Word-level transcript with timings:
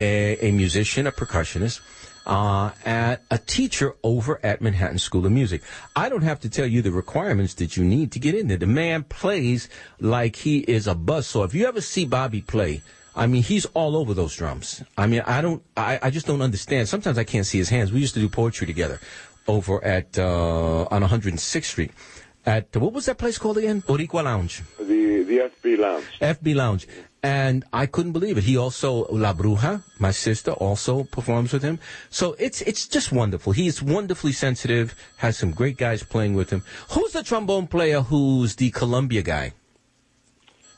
a, 0.00 0.48
a 0.48 0.52
musician, 0.52 1.08
a 1.08 1.12
percussionist, 1.12 1.80
uh, 2.24 2.70
at 2.84 3.22
a 3.32 3.38
teacher 3.38 3.96
over 4.04 4.38
at 4.44 4.60
Manhattan 4.60 4.98
School 4.98 5.26
of 5.26 5.32
Music. 5.32 5.60
I 5.96 6.08
don't 6.08 6.22
have 6.22 6.38
to 6.40 6.50
tell 6.50 6.66
you 6.66 6.82
the 6.82 6.92
requirements 6.92 7.54
that 7.54 7.76
you 7.76 7.84
need 7.84 8.12
to 8.12 8.20
get 8.20 8.36
in 8.36 8.46
there. 8.46 8.58
The 8.58 8.66
man 8.66 9.02
plays 9.02 9.68
like 9.98 10.36
he 10.36 10.58
is 10.58 10.86
a 10.86 10.94
buzzsaw. 10.94 11.46
If 11.46 11.54
you 11.54 11.66
ever 11.66 11.80
see 11.80 12.04
Bobby 12.04 12.42
play, 12.42 12.82
I 13.16 13.26
mean, 13.26 13.42
he's 13.42 13.66
all 13.66 13.96
over 13.96 14.14
those 14.14 14.36
drums. 14.36 14.84
I 14.96 15.08
mean, 15.08 15.22
I 15.26 15.40
don't, 15.40 15.64
I, 15.76 15.98
I 16.00 16.10
just 16.10 16.26
don't 16.26 16.42
understand. 16.42 16.88
Sometimes 16.88 17.18
I 17.18 17.24
can't 17.24 17.46
see 17.46 17.58
his 17.58 17.70
hands. 17.70 17.90
We 17.90 17.98
used 17.98 18.14
to 18.14 18.20
do 18.20 18.28
poetry 18.28 18.68
together 18.68 19.00
over 19.48 19.82
at, 19.84 20.16
uh, 20.16 20.86
on 20.92 21.02
106th 21.02 21.64
Street. 21.64 21.90
At, 22.46 22.74
what 22.76 22.92
was 22.92 23.06
that 23.06 23.18
place 23.18 23.36
called 23.36 23.58
again? 23.58 23.82
Boricua 23.82 24.22
Lounge. 24.22 24.62
The, 24.78 25.22
the 25.24 25.50
FB 25.50 25.78
Lounge. 25.78 26.04
FB 26.20 26.54
Lounge. 26.54 26.86
And 27.22 27.64
I 27.72 27.86
couldn't 27.86 28.12
believe 28.12 28.38
it. 28.38 28.44
He 28.44 28.56
also, 28.56 29.06
La 29.10 29.34
Bruja, 29.34 29.82
my 29.98 30.12
sister, 30.12 30.52
also 30.52 31.02
performs 31.02 31.52
with 31.52 31.62
him. 31.62 31.80
So 32.10 32.36
it's, 32.38 32.60
it's 32.62 32.86
just 32.86 33.10
wonderful. 33.10 33.52
He's 33.52 33.82
wonderfully 33.82 34.30
sensitive, 34.32 34.94
has 35.16 35.36
some 35.36 35.50
great 35.50 35.76
guys 35.76 36.04
playing 36.04 36.34
with 36.34 36.50
him. 36.50 36.62
Who's 36.90 37.12
the 37.12 37.24
trombone 37.24 37.66
player 37.66 38.02
who's 38.02 38.54
the 38.54 38.70
Columbia 38.70 39.22
guy? 39.22 39.52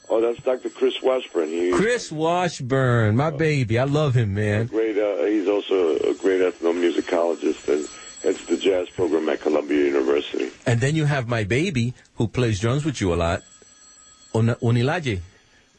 Oh, 0.09 0.21
that's 0.21 0.43
Dr. 0.43 0.71
Chris 0.71 1.01
Washburn. 1.03 1.49
He, 1.51 1.71
Chris 1.73 2.11
Washburn, 2.11 3.17
my 3.17 3.31
baby. 3.31 3.79
I 3.79 3.85
love 3.85 4.15
him, 4.15 4.35
man. 4.35 4.67
Great. 4.67 4.99
Uh, 4.99 5.25
he's 5.25 5.47
also 5.47 5.97
a 5.99 6.15
great 6.15 6.41
ethnomusicologist 6.41 7.69
and 7.69 7.89
heads 8.23 8.45
the 8.47 8.57
jazz 8.57 8.89
program 8.91 9.29
at 9.29 9.41
Columbia 9.41 9.85
University. 9.85 10.51
And 10.67 10.81
then 10.81 10.97
you 10.97 11.05
have 11.05 11.29
my 11.29 11.45
baby 11.45 11.95
who 12.17 12.27
plays 12.29 12.59
drums 12.61 12.85
with 12.85 13.01
you 13.01 13.15
a 13.15 13.17
lot, 13.17 13.43
On- 14.35 14.49
Onilaje. 14.49 15.21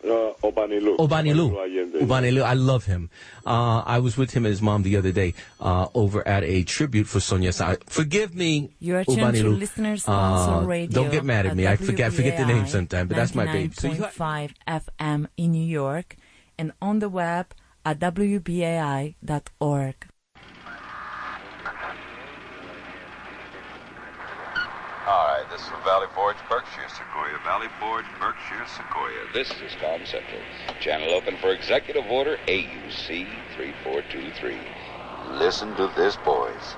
Uh, 0.04 0.34
Obanilu. 0.44 0.98
Obanilu. 0.98 1.54
Allende. 1.55 2.00
Obanilu. 2.02 2.42
I 2.44 2.54
love 2.54 2.86
him. 2.86 3.09
Uh, 3.46 3.84
I 3.86 4.00
was 4.00 4.18
with 4.18 4.32
him 4.32 4.46
and 4.46 4.52
his 4.52 4.62
mom 4.62 4.82
the 4.84 4.98
other 4.98 5.12
day 5.12 5.34
uh, 5.59 5.88
over 5.94 6.28
at 6.28 6.44
a 6.44 6.64
tribute 6.64 7.05
for 7.08 7.20
Sonia 7.20 7.53
Sa. 7.53 7.75
Forgive 7.88 8.34
me, 8.36 8.72
You 8.80 8.95
are 8.98 9.03
tuned 9.03 9.20
to 9.20 9.23
Obanilu. 9.25 9.59
listeners 9.59 10.02
sponsor 10.03 10.52
Uh, 10.53 10.66
radio. 10.66 11.03
Don't 11.03 11.12
get 11.12 11.23
mad 11.23 11.45
at 11.45 11.56
me. 11.56 11.67
I 11.67 11.75
forget, 11.75 12.08
I 12.08 12.16
forget 12.16 12.38
the 12.38 12.45
name 12.45 12.66
sometimes, 12.67 13.09
but 13.09 13.16
that's 13.17 13.36
my 13.36 13.45
baby. 13.45 13.73
So 13.75 13.88
you, 13.90 14.02
99.5 14.02 14.53
FM 14.67 15.28
in 15.38 15.52
New 15.52 15.64
York 15.66 16.16
and 16.58 16.72
on 16.81 16.97
the 17.00 17.09
web 17.09 17.53
at 17.86 18.00
wbai.org. 18.00 19.16
All 25.08 25.28
right, 25.28 25.41
this 25.52 25.61
is 25.63 25.67
from 25.67 25.83
Valley 25.83 26.07
Forge, 26.16 26.38
Berkshire 26.47 26.88
Sequoia. 26.88 27.38
Valley 27.44 27.67
Forge, 27.77 28.05
Berkshire 28.19 28.66
Sequoia. 28.67 29.33
This 29.33 29.49
is 29.61 29.73
Tom 29.81 30.05
Central. 30.05 30.39
Channel 30.80 31.09
open 31.09 31.35
for 31.38 31.52
Executive 31.52 32.05
Order 32.09 32.38
AUC 32.47 33.27
3423. 33.57 34.57
Listen 35.38 35.75
to 35.75 35.91
this, 35.97 36.16
boys. 36.17 36.77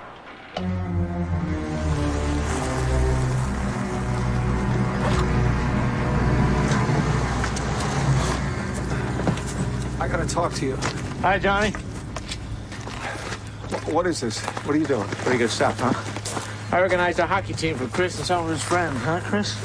I 9.99 10.07
gotta 10.07 10.27
talk 10.27 10.51
to 10.53 10.65
you. 10.65 10.77
Hi, 11.21 11.37
Johnny. 11.37 11.69
What 13.91 14.07
is 14.07 14.21
this? 14.21 14.39
What 14.65 14.75
are 14.75 14.79
you 14.79 14.87
doing? 14.87 15.07
Pretty 15.07 15.37
good 15.37 15.51
stuff, 15.51 15.79
huh? 15.79 15.93
I 16.71 16.79
organized 16.79 17.19
a 17.19 17.27
hockey 17.27 17.53
team 17.53 17.75
for 17.75 17.87
Chris 17.87 18.17
and 18.17 18.25
some 18.25 18.45
of 18.45 18.49
his 18.49 18.63
friends, 18.63 18.97
huh, 19.01 19.19
Chris? 19.23 19.55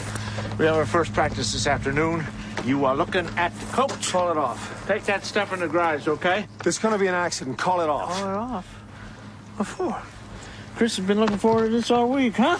We 0.59 0.67
have 0.67 0.77
our 0.77 0.87
first 0.87 1.13
practice 1.15 1.53
this 1.53 1.67
afternoon. 1.67 2.25
You 2.65 2.85
are 2.85 2.95
looking 2.97 3.27
at 3.37 3.59
the 3.59 3.67
coach. 3.67 4.11
Call 4.11 4.31
it 4.31 4.37
off. 4.37 4.87
Take 4.87 5.05
that 5.05 5.25
stuff 5.25 5.53
in 5.53 5.61
the 5.61 5.69
garage, 5.69 6.09
okay? 6.09 6.47
There's 6.63 6.79
gonna 6.79 6.99
be 6.99 7.07
an 7.07 7.15
accident. 7.15 7.57
Call 7.59 7.81
it 7.81 7.89
off. 7.89 8.13
Call 8.13 8.29
it 8.29 8.37
off. 8.37 8.67
What 9.57 9.67
for? 9.69 10.03
Chris 10.77 10.97
has 10.97 11.07
been 11.07 11.19
looking 11.19 11.39
forward 11.39 11.67
to 11.67 11.71
this 11.73 11.91
all 11.91 12.09
week, 12.09 12.35
huh? 12.37 12.59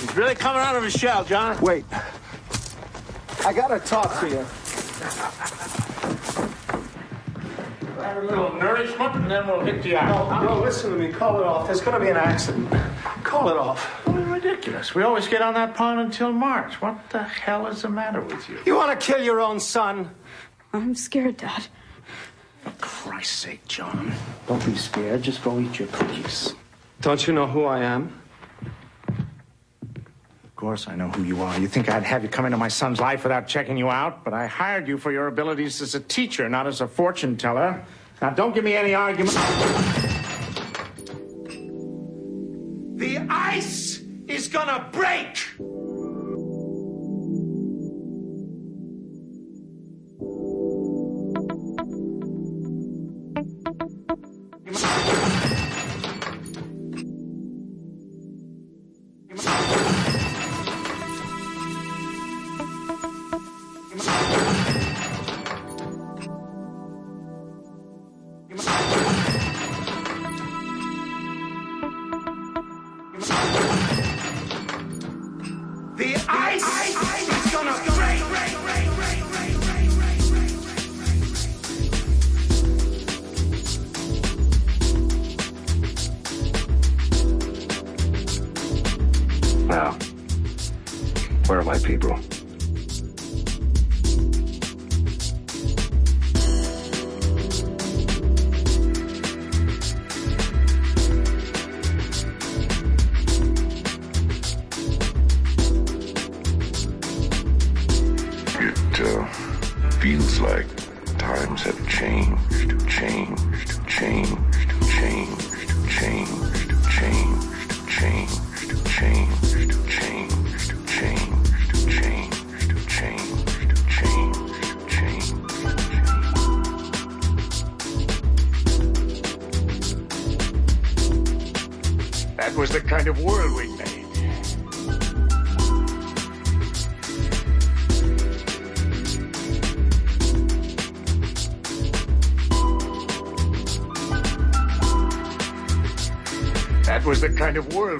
He's 0.00 0.16
really 0.16 0.34
coming 0.34 0.62
out 0.62 0.76
of 0.76 0.84
his 0.84 0.92
shell, 0.92 1.24
John. 1.24 1.60
Wait. 1.60 1.84
I 3.44 3.52
gotta 3.52 3.80
talk 3.80 4.20
to 4.20 4.28
you. 4.28 4.46
Have 8.02 8.16
a 8.16 8.26
little 8.26 8.54
nourishment, 8.54 9.14
and 9.16 9.30
then 9.30 9.46
we'll 9.46 9.60
hit 9.60 9.84
you 9.84 9.96
out. 9.96 10.42
No, 10.42 10.60
listen 10.60 10.90
to 10.92 10.96
me. 10.98 11.12
Call 11.12 11.40
it 11.40 11.44
off. 11.46 11.66
There's 11.66 11.80
gonna 11.80 12.00
be 12.00 12.08
an 12.08 12.16
accident. 12.16 12.68
Call 13.24 13.48
it 13.48 13.56
off. 13.56 14.02
Oh, 14.06 14.12
ridiculous. 14.12 14.94
We 14.94 15.02
always 15.02 15.28
get 15.28 15.42
on 15.42 15.54
that 15.54 15.74
pond 15.74 16.00
until 16.00 16.32
March. 16.32 16.80
What 16.80 17.10
the 17.10 17.22
hell 17.22 17.66
is 17.66 17.82
the 17.82 17.88
matter 17.88 18.20
with 18.20 18.48
you? 18.48 18.58
You 18.64 18.76
wanna 18.76 18.96
kill 18.96 19.22
your 19.22 19.40
own 19.40 19.60
son? 19.60 20.10
I'm 20.72 20.94
scared, 20.94 21.36
Dad. 21.36 21.66
For 22.62 22.70
Christ's 22.80 23.36
sake, 23.36 23.66
John. 23.68 24.12
Don't 24.46 24.64
be 24.64 24.74
scared. 24.74 25.22
Just 25.22 25.42
go 25.42 25.58
eat 25.58 25.78
your 25.78 25.88
cookies. 25.88 26.54
Don't 27.00 27.26
you 27.26 27.32
know 27.32 27.46
who 27.46 27.64
I 27.64 27.80
am? 27.80 28.19
Of 30.60 30.64
course, 30.64 30.88
I 30.88 30.94
know 30.94 31.08
who 31.08 31.22
you 31.22 31.40
are. 31.40 31.58
You 31.58 31.68
think 31.68 31.88
I'd 31.88 32.02
have 32.02 32.22
you 32.22 32.28
come 32.28 32.44
into 32.44 32.58
my 32.58 32.68
son's 32.68 33.00
life 33.00 33.22
without 33.22 33.48
checking 33.48 33.78
you 33.78 33.88
out? 33.88 34.24
But 34.24 34.34
I 34.34 34.46
hired 34.46 34.88
you 34.88 34.98
for 34.98 35.10
your 35.10 35.26
abilities 35.26 35.80
as 35.80 35.94
a 35.94 36.00
teacher, 36.00 36.50
not 36.50 36.66
as 36.66 36.82
a 36.82 36.86
fortune 36.86 37.38
teller. 37.38 37.82
Now, 38.20 38.28
don't 38.28 38.54
give 38.54 38.62
me 38.62 38.74
any 38.74 38.94
argument. 38.94 39.32
The 42.98 43.26
ice 43.30 44.02
is 44.28 44.48
gonna 44.48 44.86
break! 44.92 45.38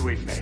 with 0.03 0.27
me. 0.27 0.40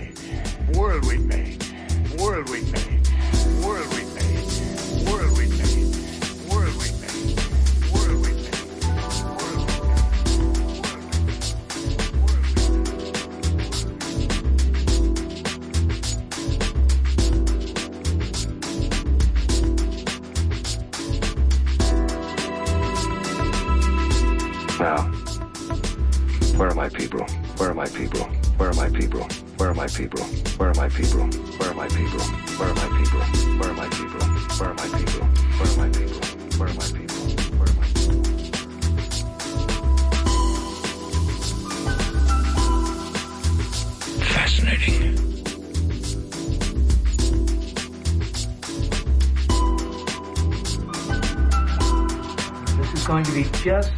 Just 53.63 53.91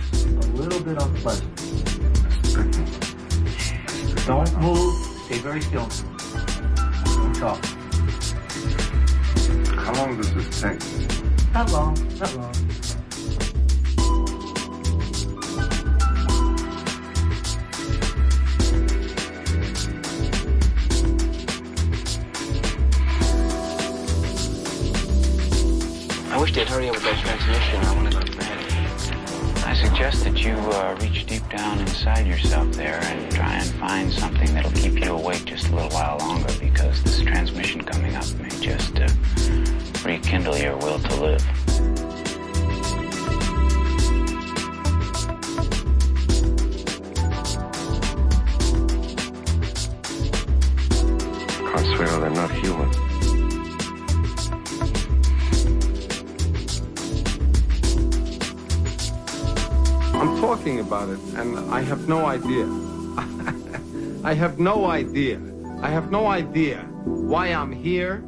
have 61.91 62.07
no 62.07 62.25
idea. 62.25 62.65
I 64.23 64.33
have 64.33 64.59
no 64.59 64.85
idea. 64.85 65.41
I 65.81 65.89
have 65.89 66.09
no 66.09 66.27
idea 66.27 66.77
why 67.03 67.47
I'm 67.47 67.73
here. 67.73 68.23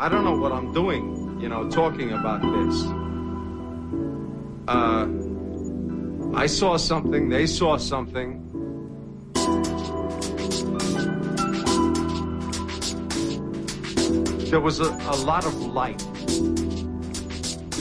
I 0.00 0.08
don't 0.08 0.24
know 0.24 0.36
what 0.36 0.50
I'm 0.50 0.72
doing, 0.72 1.38
you 1.40 1.48
know, 1.48 1.70
talking 1.70 2.10
about 2.10 2.42
this. 2.42 2.76
Uh, 4.66 5.06
I 6.34 6.46
saw 6.46 6.76
something, 6.76 7.28
they 7.28 7.46
saw 7.46 7.76
something. 7.76 8.42
There 14.50 14.60
was 14.60 14.80
a, 14.80 14.90
a 15.14 15.16
lot 15.30 15.46
of 15.46 15.54
light. 15.66 16.04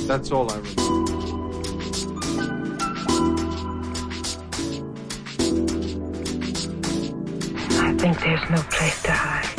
That's 0.05 0.29
all 0.29 0.51
I 0.51 0.57
remember. 0.57 1.14
Think 8.05 8.19
there's 8.19 8.49
no 8.51 8.61
place 8.69 9.01
to 9.01 9.11
hide. 9.11 9.49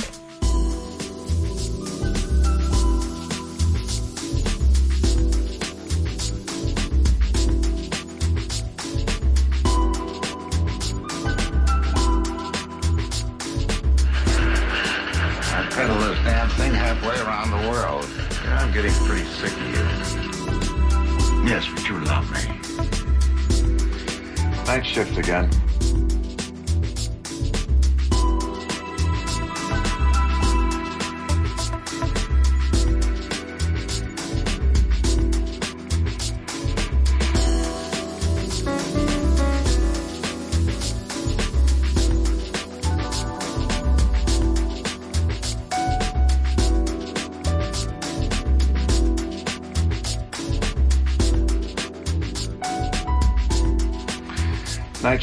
I 15.52 15.68
pedal 15.70 15.96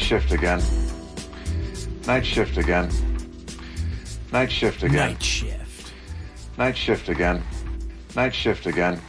shift 0.04 0.32
again. 0.32 0.62
Night 2.06 2.26
shift 2.26 2.58
again. 2.58 2.90
Night 4.32 4.52
shift 4.52 4.82
again. 4.82 5.08
Night 5.08 5.22
shift. 5.22 5.92
Night 6.58 6.76
shift 6.76 7.08
again. 7.08 7.42
Night 8.14 8.34
shift 8.34 8.66
again. 8.66 9.00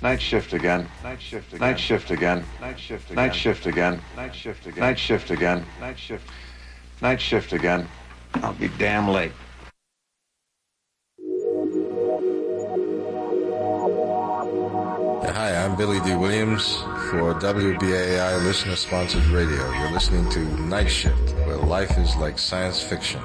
Night 0.00 0.22
shift 0.22 0.54
again. 0.54 0.88
Night 1.02 1.10
shift 1.20 1.32
again. 1.34 1.58
Night 1.60 1.78
shift 1.78 2.10
again. 2.10 2.44
Night 2.64 2.78
shift 2.78 3.06
again. 3.06 3.14
Night 3.14 3.34
shift 3.36 3.66
again. 3.66 4.00
Night 4.16 4.34
shift 4.34 4.66
again. 4.66 4.80
Night 4.80 4.98
shift 4.98 5.30
again. 5.30 5.66
Night 5.80 5.98
shift. 5.98 6.30
Night 7.02 7.20
shift 7.20 7.52
again. 7.52 7.86
I'll 8.36 8.54
be 8.54 8.68
damn 8.78 9.08
late. 9.08 9.32
Hi, 15.34 15.62
I'm 15.62 15.76
Billy 15.76 16.00
Dee 16.00 16.16
Williams 16.16 16.82
for 17.12 17.34
WBAI 17.34 18.42
listener 18.42 18.74
sponsored 18.74 19.26
radio. 19.26 19.70
You're 19.72 19.90
listening 19.90 20.30
to 20.30 20.38
Night 20.62 20.86
Shift, 20.86 21.34
where 21.46 21.58
life 21.58 21.98
is 21.98 22.16
like 22.16 22.38
science 22.38 22.82
fiction. 22.82 23.20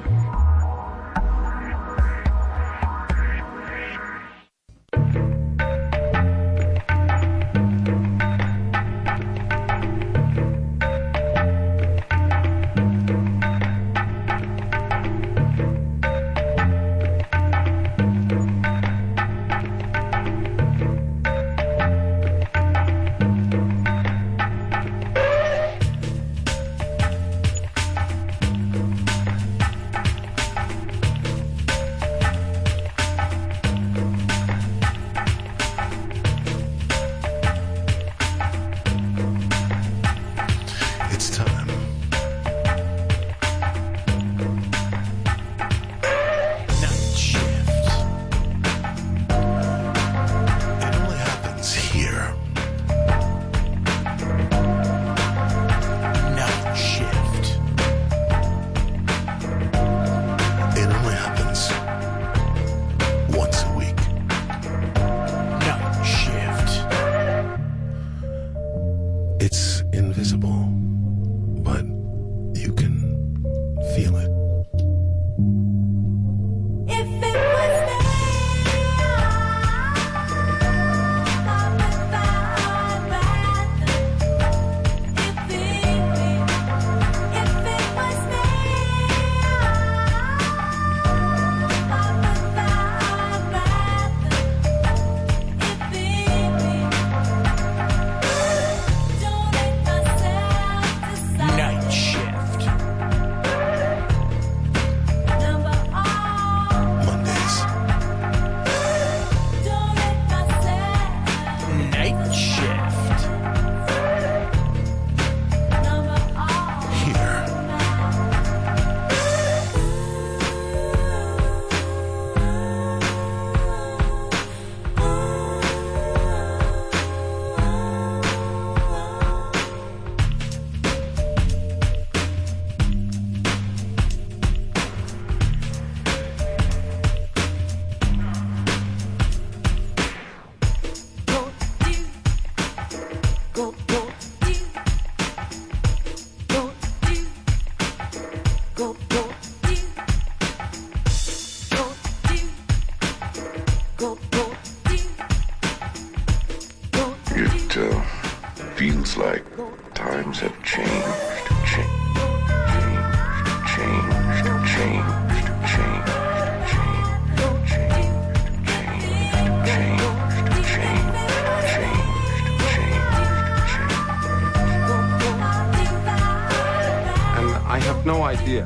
No 178.07 178.23
idea. 178.23 178.65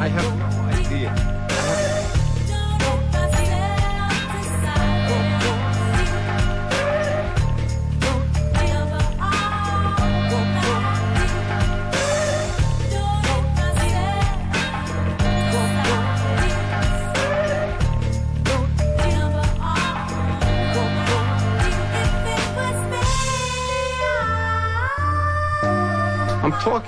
I 0.00 0.08
have 0.08 0.43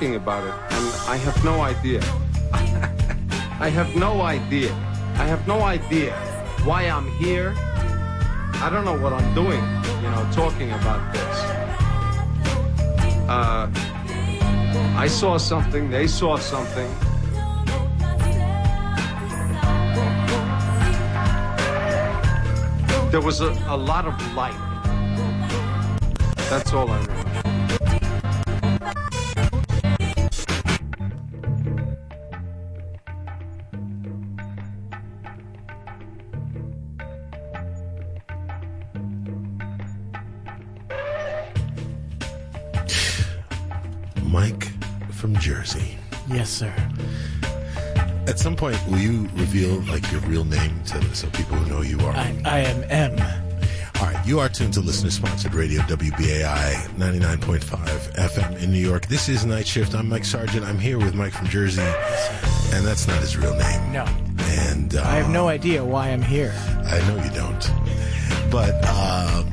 talking 0.07 0.23
about 0.23 0.47
it, 0.47 0.55
and 0.73 0.85
I 1.09 1.17
have 1.17 1.45
no 1.45 1.63
idea. 1.63 2.01
I 3.61 3.69
have 3.69 3.97
no 3.97 4.23
idea. 4.23 4.73
I 5.19 5.27
have 5.27 5.47
no 5.49 5.63
idea 5.63 6.15
why 6.65 6.85
I'm 6.85 7.11
here. 7.19 7.55
I 8.63 8.71
don't 8.71 8.85
know 8.85 8.99
what 8.99 9.13
I'm 9.13 9.35
doing, 9.35 9.63
you 10.03 10.11
know, 10.13 10.29
talking 10.33 10.71
about 10.73 11.13
this. 11.13 11.37
Uh, 13.29 13.69
I 14.97 15.09
saw 15.09 15.39
something, 15.39 15.91
they 15.91 16.07
saw 16.07 16.37
something. 16.37 16.89
There 23.11 23.23
was 23.23 23.41
a, 23.41 23.51
a 23.67 23.77
lot 23.77 24.07
of 24.07 24.15
light. 24.35 24.61
That's 26.49 26.73
all 26.73 26.91
I 26.91 27.01
remember. 27.01 27.16
Like 49.89 50.11
your 50.11 50.21
real 50.23 50.45
name 50.45 50.83
to 50.85 51.15
so 51.15 51.29
people 51.31 51.57
who 51.57 51.71
know 51.71 51.83
you 51.83 51.99
are? 52.01 52.13
I, 52.13 52.41
I 52.45 52.59
am 52.61 52.85
M. 52.91 53.43
All 54.01 54.07
right, 54.07 54.27
you 54.27 54.39
are 54.41 54.49
tuned 54.49 54.75
to 54.75 54.81
listener 54.81 55.11
sponsored 55.11 55.55
radio 55.55 55.81
WBAI 55.83 56.75
99.5 56.99 58.13
FM 58.15 58.63
in 58.63 58.71
New 58.71 58.79
York. 58.79 59.07
This 59.07 59.29
is 59.29 59.47
Night 59.47 59.67
Shift. 59.67 59.95
I'm 59.95 60.09
Mike 60.09 60.25
Sargent. 60.25 60.67
I'm 60.67 60.79
here 60.79 60.99
with 60.99 61.15
Mike 61.15 61.33
from 61.33 61.47
Jersey, 61.47 61.81
and 61.81 62.85
that's 62.85 63.09
not 63.09 63.19
his 63.21 63.37
real 63.37 63.55
name. 63.57 63.93
No. 63.93 64.05
And 64.39 64.95
uh, 64.97 65.03
I 65.03 65.17
have 65.17 65.31
no 65.31 65.49
idea 65.49 65.83
why 65.85 66.11
I'm 66.11 66.23
here. 66.23 66.53
I 66.85 66.99
know 67.09 67.17
you 67.23 67.31
don't. 67.31 67.71
But 68.51 68.75
uh, 68.85 69.45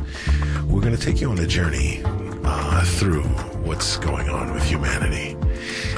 We're 0.64 0.80
going 0.80 0.96
to 0.96 1.02
take 1.02 1.20
you 1.20 1.30
on 1.30 1.38
a 1.40 1.46
journey 1.46 2.02
uh, 2.46 2.86
through 2.86 3.24
what's 3.66 3.98
going 3.98 4.30
on 4.30 4.54
with 4.54 4.64
humanity. 4.64 5.36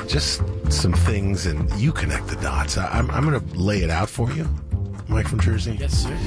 Just 0.08 0.42
some 0.72 0.94
things, 0.94 1.46
and 1.46 1.72
you 1.80 1.92
connect 1.92 2.28
the 2.28 2.36
dots. 2.38 2.76
I, 2.76 2.88
I'm, 2.88 3.12
I'm 3.12 3.30
going 3.30 3.40
to 3.40 3.56
lay 3.56 3.84
it 3.84 3.92
out 3.92 4.10
for 4.10 4.32
you, 4.32 4.50
Mike 5.08 5.28
from 5.28 5.40
Jersey. 5.40 5.78
Yes, 5.80 5.94
sir. 5.94 6.18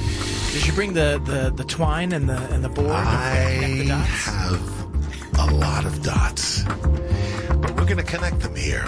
Did 0.53 0.65
you 0.65 0.71
bring 0.71 0.93
the, 0.93 1.21
the, 1.25 1.51
the 1.53 1.65
twine 1.65 2.13
and 2.13 2.29
the 2.29 2.37
and 2.53 2.63
the 2.63 2.69
board? 2.69 2.89
I 2.89 3.83
the 3.85 3.93
have 3.93 5.39
a 5.39 5.53
lot 5.53 5.85
of 5.85 6.01
dots, 6.03 6.63
but 6.63 7.75
we're 7.75 7.85
going 7.85 7.97
to 7.97 8.03
connect 8.03 8.39
them 8.39 8.55
here 8.55 8.85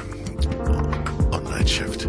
on 1.34 1.44
night 1.44 1.68
shift. 1.68 2.08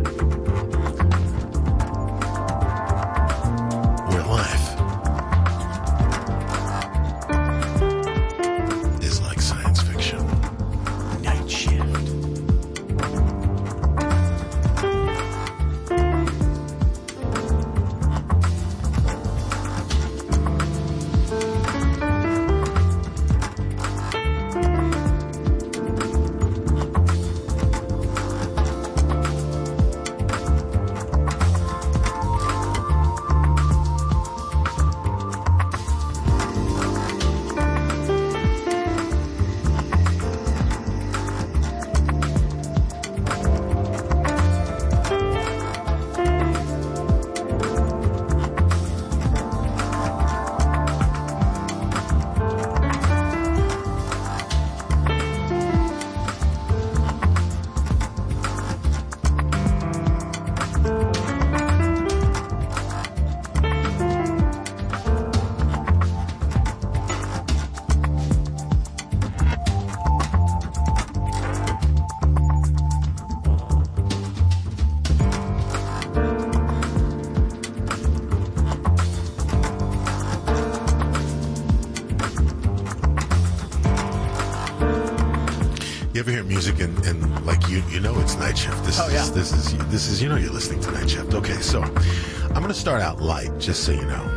Is 90.20 90.22
is 90.22 90.22
you 90.22 90.28
know 90.28 90.36
you're 90.36 90.52
listening 90.52 90.80
to 90.80 90.90
night 90.92 91.10
shift. 91.10 91.34
Okay, 91.34 91.60
so 91.60 91.82
I'm 91.82 92.62
gonna 92.62 92.74
start 92.74 93.02
out 93.02 93.20
light, 93.20 93.58
just 93.58 93.84
so 93.84 93.92
you 93.92 94.02
know. 94.06 94.36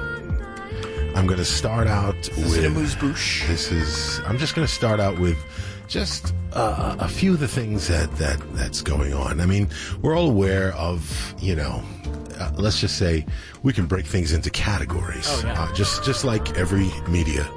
I'm 1.16 1.28
gonna 1.28 1.46
start 1.46 1.88
out 1.88 2.16
with 2.38 2.58
it 2.58 2.66
a? 2.66 2.70
This 3.48 3.72
is 3.72 4.20
I'm 4.26 4.38
just 4.38 4.56
gonna 4.56 4.68
start 4.68 5.00
out 5.00 5.20
with 5.20 5.38
just 5.88 6.34
uh, 6.54 6.96
a 7.00 7.08
few 7.08 7.34
of 7.34 7.40
the 7.40 7.48
things 7.48 7.88
that 7.88 8.12
that 8.18 8.40
that's 8.56 8.82
going 8.82 9.14
on. 9.14 9.40
I 9.42 9.46
mean, 9.46 9.70
we're 10.02 10.16
all 10.18 10.30
aware 10.30 10.74
of 10.74 11.36
you 11.40 11.56
know. 11.56 11.84
Uh, 12.40 12.52
let's 12.56 12.80
just 12.82 12.98
say 12.98 13.26
we 13.62 13.72
can 13.74 13.86
break 13.86 14.08
things 14.08 14.34
into 14.34 14.50
categories, 14.50 15.28
Oh, 15.30 15.42
yeah. 15.46 15.62
uh, 15.64 15.74
just 15.74 16.04
just 16.04 16.24
like 16.26 16.58
every 16.58 16.92
media 17.08 17.48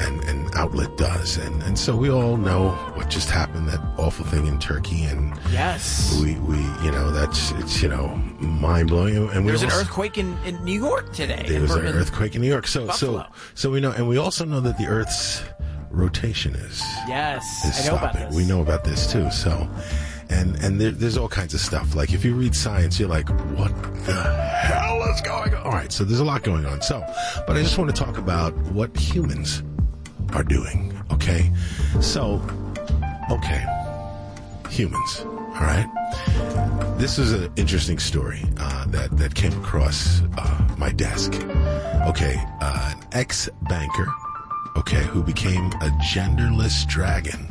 and, 0.00 0.24
and 0.24 0.54
outlet 0.54 0.96
does, 0.96 1.36
and 1.36 1.62
and 1.64 1.78
so 1.78 1.94
we 1.94 2.10
all 2.10 2.36
know 2.38 2.70
what 2.94 3.10
just 3.10 3.28
happened 3.30 3.68
that 3.68 3.80
awful 4.04 4.24
thing 4.26 4.46
in 4.46 4.58
Turkey, 4.58 5.04
and 5.04 5.32
Yes. 5.50 6.18
we 6.20 6.34
we 6.36 6.58
you 6.84 6.90
know 6.92 7.10
that's 7.10 7.52
it's 7.52 7.82
you 7.82 7.88
know 7.88 8.08
mind 8.38 8.88
blowing, 8.88 9.16
and 9.16 9.44
we 9.44 9.52
There 9.52 9.52
was 9.52 9.62
an 9.62 9.70
earthquake 9.72 10.18
in, 10.18 10.36
in 10.44 10.62
New 10.64 10.78
York 10.78 11.12
today. 11.12 11.44
there 11.48 11.60
was 11.62 11.70
an 11.74 11.86
earthquake 11.86 12.34
in 12.34 12.40
New 12.42 12.48
York, 12.48 12.66
so 12.66 12.86
Buffalo. 12.86 13.18
so 13.20 13.26
so 13.54 13.70
we 13.70 13.80
know, 13.80 13.92
and 13.92 14.08
we 14.08 14.16
also 14.18 14.44
know 14.44 14.60
that 14.60 14.76
the 14.78 14.86
Earth's 14.86 15.42
rotation 15.90 16.54
is 16.54 16.82
Yes, 17.08 17.44
is 17.64 17.86
I 17.86 17.90
know 17.90 17.96
about 17.98 18.10
stopping. 18.12 18.28
this. 18.30 18.36
We 18.36 18.44
know 18.46 18.60
about 18.60 18.82
this 18.84 19.10
too. 19.12 19.30
So, 19.30 19.68
and 20.28 20.56
and 20.56 20.80
there, 20.80 20.90
there's 20.90 21.16
all 21.16 21.28
kinds 21.28 21.54
of 21.54 21.60
stuff. 21.60 21.94
Like 21.94 22.12
if 22.12 22.24
you 22.24 22.34
read 22.34 22.54
science, 22.54 22.98
you're 23.00 23.08
like, 23.08 23.28
what 23.56 23.72
the 24.04 24.12
hell 24.22 25.02
is 25.14 25.20
going 25.22 25.54
on? 25.54 25.62
All 25.62 25.72
right, 25.72 25.92
so 25.92 26.04
there's 26.04 26.20
a 26.20 26.24
lot 26.24 26.42
going 26.42 26.66
on. 26.66 26.82
So, 26.82 27.02
but 27.46 27.56
I 27.56 27.62
just 27.62 27.78
want 27.78 27.94
to 27.94 28.04
talk 28.04 28.18
about 28.18 28.52
what 28.78 28.94
humans 28.96 29.62
are 30.32 30.42
doing. 30.44 30.92
Okay, 31.12 31.50
so 32.00 32.40
okay, 33.30 33.64
humans. 34.74 35.20
All 35.24 35.60
right. 35.60 35.88
This 36.98 37.18
is 37.18 37.32
an 37.32 37.52
interesting 37.56 37.98
story 37.98 38.42
uh, 38.58 38.86
that 38.86 39.16
that 39.18 39.34
came 39.34 39.52
across 39.52 40.20
uh, 40.36 40.74
my 40.78 40.90
desk. 40.90 41.34
Okay, 42.08 42.34
uh, 42.60 42.92
an 42.96 43.04
ex 43.12 43.48
banker, 43.68 44.06
okay, 44.76 45.02
who 45.04 45.22
became 45.22 45.66
a 45.66 45.90
genderless 46.12 46.86
dragon. 46.88 47.48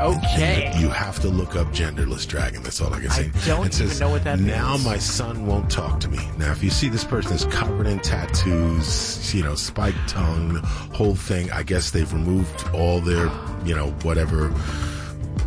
Okay. 0.00 0.72
You 0.78 0.88
have 0.88 1.20
to 1.20 1.28
look 1.28 1.54
up 1.54 1.68
genderless 1.68 2.26
dragon. 2.26 2.62
That's 2.62 2.80
all 2.80 2.92
I 2.92 3.00
can 3.00 3.10
say. 3.10 3.30
I 3.32 3.46
don't 3.46 3.66
It 3.66 3.74
says, 3.74 3.90
even 3.96 3.98
know 4.00 4.10
what 4.10 4.24
that 4.24 4.40
Now 4.40 4.72
means." 4.72 4.84
my 4.84 4.98
son 4.98 5.46
won't 5.46 5.70
talk 5.70 6.00
to 6.00 6.08
me. 6.08 6.18
Now, 6.38 6.50
if 6.50 6.62
you 6.64 6.70
see 6.70 6.88
this 6.88 7.04
person 7.04 7.34
is 7.34 7.44
covered 7.46 7.86
in 7.86 8.00
tattoos, 8.00 9.32
you 9.32 9.44
know, 9.44 9.54
spiked 9.54 10.08
tongue, 10.08 10.56
whole 10.92 11.14
thing, 11.14 11.52
I 11.52 11.62
guess 11.62 11.92
they've 11.92 12.12
removed 12.12 12.68
all 12.74 13.00
their, 13.00 13.30
you 13.64 13.76
know, 13.76 13.90
whatever, 14.02 14.48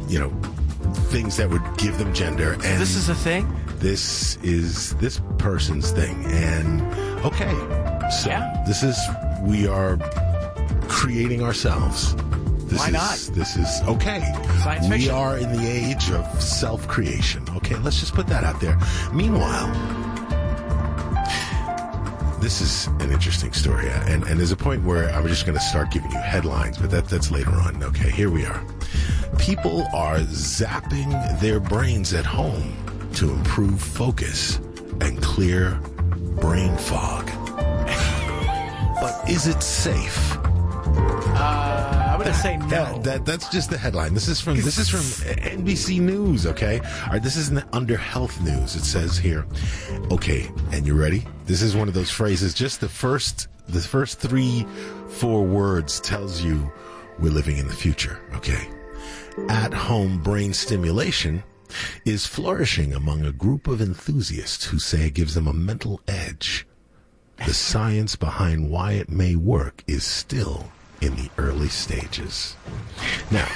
you 0.08 0.20
know, 0.20 0.30
things 1.10 1.38
that 1.38 1.50
would 1.50 1.64
give 1.78 1.98
them 1.98 2.14
gender. 2.14 2.54
And 2.54 2.82
this 2.82 2.96
is 2.96 3.10
a 3.10 3.16
thing? 3.16 3.48
this 3.80 4.38
is 4.38 4.96
this 4.96 5.22
person's 5.38 5.92
thing. 5.92 6.26
And 6.26 6.82
okay, 7.26 7.54
so 8.10 8.30
this 8.66 8.84
is 8.84 8.98
we 9.44 9.68
are 9.68 9.98
creating 10.88 11.44
ourselves. 11.44 12.16
This 12.66 12.80
Why 12.80 12.88
is, 12.88 12.94
not? 12.94 13.36
This 13.36 13.56
is 13.58 13.82
okay. 13.88 14.22
Science 14.64 14.86
we 14.86 14.92
fiction. 14.92 15.14
are 15.14 15.38
in 15.38 15.52
the 15.52 15.68
age 15.68 16.10
of 16.10 16.42
self-creation. 16.42 17.46
Okay, 17.58 17.76
let's 17.76 18.00
just 18.00 18.16
put 18.16 18.26
that 18.28 18.44
out 18.44 18.60
there. 18.60 18.80
Meanwhile, 19.14 19.68
this 22.42 22.62
is 22.62 22.88
an 23.02 23.12
interesting 23.12 23.54
story, 23.54 23.88
and, 23.88 24.24
and 24.24 24.40
there's 24.40 24.52
a 24.52 24.58
point 24.58 24.84
where 24.84 25.10
I'm 25.12 25.28
just 25.28 25.46
going 25.46 25.58
to 25.58 25.64
start 25.64 25.92
giving 25.92 26.12
you 26.12 26.18
headlines, 26.18 26.80
but 26.80 26.90
that 26.90 27.08
that's 27.08 27.30
later 27.30 27.52
on. 27.52 27.84
Okay, 27.84 28.10
here 28.10 28.32
we 28.32 28.46
are. 28.46 28.64
People 29.38 29.88
are 29.94 30.20
zapping 30.20 31.40
their 31.40 31.60
brains 31.60 32.14
at 32.14 32.26
home 32.26 32.76
to 33.14 33.30
improve 33.32 33.82
focus 33.82 34.58
and 35.02 35.22
clear 35.22 35.80
brain 36.42 36.76
fog. 36.78 37.26
but 39.02 39.30
is 39.30 39.48
it 39.48 39.62
safe? 39.62 40.38
Uh, 41.38 42.06
I'm 42.12 42.20
going 42.20 42.32
to 42.32 42.38
say 42.40 42.58
no. 42.58 42.68
That, 42.68 43.04
that 43.04 43.26
that's 43.26 43.50
just 43.50 43.70
the 43.70 43.78
headline. 43.78 44.14
This 44.14 44.28
is 44.28 44.40
from 44.40 44.56
this 44.56 44.78
is 44.78 44.90
from 44.90 45.02
NBC 45.02 46.00
News. 46.00 46.46
Okay, 46.46 46.80
all 46.80 47.12
right. 47.12 47.22
This 47.22 47.36
is 47.36 47.52
under 47.74 47.98
health 47.98 48.40
news. 48.42 48.76
It 48.76 48.86
says 48.86 49.18
here. 49.18 49.46
Okay, 50.12 50.50
and 50.72 50.88
you 50.88 50.96
ready? 50.96 51.26
This 51.46 51.62
is 51.62 51.76
one 51.76 51.88
of 51.88 51.94
those 51.94 52.10
phrases. 52.10 52.54
Just 52.54 52.80
the 52.80 52.90
first 52.90 53.48
the 53.68 53.80
first 53.80 54.20
three 54.20 54.66
four 55.10 55.44
words 55.44 56.00
tells 56.00 56.42
you 56.42 56.72
we're 57.20 57.32
living 57.32 57.58
in 57.58 57.68
the 57.68 57.76
future. 57.76 58.20
Okay, 58.36 58.70
at 59.50 59.74
home 59.74 60.22
brain 60.22 60.54
stimulation 60.54 61.44
is 62.06 62.26
flourishing 62.26 62.94
among 62.94 63.26
a 63.26 63.32
group 63.32 63.68
of 63.68 63.82
enthusiasts 63.82 64.66
who 64.66 64.80
say 64.80 65.08
it 65.08 65.14
gives 65.14 65.34
them 65.36 65.48
a 65.48 65.54
mental 65.54 66.00
edge. 66.08 66.66
The 67.46 67.54
science 67.54 68.16
behind 68.16 68.70
why 68.70 68.94
it 68.94 69.10
may 69.10 69.36
work 69.36 69.84
is 69.88 70.06
still 70.06 70.72
in 71.02 71.16
the 71.16 71.30
early 71.38 71.68
stages. 71.68 72.56
Now, 73.30 73.48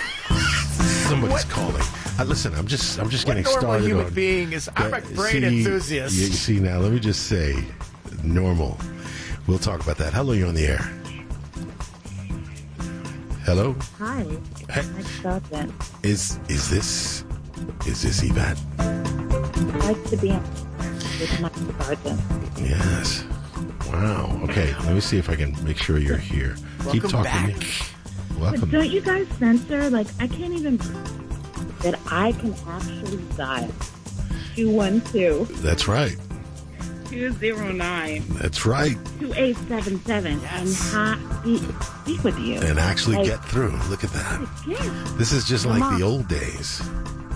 somebody's 1.08 1.46
calling. 1.46 1.84
Uh, 2.20 2.26
listen, 2.26 2.54
I'm 2.56 2.68
just 2.68 3.00
I'm 3.00 3.10
just 3.10 3.26
What 3.26 3.36
getting 3.38 3.44
normal 3.46 3.62
started. 3.62 3.88
human 3.88 4.06
on- 4.08 4.14
being 4.14 4.52
is- 4.52 4.70
I'm 4.76 4.94
a 4.94 5.00
brain 5.02 5.32
see, 5.32 5.44
enthusiast. 5.46 6.16
You 6.16 6.26
see 6.28 6.60
now, 6.60 6.80
let 6.80 6.92
me 6.92 7.00
just 7.00 7.28
say, 7.28 7.56
normal. 8.24 8.78
We'll 9.48 9.60
talk 9.60 9.82
about 9.82 9.98
that. 9.98 10.14
Hello, 10.14 10.34
you're 10.34 10.50
on 10.50 10.56
the 10.56 10.68
air. 10.68 10.92
Hello, 13.46 13.76
Hi. 13.98 14.24
Hey. 14.70 14.84
Nice 14.94 15.22
Sargent. 15.22 15.74
is 16.04 16.40
is 16.50 16.70
this 16.70 17.24
is 17.88 18.02
this 18.04 18.22
Yvette? 18.24 18.58
Like 19.80 20.04
to 20.10 20.18
be 20.18 20.32
on 20.32 20.44
with 21.20 21.40
Mike 21.42 21.56
Sargent. 21.82 22.22
Yes. 22.60 23.24
Wow. 23.88 24.40
Okay. 24.44 24.74
Let 24.86 24.94
me 24.94 25.00
see 25.00 25.18
if 25.18 25.30
I 25.30 25.36
can 25.36 25.56
make 25.64 25.78
sure 25.78 25.98
you're 25.98 26.18
here. 26.18 26.56
Keep 26.92 27.04
talking. 27.04 27.24
back. 27.24 27.56
to. 27.60 27.86
But 28.34 28.40
Welcome. 28.40 28.70
don't 28.70 28.90
you 28.90 29.02
guys 29.02 29.28
censor? 29.40 29.90
Like, 29.90 30.08
I 30.20 30.28
can't 30.28 30.54
even 30.54 30.78
that 31.82 32.00
I 32.12 32.34
can 32.34 32.54
actually 32.68 33.24
dial 33.36 33.70
212 34.56 35.62
That's 35.64 35.88
right. 35.88 36.18
209 37.10 38.24
That's 38.30 38.66
right. 38.66 38.98
2877 39.20 40.40
Yes. 40.42 40.94
And 40.94 40.94
ha- 40.94 41.42
be- 41.44 41.58
speak 42.04 42.24
with 42.24 42.38
you. 42.40 42.56
And 42.62 42.80
actually 42.80 43.18
Like, 43.18 43.26
get 43.26 43.44
through. 43.46 43.78
Look 43.90 44.04
at 44.04 44.12
that. 44.12 44.48
yeah. 44.68 45.14
This 45.18 45.32
is 45.32 45.46
just 45.46 45.66
like 45.66 45.80
Mom. 45.80 45.98
the 46.00 46.06
old 46.06 46.28
days. 46.28 46.82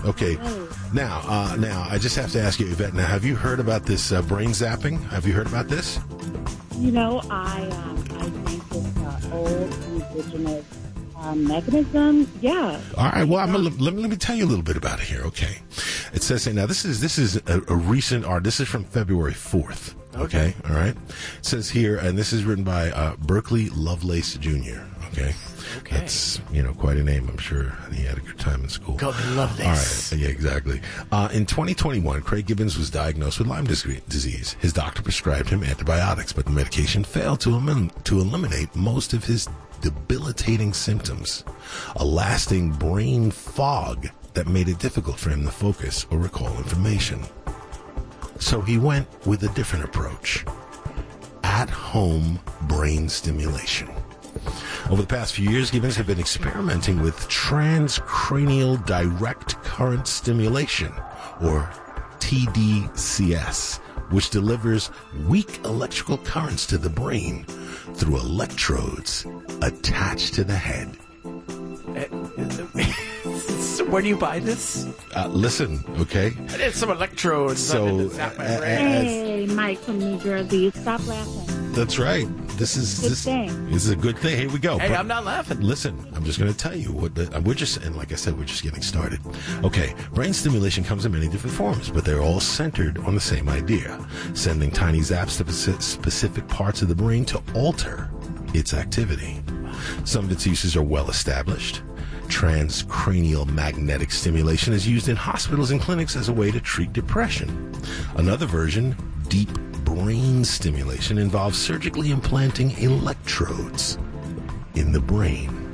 Okay. 0.04 0.38
Oh. 0.42 0.68
Now, 0.92 1.22
uh, 1.26 1.56
now 1.56 1.86
I 1.90 1.98
just 1.98 2.14
have 2.16 2.30
to 2.32 2.40
ask 2.40 2.60
you, 2.60 2.66
Yvette. 2.66 2.94
Now, 2.94 3.06
have 3.06 3.24
you 3.24 3.34
heard 3.36 3.58
about 3.58 3.84
this 3.84 4.12
uh, 4.12 4.22
brain 4.22 4.50
zapping? 4.50 5.02
Have 5.10 5.26
you 5.26 5.32
heard 5.32 5.46
about 5.46 5.68
this? 5.68 5.98
You 6.78 6.92
know, 6.92 7.22
I 7.30 7.62
um, 7.62 8.04
I 8.18 8.28
think 8.30 8.62
it's 8.70 8.96
an 9.24 9.32
old 9.32 9.74
indigenous 9.86 10.64
um, 11.24 11.46
mechanism. 11.46 12.30
Yeah. 12.40 12.80
All 12.96 13.04
right. 13.04 13.24
Well, 13.24 13.46
gonna, 13.46 13.58
let 13.58 13.94
me 13.94 14.02
let 14.02 14.10
me 14.10 14.16
tell 14.16 14.36
you 14.36 14.44
a 14.44 14.46
little 14.46 14.64
bit 14.64 14.76
about 14.76 15.00
it 15.00 15.06
here. 15.06 15.22
Okay. 15.22 15.58
It 16.12 16.22
says 16.22 16.44
here 16.44 16.54
now. 16.54 16.66
This 16.66 16.84
is 16.84 17.00
this 17.00 17.18
is 17.18 17.36
a, 17.46 17.62
a 17.68 17.74
recent 17.76 18.24
art. 18.24 18.44
This 18.44 18.60
is 18.60 18.68
from 18.68 18.84
February 18.84 19.34
fourth. 19.34 19.94
Okay. 20.16 20.54
All 20.68 20.76
right. 20.76 20.94
It 20.94 21.44
says 21.44 21.70
here, 21.70 21.96
and 21.96 22.16
this 22.16 22.32
is 22.32 22.44
written 22.44 22.64
by 22.64 22.90
uh, 22.90 23.16
Berkeley 23.16 23.68
Lovelace 23.70 24.34
Jr. 24.34 24.80
Okay. 25.12 25.34
Okay. 25.78 25.96
That's 25.96 26.40
you 26.52 26.62
know 26.62 26.72
quite 26.72 26.96
a 26.96 27.02
name. 27.02 27.28
I'm 27.28 27.38
sure 27.38 27.76
he 27.92 28.04
had 28.04 28.18
a 28.18 28.20
good 28.20 28.38
time 28.38 28.62
in 28.62 28.68
school. 28.68 28.96
Go 28.96 29.08
Lovelace. 29.08 30.12
All 30.12 30.18
right. 30.18 30.24
Yeah, 30.24 30.28
exactly. 30.28 30.80
Uh, 31.10 31.28
in 31.32 31.46
2021, 31.46 32.22
Craig 32.22 32.46
Gibbons 32.46 32.78
was 32.78 32.90
diagnosed 32.90 33.38
with 33.38 33.48
Lyme 33.48 33.64
disease. 33.64 34.56
His 34.60 34.72
doctor 34.72 35.02
prescribed 35.02 35.48
him 35.48 35.64
antibiotics, 35.64 36.32
but 36.32 36.44
the 36.44 36.52
medication 36.52 37.02
failed 37.02 37.40
to, 37.40 37.90
to 38.04 38.20
eliminate 38.20 38.74
most 38.76 39.12
of 39.14 39.24
his 39.24 39.48
debilitating 39.84 40.72
symptoms. 40.72 41.44
A 41.96 42.04
lasting 42.04 42.72
brain 42.72 43.30
fog 43.30 44.08
that 44.32 44.48
made 44.48 44.66
it 44.66 44.78
difficult 44.78 45.18
for 45.18 45.28
him 45.28 45.44
to 45.44 45.50
focus 45.50 46.06
or 46.10 46.16
recall 46.16 46.56
information. 46.56 47.22
So 48.38 48.62
he 48.62 48.78
went 48.78 49.06
with 49.26 49.42
a 49.42 49.50
different 49.50 49.84
approach 49.84 50.46
at 51.42 51.68
home 51.68 52.40
brain 52.62 53.10
stimulation. 53.10 53.90
Over 54.88 55.02
the 55.02 55.08
past 55.08 55.34
few 55.34 55.50
years, 55.50 55.70
Gibbons 55.70 55.96
have 55.96 56.06
been 56.06 56.18
experimenting 56.18 57.02
with 57.02 57.28
transcranial 57.28 58.84
direct 58.86 59.62
current 59.64 60.08
stimulation, 60.08 60.92
or 61.42 61.70
TDCS, 62.20 63.78
which 64.10 64.30
delivers 64.30 64.90
weak 65.28 65.60
electrical 65.64 66.16
currents 66.18 66.66
to 66.66 66.78
the 66.78 66.90
brain 66.90 67.44
through 67.94 68.18
electrodes 68.18 69.26
attached 69.62 70.34
to 70.34 70.44
the 70.44 70.56
head. 70.56 70.96
Eh, 71.96 72.06
eh, 72.78 72.92
So 73.48 73.84
where 73.86 74.02
do 74.02 74.08
you 74.08 74.16
buy 74.16 74.38
this? 74.38 74.86
Uh, 75.14 75.28
listen, 75.28 75.84
okay? 75.98 76.32
I 76.50 76.56
did 76.56 76.74
some 76.74 76.90
electrodes. 76.90 77.60
So, 77.60 77.86
on 77.86 78.00
it 78.00 78.10
to 78.10 78.16
my 78.16 78.24
uh. 78.24 78.62
Hey, 78.62 79.46
Mike 79.46 79.78
from 79.80 79.98
New 79.98 80.18
Jersey, 80.18 80.70
stop 80.70 81.06
laughing. 81.06 81.72
That's 81.72 81.98
right. 81.98 82.26
This 82.56 82.76
is 82.76 83.00
Good 83.00 83.10
this, 83.10 83.24
thing. 83.24 83.66
this 83.70 83.84
is 83.84 83.90
a 83.90 83.96
good 83.96 84.16
thing. 84.16 84.38
Here 84.38 84.48
we 84.48 84.60
go. 84.60 84.78
Hey, 84.78 84.88
But- 84.90 84.98
I'm 84.98 85.08
not 85.08 85.24
laughing. 85.24 85.60
Listen, 85.60 85.98
I'm 86.14 86.24
just 86.24 86.38
going 86.38 86.52
to 86.52 86.56
tell 86.56 86.76
you 86.76 86.92
what 86.92 87.16
the, 87.16 87.42
we're 87.44 87.54
just, 87.54 87.78
and 87.78 87.96
like 87.96 88.12
I 88.12 88.14
said, 88.14 88.38
we're 88.38 88.44
just 88.44 88.62
getting 88.62 88.80
started. 88.80 89.18
Okay, 89.64 89.92
brain 90.12 90.32
stimulation 90.32 90.84
comes 90.84 91.04
in 91.04 91.10
many 91.12 91.28
different 91.28 91.56
forms, 91.56 91.90
but 91.90 92.04
they're 92.04 92.20
all 92.22 92.38
centered 92.38 92.98
on 92.98 93.14
the 93.16 93.20
same 93.20 93.48
idea: 93.48 93.98
sending 94.34 94.70
tiny 94.70 95.00
zaps 95.00 95.44
to 95.44 95.52
specific 95.82 96.46
parts 96.46 96.80
of 96.80 96.88
the 96.88 96.94
brain 96.94 97.24
to 97.26 97.42
alter 97.56 98.08
its 98.54 98.72
activity. 98.72 99.42
Some 100.04 100.26
of 100.26 100.30
its 100.32 100.46
uses 100.46 100.76
are 100.76 100.82
well 100.82 101.10
established. 101.10 101.82
Transcranial 102.28 103.48
magnetic 103.48 104.10
stimulation 104.10 104.72
is 104.72 104.88
used 104.88 105.08
in 105.08 105.16
hospitals 105.16 105.70
and 105.70 105.80
clinics 105.80 106.16
as 106.16 106.28
a 106.28 106.32
way 106.32 106.50
to 106.50 106.60
treat 106.60 106.92
depression. 106.92 107.72
Another 108.16 108.46
version, 108.46 108.96
deep 109.28 109.52
brain 109.84 110.44
stimulation, 110.44 111.18
involves 111.18 111.58
surgically 111.58 112.10
implanting 112.10 112.70
electrodes 112.78 113.98
in 114.74 114.92
the 114.92 115.00
brain 115.00 115.64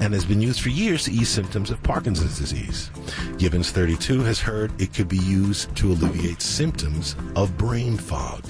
and 0.00 0.12
has 0.12 0.24
been 0.24 0.40
used 0.40 0.60
for 0.60 0.68
years 0.68 1.04
to 1.04 1.12
ease 1.12 1.28
symptoms 1.28 1.70
of 1.70 1.82
Parkinson's 1.82 2.38
disease. 2.38 2.90
Gibbons 3.38 3.70
32 3.70 4.20
has 4.22 4.40
heard 4.40 4.78
it 4.80 4.92
could 4.92 5.08
be 5.08 5.18
used 5.18 5.74
to 5.76 5.92
alleviate 5.92 6.42
symptoms 6.42 7.16
of 7.36 7.56
brain 7.56 7.96
fog. 7.96 8.44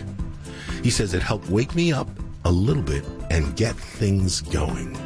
He 0.83 0.91
says 0.91 1.15
it 1.15 1.23
helped 1.23 1.49
wake 1.49 1.75
me 1.75 1.93
up 1.93 2.09
a 2.45 2.51
little 2.51 2.83
bit 2.83 3.05
and 3.31 3.57
get 3.57 3.75
things 3.75 4.41
going. 4.43 4.97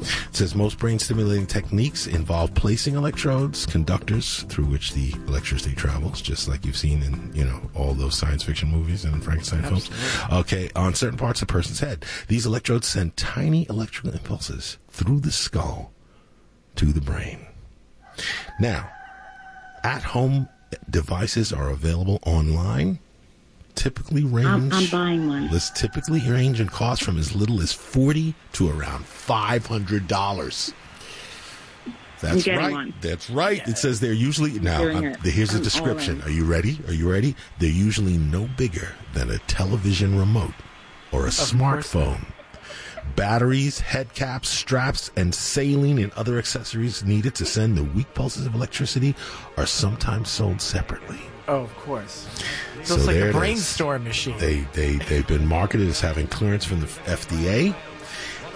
It 0.00 0.36
says 0.36 0.54
most 0.54 0.78
brain 0.78 0.98
stimulating 0.98 1.46
techniques 1.46 2.06
involve 2.06 2.54
placing 2.54 2.94
electrodes, 2.94 3.66
conductors 3.66 4.44
through 4.44 4.66
which 4.66 4.92
the 4.92 5.12
electricity 5.26 5.74
travels, 5.74 6.20
just 6.20 6.48
like 6.48 6.64
you've 6.64 6.76
seen 6.76 7.02
in, 7.02 7.32
you 7.34 7.44
know, 7.44 7.60
all 7.74 7.94
those 7.94 8.16
science 8.16 8.42
fiction 8.42 8.70
movies 8.70 9.04
and 9.04 9.22
Frankenstein 9.22 9.62
films. 9.62 9.90
Okay, 10.32 10.70
on 10.76 10.94
certain 10.94 11.18
parts 11.18 11.42
of 11.42 11.48
the 11.48 11.52
person's 11.52 11.80
head. 11.80 12.04
These 12.28 12.46
electrodes 12.46 12.86
send 12.86 13.16
tiny 13.16 13.66
electrical 13.68 14.12
impulses 14.12 14.78
through 14.88 15.20
the 15.20 15.32
skull 15.32 15.92
to 16.76 16.86
the 16.86 17.00
brain. 17.00 17.46
Now, 18.60 18.90
at 19.82 20.02
home 20.02 20.48
devices 20.90 21.52
are 21.52 21.70
available 21.70 22.18
online. 22.26 22.98
Typically 23.78 24.24
range. 24.24 24.46
I'm, 24.48 24.72
I'm 24.72 24.86
buying 24.90 25.28
one. 25.28 25.48
This 25.50 25.70
typically 25.70 26.20
range 26.28 26.60
in 26.60 26.68
cost 26.68 27.02
from 27.04 27.16
as 27.16 27.34
little 27.34 27.60
as 27.60 27.72
forty 27.72 28.34
to 28.54 28.68
around 28.68 29.06
five 29.06 29.66
hundred 29.66 30.08
dollars. 30.08 30.72
That's 32.20 32.46
right. 32.48 32.72
one. 32.72 32.94
That's 33.00 33.30
right. 33.30 33.66
It 33.68 33.78
says 33.78 34.00
they're 34.00 34.12
usually 34.12 34.58
now. 34.58 34.80
Hearing 34.80 35.04
it. 35.04 35.20
here's 35.20 35.50
the 35.50 35.54
I'm 35.54 35.60
all 35.60 35.64
description. 35.64 36.22
Are 36.22 36.30
you 36.30 36.44
ready? 36.44 36.80
Are 36.88 36.92
you 36.92 37.08
ready? 37.10 37.36
They're 37.60 37.70
usually 37.70 38.18
no 38.18 38.48
bigger 38.56 38.88
than 39.14 39.30
a 39.30 39.38
television 39.38 40.18
remote 40.18 40.54
or 41.12 41.26
a 41.26 41.30
smartphone. 41.30 42.26
Batteries, 43.14 43.78
head 43.80 44.12
caps, 44.14 44.48
straps, 44.48 45.10
and 45.16 45.34
saline 45.34 45.98
and 45.98 46.12
other 46.12 46.38
accessories 46.38 47.04
needed 47.04 47.34
to 47.36 47.44
send 47.46 47.76
the 47.76 47.84
weak 47.84 48.12
pulses 48.14 48.44
of 48.44 48.54
electricity 48.54 49.14
are 49.56 49.66
sometimes 49.66 50.28
sold 50.28 50.60
separately. 50.60 51.20
Oh, 51.48 51.62
of 51.62 51.74
course. 51.76 52.28
So, 52.82 52.84
So 52.84 52.94
it's 52.96 53.06
like 53.06 53.16
a 53.16 53.32
brainstorm 53.32 54.04
machine. 54.04 54.38
They 54.38 54.60
they 54.74 54.96
they've 54.96 55.26
been 55.26 55.46
marketed 55.46 55.88
as 55.88 56.00
having 56.00 56.26
clearance 56.26 56.64
from 56.64 56.80
the 56.80 56.86
FDA, 56.86 57.74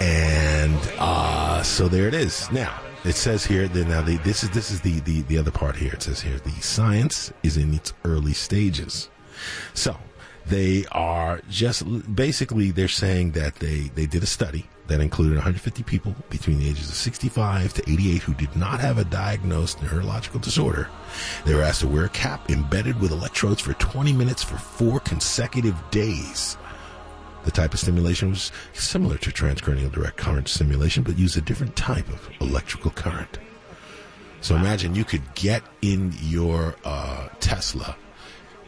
and 0.01 0.79
uh, 0.99 1.63
so 1.63 1.89
there 1.89 2.07
it 2.07 2.15
is. 2.15 2.51
Now 2.53 2.79
it 3.05 3.15
says 3.17 3.45
here 3.47 3.67
that 3.67 3.89
now 3.89 4.03
the, 4.03 4.19
this 4.19 4.45
is 4.45 4.51
this 4.51 4.71
is 4.71 4.83
the, 4.83 5.01
the 5.01 5.23
the 5.23 5.39
other 5.39 5.51
part 5.51 5.77
here. 5.77 5.93
It 5.95 6.03
says 6.03 6.21
here 6.21 6.39
the 6.39 6.51
science 6.61 7.33
is 7.43 7.57
in 7.57 7.73
its 7.75 7.95
early 8.05 8.35
stages. 8.35 9.09
So 9.73 9.97
they 10.47 10.85
are 10.93 11.41
just 11.49 11.85
basically 12.15 12.73
they're 12.73 12.89
saying 12.89 13.33
that 13.33 13.57
they 13.57 13.91
they 13.95 14.07
did 14.07 14.23
a 14.23 14.27
study 14.27 14.67
that 14.89 15.01
included 15.01 15.35
150 15.35 15.83
people 15.85 16.15
between 16.29 16.59
the 16.59 16.69
ages 16.69 16.89
of 16.89 16.95
65 16.95 17.75
to 17.75 17.91
88 17.91 18.23
who 18.23 18.35
did 18.35 18.55
not 18.57 18.81
have 18.81 18.99
a 18.99 19.05
diagnosed 19.05 19.81
neurological 19.83 20.41
disorder. 20.41 20.89
They 21.45 21.55
were 21.55 21.63
asked 21.63 21.81
to 21.81 21.89
wear 21.89 22.05
a 22.05 22.11
cap 22.11 22.51
embedded 22.51 23.01
with 23.01 23.13
electrodes 23.13 23.61
for 23.61 23.75
20 23.75 24.13
minutes 24.13 24.43
for 24.43 24.57
four 24.57 25.01
consecutive 25.01 25.77
days. 25.91 26.57
The 27.45 27.51
type 27.51 27.75
of 27.75 27.81
stimulation 27.81 28.31
was 28.31 28.53
similar 28.73 29.19
to 29.19 29.31
transcranial 29.31 29.91
direct 29.91 30.17
current 30.17 30.49
stimulation, 30.49 31.03
but 31.03 31.19
used 31.19 31.37
a 31.37 31.41
different 31.41 31.75
type 31.75 32.09
of 32.09 32.29
electrical 32.41 32.91
current. 32.91 33.39
So 34.41 34.57
imagine 34.57 34.95
you 34.95 35.05
could 35.05 35.23
get 35.35 35.63
in 35.83 36.13
your 36.21 36.75
uh, 36.85 37.29
Tesla, 37.41 37.97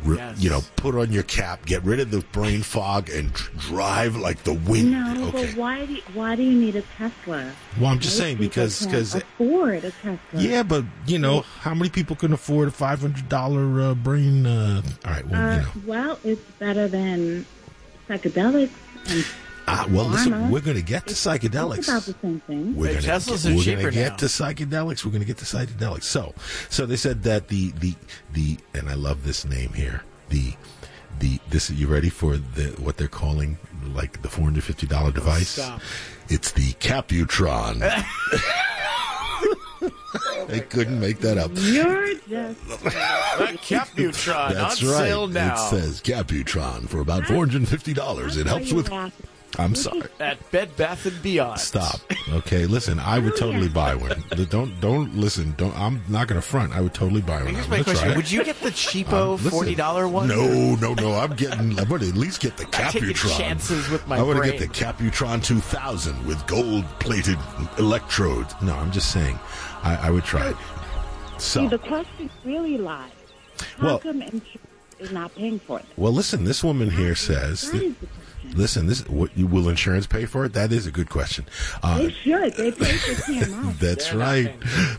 Yes. 0.07 0.39
you 0.43 0.51
know, 0.51 0.61
put 0.77 0.95
on 0.95 1.13
your 1.13 1.23
cap, 1.23 1.65
get 1.67 1.83
rid 1.83 1.99
of 2.01 2.11
the 2.11 2.21
brain 2.33 2.63
fog, 2.63 3.09
and 3.11 3.33
dr- 3.33 3.59
drive 3.59 4.17
like 4.17 4.43
the 4.45 4.53
wind. 4.53 4.91
No, 4.91 5.29
okay. 5.29 5.47
but 5.47 5.57
why 5.57 5.87
do 5.87 5.95
you, 5.95 6.03
why 6.13 6.37
do 6.37 6.43
you 6.43 6.59
need 6.59 6.77
a 6.77 6.83
Tesla? 6.83 7.51
Well, 7.81 7.91
I'm 7.91 7.99
just 8.01 8.15
Most 8.15 8.19
saying 8.19 8.37
because 8.39 8.85
because 8.85 9.15
afford 9.15 9.85
a 9.85 9.91
Tesla. 9.93 10.19
yeah, 10.35 10.63
but 10.63 10.85
you 11.07 11.19
know 11.19 11.41
how 11.41 11.75
many 11.75 11.89
people 11.91 12.17
can 12.17 12.33
afford 12.33 12.69
a 12.69 12.71
five 12.71 13.01
hundred 13.01 13.29
dollar 13.29 13.81
uh, 13.81 13.95
brain? 13.95 14.45
Uh, 14.47 14.83
all 15.05 15.11
right, 15.13 15.27
well, 15.29 15.41
Uh, 15.43 15.57
you 15.57 15.63
know. 15.63 15.69
well, 15.87 16.19
it's 16.25 16.43
better 16.59 16.87
than 16.89 17.47
psychedelics. 18.09 18.71
And 19.07 19.25
Uh, 19.67 19.87
well, 19.91 20.05
listen, 20.07 20.33
pharma. 20.33 20.51
we're 20.51 20.61
going 20.61 20.77
to 20.77 20.83
get 20.83 21.07
to 21.07 21.13
It's 21.13 21.25
psychedelics. 21.27 21.89
about 21.89 22.03
the 22.03 22.15
same 22.21 22.41
thing. 22.41 22.77
We're 22.77 22.89
Hey, 22.89 22.95
gonna 22.95 23.07
Teslas 23.19 23.45
get, 23.45 23.61
are 23.61 23.65
cheaper 23.65 23.81
gonna 23.83 23.93
get 23.93 24.11
now. 24.13 24.17
to 24.17 24.27
psychedelics. 24.27 25.05
We're 25.05 25.13
gonna 25.13 25.25
get 25.25 25.39
to 25.39 25.45
psychedelics. 25.45 26.05
So, 26.05 26.35
so 26.69 26.85
they 26.87 26.97
said 26.97 27.23
that 27.25 27.49
the 27.49 27.71
the 27.73 27.95
the 28.35 28.59
and 28.75 28.89
I 28.91 28.95
love 28.95 29.25
this 29.25 29.45
name 29.47 29.73
here. 29.73 30.03
The 30.29 30.53
the 31.19 31.39
this 31.49 31.71
you 31.71 31.87
ready 31.87 32.11
for 32.11 32.37
the 32.37 32.75
what 32.79 32.97
they're 32.99 33.09
calling 33.09 33.57
like 33.95 34.21
the 34.23 34.29
four 34.29 34.45
hundred 34.45 34.65
fifty 34.65 34.87
dollar 34.87 35.13
device? 35.13 35.49
Stop. 35.51 35.81
It's 36.29 36.53
the 36.53 36.73
Caputron. 36.75 37.79
they 40.49 40.61
couldn't 40.61 41.01
make 41.01 41.21
that 41.21 41.39
up. 41.39 41.51
You're 41.55 42.15
just 42.29 42.85
That 42.85 43.57
Caputron 43.63 44.55
That's 44.55 44.83
on 44.83 44.89
right. 44.91 44.99
sale 44.99 45.27
now. 45.27 45.55
It 45.55 45.59
says 45.71 46.01
Caputron 46.01 46.87
for 46.87 47.01
about 47.01 47.25
four 47.27 47.39
hundred 47.39 47.57
and 47.63 47.69
fifty 47.69 47.95
dollars. 47.95 48.37
It 48.37 48.47
helps 48.47 48.73
with. 48.73 48.91
I'm 49.59 49.75
sorry. 49.75 50.03
At 50.21 50.51
Bed 50.51 50.77
Bath 50.77 51.07
and 51.07 51.23
Beyond. 51.23 51.61
Stop. 51.61 52.01
Okay, 52.33 52.67
listen. 52.67 52.99
I 52.99 53.19
would 53.19 53.37
totally 53.37 53.69
buy 53.69 53.95
one. 53.95 54.25
Don't 54.51 54.81
don't 54.81 55.15
listen. 55.17 55.55
Don't. 55.57 55.77
I'm 55.79 56.03
not 56.09 56.27
going 56.29 56.41
to 56.41 56.47
front. 56.47 56.73
I 56.75 56.81
would 56.81 56.95
totally 56.95 57.21
buy 57.21 57.43
one. 57.43 57.55
Here's 57.55 57.69
my 57.69 57.83
question. 57.83 58.17
Would 58.17 58.31
you 58.31 58.43
get 58.45 58.61
the 58.61 58.71
cheapo 58.71 59.13
Um, 59.13 59.31
listen, 59.37 59.51
forty 59.51 59.75
dollar 59.75 60.09
one? 60.09 60.27
No, 60.29 60.75
no, 60.77 60.95
no. 60.95 61.15
I'm 61.15 61.35
getting. 61.37 61.79
I'm 61.79 61.87
going 61.89 62.01
to 62.01 62.09
at 62.09 62.17
least 62.17 62.41
get 62.41 62.57
the 62.57 62.65
I'm 62.65 62.91
taking 62.93 63.09
Caputron. 63.15 63.33
chances 63.39 63.89
with 63.91 64.07
my 64.09 64.19
I 64.19 64.23
want 64.23 64.43
to 64.43 64.51
get 64.51 64.59
the 64.59 64.69
Caputron 64.69 65.41
2000 65.41 66.27
with 66.27 66.45
gold-plated 66.47 67.39
electrodes. 67.79 68.55
No, 68.63 68.75
I'm 68.75 68.91
just 68.91 69.13
saying. 69.13 69.39
I, 69.83 70.09
I 70.09 70.11
would 70.11 70.25
try 70.25 70.49
it. 70.49 70.57
See, 71.39 71.65
So, 71.65 71.69
the 71.69 71.79
question 71.79 72.31
really 72.45 72.79
lies. 72.79 73.11
How 73.79 73.87
Well- 73.87 73.99
come 74.01 74.23
insurance 74.23 74.49
is 74.99 75.11
not 75.13 75.35
paying 75.35 75.59
for 75.59 75.79
it? 75.81 75.85
well, 75.97 76.13
listen. 76.13 76.45
This 76.45 76.65
woman 76.65 76.91
here 76.91 77.15
says. 77.15 77.71
That 77.71 77.83
is 77.83 77.95
the 77.97 78.07
question. 78.07 78.09
Listen, 78.55 78.87
this 78.87 79.07
what 79.09 79.37
you 79.37 79.47
will 79.47 79.69
insurance 79.69 80.07
pay 80.07 80.25
for 80.27 80.45
it? 80.45 80.53
That 80.53 80.73
is 80.73 80.87
a 80.87 80.91
good 80.91 81.11
question. 81.11 81.45
Uh, 81.83 81.99
They 81.99 82.11
should. 82.11 82.55
They 82.55 82.71
pay 82.73 82.93
for 82.97 83.23
TMS. 83.23 83.79
That's 83.81 84.13
right. 84.15 84.55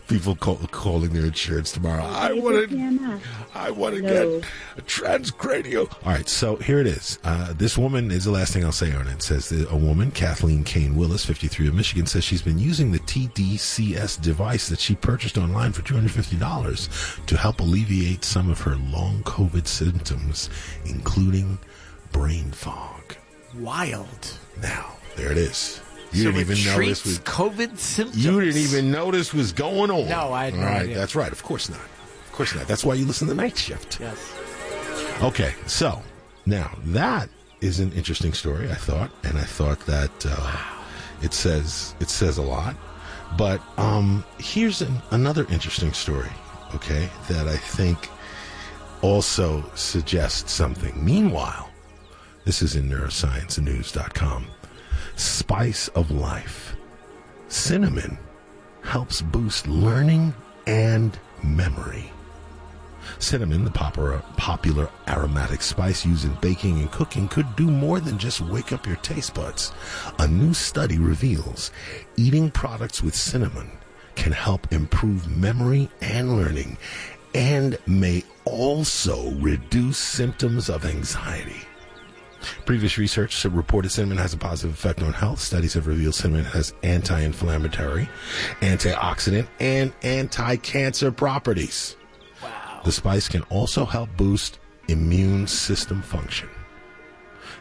People 0.08 0.36
call, 0.36 0.56
calling 0.70 1.10
their 1.12 1.24
insurance 1.26 1.72
tomorrow. 1.72 2.04
I 2.04 2.28
They 2.28 2.34
pay 2.34 2.40
want 2.40 2.70
to. 2.70 3.20
I 3.54 3.70
want 3.70 3.94
to 3.96 4.02
No. 4.02 4.40
get 4.40 4.48
a 4.78 4.82
transcranial. 4.82 5.90
All 6.04 6.12
right, 6.12 6.28
so 6.28 6.56
here 6.56 6.78
it 6.80 6.86
is. 6.86 7.18
Uh, 7.24 7.52
this 7.54 7.78
woman 7.78 8.10
is 8.10 8.24
the 8.24 8.30
last 8.30 8.52
thing 8.52 8.64
I'll 8.64 8.72
say 8.72 8.92
on 8.92 9.06
it. 9.08 9.12
It 9.14 9.22
says 9.22 9.48
that 9.48 9.70
a 9.70 9.76
woman, 9.76 10.10
Kathleen 10.10 10.62
Kane 10.64 10.94
Willis, 10.94 11.24
53 11.24 11.68
of 11.68 11.74
Michigan, 11.74 12.06
says 12.06 12.22
she's 12.24 12.42
been 12.42 12.58
using 12.58 12.92
the 12.92 12.98
TDCS 13.00 14.20
device 14.20 14.68
that 14.68 14.78
she 14.80 14.94
purchased 14.94 15.38
online 15.38 15.72
for 15.72 15.82
$250 15.82 17.26
to 17.26 17.36
help 17.36 17.60
alleviate 17.60 18.24
some 18.24 18.50
of 18.50 18.60
her 18.60 18.76
long 18.76 19.22
COVID 19.22 19.66
symptoms, 19.66 20.50
including 20.84 21.58
brain 22.12 22.50
fog. 22.52 22.95
Wild. 23.60 24.38
Now, 24.62 24.92
there 25.16 25.30
it 25.32 25.38
is. 25.38 25.80
You 26.12 26.24
so 26.24 26.32
didn't 26.32 26.50
even 26.50 26.64
know 26.64 26.86
this 26.86 27.04
was. 27.04 27.18
COVID 27.20 27.78
symptoms. 27.78 28.24
You 28.24 28.40
didn't 28.40 28.60
even 28.60 28.90
know 28.90 29.10
this 29.10 29.34
was 29.34 29.52
going 29.52 29.90
on. 29.90 30.08
No, 30.08 30.32
I 30.32 30.46
had 30.46 30.54
no 30.54 30.62
right, 30.62 30.82
idea. 30.82 30.96
that's 30.96 31.14
right. 31.14 31.32
Of 31.32 31.42
course 31.42 31.68
not. 31.68 31.80
Of 31.80 32.32
course 32.32 32.54
not. 32.54 32.66
That's 32.66 32.84
why 32.84 32.94
you 32.94 33.04
listen 33.06 33.28
to 33.28 33.34
Night 33.34 33.56
Shift. 33.56 34.00
Yes. 34.00 34.34
Okay, 35.22 35.54
so 35.66 36.02
now 36.44 36.70
that 36.86 37.28
is 37.60 37.80
an 37.80 37.92
interesting 37.92 38.32
story. 38.32 38.70
I 38.70 38.74
thought, 38.74 39.10
and 39.24 39.36
I 39.38 39.44
thought 39.44 39.80
that 39.86 40.10
uh, 40.26 40.56
it 41.22 41.32
says 41.32 41.94
it 42.00 42.08
says 42.08 42.38
a 42.38 42.42
lot. 42.42 42.76
But 43.36 43.60
um, 43.76 44.24
here's 44.38 44.82
an, 44.82 45.02
another 45.10 45.46
interesting 45.50 45.92
story. 45.92 46.30
Okay, 46.74 47.08
that 47.28 47.48
I 47.48 47.56
think 47.56 48.08
also 49.02 49.64
suggests 49.74 50.52
something. 50.52 50.92
Meanwhile, 51.04 51.70
this 52.46 52.62
is 52.62 52.76
in 52.76 52.88
neurosciencenews.com. 52.88 54.46
Spice 55.16 55.88
of 55.88 56.12
life. 56.12 56.76
Cinnamon 57.48 58.16
helps 58.82 59.20
boost 59.20 59.66
learning 59.66 60.32
and 60.68 61.18
memory. 61.42 62.12
Cinnamon, 63.18 63.64
the 63.64 63.70
popular, 63.70 64.22
popular 64.36 64.88
aromatic 65.08 65.60
spice 65.60 66.06
used 66.06 66.24
in 66.24 66.34
baking 66.40 66.78
and 66.78 66.90
cooking, 66.92 67.26
could 67.26 67.56
do 67.56 67.68
more 67.68 67.98
than 67.98 68.16
just 68.16 68.40
wake 68.40 68.72
up 68.72 68.86
your 68.86 68.96
taste 68.96 69.34
buds. 69.34 69.72
A 70.20 70.28
new 70.28 70.54
study 70.54 70.98
reveals 70.98 71.72
eating 72.16 72.52
products 72.52 73.02
with 73.02 73.16
cinnamon 73.16 73.70
can 74.14 74.32
help 74.32 74.72
improve 74.72 75.36
memory 75.36 75.90
and 76.00 76.36
learning 76.36 76.78
and 77.34 77.76
may 77.86 78.22
also 78.44 79.32
reduce 79.32 79.98
symptoms 79.98 80.70
of 80.70 80.84
anxiety. 80.84 81.66
Previous 82.64 82.98
research 82.98 83.44
reported 83.44 83.90
cinnamon 83.90 84.18
has 84.18 84.34
a 84.34 84.36
positive 84.36 84.74
effect 84.74 85.02
on 85.02 85.12
health. 85.12 85.40
Studies 85.40 85.74
have 85.74 85.86
revealed 85.86 86.14
cinnamon 86.14 86.44
has 86.44 86.74
anti-inflammatory, 86.82 88.08
antioxidant, 88.60 89.48
and 89.60 89.92
anti-cancer 90.02 91.12
properties. 91.12 91.96
Wow. 92.42 92.80
The 92.84 92.92
spice 92.92 93.28
can 93.28 93.42
also 93.44 93.84
help 93.84 94.10
boost 94.16 94.58
immune 94.88 95.46
system 95.46 96.02
function. 96.02 96.48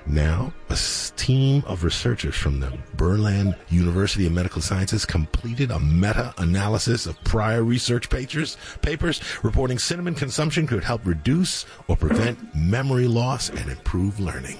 Now, 0.08 0.54
a 0.70 0.78
team 1.16 1.64
of 1.66 1.84
researchers 1.84 2.36
from 2.36 2.60
the 2.60 2.68
Birjand 2.96 3.58
University 3.70 4.28
of 4.28 4.34
Medical 4.34 4.62
Sciences 4.62 5.04
completed 5.04 5.72
a 5.72 5.80
meta-analysis 5.80 7.08
of 7.08 7.22
prior 7.24 7.64
research 7.64 8.10
papers, 8.10 8.58
papers 8.84 9.20
reporting 9.42 9.80
cinnamon 9.80 10.14
consumption 10.14 10.68
could 10.68 10.84
help 10.84 11.06
reduce 11.06 11.66
or 11.88 11.96
prevent 11.96 12.54
memory 12.56 13.08
loss 13.08 13.50
and 13.50 13.72
improve 13.72 14.20
learning. 14.20 14.58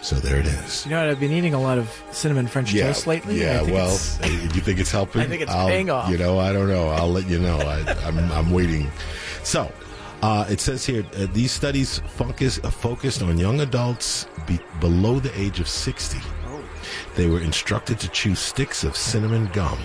So 0.00 0.16
there 0.16 0.38
it 0.38 0.46
is. 0.46 0.84
You 0.86 0.92
know 0.92 1.00
what? 1.00 1.10
I've 1.10 1.20
been 1.20 1.32
eating 1.32 1.54
a 1.54 1.60
lot 1.60 1.76
of 1.78 1.90
cinnamon 2.12 2.46
French 2.46 2.72
Yeah, 2.72 2.86
toast 2.86 3.06
lately. 3.06 3.40
yeah. 3.40 3.62
Well, 3.62 3.94
it's- 3.94 4.54
you 4.54 4.60
think 4.62 4.78
it's 4.78 4.90
helping? 4.92 5.22
I 5.22 5.26
think 5.26 5.42
it's 5.42 5.50
I'll- 5.50 5.68
paying 5.68 5.90
off. 5.90 6.08
You 6.10 6.18
know, 6.18 6.38
I 6.38 6.52
don't 6.52 6.68
know. 6.68 6.88
I'll 6.88 7.10
let 7.10 7.26
you 7.28 7.38
know. 7.38 7.58
I, 7.58 7.80
I'm, 8.06 8.18
I'm 8.32 8.50
waiting. 8.50 8.90
So, 9.42 9.70
uh, 10.22 10.46
it 10.48 10.60
says 10.60 10.84
here 10.86 11.04
uh, 11.16 11.26
these 11.32 11.50
studies 11.52 11.98
focus, 12.16 12.58
uh, 12.62 12.70
focused 12.70 13.22
on 13.22 13.38
young 13.38 13.60
adults 13.60 14.26
be, 14.46 14.58
below 14.80 15.18
the 15.20 15.36
age 15.38 15.58
of 15.60 15.68
60. 15.68 16.18
They 17.16 17.26
were 17.26 17.40
instructed 17.40 17.98
to 18.00 18.08
chew 18.08 18.34
sticks 18.36 18.84
of 18.84 18.96
cinnamon 18.96 19.46
gum, 19.52 19.78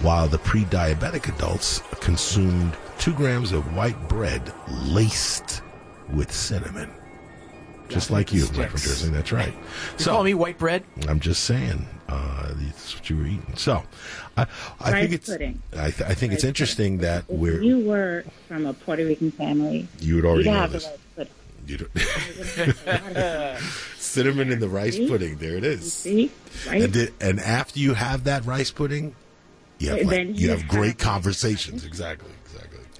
while 0.00 0.28
the 0.28 0.38
pre-diabetic 0.38 1.34
adults 1.34 1.80
consumed 2.00 2.76
two 2.98 3.14
grams 3.14 3.52
of 3.52 3.74
white 3.74 3.98
bread 4.08 4.52
laced 4.68 5.62
with 6.10 6.30
cinnamon. 6.30 6.90
Just 7.88 8.10
like 8.10 8.32
you, 8.32 8.46
Mike 8.56 8.70
from 8.70 8.80
Jersey. 8.80 9.10
That's 9.10 9.30
right. 9.32 9.52
You 9.98 10.04
call 10.04 10.24
me 10.24 10.34
white 10.34 10.58
bread? 10.58 10.84
I'm 11.08 11.20
just 11.20 11.44
saying, 11.44 11.86
uh, 12.08 12.52
that's 12.56 12.94
what 12.96 13.10
you 13.10 13.16
were 13.18 13.26
eating. 13.26 13.52
So, 13.56 13.82
I, 14.36 14.46
I 14.80 14.90
Rice 14.92 15.00
think 15.02 15.12
it's, 15.12 15.28
pudding. 15.28 15.62
I, 15.76 15.90
th- 15.90 16.08
I 16.10 16.14
think 16.14 16.32
it's 16.32 16.44
interesting 16.44 16.98
that 16.98 17.24
we're, 17.28 17.62
you 17.62 17.80
were 17.80 18.24
from 18.48 18.66
a 18.66 18.72
Puerto 18.72 19.04
Rican 19.04 19.30
family, 19.30 19.86
you 20.00 20.16
would 20.16 20.24
already 20.24 20.44
you'd 20.44 20.52
know 20.52 20.60
have 20.60 20.72
this. 20.72 20.84
the 20.86 20.90
rice 20.90 20.98
pudding. 21.16 21.32
You 21.66 21.76
don't- 21.78 23.58
cinnamon 23.98 24.50
in 24.52 24.60
the 24.60 24.68
rice 24.68 24.94
See? 24.96 25.08
pudding. 25.08 25.36
There 25.36 25.56
it 25.56 25.64
is. 25.64 25.92
See, 25.92 26.30
right? 26.68 26.82
And, 26.82 26.92
did, 26.92 27.12
and 27.20 27.38
after 27.40 27.78
you 27.78 27.94
have 27.94 28.24
that 28.24 28.44
rice 28.46 28.70
pudding, 28.70 29.14
you 29.78 29.90
have, 29.90 29.98
like, 30.00 30.08
then 30.08 30.28
you 30.34 30.42
you 30.42 30.50
have 30.50 30.62
have- 30.62 30.70
great 30.70 30.98
conversations. 30.98 31.84
Exactly. 31.84 32.30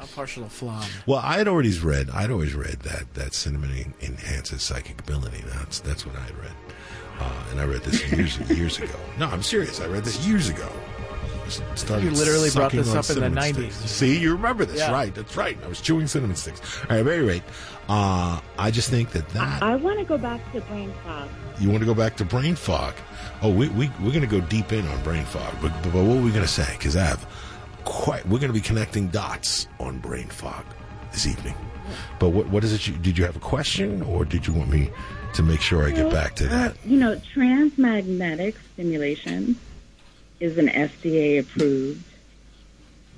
Exactly. 0.04 0.12
I'm 0.12 0.16
partial 0.16 0.42
to 0.44 0.50
flan. 0.50 0.90
Well, 1.06 1.20
I 1.22 1.38
had 1.38 1.48
already 1.48 1.78
read. 1.78 2.10
I'd 2.10 2.30
always 2.30 2.54
read 2.54 2.80
that 2.80 3.12
that 3.14 3.34
cinnamon 3.34 3.94
enhances 4.02 4.62
psychic 4.62 5.00
ability. 5.00 5.42
That's 5.46 5.80
that's 5.80 6.06
what 6.06 6.16
I 6.16 6.20
had 6.20 6.38
read, 6.38 6.52
uh, 7.20 7.44
and 7.50 7.60
I 7.60 7.64
read 7.64 7.82
this 7.82 8.10
years 8.12 8.38
years 8.50 8.78
ago. 8.78 8.94
No, 9.18 9.26
I'm 9.26 9.42
serious. 9.42 9.80
I 9.80 9.86
read 9.86 10.04
this 10.04 10.26
years 10.26 10.48
ago. 10.48 10.68
Just 11.44 11.62
Started 11.76 12.04
You 12.06 12.10
literally 12.12 12.48
brought 12.50 12.72
this 12.72 12.94
up 12.94 13.10
in 13.14 13.20
the 13.34 13.38
90s. 13.40 13.70
sticks. 13.72 13.90
See, 13.90 14.18
you 14.18 14.32
remember 14.32 14.64
this, 14.64 14.78
Yeah. 14.78 14.90
right? 14.92 15.14
That's 15.14 15.36
right. 15.36 15.58
I 15.62 15.68
was 15.68 15.82
chewing 15.82 16.06
cinnamon 16.06 16.36
sticks. 16.36 16.62
All 16.88 16.96
right, 16.96 17.06
at 17.06 17.12
any 17.12 17.22
rate, 17.22 17.42
uh, 17.86 18.40
I 18.58 18.70
just 18.70 18.88
think 18.88 19.10
that 19.10 19.28
that 19.30 19.62
I 19.62 19.76
want 19.76 19.98
to 19.98 20.06
go 20.06 20.16
back 20.16 20.40
to 20.54 20.62
brain 20.62 20.90
fog. 21.04 21.28
you 21.60 21.68
want 21.68 21.80
to 21.80 21.86
go 21.86 21.92
back 21.92 22.16
to 22.16 22.24
brain 22.24 22.54
fog. 22.54 22.94
Oh, 23.42 23.50
we, 23.50 23.68
we, 23.68 23.90
we're 24.00 24.08
going 24.12 24.22
to 24.22 24.26
go 24.26 24.40
deep 24.40 24.72
in 24.72 24.88
on 24.88 25.02
brain 25.02 25.26
fog. 25.26 25.54
But, 25.60 25.70
but 25.82 25.92
what 25.92 26.16
are 26.16 26.22
we 26.22 26.30
going 26.30 26.40
to 26.40 26.48
say? 26.48 26.66
Because 26.78 26.96
I 26.96 27.04
have 27.04 27.26
quite, 27.84 28.24
we're 28.26 28.38
going 28.38 28.52
to 28.52 28.58
be 28.58 28.60
connecting 28.60 29.08
dots 29.08 29.68
on 29.80 29.98
brain 29.98 30.28
fog 30.28 30.64
this 31.12 31.26
evening. 31.26 31.54
But 32.18 32.30
what, 32.30 32.48
what 32.48 32.64
is 32.64 32.72
it? 32.72 32.86
You, 32.86 32.94
did 32.94 33.18
you 33.18 33.24
have 33.24 33.36
a 33.36 33.40
question 33.40 34.02
or 34.02 34.24
did 34.24 34.46
you 34.46 34.52
want 34.52 34.70
me 34.70 34.90
to 35.34 35.42
make 35.42 35.60
sure 35.60 35.86
I 35.86 35.90
get 35.90 36.10
back 36.10 36.34
to 36.36 36.46
that? 36.48 36.70
Uh, 36.72 36.74
you 36.84 36.98
know, 36.98 37.20
transmagnetic 37.32 38.56
stimulation 38.72 39.56
is 40.40 40.58
an 40.58 40.68
FDA 40.68 41.40
approved 41.40 42.04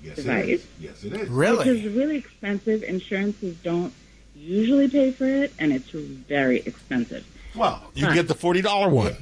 device. 0.02 0.66
Yes, 0.80 1.04
it 1.04 1.12
is. 1.12 1.30
Which 1.30 1.66
is 1.66 1.92
really 1.94 2.16
expensive. 2.16 2.82
Insurances 2.82 3.56
don't 3.56 3.92
usually 4.34 4.88
pay 4.88 5.10
for 5.10 5.26
it, 5.26 5.52
and 5.58 5.72
it's 5.72 5.90
very 5.90 6.60
expensive. 6.60 7.26
Well, 7.54 7.82
you 7.94 8.06
But- 8.06 8.14
get 8.14 8.28
the 8.28 8.34
$40 8.34 8.90
one. 8.90 9.16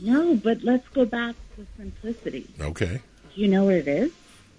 No, 0.00 0.36
but 0.36 0.62
let's 0.62 0.86
go 0.88 1.04
back 1.04 1.34
to 1.56 1.66
simplicity. 1.76 2.46
Okay. 2.60 3.00
Do 3.38 3.44
you 3.44 3.50
know 3.50 3.66
what 3.66 3.74
it 3.74 3.86
is? 3.86 4.10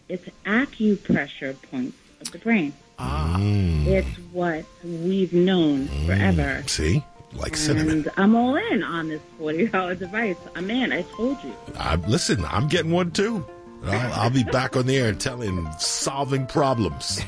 It's 0.08 0.26
acupressure 0.46 1.54
points 1.70 1.98
of 2.22 2.32
the 2.32 2.38
brain. 2.38 2.72
Ah. 2.98 3.36
It's 3.38 4.08
what 4.32 4.63
we've 4.86 5.34
known 5.34 5.89
forever. 6.06 6.63
See? 6.65 7.04
Like 7.34 7.58
cinnamon. 7.58 7.89
And 7.89 8.12
I'm 8.15 8.38
all 8.38 8.56
in 8.56 8.82
on 8.82 9.10
this 9.10 9.22
$40 9.38 10.00
device. 10.00 10.38
I'm 10.56 10.70
in. 10.70 10.94
I 10.94 11.02
told 11.02 11.44
you. 11.44 11.54
I, 11.76 11.96
listen, 12.08 12.46
I'm 12.46 12.70
getting 12.70 12.92
one 12.92 13.12
too. 13.12 13.46
I'll, 13.84 14.13
I'll 14.13 14.30
be 14.30 14.46
back 14.46 14.78
on 14.78 14.86
the 14.86 14.96
air 14.96 15.12
telling, 15.12 15.70
solving 15.78 16.48
problems. 16.48 17.22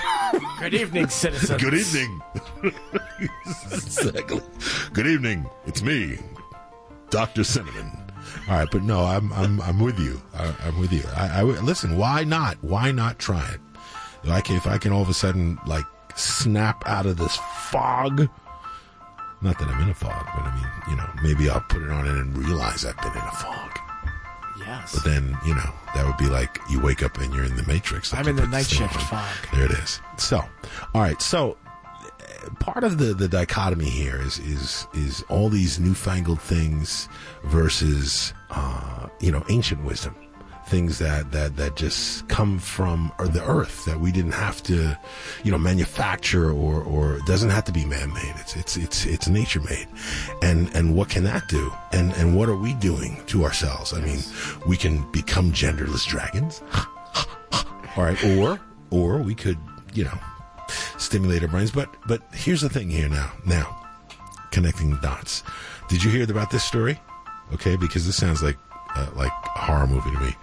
Good 0.60 0.74
evening, 0.74 1.08
citizens. 1.08 1.62
Good 1.62 1.72
evening. 1.72 2.20
exactly. 3.72 4.42
Good 4.92 5.06
evening. 5.06 5.48
It's 5.64 5.80
me, 5.82 6.18
Doctor 7.08 7.42
Cinnamon. 7.42 7.99
All 8.50 8.56
right, 8.56 8.68
but 8.68 8.82
no, 8.82 9.04
I'm 9.04 9.32
I'm 9.32 9.60
I'm 9.60 9.78
with 9.78 10.00
you. 10.00 10.20
I, 10.34 10.52
I'm 10.64 10.80
with 10.80 10.92
you. 10.92 11.04
I, 11.16 11.38
I 11.38 11.42
listen. 11.42 11.96
Why 11.96 12.24
not? 12.24 12.56
Why 12.62 12.90
not 12.90 13.20
try 13.20 13.48
it? 13.52 13.60
Like 14.24 14.50
if 14.50 14.66
I 14.66 14.76
can 14.76 14.90
all 14.92 15.02
of 15.02 15.08
a 15.08 15.14
sudden 15.14 15.56
like 15.66 15.84
snap 16.16 16.82
out 16.86 17.06
of 17.06 17.16
this 17.16 17.36
fog. 17.68 18.28
Not 19.40 19.56
that 19.58 19.68
I'm 19.68 19.80
in 19.82 19.88
a 19.88 19.94
fog, 19.94 20.26
but 20.34 20.42
I 20.42 20.54
mean, 20.56 20.66
you 20.90 20.96
know, 20.96 21.08
maybe 21.22 21.48
I'll 21.48 21.60
put 21.60 21.80
it 21.80 21.90
on 21.90 22.08
and 22.08 22.36
realize 22.36 22.84
I've 22.84 22.96
been 22.98 23.12
in 23.12 23.18
a 23.18 23.32
fog. 23.32 23.78
Yes. 24.58 24.94
But 24.94 25.04
then, 25.04 25.36
you 25.46 25.54
know, 25.54 25.72
that 25.94 26.04
would 26.04 26.18
be 26.18 26.26
like 26.26 26.58
you 26.68 26.80
wake 26.80 27.02
up 27.02 27.16
and 27.18 27.32
you're 27.32 27.44
in 27.44 27.56
the 27.56 27.66
Matrix. 27.66 28.12
like 28.12 28.20
I'm 28.20 28.28
in 28.28 28.36
the 28.36 28.46
night 28.48 28.66
shift 28.66 28.94
on. 28.96 29.00
fog. 29.02 29.28
There 29.54 29.64
it 29.64 29.70
is. 29.70 30.00
So, 30.18 30.38
all 30.92 31.00
right. 31.00 31.22
So, 31.22 31.56
part 32.58 32.84
of 32.84 32.98
the 32.98 33.14
the 33.14 33.28
dichotomy 33.28 33.88
here 33.88 34.20
is 34.20 34.38
is 34.40 34.86
is 34.94 35.22
all 35.28 35.48
these 35.48 35.78
newfangled 35.78 36.40
things 36.40 37.08
versus 37.44 38.32
uh, 38.50 39.08
you 39.20 39.30
know 39.30 39.44
ancient 39.48 39.84
wisdom, 39.84 40.14
things 40.66 40.98
that 40.98 41.32
that 41.32 41.56
that 41.56 41.76
just 41.76 42.28
come 42.28 42.58
from 42.58 43.12
the 43.18 43.44
earth 43.44 43.84
that 43.84 44.00
we 44.00 44.12
didn't 44.12 44.32
have 44.32 44.62
to, 44.62 44.96
you 45.42 45.50
know, 45.50 45.58
manufacture 45.58 46.50
or 46.50 46.82
or 46.82 47.16
it 47.16 47.26
doesn't 47.26 47.50
have 47.50 47.64
to 47.64 47.72
be 47.72 47.84
man 47.84 48.12
made. 48.12 48.34
It's 48.38 48.56
it's 48.56 48.76
it's 48.76 49.06
it's 49.06 49.28
nature 49.28 49.60
made, 49.60 49.88
and 50.42 50.74
and 50.74 50.94
what 50.94 51.08
can 51.08 51.24
that 51.24 51.48
do? 51.48 51.72
And 51.92 52.12
and 52.14 52.36
what 52.36 52.48
are 52.48 52.56
we 52.56 52.74
doing 52.74 53.22
to 53.26 53.44
ourselves? 53.44 53.92
I 53.92 54.00
mean, 54.00 54.20
we 54.66 54.76
can 54.76 55.10
become 55.12 55.52
genderless 55.52 56.06
dragons. 56.06 56.62
All 57.96 58.04
right, 58.04 58.24
or 58.24 58.60
or 58.90 59.18
we 59.18 59.34
could, 59.34 59.58
you 59.92 60.04
know, 60.04 60.18
stimulate 60.98 61.42
our 61.42 61.48
brains. 61.48 61.70
But 61.70 61.94
but 62.06 62.22
here's 62.32 62.60
the 62.60 62.68
thing 62.68 62.90
here 62.90 63.08
now. 63.08 63.32
Now, 63.46 63.86
connecting 64.50 64.96
dots. 65.00 65.42
Did 65.88 66.04
you 66.04 66.10
hear 66.10 66.24
about 66.24 66.50
this 66.50 66.64
story? 66.64 67.00
Okay, 67.52 67.76
because 67.76 68.06
this 68.06 68.16
sounds 68.16 68.42
like 68.42 68.56
uh, 68.94 69.08
like 69.14 69.32
a 69.56 69.58
horror 69.60 69.86
movie 69.86 70.10
to 70.10 70.20
me. 70.20 70.34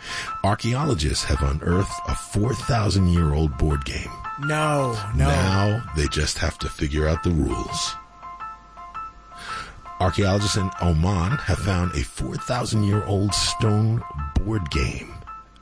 Archaeologists 0.43 1.23
have 1.25 1.41
unearthed 1.41 1.91
a 2.07 2.15
four 2.15 2.53
thousand 2.53 3.09
year 3.09 3.33
old 3.33 3.57
board 3.57 3.85
game. 3.85 4.11
No, 4.39 4.93
no. 5.15 5.27
Now 5.27 5.83
they 5.95 6.07
just 6.07 6.37
have 6.37 6.57
to 6.59 6.69
figure 6.69 7.07
out 7.07 7.23
the 7.23 7.31
rules. 7.31 7.95
Archaeologists 9.99 10.57
in 10.57 10.69
Oman 10.79 11.31
have 11.31 11.57
found 11.57 11.95
a 11.95 12.03
4,000 12.03 12.83
year 12.83 13.03
old 13.05 13.33
stone 13.33 14.03
board 14.35 14.69
game 14.69 15.11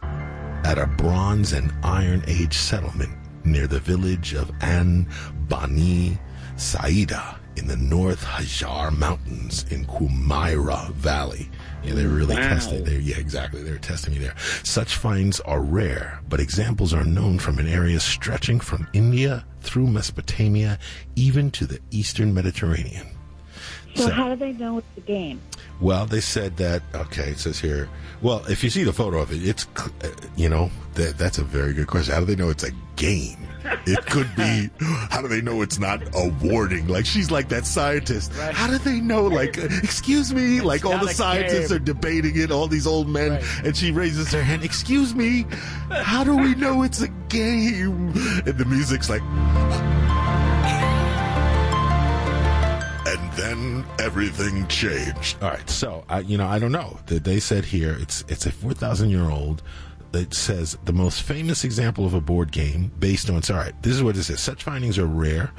at 0.02 0.78
a 0.78 0.88
Bronze 0.88 1.54
and 1.54 1.72
Iron 1.84 2.22
Age 2.28 2.58
settlement 2.58 3.14
near 3.46 3.68
the 3.68 3.80
village 3.80 4.34
of 4.34 4.52
An 4.62 5.08
Bani 5.48 6.18
Saida 6.58 7.40
in 7.56 7.68
the 7.68 7.78
North 7.78 8.24
Hajar 8.24 8.92
Mountains 8.98 9.66
in 9.70 9.86
Kumaira 9.86 10.92
Valley. 10.94 11.50
Yeah, 11.84 11.94
they're 11.94 12.08
really 12.10 12.36
Wow. 12.36 12.42
testing. 12.50 12.84
there. 12.84 13.00
yeah, 13.00 13.18
exactly. 13.18 13.62
They're 13.64 13.78
testing 13.78 14.14
me 14.14 14.20
there. 14.20 14.34
Such 14.64 14.96
finds 14.96 15.40
are 15.42 15.62
rare, 15.62 16.20
but 16.28 16.40
examples 16.40 16.94
are 16.94 17.04
known 17.06 17.40
from 17.40 17.60
an 17.60 17.68
area 17.68 18.00
stretching 18.00 18.60
from 18.60 18.88
India 18.94 19.46
through 19.62 19.88
Mesopotamia, 19.88 20.78
even 21.16 21.52
to 21.52 21.66
the 21.66 21.80
eastern 21.92 22.34
Mediterranean. 22.34 23.08
So, 23.96 24.10
how 24.10 24.30
do 24.30 24.36
they 24.36 24.52
know 24.54 24.78
it's 24.78 24.88
a 24.98 25.02
game? 25.02 25.42
Well, 25.80 26.06
they 26.06 26.22
said 26.22 26.58
that. 26.58 26.84
Okay, 26.94 27.30
it 27.30 27.40
says 27.40 27.60
here. 27.60 27.90
Well, 28.22 28.46
if 28.50 28.64
you 28.64 28.70
see 28.70 28.84
the 28.84 28.94
photo 28.94 29.20
of 29.20 29.32
it, 29.32 29.48
it's 29.48 29.68
uh, 29.78 30.10
you 30.36 30.50
know 30.50 30.70
that 30.96 31.18
that's 31.18 31.38
a 31.38 31.44
very 31.44 31.74
good 31.74 31.88
question. 31.88 32.14
How 32.14 32.20
do 32.20 32.26
they 32.26 32.36
know 32.36 32.50
it's 32.50 32.64
a 32.64 32.72
game? 32.96 33.38
It 33.86 34.06
could 34.06 34.34
be. 34.36 34.70
How 35.10 35.22
do 35.22 35.28
they 35.28 35.42
know 35.42 35.62
it's 35.62 35.80
not 35.80 36.02
a 36.14 36.32
warning? 36.44 36.88
Like 36.88 37.06
she's 37.06 37.32
like 37.32 37.50
that 37.50 37.66
scientist. 37.66 38.32
How 38.34 38.68
do 38.68 38.78
they 38.78 39.00
know? 39.00 39.24
Like, 39.24 39.58
uh, 39.58 39.68
excuse 39.84 40.34
me. 40.34 40.62
Like 40.62 40.86
all 40.86 40.98
the 40.98 41.14
scientists 41.14 41.70
game. 41.70 41.78
are 41.78 41.80
debating 41.80 42.38
it. 42.38 42.52
All 42.52 42.68
these 42.68 42.88
old 42.88 43.10
men, 43.10 43.42
and 43.64 43.76
she 43.76 43.92
raises 43.92 44.32
her 44.32 44.44
hand. 44.44 44.64
Excuse 44.64 45.16
me. 45.16 45.46
How 45.90 46.24
do 46.24 46.36
we 46.36 46.56
know 46.56 46.84
it's 46.84 47.02
a 47.02 47.08
game? 47.30 48.12
And 48.46 48.58
the 48.58 48.66
music's 48.66 49.10
like. 49.10 49.24
And 53.06 53.34
then 53.34 53.86
everything 54.00 54.68
changed. 54.68 55.38
All 55.42 55.50
right, 55.50 55.70
so 55.70 56.04
I, 56.10 56.20
you 56.20 56.38
know, 56.38 56.48
I 56.48 56.60
don't 56.60 56.72
know. 56.72 57.00
They- 57.08 57.36
said 57.40 57.66
here 57.66 57.96
it's 58.00 58.24
it's 58.28 58.46
a 58.46 58.52
four 58.52 58.74
thousand 58.74 59.10
year 59.10 59.30
old. 59.30 59.62
It 60.14 60.34
says 60.34 60.78
the 60.86 60.94
most 60.94 61.24
famous 61.24 61.66
example 61.66 62.06
of 62.06 62.14
a 62.14 62.22
board 62.22 62.52
game 62.52 62.90
based 63.00 63.30
on. 63.30 63.42
All 63.50 63.56
right, 63.58 63.74
this 63.84 63.94
is 63.94 64.02
what 64.02 64.16
it 64.16 64.24
says. 64.24 64.40
Such 64.40 64.64
findings 64.64 64.98
are 64.98 65.06
rare, 65.06 65.52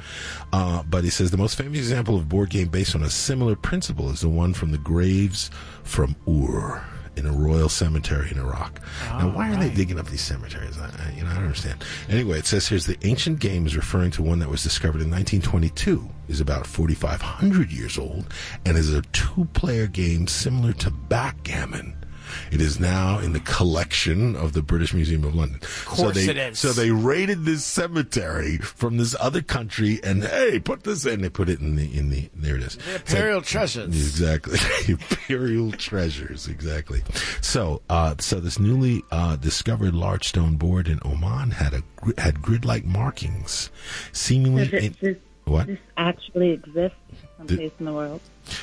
uh, 0.51 0.81
but 0.89 1.03
he 1.03 1.11
says 1.11 1.29
the 1.29 1.37
most 1.37 1.55
famous 1.55 1.77
example 1.77 2.15
of 2.15 2.27
board 2.27 2.49
game 2.49 2.67
based 2.67 2.95
on 2.95 3.03
a 3.03 3.09
similar 3.09 3.55
principle 3.55 4.09
is 4.09 4.21
the 4.21 4.29
one 4.29 4.53
from 4.53 4.71
the 4.71 4.79
graves 4.79 5.51
from 5.83 6.15
Ur 6.27 6.83
in 7.17 7.25
a 7.25 7.31
royal 7.31 7.69
cemetery 7.69 8.29
in 8.31 8.37
Iraq. 8.37 8.79
now, 9.09 9.29
ah, 9.29 9.35
why 9.35 9.51
are 9.51 9.57
they 9.57 9.69
digging 9.69 9.99
up 9.99 10.07
these 10.07 10.21
cemeteries? 10.21 10.77
I, 10.77 10.85
I, 10.85 11.13
you 11.15 11.23
know, 11.23 11.29
I 11.29 11.33
don't 11.33 11.43
understand. 11.43 11.83
Anyway, 12.09 12.37
it 12.37 12.45
says 12.45 12.67
here's 12.67 12.85
the 12.85 12.97
ancient 13.03 13.39
game 13.39 13.65
is 13.65 13.75
referring 13.75 14.11
to 14.11 14.23
one 14.23 14.39
that 14.39 14.49
was 14.49 14.63
discovered 14.63 15.01
in 15.01 15.09
1922, 15.09 16.07
is 16.27 16.39
about 16.39 16.67
4,500 16.67 17.71
years 17.71 17.97
old, 17.97 18.31
and 18.65 18.77
is 18.77 18.93
a 18.93 19.01
two-player 19.01 19.87
game 19.87 20.27
similar 20.27 20.73
to 20.73 20.91
backgammon. 20.91 21.96
It 22.51 22.61
is 22.61 22.79
now 22.79 23.19
in 23.19 23.33
the 23.33 23.39
collection 23.39 24.35
of 24.35 24.53
the 24.53 24.61
British 24.61 24.93
Museum 24.93 25.23
of 25.23 25.35
London. 25.35 25.59
course 25.85 25.99
so 25.99 26.11
they, 26.11 26.29
it 26.29 26.37
is. 26.37 26.59
So 26.59 26.71
they 26.71 26.91
raided 26.91 27.45
this 27.45 27.63
cemetery 27.63 28.57
from 28.57 28.97
this 28.97 29.15
other 29.19 29.41
country, 29.41 29.99
and 30.03 30.23
hey, 30.23 30.59
put 30.59 30.83
this 30.83 31.05
in. 31.05 31.21
They 31.21 31.29
put 31.29 31.49
it 31.49 31.59
in 31.59 31.75
the 31.75 31.97
in 31.97 32.09
the. 32.09 32.29
There 32.35 32.55
it 32.55 32.63
is. 32.63 32.77
The 32.77 32.95
imperial 32.95 33.41
treasures. 33.41 33.87
Exactly. 33.87 34.59
Imperial 34.87 35.71
treasures. 35.71 36.47
Exactly. 36.47 37.03
So, 37.41 37.81
uh, 37.89 38.15
so 38.19 38.39
this 38.39 38.59
newly 38.59 39.03
uh, 39.11 39.35
discovered 39.35 39.93
large 39.93 40.27
stone 40.27 40.55
board 40.55 40.87
in 40.87 40.99
Oman 41.05 41.51
had 41.51 41.73
a 41.73 41.83
gr- 41.95 42.11
had 42.17 42.41
grid-like 42.41 42.85
markings, 42.85 43.69
seemingly. 44.11 44.65
Does, 44.65 44.73
it, 44.73 44.83
in- 45.01 45.13
does 45.13 45.21
what? 45.45 45.67
this 45.67 45.79
actually 45.95 46.51
exists 46.51 46.97
someplace 47.37 47.71
in 47.79 47.85
the 47.85 47.93
world? 47.93 48.21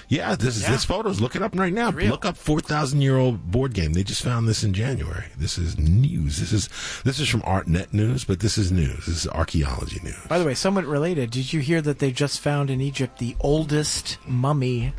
Yeah, 0.09 0.35
this 0.35 0.57
is 0.57 0.67
this 0.67 0.85
photo's. 0.85 1.21
Look 1.21 1.37
it 1.37 1.43
up 1.43 1.57
right 1.57 1.73
now. 1.73 1.91
Look 1.91 2.25
up 2.25 2.37
four 2.37 2.61
thousand 2.61 3.03
year 3.03 3.17
old 3.17 3.51
board 3.51 3.75
game. 3.75 3.93
They 3.93 4.05
just 4.05 4.23
found 4.23 4.49
this 4.49 4.65
in 4.65 4.73
January. 4.73 5.27
This 5.37 5.59
is 5.59 5.79
news. 5.79 6.39
This 6.39 6.53
is 6.53 6.69
this 7.05 7.21
is 7.21 7.29
from 7.29 7.43
ArtNet 7.43 7.93
News, 7.93 8.25
but 8.25 8.41
this 8.41 8.59
is 8.59 8.73
news. 8.73 9.07
This 9.07 9.25
is 9.25 9.29
archaeology 9.29 10.01
news. 10.03 10.19
By 10.29 10.39
the 10.39 10.45
way, 10.45 10.55
somewhat 10.55 10.87
related, 10.87 11.31
did 11.31 11.53
you 11.53 11.61
hear 11.61 11.81
that 11.83 11.99
they 11.99 12.13
just 12.13 12.41
found 12.41 12.71
in 12.71 12.81
Egypt 12.81 13.19
the 13.19 13.37
oldest 13.41 14.19
mummy 14.27 14.93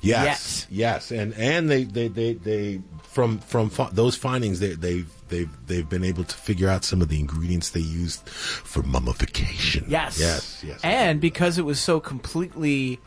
Yes, 0.00 0.66
yes, 0.70 1.10
and 1.10 1.34
and 1.34 1.68
they 1.68 1.84
they 1.84 2.08
they, 2.08 2.34
they 2.34 2.80
from 3.02 3.38
from 3.38 3.70
fi- 3.70 3.90
those 3.92 4.16
findings 4.16 4.60
they 4.60 4.74
they 4.74 5.04
they've 5.28 5.50
they've 5.66 5.88
been 5.88 6.04
able 6.04 6.24
to 6.24 6.36
figure 6.36 6.68
out 6.68 6.84
some 6.84 7.02
of 7.02 7.08
the 7.08 7.18
ingredients 7.18 7.70
they 7.70 7.80
used 7.80 8.28
for 8.28 8.82
mummification. 8.82 9.84
Yes. 9.88 10.18
yes, 10.18 10.62
yes. 10.64 10.80
And 10.82 11.20
because 11.20 11.58
it 11.58 11.64
was 11.64 11.80
so 11.80 12.00
completely 12.00 13.00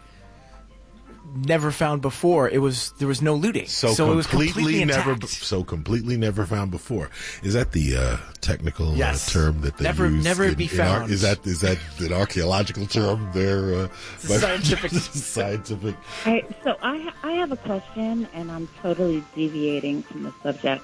never 1.33 1.71
found 1.71 2.01
before, 2.01 2.49
it 2.49 2.59
was 2.59 2.91
there 2.99 3.07
was 3.07 3.21
no 3.21 3.35
looting. 3.35 3.67
So, 3.67 3.89
it 4.11 4.15
was 4.15 4.27
completely, 4.27 4.53
completely 4.63 4.85
never, 4.85 5.11
intact. 5.11 5.31
so 5.33 5.63
completely 5.63 6.17
never 6.17 6.45
found 6.45 6.71
before. 6.71 7.09
Is 7.43 7.53
that 7.53 7.71
the 7.71 7.95
uh, 7.97 8.17
technical 8.41 8.95
Yes. 8.95 9.29
uh, 9.29 9.39
term 9.39 9.61
that 9.61 9.77
they 9.77 9.83
Never- 9.83 10.09
use? 10.09 10.23
never 10.23 10.45
in- 10.45 10.55
be 10.55 10.65
in 10.71 10.79
ar- 10.79 10.85
found. 10.99 11.11
is 11.11 11.21
that 11.21 11.45
is 11.45 11.61
that 11.61 11.77
an 11.99 12.13
archaeological 12.13 12.85
term? 12.87 13.29
There, 13.33 13.73
uh, 13.75 13.87
It's 14.23 14.39
scientific- 14.41 14.91
scientific. 15.35 15.95
I, 16.25 16.43
so 16.63 16.77
I 16.81 17.11
I 17.23 17.31
have 17.33 17.51
a 17.51 17.57
question, 17.57 18.27
and 18.33 18.51
I'm 18.51 18.67
totally 18.81 19.23
deviating 19.35 20.03
from 20.03 20.23
the 20.23 20.33
subject. 20.43 20.83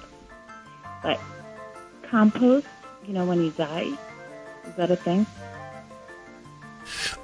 But 1.02 1.20
compost, 2.10 2.66
you 3.06 3.12
know, 3.14 3.24
when 3.24 3.42
you 3.42 3.50
die, 3.52 3.88
is 4.66 4.74
that 4.76 4.90
a 4.90 4.96
thing? 4.96 5.26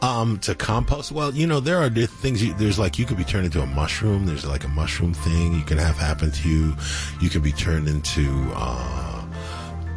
Um, 0.03 0.38
to 0.40 0.55
compost. 0.55 1.12
Well, 1.12 1.35
you 1.35 1.47
know, 1.47 1.61
there 1.61 1.79
are 1.79 1.90
things. 1.90 2.42
You, 2.42 2.55
there's 2.55 2.79
like 2.79 2.99
you 2.99 3.05
could 3.07 3.16
be 3.16 3.25
turned 3.25 3.44
into 3.47 3.61
a 3.61 3.66
mushroom. 3.66 4.27
There's 4.27 4.47
like 4.47 4.64
a 4.64 4.68
mushroom 4.68 5.14
thing 5.14 5.55
you 5.55 5.62
can 5.64 5.79
have 5.79 5.97
happen 5.97 6.31
to 6.31 6.49
you. 6.49 6.75
You 7.20 7.31
can 7.31 7.42
be 7.42 7.53
turned 7.53 7.88
into, 7.88 8.51
uh, 8.55 9.25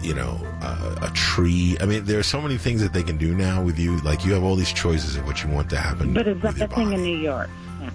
you 0.02 0.14
know, 0.14 0.40
uh, 0.62 0.96
a 1.02 1.12
tree. 1.14 1.78
I 1.80 1.86
mean, 1.86 2.06
there 2.06 2.20
are 2.20 2.24
so 2.24 2.42
many 2.42 2.58
things 2.58 2.82
that 2.82 2.94
they 2.94 3.04
can 3.04 3.18
do 3.18 3.34
now 3.36 3.62
with 3.64 3.80
you. 3.80 4.00
Like 4.02 4.26
you 4.26 4.34
have 4.34 4.44
all 4.44 4.56
these 4.56 4.72
choices 4.74 5.16
of 5.16 5.26
what 5.26 5.44
you 5.44 5.50
want 5.50 5.70
to 5.72 5.78
happen. 5.78 6.14
But 6.14 6.28
is 6.28 6.42
that 6.42 6.54
with 6.54 6.58
your 6.60 6.68
a 6.68 6.76
thing 6.76 6.94
in 6.94 7.04
New 7.04 7.18
York? 7.18 7.50
Yeah. 7.82 7.90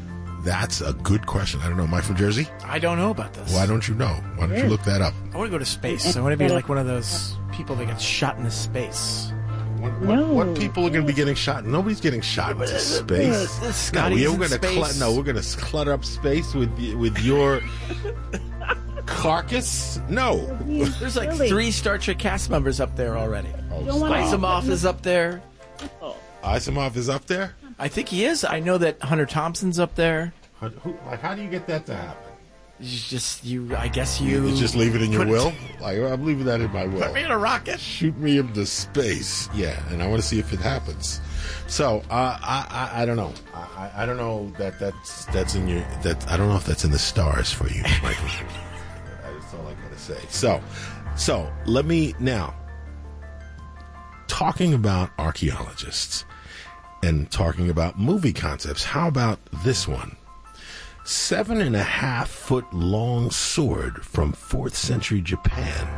That's 0.44 0.80
a 0.80 0.92
good 0.92 1.26
question. 1.26 1.60
I 1.60 1.68
don't 1.68 1.76
know. 1.76 1.84
Am 1.84 1.94
I 1.94 2.00
from 2.00 2.16
Jersey? 2.16 2.48
I 2.64 2.78
don't 2.78 2.98
know 2.98 3.10
about 3.10 3.32
this. 3.34 3.54
Why 3.54 3.66
don't 3.66 3.86
you 3.86 3.94
know? 3.94 4.14
Why 4.36 4.46
don't 4.46 4.58
you 4.58 4.64
look 4.68 4.82
that 4.84 5.00
up? 5.00 5.14
I 5.32 5.38
want 5.38 5.48
to 5.48 5.52
go 5.52 5.58
to 5.58 5.64
space. 5.64 6.16
I 6.16 6.20
want 6.20 6.32
to 6.32 6.36
be 6.36 6.48
like 6.48 6.68
one 6.68 6.78
of 6.78 6.86
those 6.86 7.36
people 7.52 7.76
that 7.76 7.86
gets 7.86 8.02
shot 8.02 8.38
into 8.38 8.50
space. 8.50 9.32
What, 9.82 10.00
No. 10.02 10.32
what 10.32 10.56
people 10.56 10.86
are 10.86 10.90
going 10.90 11.02
to 11.02 11.06
be 11.06 11.12
getting 11.12 11.34
shot? 11.34 11.64
Nobody's 11.66 12.00
getting 12.00 12.20
shot 12.20 12.52
into 12.52 12.68
space. 12.78 13.56
The 13.90 13.90
No, 13.94 14.10
we- 14.14 14.24
in 14.24 14.30
we're 14.32 14.36
gonna 14.38 14.48
space. 14.50 14.76
clut- 14.76 14.96
no, 14.98 15.12
we're 15.12 15.24
going 15.24 15.40
to 15.42 15.56
clutter 15.58 15.92
up 15.92 16.04
space 16.04 16.54
with 16.54 16.70
with 16.96 17.18
your 17.18 17.60
carcass. 19.06 20.00
No, 20.08 20.46
There's 21.00 21.16
like 21.16 21.32
Silly. 21.32 21.48
three 21.48 21.70
Star 21.70 21.98
Trek 21.98 22.18
cast 22.18 22.50
members 22.50 22.80
up 22.80 22.94
there 22.96 23.16
already. 23.18 23.48
Oh, 23.72 23.82
don't 23.84 24.00
Asimov 24.10 24.68
is 24.68 24.84
up 24.84 25.02
there. 25.02 25.42
Oh. 26.00 26.16
Asimov 26.44 26.96
is 26.96 27.08
up 27.08 27.26
there. 27.26 27.54
I 27.78 27.88
think 27.88 28.08
he 28.08 28.24
is. 28.24 28.44
I 28.44 28.60
know 28.60 28.78
that 28.78 29.00
Hunter 29.02 29.26
Thompson's 29.26 29.78
up 29.80 29.94
there. 29.96 30.32
How, 30.60 30.68
who, 30.68 30.96
like, 31.06 31.20
how 31.20 31.34
do 31.34 31.42
you 31.42 31.48
get 31.50 31.66
that 31.66 31.86
to 31.86 31.96
happen? 31.96 32.21
You 32.82 32.98
just 32.98 33.44
you. 33.44 33.76
I 33.76 33.86
guess 33.88 34.20
you, 34.20 34.46
You 34.48 34.56
just 34.56 34.74
leave 34.74 34.94
it 34.96 35.02
in 35.02 35.12
your 35.12 35.24
will. 35.26 35.52
Like, 35.80 35.98
I'm 35.98 36.24
leaving 36.24 36.46
that 36.46 36.60
in 36.60 36.72
my 36.72 36.86
will. 36.86 37.00
Put 37.00 37.14
me 37.14 37.22
in 37.22 37.30
a 37.30 37.38
rocket. 37.38 37.78
Shoot 37.78 38.16
me 38.18 38.38
into 38.38 38.66
space. 38.66 39.48
Yeah, 39.54 39.80
and 39.90 40.02
I 40.02 40.08
want 40.08 40.20
to 40.20 40.26
see 40.26 40.38
if 40.40 40.52
it 40.52 40.58
happens. 40.58 41.20
So 41.68 42.02
uh, 42.10 42.36
I, 42.42 42.90
I 42.92 43.02
I 43.02 43.06
don't 43.06 43.16
know. 43.16 43.32
I, 43.54 43.58
I- 43.58 44.02
I 44.02 44.06
don't 44.06 44.16
know 44.16 44.52
that 44.58 44.78
that's 44.80 45.26
that's 45.26 45.54
in 45.54 45.68
your 45.68 45.80
that 46.02 46.28
I 46.30 46.36
don't 46.36 46.48
know 46.48 46.56
if 46.56 46.64
that's 46.64 46.84
in 46.84 46.90
the 46.90 46.98
stars 46.98 47.52
for 47.52 47.68
you, 47.68 47.82
Michael. 48.02 48.26
that's 49.22 49.54
all 49.54 49.66
I 49.66 49.74
gotta 49.74 49.98
say. 49.98 50.18
So 50.28 50.60
so 51.16 51.50
let 51.66 51.84
me 51.84 52.14
now 52.18 52.54
talking 54.28 54.74
about 54.74 55.10
archaeologists 55.18 56.24
and 57.02 57.30
talking 57.30 57.70
about 57.70 57.98
movie 57.98 58.32
concepts. 58.32 58.82
How 58.84 59.08
about 59.08 59.38
this 59.64 59.86
one? 59.86 60.16
Seven 61.04 61.60
and 61.60 61.74
a 61.74 61.82
half 61.82 62.30
foot 62.30 62.72
long 62.72 63.32
sword 63.32 64.04
from 64.04 64.30
fourth 64.30 64.76
century 64.76 65.20
Japan 65.20 65.88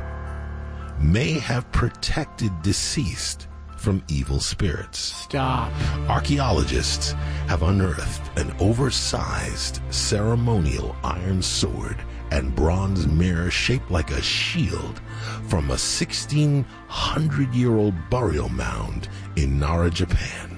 may 0.99 1.33
have 1.33 1.71
protected 1.73 2.51
deceased 2.63 3.47
from 3.77 4.03
evil 4.09 4.41
spirits. 4.41 4.99
Stop. 4.99 5.71
Archaeologists 6.09 7.13
have 7.49 7.63
unearthed 7.63 8.39
an 8.39 8.51
oversized 8.59 9.83
ceremonial 9.91 10.97
iron 11.05 11.43
sword 11.43 12.03
and 12.31 12.55
bronze 12.55 13.07
mirror 13.07 13.51
shaped 13.51 13.91
like 13.91 14.11
a 14.11 14.23
shield 14.23 15.03
from 15.49 15.67
a 15.67 15.77
1600 15.77 17.55
year 17.55 17.77
old 17.77 17.95
burial 18.09 18.49
mound 18.49 19.11
in 19.37 19.59
Nara, 19.59 19.91
Japan. 19.91 20.54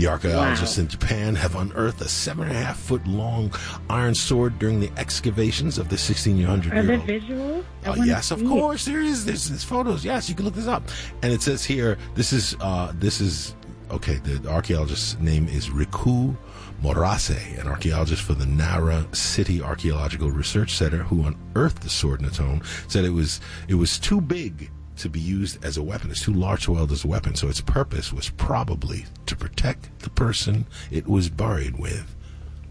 The 0.00 0.06
archaeologists 0.08 0.78
Wow. 0.78 0.82
in 0.84 0.88
Japan 0.88 1.34
have 1.34 1.54
unearthed 1.56 2.00
a 2.00 2.08
seven 2.08 2.48
and 2.48 2.56
a 2.56 2.58
half 2.58 2.78
foot 2.78 3.06
long 3.06 3.52
iron 3.90 4.14
sword 4.14 4.58
during 4.58 4.80
the 4.80 4.90
excavations 4.96 5.76
of 5.76 5.90
the 5.90 5.96
1600 5.98 6.72
Are 6.72 6.76
year 6.76 6.84
there 6.84 6.98
visuals? 7.20 7.64
Oh, 7.84 7.90
wanna 7.90 8.06
yes, 8.06 8.30
of 8.30 8.38
see 8.38 8.46
it. 8.46 8.48
course 8.48 8.84
there 8.86 9.02
is. 9.02 9.26
There's, 9.26 9.50
there's 9.50 9.62
photos. 9.62 10.02
Yes, 10.02 10.26
you 10.30 10.34
can 10.34 10.46
look 10.46 10.54
this 10.54 10.66
up. 10.66 10.84
And 11.22 11.34
it 11.34 11.42
says 11.42 11.66
here, 11.66 11.98
this 12.14 12.32
is 12.32 12.56
uh, 12.62 12.92
this 12.94 13.20
is 13.20 13.54
okay. 13.90 14.14
The 14.14 14.48
archaeologist's 14.48 15.18
name 15.20 15.46
is 15.48 15.68
Riku 15.68 16.34
Murase, 16.82 17.58
an 17.60 17.68
archaeologist 17.68 18.22
for 18.22 18.32
the 18.32 18.46
Nara 18.46 19.06
City 19.12 19.60
Archaeological 19.60 20.30
Research 20.30 20.76
Center, 20.76 21.02
who 21.02 21.26
unearthed 21.26 21.82
the 21.82 21.90
sword 21.90 22.20
in 22.22 22.26
its 22.26 22.40
own. 22.40 22.62
Said 22.88 23.04
it 23.04 23.10
was 23.10 23.42
it 23.68 23.74
was 23.74 23.98
too 23.98 24.22
big 24.22 24.70
to 25.00 25.08
be 25.08 25.20
used 25.20 25.64
as 25.64 25.76
a 25.76 25.82
weapon. 25.82 26.10
It's 26.10 26.22
too 26.22 26.32
large 26.32 26.64
to 26.64 26.72
wield 26.72 26.92
as 26.92 27.04
a 27.04 27.08
weapon. 27.08 27.34
So 27.34 27.48
its 27.48 27.60
purpose 27.60 28.12
was 28.12 28.30
probably 28.30 29.04
to 29.26 29.36
protect 29.36 29.98
the 30.00 30.10
person 30.10 30.66
it 30.90 31.06
was 31.06 31.28
buried 31.28 31.78
with 31.78 32.14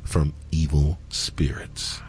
from 0.03 0.33
evil 0.51 0.97
spirits. 1.09 2.01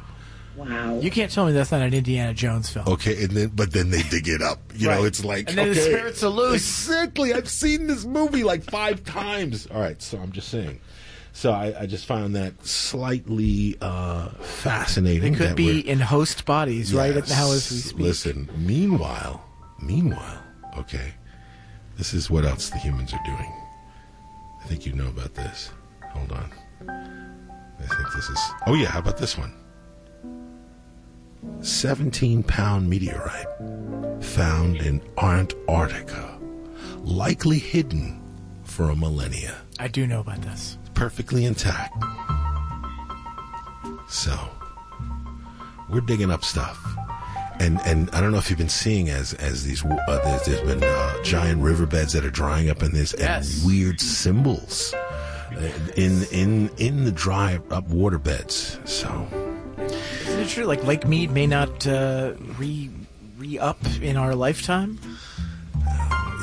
Wow. 0.56 0.98
You 1.00 1.10
can't 1.10 1.30
tell 1.30 1.46
me 1.46 1.52
that's 1.52 1.70
not 1.72 1.80
an 1.80 1.94
Indiana 1.94 2.34
Jones 2.34 2.68
film. 2.68 2.86
Okay, 2.86 3.22
and 3.24 3.30
then 3.32 3.48
but 3.54 3.72
then 3.72 3.90
they 3.90 4.02
dig 4.02 4.28
it 4.28 4.42
up. 4.42 4.58
You 4.74 4.88
know, 4.88 5.04
it's 5.04 5.24
like 5.24 5.48
And 5.48 5.56
then 5.56 5.68
the 5.68 5.74
spirits 5.74 6.22
are 6.22 6.28
loose. 6.28 6.86
Exactly. 6.88 7.32
I've 7.32 7.48
seen 7.48 7.86
this 7.86 8.04
movie 8.04 8.42
like 8.44 8.64
five 8.64 9.02
times. 9.04 9.66
All 9.68 9.80
right, 9.80 10.00
so 10.02 10.18
I'm 10.18 10.32
just 10.32 10.48
saying. 10.48 10.80
So 11.32 11.52
I, 11.52 11.82
I 11.82 11.86
just 11.86 12.04
found 12.06 12.34
that 12.34 12.66
slightly 12.66 13.76
uh, 13.80 14.30
fascinating. 14.40 15.34
It 15.34 15.36
could 15.38 15.48
that 15.50 15.56
be 15.56 15.80
in 15.88 16.00
host 16.00 16.44
bodies 16.44 16.92
right 16.92 17.14
Yes. 17.14 17.30
now 17.30 17.52
as 17.52 17.70
we 17.70 17.76
speak. 17.78 17.98
Listen, 18.00 18.50
meanwhile, 18.58 19.42
meanwhile, 19.82 20.42
okay, 20.78 21.14
this 21.96 22.14
is 22.14 22.30
what 22.30 22.44
else 22.44 22.70
the 22.70 22.78
humans 22.78 23.12
are 23.12 23.22
doing. 23.24 23.52
I 24.62 24.66
think 24.66 24.86
you 24.86 24.92
know 24.92 25.08
about 25.08 25.34
this. 25.34 25.70
Hold 26.12 26.32
on. 26.32 26.52
I 26.88 27.86
think 27.86 28.12
this 28.14 28.28
is. 28.28 28.40
Oh, 28.66 28.74
yeah, 28.74 28.88
how 28.88 28.98
about 28.98 29.18
this 29.18 29.36
one? 29.38 29.54
17 31.60 32.42
pound 32.42 32.88
meteorite 32.88 33.46
found 34.20 34.76
in 34.76 35.00
Antarctica, 35.18 36.38
likely 36.98 37.58
hidden 37.58 38.20
for 38.64 38.90
a 38.90 38.96
millennia, 38.96 39.56
I 39.78 39.88
do 39.88 40.06
know 40.06 40.20
about 40.20 40.42
this. 40.42 40.78
perfectly 40.94 41.44
intact. 41.44 41.94
So, 44.08 44.38
we're 45.88 46.00
digging 46.00 46.30
up 46.30 46.44
stuff. 46.44 46.78
And 47.61 47.78
and 47.84 48.08
I 48.12 48.20
don't 48.22 48.32
know 48.32 48.38
if 48.38 48.48
you've 48.48 48.58
been 48.58 48.68
seeing 48.70 49.11
as 49.11 49.34
as 49.34 49.64
these 49.64 49.84
uh, 49.84 49.96
there's, 50.24 50.46
there's 50.46 50.61
been 50.62 50.82
uh, 50.82 51.22
giant 51.22 51.62
riverbeds 51.62 52.14
that 52.14 52.24
are 52.24 52.30
drying 52.30 52.70
up 52.70 52.80
and 52.82 52.94
there's 52.94 53.14
Yes. 53.18 53.58
and 53.62 53.66
weird 53.70 54.00
symbols 54.00 54.94
uh, 54.94 55.70
in 55.94 56.24
in 56.32 56.70
in 56.78 57.04
the 57.04 57.12
dry 57.12 57.61
up 57.70 57.86
waterbeds. 57.88 58.78
So 58.88 59.26
Isn't 60.26 60.40
it 60.40 60.48
true? 60.48 60.64
Like 60.64 60.82
Lake 60.84 61.06
Mead 61.06 61.30
may 61.32 61.46
not 61.46 61.86
uh, 61.86 62.32
re 62.58 62.88
re 63.36 63.58
up 63.58 63.78
in 64.00 64.16
our 64.16 64.34
lifetime. 64.34 64.98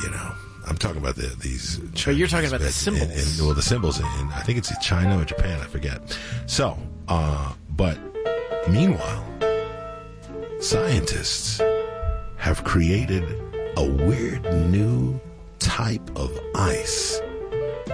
you 0.03 0.09
know, 0.11 0.31
I'm 0.67 0.77
talking 0.77 0.97
about 1.01 1.15
the 1.15 1.35
these. 1.41 1.77
But 1.77 2.15
you're 2.15 2.27
talking 2.27 2.47
about 2.47 2.59
the 2.59 2.65
beds 2.67 2.87
in- 2.87 2.93
in- 2.95 3.09
symbols. 3.09 3.41
well, 3.41 3.53
the 3.55 3.61
symbols, 3.63 3.99
in, 3.99 4.05
I 4.35 4.41
think 4.43 4.59
it's 4.59 4.71
China 4.85 5.19
or 5.19 5.25
Japan. 5.25 5.59
I 5.61 5.65
forget. 5.65 6.15
So, 6.45 6.77
uh, 7.07 7.53
but 7.71 7.97
meanwhile, 8.69 9.25
scientists 10.59 11.61
have 12.37 12.63
created 12.63 13.23
a 13.77 13.83
weird 13.83 14.43
new 14.69 15.19
type 15.59 16.09
of 16.17 16.37
ice 16.55 17.21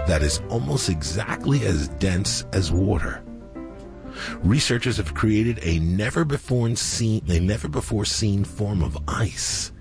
that 0.07 0.21
is 0.21 0.41
almost 0.49 0.89
exactly 0.89 1.65
as 1.65 1.89
dense 1.89 2.45
as 2.53 2.71
water. 2.71 3.23
Researchers 4.43 4.97
have 4.97 5.13
created 5.13 5.59
a 5.63 5.79
never 5.79 6.23
before 6.23 6.75
seen 6.75 7.23
a 7.29 7.39
never 7.39 7.67
before 7.67 8.05
seen 8.05 8.43
form 8.43 8.81
of 8.81 8.97
ice 9.07 9.71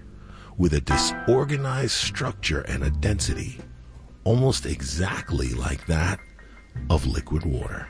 with 0.56 0.72
a 0.74 0.80
disorganized 0.80 1.92
structure 1.92 2.62
and 2.62 2.82
a 2.82 2.90
density 2.90 3.58
almost 4.24 4.66
exactly 4.66 5.50
like 5.50 5.86
that 5.86 6.18
of 6.90 7.06
liquid 7.06 7.44
water. 7.44 7.88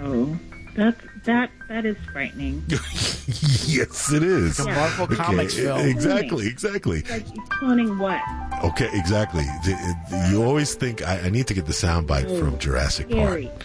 Oh, 0.00 0.38
that 0.76 0.96
that 1.24 1.50
that 1.68 1.84
is 1.86 1.96
frightening. 2.12 2.62
yes, 2.68 4.12
it 4.12 4.22
is. 4.22 4.58
Like 4.58 4.68
a 4.76 4.78
Marvel 4.78 5.04
Okay, 5.06 5.14
Comics 5.16 5.54
film. 5.54 5.80
Exactly, 5.80 6.46
exactly. 6.46 7.02
Like 7.02 7.26
cloning 7.60 7.98
what? 7.98 8.20
Okay, 8.64 8.88
exactly. 8.92 9.44
Th- 9.64 9.76
th- 10.10 10.30
You 10.30 10.42
always 10.44 10.74
think 10.74 11.06
I, 11.06 11.20
I 11.20 11.28
need 11.30 11.46
to 11.48 11.54
get 11.54 11.66
the 11.66 11.72
soundbite 11.72 12.26
Oh, 12.28 12.38
from 12.38 12.58
Jurassic 12.58 13.08
Scary. 13.10 13.46
Park, 13.46 13.64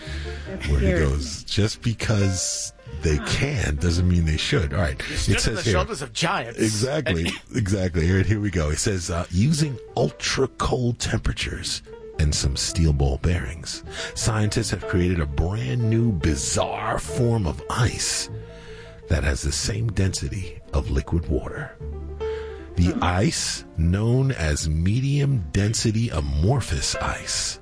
That's 0.49 0.67
where 0.69 0.79
he 0.79 0.91
goes, 0.91 1.43
"Just 1.43 1.81
because 1.81 2.73
they 3.01 3.17
can 3.27 3.75
doesn't 3.77 4.07
mean 4.07 4.25
they 4.25 4.37
should." 4.37 4.73
All 4.73 4.79
right, 4.81 5.01
Stood 5.15 5.33
it 5.33 5.37
on 5.37 5.41
says 5.41 5.55
the 5.57 5.61
here. 5.63 5.73
shoulders 5.73 6.01
of 6.01 6.13
giants. 6.13 6.59
Exactly, 6.59 7.29
exactly. 7.55 8.05
Here, 8.05 8.23
here 8.23 8.39
we 8.39 8.49
go. 8.51 8.69
It 8.69 8.77
says 8.79 9.09
uh, 9.09 9.25
using 9.31 9.77
ultra 9.97 10.47
cold 10.47 10.99
temperatures 10.99 11.81
and 12.19 12.35
some 12.35 12.55
steel 12.55 12.93
ball 12.93 13.17
bearings, 13.17 13.83
scientists 14.13 14.69
have 14.71 14.87
created 14.87 15.19
a 15.19 15.25
brand 15.25 15.89
new, 15.89 16.11
bizarre 16.11 16.99
form 16.99 17.47
of 17.47 17.63
ice 17.69 18.29
that 19.07 19.23
has 19.23 19.41
the 19.41 19.51
same 19.51 19.91
density 19.93 20.59
of 20.73 20.91
liquid 20.91 21.27
water. 21.27 21.75
The 22.75 22.93
ice, 23.01 23.65
known 23.77 24.31
as 24.31 24.69
medium 24.69 25.45
density 25.51 26.09
amorphous 26.09 26.95
ice, 26.97 27.58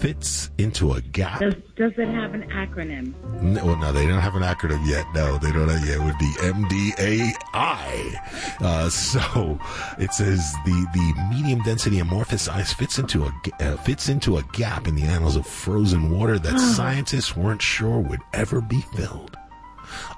fits 0.00 0.50
into 0.56 0.94
a 0.94 1.00
gap. 1.00 1.40
Does 1.40 1.54
does 1.76 1.92
it 1.98 2.08
have 2.08 2.32
an 2.32 2.42
acronym? 2.50 3.12
No, 3.42 3.64
well, 3.66 3.76
no, 3.76 3.92
they 3.92 4.06
don't 4.06 4.20
have 4.20 4.34
an 4.34 4.42
acronym 4.42 4.84
yet. 4.86 5.04
No, 5.14 5.36
they 5.38 5.52
don't 5.52 5.68
have 5.68 5.86
yet. 5.86 5.98
It 5.98 6.04
would 6.04 6.18
be 6.18 6.32
MDAI. 6.40 8.16
Uh, 8.62 8.88
so 8.88 9.58
it 9.98 10.12
says 10.14 10.54
the, 10.64 10.86
the 10.94 11.28
medium 11.30 11.62
density 11.62 11.98
amorphous 11.98 12.48
ice 12.48 12.72
fits 12.72 12.98
into 12.98 13.24
a 13.24 13.32
uh, 13.60 13.76
fits 13.78 14.08
into 14.08 14.38
a 14.38 14.42
gap 14.54 14.88
in 14.88 14.94
the 14.94 15.02
annals 15.02 15.36
of 15.36 15.46
frozen 15.46 16.10
water 16.10 16.38
that 16.38 16.58
scientists 16.76 17.36
weren't 17.36 17.62
sure 17.62 18.00
would 18.00 18.22
ever 18.32 18.60
be 18.62 18.80
filled. 18.96 19.36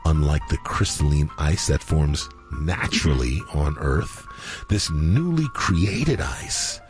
Unlike 0.04 0.48
the 0.48 0.58
crystalline 0.58 1.30
ice 1.38 1.66
that 1.66 1.82
forms 1.82 2.28
naturally 2.52 3.40
on 3.54 3.76
Earth, 3.78 4.26
this 4.68 4.90
newly 4.90 5.46
created 5.54 6.20
ice 6.20 6.80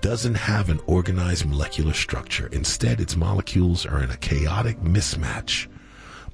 doesn't 0.00 0.34
have 0.34 0.68
an 0.68 0.80
organized 0.86 1.46
molecular 1.46 1.92
structure. 1.92 2.48
Instead, 2.52 3.00
its 3.00 3.16
molecules 3.16 3.86
are 3.86 4.02
in 4.02 4.10
a 4.10 4.16
chaotic 4.16 4.80
mismatch. 4.80 5.66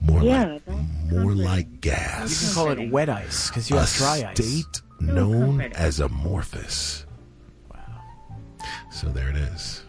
More 0.01 0.23
Yeah, 0.23 0.59
like 0.67 1.11
more 1.11 1.35
like 1.35 1.81
gas. 1.81 2.31
You 2.31 2.47
can 2.47 2.55
call 2.55 2.71
it 2.73 2.91
wet 2.91 3.09
ice 3.09 3.49
because 3.49 3.71
you 3.71 3.77
a 3.77 3.81
have 3.81 3.95
dry 3.95 4.29
ice. 4.29 4.37
state 4.37 4.83
known 5.01 5.61
as 5.61 6.01
amorphous. 6.01 7.07
Wow. 7.73 8.03
So 8.91 9.09
there 9.09 9.31
it 9.31 9.37
is. 9.37 9.85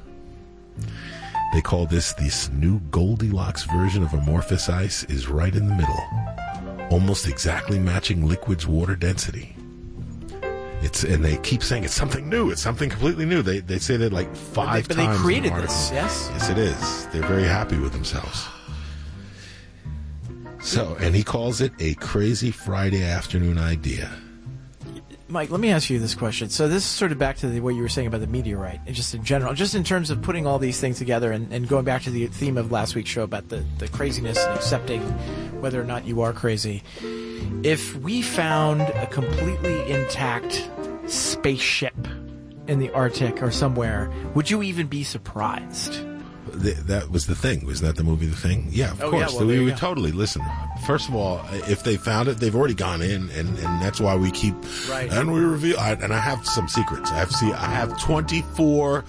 They 1.53 1.61
call 1.61 1.85
this 1.87 2.13
this 2.13 2.49
new 2.49 2.79
Goldilocks 2.91 3.63
version 3.65 4.03
of 4.03 4.13
amorphous 4.13 4.69
ice 4.69 5.03
is 5.05 5.27
right 5.27 5.53
in 5.53 5.67
the 5.67 5.75
middle, 5.75 6.89
almost 6.89 7.27
exactly 7.27 7.79
matching 7.79 8.27
liquid's 8.27 8.65
water 8.65 8.95
density. 8.95 9.56
It's 10.81 11.03
and 11.03 11.23
they 11.25 11.37
keep 11.37 11.63
saying 11.63 11.83
it's 11.83 11.93
something 11.93 12.29
new. 12.29 12.51
It's 12.51 12.61
something 12.61 12.89
completely 12.89 13.25
new. 13.25 13.41
They 13.41 13.59
they 13.59 13.79
say 13.79 13.97
that 13.97 14.13
like 14.13 14.33
five 14.35 14.87
but 14.87 14.97
they 14.97 15.03
times. 15.05 15.15
in 15.17 15.21
the 15.21 15.25
created 15.25 15.53
this, 15.55 15.91
yes? 15.91 16.29
Yes, 16.33 16.49
it 16.49 16.57
is. 16.57 17.07
They're 17.07 17.27
very 17.27 17.43
happy 17.43 17.77
with 17.77 17.93
themselves. 17.93 18.45
So, 20.61 20.97
and 20.99 21.15
he 21.15 21.23
calls 21.23 21.61
it 21.61 21.71
a 21.79 21.93
crazy 21.95 22.51
Friday 22.51 23.03
afternoon 23.03 23.57
idea. 23.57 24.11
Mike, 25.29 25.49
let 25.49 25.59
me 25.59 25.71
ask 25.71 25.89
you 25.89 25.99
this 25.99 26.15
question. 26.15 26.49
So 26.49 26.69
this 26.69 26.83
is 26.83 26.89
sort 26.89 27.11
of 27.11 27.17
back 27.17 27.35
to 27.37 27.49
the, 27.49 27.59
what 27.59 27.75
you 27.75 27.81
were 27.81 27.89
saying 27.89 28.07
about 28.07 28.21
the 28.21 28.27
meteorite, 28.27 28.79
and 28.85 28.95
just 28.95 29.13
in 29.13 29.25
general, 29.25 29.53
just 29.53 29.75
in 29.75 29.83
terms 29.83 30.09
of 30.09 30.21
putting 30.21 30.47
all 30.47 30.57
these 30.57 30.79
things 30.79 30.97
together, 30.97 31.33
and, 31.33 31.51
and 31.51 31.67
going 31.67 31.83
back 31.83 32.03
to 32.03 32.09
the 32.09 32.27
theme 32.27 32.57
of 32.57 32.71
last 32.71 32.95
week's 32.95 33.09
show 33.09 33.23
about 33.23 33.49
the, 33.49 33.65
the 33.77 33.89
craziness 33.89 34.37
and 34.37 34.55
accepting 34.55 35.01
whether 35.59 35.81
or 35.81 35.83
not 35.83 36.05
you 36.05 36.21
are 36.21 36.31
crazy. 36.31 36.81
If 37.63 37.93
we 37.97 38.21
found 38.21 38.81
a 38.81 39.05
completely 39.07 39.91
intact 39.91 40.69
spaceship 41.07 42.07
in 42.67 42.79
the 42.79 42.89
Arctic 42.91 43.43
or 43.43 43.51
somewhere, 43.51 44.09
would 44.33 44.49
you 44.49 44.63
even 44.63 44.87
be 44.87 45.03
surprised? 45.03 46.05
Th- 46.61 46.75
that 46.77 47.09
was 47.11 47.27
the 47.27 47.35
thing. 47.35 47.65
Was 47.65 47.81
that 47.81 47.95
the 47.95 48.03
movie 48.03 48.25
The 48.27 48.35
Thing? 48.35 48.67
Yeah, 48.71 48.91
of 48.91 49.01
Oh, 49.01 49.05
yeah, 49.05 49.11
course. 49.25 49.33
well, 49.35 49.45
we 49.47 49.59
would 49.63 49.71
go. 49.73 49.77
totally 49.77 50.11
listen. 50.11 50.41
First 50.85 51.09
of 51.09 51.15
all, 51.15 51.41
if 51.51 51.83
they 51.83 51.97
found 51.97 52.27
it, 52.29 52.37
they've 52.37 52.55
already 52.55 52.73
gone 52.73 53.01
in, 53.01 53.29
and, 53.31 53.49
and 53.57 53.81
that's 53.81 53.99
why 53.99 54.15
we 54.15 54.31
keep. 54.31 54.55
Right. 54.89 55.11
And 55.11 55.31
we 55.33 55.39
reveal. 55.39 55.77
I, 55.79 55.91
and 55.93 56.13
I 56.13 56.19
have 56.19 56.45
some 56.45 56.67
secrets. 56.67 57.11
I 57.11 57.17
have 57.17 57.31
see. 57.31 57.51
I 57.51 57.65
have 57.65 57.99
twenty 58.01 58.41
four 58.55 59.05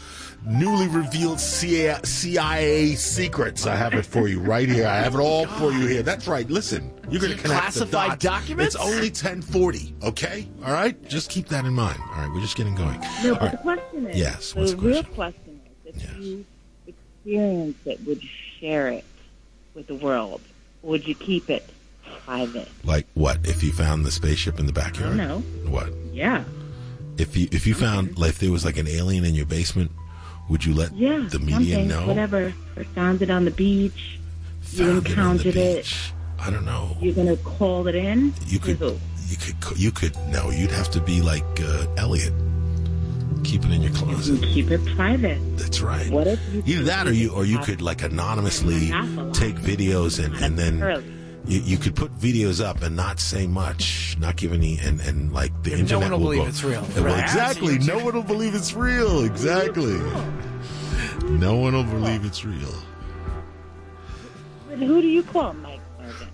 newly 0.47 0.87
revealed 0.89 1.41
CIA, 1.41 1.99
CIA 2.05 2.95
secrets. 2.95 3.67
I 3.67 3.75
have 3.77 3.93
it 3.95 4.07
for 4.07 4.29
you 4.29 4.41
right 4.41 4.69
here. 4.69 4.87
I 4.87 4.97
have 4.99 5.15
it 5.15 5.19
all 5.19 5.47
for 5.47 5.73
you 5.73 5.87
here. 5.87 6.03
That's 6.03 6.27
right. 6.29 6.49
Listen, 6.49 6.93
you're 7.11 7.21
going 7.21 7.37
to 7.37 7.43
connect 7.43 7.61
Classified 7.61 7.91
the 7.91 8.17
dots. 8.17 8.25
documents? 8.25 8.75
It's 8.75 8.85
only 8.85 9.11
ten 9.11 9.43
forty. 9.43 9.95
Okay. 10.03 10.49
All 10.65 10.73
right. 10.73 10.97
Just 11.09 11.31
keep 11.31 11.49
that 11.49 11.65
in 11.65 11.75
mind. 11.75 11.99
All 12.13 12.23
right. 12.23 12.31
We're 12.33 12.41
just 12.41 12.57
getting 12.57 12.75
going. 12.75 13.01
No, 13.23 13.35
All 13.35 13.41
but 13.41 13.51
the 13.53 13.57
question 13.59 14.07
is, 14.07 14.17
Yes, 14.17 14.53
the 14.53 14.61
what's 14.61 14.71
the 14.73 14.77
real 14.79 15.03
question 15.05 15.61
is, 15.85 15.97
if 16.03 16.19
you 16.21 16.45
experience 17.29 17.77
it, 17.85 18.01
would 18.07 18.23
you 18.23 18.29
share 18.61 18.89
it 18.89 19.05
with 19.75 19.87
the 19.87 19.95
world, 19.95 20.41
would 20.83 21.07
you 21.07 21.15
keep 21.15 21.51
it 21.51 21.69
private? 22.25 22.69
Like 22.85 23.07
what? 23.15 23.39
If 23.45 23.63
you 23.63 23.73
found 23.73 24.05
the 24.05 24.11
spaceship 24.11 24.59
in 24.59 24.67
the 24.67 24.73
backyard? 24.73 25.17
don't. 25.17 25.71
What? 25.71 25.93
Yeah, 26.13 26.45
If 27.19 27.37
you 27.37 27.49
if 27.53 27.67
you 27.67 27.75
found 27.75 28.19
like 28.19 28.31
if 28.31 28.39
there 28.39 28.51
was 28.51 28.65
like 28.65 28.77
an 28.77 28.89
alien 28.89 29.25
in 29.25 29.35
your 29.35 29.47
basement, 29.47 29.91
would 30.49 30.65
you 30.65 30.75
let 30.75 30.95
yeah. 30.95 31.29
the 31.31 31.39
media 31.39 31.85
know? 31.85 32.07
Whatever. 32.07 32.53
Or 32.77 32.85
found 32.85 33.23
it 33.23 33.31
on 33.31 33.45
the 33.45 33.51
beach. 33.51 34.19
you 34.73 34.85
Found 34.85 34.89
it 34.91 34.97
on 34.97 35.03
the 35.05 35.11
encountered 35.11 35.57
it. 35.57 35.95
I 36.41 36.51
don't 36.51 36.65
know. 36.65 36.97
You're 37.01 37.15
gonna 37.15 37.37
call 37.37 37.87
it 37.89 37.95
in. 37.95 38.33
You 38.47 38.59
could 38.59 38.77
who? 38.77 38.99
you 39.27 39.37
could 39.37 39.79
you 39.79 39.91
could 39.91 40.17
no. 40.29 40.51
You'd 40.51 40.71
have 40.71 40.91
to 40.93 41.01
be 41.01 41.21
like 41.21 41.45
uh, 41.61 41.87
Elliot. 41.97 42.33
Keep 43.45 43.65
it 43.65 43.71
in 43.73 43.83
your 43.83 43.93
closet. 43.93 44.43
keep 44.43 44.71
it 44.71 44.85
private. 44.97 45.39
That's 45.57 45.81
right. 45.81 46.11
What 46.11 46.27
if 46.27 46.41
you 46.53 46.63
Either 46.67 46.83
that, 46.85 47.07
or 47.07 47.13
you 47.13 47.31
or 47.33 47.45
you 47.45 47.59
could 47.59 47.81
like 47.81 48.03
anonymously 48.03 48.89
take 49.33 49.57
videos 49.57 50.23
and 50.23 50.35
and 50.37 50.59
then. 50.59 51.15
You, 51.47 51.61
you 51.61 51.79
could 51.79 51.97
put 51.97 52.15
videos 52.19 52.63
up 52.63 52.83
and 52.83 52.95
not 52.95 53.21
say 53.21 53.47
much, 53.47 54.19
not 54.21 54.37
give 54.37 54.53
any, 54.53 54.79
and, 54.81 55.01
and 55.01 55.33
like 55.33 55.51
the 55.63 55.73
And 55.73 55.89
no 55.89 55.97
internet 55.97 56.03
one 56.03 56.11
will 56.11 56.19
will 56.19 56.25
believe 56.27 56.43
go- 56.43 56.49
it's 56.49 56.63
real. 56.63 56.83
Well, 56.95 57.05
Right. 57.05 57.23
exactly. 57.23 57.79
No 57.79 58.05
one 58.05 58.15
will 58.17 58.23
believe 58.23 58.55
it's 58.55 58.75
real. 58.75 59.25
Exactly. 59.25 59.99
No 61.31 61.57
one 61.57 61.73
will 61.73 61.85
believe 61.85 62.27
it's 62.27 62.45
real. 62.45 62.75
But 64.69 64.79
who 64.79 65.01
do 65.01 65.07
you 65.09 65.23
call, 65.23 65.55
Mike? 65.55 65.81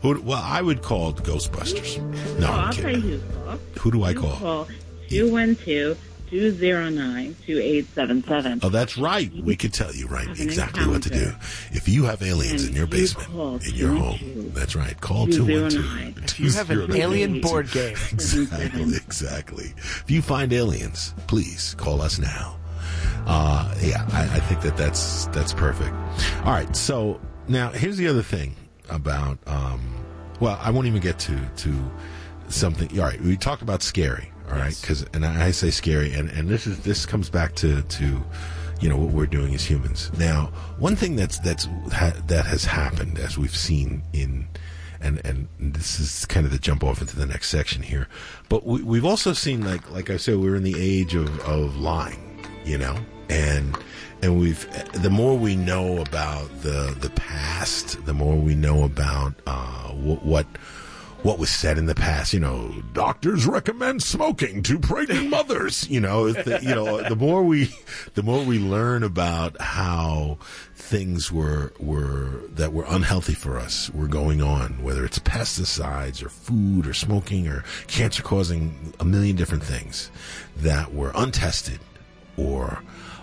Who, 0.02 0.20
well, 0.20 0.42
I 0.42 0.60
would 0.60 0.82
call 0.82 1.12
Ghostbusters. 1.12 1.98
No, 2.40 2.48
oh, 2.48 2.50
I'm 2.50 2.58
I'll 2.66 2.72
tell 2.72 2.84
kidding. 2.90 3.04
you 3.08 3.18
who 3.18 3.44
call. 3.44 3.58
Who 3.80 3.90
do 3.92 4.02
I 4.02 4.10
You 4.10 4.20
call? 4.20 4.36
Call 4.36 4.68
212-209-2877. 6.34 8.64
Oh, 8.64 8.68
that's 8.68 8.98
right. 8.98 9.32
We 9.32 9.54
could 9.56 9.72
tell 9.72 9.94
you 9.94 10.06
right 10.08 10.28
exactly 10.28 10.86
what 10.86 11.02
to 11.04 11.10
do. 11.10 11.32
If 11.70 11.88
you 11.88 12.04
have 12.04 12.22
aliens 12.22 12.62
And 12.62 12.70
in 12.70 12.76
your 12.76 12.86
you 12.86 12.90
basement, 12.90 13.28
in 13.66 13.74
your 13.74 13.94
home, 13.94 14.50
that's 14.52 14.74
right. 14.74 15.00
Call 15.00 15.26
212. 15.26 16.18
If 16.24 16.40
you 16.40 16.50
have 16.52 16.70
an 16.70 16.94
alien 16.94 17.40
board 17.40 17.70
game. 17.70 17.96
Exactly, 18.14 18.96
exactly. 18.96 19.72
If 19.76 20.10
you 20.10 20.22
find 20.22 20.52
aliens, 20.52 21.14
please 21.26 21.74
call 21.78 22.00
us 22.00 22.18
now. 22.18 22.56
Uh, 23.26 23.74
yeah, 23.80 24.06
I, 24.12 24.22
I 24.22 24.40
think 24.40 24.60
that 24.62 24.76
that's 24.76 25.26
that's 25.26 25.52
perfect. 25.52 25.94
All 26.44 26.52
right, 26.52 26.74
so 26.76 27.20
now 27.48 27.70
here's 27.70 27.96
the 27.96 28.08
other 28.08 28.22
thing 28.22 28.54
about. 28.88 29.38
Um, 29.46 30.04
well, 30.40 30.58
I 30.60 30.70
won't 30.70 30.86
even 30.86 31.00
get 31.00 31.18
to 31.20 31.38
to 31.56 31.90
something. 32.48 32.98
All 32.98 33.06
right, 33.06 33.20
we 33.20 33.36
talked 33.36 33.62
about 33.62 33.82
scary. 33.82 34.30
All 34.50 34.58
right, 34.58 34.76
because 34.80 35.04
and 35.14 35.24
I, 35.24 35.50
say 35.52 35.70
scary, 35.70 36.12
and 36.12 36.30
and 36.30 36.48
this 36.48 36.66
is 36.66 36.80
this 36.80 37.06
comes 37.06 37.30
back 37.30 37.54
to 37.56 37.82
to 37.82 38.22
you 38.80 38.88
know 38.88 38.96
what 38.96 39.14
we're 39.14 39.26
doing 39.26 39.54
as 39.54 39.64
humans. 39.64 40.10
Now, 40.18 40.52
one 40.78 40.96
thing 40.96 41.16
that's 41.16 41.38
that's 41.38 41.66
ha, 41.92 42.12
that 42.26 42.44
has 42.44 42.64
happened 42.64 43.18
as 43.18 43.38
we've 43.38 43.56
seen 43.56 44.02
in 44.12 44.46
and 45.00 45.20
and 45.24 45.48
this 45.58 46.00
is 46.00 46.26
kind 46.26 46.46
of 46.46 46.52
the 46.52 46.58
jump 46.58 46.82
off 46.84 47.00
into 47.00 47.16
the 47.16 47.26
next 47.26 47.50
section 47.50 47.82
here. 47.82 48.08
But 48.48 48.66
we, 48.66 48.82
we've 48.82 49.04
also 49.04 49.32
seen 49.32 49.64
like 49.64 49.90
like 49.90 50.10
I 50.10 50.16
said, 50.16 50.38
we're 50.38 50.56
in 50.56 50.62
the 50.62 50.76
age 50.78 51.14
of 51.14 51.40
of 51.40 51.76
lying, 51.76 52.44
you 52.64 52.78
know, 52.78 52.96
and 53.28 53.76
and 54.22 54.38
we've 54.38 54.66
the 55.02 55.10
more 55.10 55.36
we 55.36 55.56
know 55.56 55.98
about 56.00 56.48
the 56.62 56.96
the 57.00 57.10
past, 57.10 58.04
the 58.06 58.14
more 58.14 58.36
we 58.36 58.54
know 58.54 58.84
about 58.84 59.34
uh, 59.46 59.88
what. 59.90 60.24
what 60.24 60.46
what 61.24 61.38
was 61.38 61.48
said 61.48 61.78
in 61.78 61.86
the 61.86 61.94
past, 61.94 62.34
you 62.34 62.38
know, 62.38 62.70
doctors 62.92 63.46
recommend 63.46 64.02
smoking 64.02 64.62
to 64.62 64.78
pregnant 64.78 65.30
mothers. 65.30 65.88
You 65.88 65.98
know, 65.98 66.30
the, 66.30 66.60
you 66.62 66.74
know, 66.74 67.02
the 67.08 67.16
more 67.16 67.42
we, 67.42 67.74
the 68.12 68.22
more 68.22 68.44
we 68.44 68.58
learn 68.58 69.02
about 69.02 69.58
how 69.58 70.36
things 70.74 71.32
were 71.32 71.72
were 71.80 72.42
that 72.50 72.74
were 72.74 72.84
unhealthy 72.88 73.32
for 73.32 73.58
us 73.58 73.88
were 73.94 74.06
going 74.06 74.42
on, 74.42 74.82
whether 74.82 75.02
it's 75.02 75.18
pesticides 75.18 76.22
or 76.22 76.28
food 76.28 76.86
or 76.86 76.92
smoking 76.92 77.48
or 77.48 77.64
cancer 77.86 78.22
causing 78.22 78.92
a 79.00 79.04
million 79.04 79.34
different 79.34 79.64
things 79.64 80.10
that 80.58 80.92
were 80.92 81.10
untested 81.14 81.80
or 82.36 82.82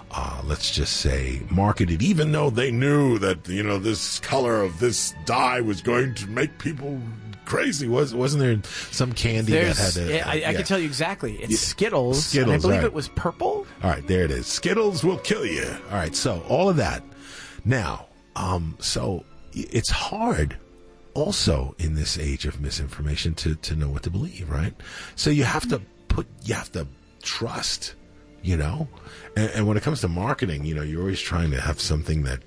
uh, 0.09 0.41
let's 0.43 0.71
just 0.71 0.97
say 0.97 1.43
marketed, 1.51 2.01
even 2.01 2.31
though 2.31 2.49
they 2.49 2.71
knew 2.71 3.19
that 3.19 3.47
you 3.47 3.61
know 3.61 3.77
this 3.77 4.19
color 4.21 4.63
of 4.63 4.79
this 4.79 5.13
dye 5.25 5.61
was 5.61 5.83
going 5.83 6.15
to 6.15 6.25
make 6.27 6.57
people 6.57 6.99
crazy. 7.45 7.87
Was 7.87 8.13
wasn't 8.13 8.41
there 8.41 8.61
some 8.91 9.13
candy 9.13 9.51
There's, 9.53 9.77
that 9.77 10.01
had 10.01 10.09
a? 10.09 10.15
yeah, 10.15 10.29
I, 10.29 10.49
I 10.49 10.53
can 10.53 10.63
tell 10.63 10.79
you 10.79 10.85
exactly. 10.85 11.35
It's 11.37 11.51
Yeah. 11.51 11.57
Skittles. 11.57 12.25
Skittles, 12.25 12.53
and 12.53 12.53
I 12.53 12.61
believe 12.61 12.77
right. 12.79 12.85
it 12.85 12.93
was 12.93 13.07
purple. 13.09 13.65
All 13.83 13.89
right, 13.89 14.05
there 14.07 14.23
it 14.23 14.31
is. 14.31 14.47
Skittles 14.47 15.03
will 15.03 15.17
kill 15.17 15.45
you. 15.45 15.65
All 15.89 15.97
right, 15.97 16.15
so 16.15 16.43
all 16.47 16.69
of 16.69 16.77
that. 16.77 17.03
Now, 17.65 18.07
um, 18.35 18.77
so 18.79 19.25
it's 19.53 19.89
hard 19.89 20.57
also 21.13 21.75
in 21.77 21.95
this 21.95 22.17
age 22.17 22.45
of 22.45 22.61
misinformation 22.61 23.33
to, 23.35 23.55
to 23.55 23.75
know 23.75 23.89
what 23.89 24.03
to 24.03 24.09
believe, 24.09 24.49
right? 24.49 24.73
So 25.15 25.29
you 25.29 25.43
have 25.43 25.67
to 25.69 25.81
put, 26.07 26.25
you 26.43 26.53
have 26.53 26.71
to 26.71 26.87
trust, 27.21 27.95
you 28.41 28.57
know? 28.57 28.87
And, 29.35 29.51
and 29.51 29.67
when 29.67 29.77
it 29.77 29.83
comes 29.83 30.01
to 30.01 30.07
marketing, 30.07 30.65
you 30.65 30.73
know, 30.73 30.81
you're 30.81 31.01
always 31.01 31.19
trying 31.19 31.51
to 31.51 31.61
have 31.61 31.79
something 31.81 32.23
that, 32.23 32.39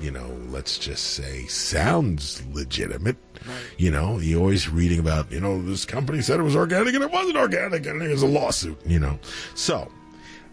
you 0.00 0.12
know, 0.12 0.28
let's 0.48 0.78
just 0.78 1.14
say 1.14 1.46
sounds 1.46 2.46
legitimate. 2.52 3.16
You 3.76 3.90
know, 3.90 4.18
you're 4.18 4.40
always 4.40 4.68
reading 4.68 4.98
about, 4.98 5.30
you 5.32 5.40
know, 5.40 5.62
this 5.62 5.84
company 5.84 6.20
said 6.22 6.40
it 6.40 6.42
was 6.42 6.56
organic 6.56 6.94
and 6.94 7.02
it 7.04 7.10
wasn't 7.10 7.36
organic 7.36 7.86
and 7.86 8.00
there's 8.00 8.22
a 8.22 8.26
lawsuit, 8.26 8.78
you 8.86 8.98
know? 8.98 9.18
So, 9.54 9.90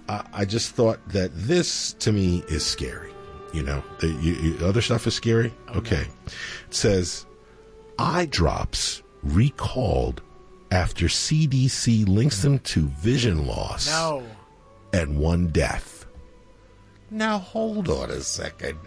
uh, 0.09 0.23
I 0.33 0.45
just 0.45 0.75
thought 0.75 0.99
that 1.09 1.31
this 1.33 1.93
to 1.93 2.11
me 2.11 2.43
is 2.49 2.65
scary. 2.65 3.11
You 3.53 3.63
know, 3.63 3.83
the 3.99 4.07
you, 4.07 4.33
you, 4.33 4.65
other 4.65 4.81
stuff 4.81 5.07
is 5.07 5.13
scary. 5.15 5.53
okay, 5.75 6.05
it 6.67 6.73
says 6.73 7.25
eye 7.97 8.25
drops 8.29 9.01
recalled 9.23 10.21
after 10.71 11.05
CDC 11.05 12.07
links 12.07 12.41
them 12.41 12.59
to 12.59 12.87
vision 12.99 13.45
loss 13.47 13.87
No. 13.87 14.23
and 14.93 15.17
one 15.17 15.47
death. 15.47 16.05
Now 17.09 17.37
hold 17.37 17.87
on 17.89 18.11
a 18.11 18.19
second. 18.21 18.77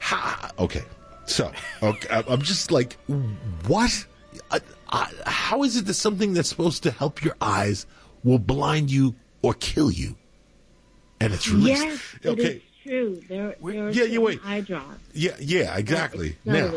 Ha, 0.00 0.50
okay, 0.58 0.82
so 1.26 1.52
okay, 1.82 2.22
I'm 2.28 2.42
just 2.42 2.70
like, 2.70 2.96
what? 3.66 4.06
I, 4.50 4.60
I, 4.88 5.10
how 5.26 5.62
is 5.62 5.76
it 5.76 5.86
that 5.86 5.94
something 5.94 6.34
that's 6.34 6.48
supposed 6.48 6.82
to 6.84 6.90
help 6.90 7.22
your 7.22 7.36
eyes 7.40 7.86
will 8.24 8.38
blind 8.38 8.90
you 8.90 9.14
or 9.42 9.54
kill 9.54 9.90
you? 9.90 10.16
And 11.20 11.32
it's 11.32 11.48
released. 11.48 11.82
Yes, 11.82 12.16
it 12.22 12.38
is 12.38 12.62
true. 12.82 13.22
There, 13.28 13.54
there 13.62 13.86
are 13.86 13.90
yeah, 13.90 14.04
you 14.04 14.20
wait. 14.20 14.40
eye 14.44 14.60
drops. 14.60 14.98
Yeah, 15.12 15.36
yeah, 15.38 15.76
exactly. 15.76 16.36
Now, 16.44 16.74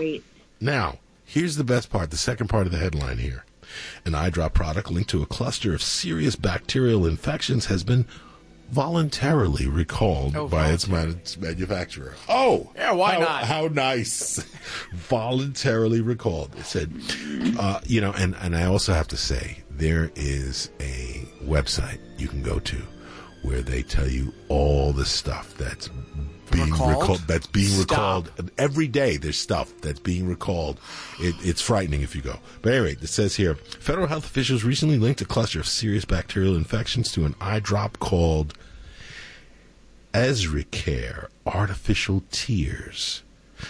now, 0.60 1.00
here's 1.26 1.56
the 1.56 1.64
best 1.64 1.90
part, 1.90 2.12
the 2.12 2.18
second 2.18 2.48
part 2.48 2.68
of 2.68 2.72
the 2.72 2.78
headline 2.78 3.18
here. 3.18 3.46
An 4.06 4.14
eye 4.14 4.30
drop 4.30 4.54
product 4.54 4.92
linked 4.92 5.10
to 5.10 5.24
a 5.24 5.26
cluster 5.26 5.74
of 5.74 5.82
serious 5.82 6.36
bacterial 6.36 7.06
infections 7.06 7.66
has 7.66 7.84
been 7.84 8.06
voluntarily 8.72 9.68
recalled 9.68 10.36
Oh, 10.36 10.48
by 10.48 10.70
its, 10.72 10.88
man- 10.88 11.12
its 11.12 11.38
manufacturer. 11.38 12.14
Oh, 12.28 12.72
Yeah, 12.76 12.92
why 12.94 13.14
how- 13.14 13.20
not? 13.20 13.44
How 13.44 13.68
nice. 13.68 14.44
voluntarily 14.94 16.02
recalled. 16.02 16.56
It 16.58 16.66
said, 16.66 16.92
uh, 17.60 17.80
you 17.86 18.02
know, 18.02 18.12
and, 18.18 18.36
and 18.42 18.56
I 18.56 18.66
also 18.66 18.94
have 18.94 19.08
to 19.10 19.18
say, 19.18 19.60
there 19.70 20.12
is 20.16 20.70
a 20.80 21.28
website 21.44 22.00
you 22.18 22.28
can 22.28 22.42
go 22.42 22.60
to 22.60 22.78
where 23.44 23.62
they 23.62 23.84
tell 23.84 24.08
you 24.08 24.34
all 24.50 24.92
the 24.92 25.06
stuff 25.06 25.56
that's 25.58 25.90
being 26.52 26.70
Recalled? 26.72 26.90
recalled. 27.02 27.20
That's 27.28 27.48
being 27.48 27.68
Stop. 27.70 27.90
recalled 28.28 28.52
every 28.58 28.88
day. 28.88 29.18
There's 29.18 29.38
stuff 29.38 29.72
that's 29.82 30.00
being 30.00 30.28
recalled. 30.28 30.80
It, 31.20 31.36
it's 31.42 31.62
frightening 31.62 32.02
if 32.02 32.16
you 32.16 32.22
go. 32.22 32.40
But 32.62 32.74
anyway, 32.74 32.98
it 33.02 33.08
says 33.08 33.36
here: 33.36 33.56
federal 33.56 34.08
health 34.08 34.26
officials 34.26 34.64
recently 34.64 34.98
linked 34.98 35.22
a 35.22 35.26
cluster 35.26 35.60
of 35.60 35.68
serious 35.68 36.06
bacterial 36.06 36.56
infections 36.56 37.12
to 37.14 37.26
an 37.26 37.36
eye 37.42 37.60
drop 37.60 38.00
called 38.00 38.54
EzriCare 40.14 41.28
Artificial 41.46 42.24
Tears. 42.32 43.22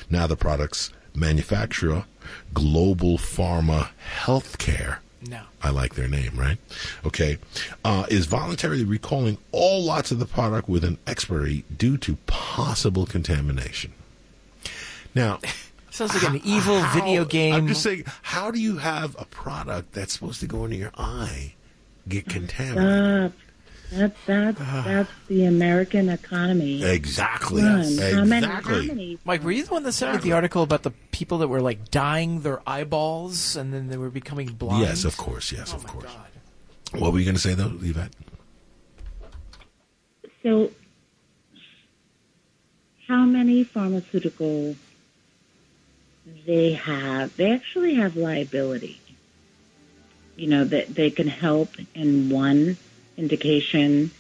Now, 0.10 0.28
the 0.28 0.36
product's 0.36 0.92
manufacturer, 1.16 2.06
Global 2.54 3.18
Pharma 3.18 3.90
Healthcare. 4.22 4.98
No. 5.28 5.42
I 5.66 5.72
like 5.72 5.96
their 5.96 6.08
name, 6.08 6.34
right? 6.36 6.58
Okay. 7.06 7.38
Uh, 7.84 8.06
is 8.10 8.28
voluntarily 8.28 8.86
recalling 8.86 9.38
all 9.52 9.84
lots 9.84 10.12
of 10.12 10.20
the 10.20 10.26
product 10.26 10.70
with 10.70 10.84
an 10.84 11.00
expiry 11.08 11.64
due 11.76 11.98
to 11.98 12.16
possible 12.28 13.06
contamination. 13.08 13.92
Now, 15.16 15.40
Sounds 15.90 16.14
like 16.14 16.30
an 16.30 16.42
evil 16.46 16.80
how- 16.82 16.94
video 16.94 17.26
game. 17.26 17.56
I'm 17.56 17.68
just 17.68 17.82
saying, 17.82 18.04
how 18.22 18.52
do 18.52 18.60
you 18.60 18.78
have 18.78 19.16
a 19.18 19.26
product 19.26 19.94
that's 19.94 20.14
supposed 20.14 20.40
to 20.42 20.46
go 20.48 20.66
into 20.66 20.76
your 20.78 20.92
eye 20.98 21.54
get 22.08 22.28
contaminated? 22.28 23.32
Stop. 23.34 23.45
That, 23.92 24.14
that, 24.26 24.56
ah. 24.60 24.84
that's 24.86 25.12
the 25.28 25.46
American 25.46 26.10
economy. 26.10 26.84
Exactly. 26.84 27.62
Run. 27.64 27.98
How 27.98 28.24
many, 28.26 28.46
how 28.48 28.58
Exactly. 28.58 28.88
many? 28.88 29.18
Mike, 29.24 29.44
were 29.44 29.52
you 29.52 29.64
the 29.64 29.74
one 29.74 29.84
that 29.84 29.92
sent 29.94 30.14
me 30.16 30.22
the 30.22 30.34
article 30.34 30.64
about 30.64 30.84
the 30.84 30.92
people 31.12 31.38
that 31.40 31.48
were 31.48 31.62
like 31.62 31.92
dyeing 31.92 32.42
their 32.42 32.62
eyeballs 32.68 33.56
and 33.56 33.74
then 33.74 33.88
they 33.88 33.98
were 33.98 34.10
becoming 34.10 34.48
blind? 34.48 34.82
Yes, 34.84 35.06
of 35.06 35.18
course. 35.18 35.52
Yes, 35.52 35.72
Oh 35.74 35.78
of 35.78 35.84
my 35.84 35.90
course. 35.90 36.06
God. 36.06 37.00
What 37.02 37.14
were 37.14 37.20
you 37.20 37.26
going 37.26 37.36
to 37.36 37.42
say, 37.42 37.54
though, 37.54 37.74
Yvette? 37.82 38.14
So, 40.44 40.72
how 43.08 43.24
many 43.26 43.64
pharmaceutical 43.64 44.76
they 46.46 46.74
have? 46.74 47.36
They 47.38 47.52
actually 47.52 47.96
have 47.96 48.16
liability. 48.16 49.00
You 50.36 50.48
know 50.48 50.64
that 50.66 50.94
they 50.96 51.10
can 51.12 51.28
help 51.28 51.70
in 51.94 52.30
one 52.30 52.78
indication 53.18 54.12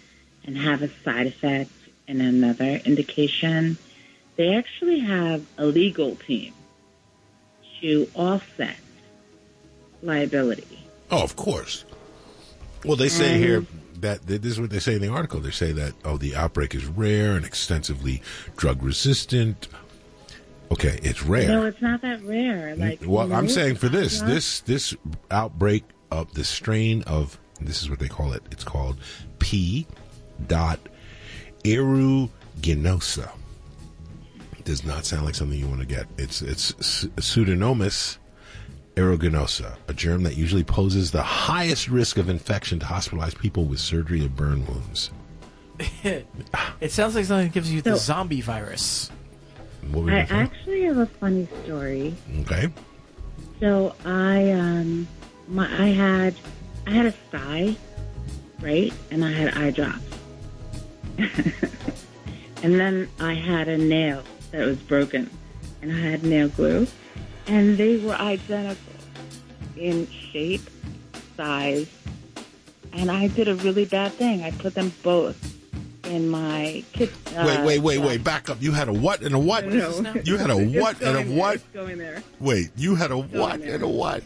and 0.46 0.58
have 0.58 0.82
a 0.82 0.90
side 1.04 1.28
effect 1.28 1.72
in 2.08 2.22
another 2.22 2.82
indication. 2.86 3.78
They 4.36 4.56
actually 4.56 5.00
have 5.00 5.46
a 5.58 5.66
legal 5.66 6.16
team 6.16 6.54
to 7.82 8.08
offset 8.16 8.78
liability. 10.02 10.80
Oh, 11.12 11.24
of 11.24 11.36
course. 11.36 11.86
Well, 12.84 12.96
they 12.96 13.10
say 13.10 13.36
And- 13.36 13.44
here 13.44 13.66
that 14.02 14.28
this 14.28 14.44
is 14.44 14.60
what 14.60 14.70
they 14.70 14.80
say 14.80 14.96
in 14.96 15.02
the 15.02 15.08
article. 15.08 15.40
They 15.40 15.52
say 15.52 15.72
that 15.72 15.94
oh, 16.04 16.18
the 16.18 16.36
outbreak 16.36 16.76
is 16.76 16.86
rare 16.86 17.36
and 17.36 17.46
extensively 17.46 18.22
drug 18.58 18.84
resistant. 18.84 19.68
Okay, 20.72 21.00
it's 21.02 21.24
rare. 21.24 21.48
No, 21.48 21.66
it's 21.66 21.82
not 21.82 22.02
that 22.02 22.24
rare. 22.24 22.76
Like 22.76 23.00
well, 23.06 23.32
I'm 23.32 23.48
saying 23.48 23.76
for 23.76 23.88
this 23.88 24.22
this 24.22 24.60
this 24.62 24.96
outbreak 25.32 25.84
of 26.12 26.34
the 26.34 26.44
strain 26.44 27.04
of 27.04 27.40
this 27.62 27.82
is 27.82 27.90
what 27.90 28.00
they 28.00 28.08
call 28.08 28.34
it. 28.34 28.44
It's 28.52 28.64
called 28.64 28.98
P. 29.40 29.88
dot 30.48 30.80
aeruginosa. 31.64 33.30
does 34.64 34.84
not 34.86 35.06
sound 35.06 35.26
like 35.26 35.36
something 35.36 35.58
you 35.60 35.68
want 35.68 35.82
to 35.82 35.86
get. 35.88 36.06
It's 36.18 36.42
it's 36.42 36.74
S- 36.80 37.06
Pseudomonas 37.18 38.18
aeruginosa, 38.96 39.76
a 39.88 39.94
germ 39.94 40.24
that 40.24 40.36
usually 40.38 40.64
poses 40.64 41.12
the 41.12 41.22
highest 41.22 41.88
risk 41.90 42.18
of 42.18 42.30
infection 42.30 42.80
to 42.80 42.86
hospitalized 42.86 43.38
people 43.40 43.66
with 43.66 43.80
surgery 43.80 44.24
of 44.26 44.36
burn 44.36 44.66
wounds. 44.66 45.12
it 46.04 46.92
sounds 46.92 47.16
like 47.16 47.26
something 47.26 47.48
that 47.48 47.54
gives 47.54 47.72
you 47.72 47.82
the 47.82 47.92
So- 47.98 48.14
zombie 48.14 48.42
virus. 48.42 49.12
What 49.92 50.12
I 50.12 50.22
you 50.22 50.26
actually 50.30 50.82
have 50.86 50.98
a 50.98 51.06
funny 51.06 51.48
story. 51.64 52.16
Okay. 52.42 52.70
So 53.60 53.94
I 54.04 54.52
um 54.52 55.08
my 55.48 55.66
I 55.66 55.88
had 55.90 56.34
I 56.88 56.92
had 56.92 57.06
a 57.08 57.14
sty, 57.30 57.76
right? 58.62 58.94
And 59.12 59.24
I 59.26 59.32
had 59.32 59.56
eye 59.58 59.72
drops. 59.72 60.00
and 61.18 62.80
then 62.80 63.10
I 63.20 63.34
had 63.34 63.68
a 63.68 63.78
nail 63.78 64.24
that 64.52 64.66
was 64.66 64.78
broken 64.78 65.30
and 65.82 65.92
I 65.92 66.00
had 66.00 66.24
nail 66.24 66.50
glue. 66.50 66.88
And 67.48 67.78
they 67.78 67.98
were 67.98 68.14
identical 68.16 68.82
in 69.78 70.08
shape, 70.08 70.62
size, 71.38 71.88
and 72.94 73.12
I 73.12 73.28
did 73.28 73.48
a 73.48 73.56
really 73.56 73.86
bad 73.86 74.14
thing. 74.14 74.42
I 74.42 74.52
put 74.52 74.74
them 74.74 74.92
both 75.04 75.38
in 76.06 76.30
my 76.30 76.84
kit. 76.94 77.12
Uh, 77.36 77.44
wait, 77.46 77.66
wait, 77.66 77.80
wait, 77.80 77.98
wait. 78.00 78.24
Back 78.24 78.50
up. 78.50 78.62
You 78.62 78.72
had 78.72 78.88
a 78.88 78.94
what 78.94 79.22
and 79.22 79.36
a 79.36 79.40
what? 79.40 79.68
No. 79.68 80.00
You 80.24 80.38
had 80.38 80.50
a 80.50 80.58
It's 80.58 80.76
what 80.82 81.02
and 81.02 81.18
a 81.18 81.24
going 81.24 81.28
there. 81.30 81.38
what? 81.38 81.56
It's 81.56 81.64
going 81.74 81.98
there. 81.98 82.24
Wait, 82.40 82.70
you 82.78 82.96
had 82.96 83.12
a 83.12 83.16
going 83.16 83.32
what 83.32 83.62
and 83.62 83.84
a 83.84 83.88
what? 83.88 84.24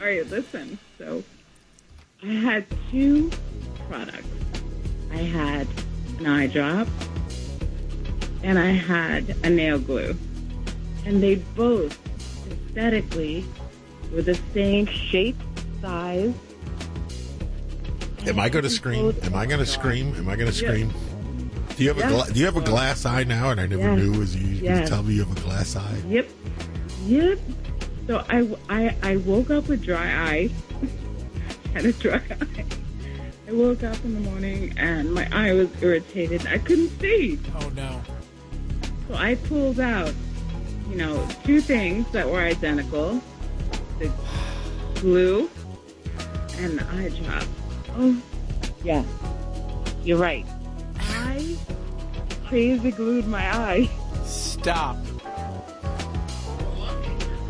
All 0.00 0.06
right, 0.06 0.28
listen. 0.28 0.78
So 0.98 1.22
I 2.22 2.26
had 2.26 2.66
two 2.90 3.30
products. 3.88 4.26
I 5.12 5.16
had 5.18 5.66
an 6.18 6.26
eye 6.26 6.46
drop 6.46 6.86
and 8.42 8.58
I 8.58 8.70
had 8.70 9.36
a 9.44 9.50
nail 9.50 9.78
glue. 9.78 10.16
And 11.06 11.22
they 11.22 11.36
both 11.36 11.98
aesthetically 12.50 13.44
were 14.12 14.22
the 14.22 14.38
same 14.52 14.86
shape, 14.86 15.36
size. 15.80 16.34
Am 18.26 18.38
I 18.38 18.48
going 18.50 18.64
to 18.64 18.70
scream? 18.70 19.14
Am 19.22 19.34
I 19.34 19.46
going 19.46 19.60
to 19.60 19.66
scream? 19.66 20.14
Am 20.16 20.28
I 20.28 20.36
going 20.36 20.50
to 20.50 20.56
scream? 20.56 20.92
Do 21.76 21.82
you 21.84 21.88
have 21.94 21.98
a 21.98 22.06
gla- 22.08 22.30
Do 22.30 22.38
you 22.38 22.44
have 22.44 22.56
a 22.58 22.60
glass 22.60 23.06
eye 23.06 23.24
now? 23.24 23.50
And 23.50 23.60
I 23.60 23.66
never 23.66 23.82
Yes. 23.82 23.98
knew. 23.98 24.22
As 24.22 24.36
you 24.36 24.46
you 24.46 24.62
Yes. 24.64 24.88
tell 24.90 25.02
me 25.02 25.14
you 25.14 25.24
have 25.24 25.36
a 25.36 25.40
glass 25.40 25.74
eye. 25.74 25.96
Yep. 26.06 26.28
Yep. 27.06 27.38
So 28.06 28.24
I, 28.28 28.48
I, 28.68 28.94
I 29.02 29.16
woke 29.16 29.48
up 29.50 29.68
with 29.68 29.82
dry 29.82 30.30
eyes. 30.30 30.50
Had 31.72 31.84
a 31.84 31.92
dry 31.92 32.16
eye. 32.16 32.64
I 33.48 33.52
woke 33.52 33.82
up 33.82 34.02
in 34.04 34.14
the 34.14 34.30
morning 34.30 34.74
and 34.76 35.12
my 35.12 35.28
eye 35.32 35.52
was 35.52 35.68
irritated. 35.82 36.46
I 36.46 36.58
couldn't 36.58 36.90
see. 37.00 37.38
Oh 37.56 37.68
no. 37.70 38.00
So 39.08 39.14
I 39.14 39.34
pulled 39.34 39.80
out, 39.80 40.12
you 40.88 40.96
know, 40.96 41.26
two 41.44 41.60
things 41.60 42.10
that 42.12 42.28
were 42.28 42.40
identical 42.40 43.20
the 44.00 44.10
glue 45.00 45.50
and 46.58 46.78
the 46.78 46.86
eye 46.92 47.08
drop. 47.22 47.44
Oh, 47.96 48.20
yeah. 48.82 49.04
You're 50.02 50.18
right. 50.18 50.46
I 50.98 51.56
crazy 52.46 52.90
glued 52.90 53.26
my 53.26 53.54
eye. 53.54 53.90
Stop. 54.24 54.96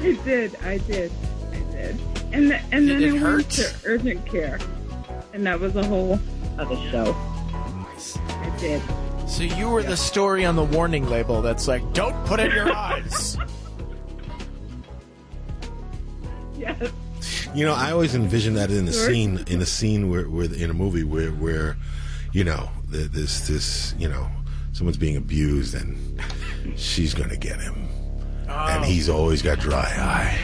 I 0.00 0.18
did. 0.24 0.56
I 0.64 0.78
did. 0.78 1.12
I 1.52 1.58
did. 1.72 2.09
And, 2.32 2.50
th- 2.50 2.62
and 2.72 2.88
then 2.88 3.02
it 3.02 3.20
I 3.22 3.22
went 3.36 3.50
to 3.52 3.74
urgent 3.84 4.24
care. 4.26 4.58
And 5.32 5.44
that 5.46 5.58
was 5.60 5.74
a 5.76 5.84
whole 5.84 6.18
other 6.58 6.76
show. 6.90 7.14
I 8.28 8.56
did. 8.58 8.82
So 9.28 9.42
you 9.44 9.68
were 9.70 9.82
the 9.82 9.96
story 9.96 10.44
on 10.44 10.56
the 10.56 10.64
warning 10.64 11.08
label 11.08 11.40
that's 11.42 11.68
like, 11.68 11.92
"Don't 11.92 12.24
put 12.26 12.40
in 12.40 12.50
your 12.50 12.72
eyes." 12.76 13.36
Yes. 16.58 16.90
You 17.54 17.64
know, 17.64 17.74
I 17.74 17.90
always 17.92 18.14
envision 18.14 18.54
that 18.54 18.70
in 18.70 18.86
a 18.88 18.92
Sure. 18.92 19.06
scene, 19.10 19.44
in 19.48 19.60
a 19.60 19.66
scene 19.66 20.08
where, 20.10 20.28
where 20.28 20.52
in 20.52 20.70
a 20.70 20.74
movie 20.74 21.04
where, 21.04 21.30
where, 21.30 21.76
you 22.32 22.44
know, 22.44 22.68
this, 22.88 23.46
this, 23.48 23.94
you 23.98 24.08
know, 24.08 24.28
someone's 24.72 24.96
being 24.96 25.16
abused 25.16 25.74
and 25.74 26.20
she's 26.76 27.12
gonna 27.14 27.36
get 27.36 27.60
him, 27.60 27.88
and 28.50 28.84
he's 28.84 29.08
always 29.08 29.42
got 29.42 29.58
dry 29.58 29.80
eye, 29.96 30.38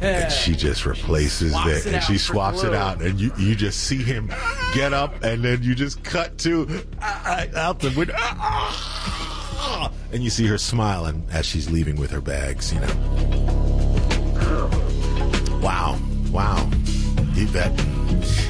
and 0.00 0.32
she 0.32 0.54
just 0.54 0.84
replaces 0.86 1.52
Swaps 1.52 1.68
it, 1.70 1.86
it 1.86 1.94
and 1.94 2.02
she 2.04 2.14
for 2.14 2.18
swaps 2.18 2.62
it 2.64 2.74
out, 2.74 3.00
and 3.00 3.20
you, 3.20 3.32
you 3.38 3.54
just 3.54 3.80
see 3.84 4.02
him 4.02 4.32
get 4.74 4.92
up, 4.92 5.22
and 5.22 5.42
then 5.44 5.62
you 5.62 5.74
just 5.74 6.02
cut 6.04 6.36
to 6.38 6.66
uh, 7.00 7.46
out 7.56 7.80
the 7.80 7.90
window. 7.96 8.14
ah, 8.18 9.90
And 10.12 10.22
you 10.24 10.30
see 10.30 10.46
her 10.46 10.58
smiling 10.58 11.24
as 11.30 11.46
she's 11.46 11.70
leaving 11.70 11.96
with 11.96 12.10
her 12.10 12.20
bags, 12.20 12.72
you 12.72 12.80
know. 12.80 12.94
Wow. 15.62 15.98
Wow. 16.30 16.68
Yvette, 17.40 17.78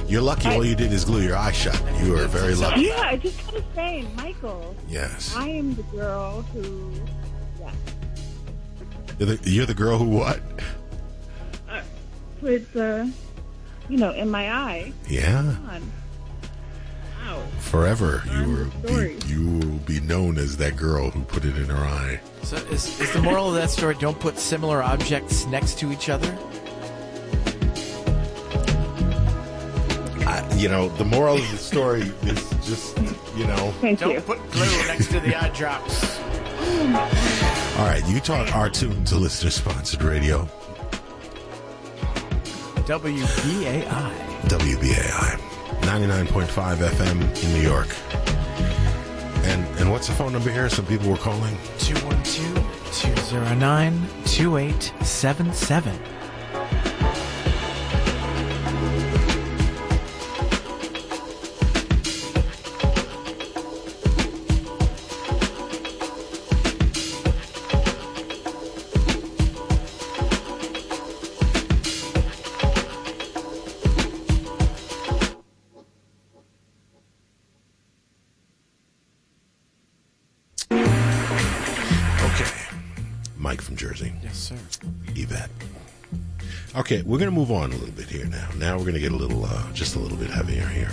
you're 0.09 0.23
lucky 0.23 0.49
all 0.49 0.65
you 0.65 0.75
did 0.75 0.93
is 0.93 1.05
glue 1.05 1.21
your 1.23 1.37
eye 1.37 1.53
shut. 1.53 1.81
You 2.03 2.17
are 2.17 2.27
very 2.27 2.55
lucky. 2.55 2.83
Yeah, 2.83 3.01
I 3.03 3.17
just 3.17 3.43
want 3.45 3.57
to 3.59 3.65
say, 3.75 4.07
Michael. 4.17 4.75
Yes. 4.89 5.35
I 5.37 5.49
am 5.49 5.75
the 5.75 5.83
girl 5.85 6.43
who, 6.55 6.93
yeah, 6.95 7.18
You're 9.19 9.37
the, 9.37 9.51
you're 9.51 9.67
the 9.67 9.75
girl 9.75 9.99
who 9.99 10.09
what? 10.09 10.41
With, 10.41 10.77
uh, 11.71 11.81
put 12.41 12.73
the, 12.73 13.13
you 13.89 13.97
know, 13.97 14.13
in 14.13 14.31
my 14.31 14.53
eye. 14.53 14.93
Yeah. 15.09 15.57
Wow. 17.25 17.43
Forever 17.59 18.23
you 18.33 18.45
will 18.45 18.71
be, 18.87 19.19
you 19.27 19.47
will 19.47 19.79
be 19.81 20.01
known 20.01 20.39
as 20.39 20.57
that 20.59 20.77
girl 20.77 21.11
who 21.11 21.23
put 21.23 21.45
it 21.45 21.57
in 21.57 21.67
her 21.67 21.85
eye. 21.85 22.21
So 22.43 22.57
is, 22.57 23.01
is 23.01 23.13
the 23.13 23.21
moral 23.21 23.49
of 23.49 23.55
that 23.57 23.71
story: 23.71 23.97
don't 23.99 24.19
put 24.19 24.39
similar 24.39 24.83
objects 24.83 25.45
next 25.47 25.79
to 25.81 25.93
each 25.93 26.09
other? 26.09 26.39
I, 30.27 30.49
you 30.57 30.69
know, 30.69 30.89
the 30.91 31.05
moral 31.05 31.37
of 31.37 31.51
the 31.51 31.59
story 31.59 32.03
is 32.23 32.51
just, 32.65 32.97
you 33.37 33.47
know. 33.47 33.73
Thank 33.81 33.99
don't 34.01 34.13
you. 34.13 34.21
put 34.21 34.39
glue 34.53 34.87
next 34.87 35.09
to 35.09 35.21
the 35.21 35.35
eye 35.35 35.49
drops. 35.51 36.19
All 37.79 37.85
right, 37.85 38.05
you 38.09 38.19
talk 38.19 38.57
are 38.57 38.69
tuned 38.69 39.07
to 39.07 39.15
listener 39.15 39.51
sponsored 39.51 40.03
radio. 40.03 40.49
WBAI. 42.89 43.85
WBAI. 44.49 45.39
99.5 45.83 46.77
FM 46.79 47.45
in 47.45 47.53
New 47.53 47.61
York. 47.61 47.87
And 49.45 49.65
and 49.79 49.93
what's 49.93 50.09
the 50.09 50.13
phone 50.15 50.33
number 50.33 50.51
here? 50.51 50.69
Some 50.69 50.87
people 50.87 51.09
were 51.09 51.17
calling. 51.17 51.57
212 51.79 52.91
209 53.31 54.09
2877. 54.25 56.18
Okay, 86.79 87.03
we're 87.03 87.19
going 87.19 87.31
to 87.31 87.35
move 87.35 87.51
on 87.51 87.73
a 87.73 87.75
little 87.75 87.95
bit 87.95 88.09
here 88.09 88.25
now. 88.27 88.49
Now 88.57 88.77
we're 88.77 88.85
going 88.85 88.95
to 88.95 89.01
get 89.01 89.11
a 89.11 89.17
little, 89.17 89.45
uh, 89.45 89.73
just 89.73 89.97
a 89.97 89.99
little 89.99 90.17
bit 90.17 90.31
heavier 90.31 90.65
here. 90.69 90.91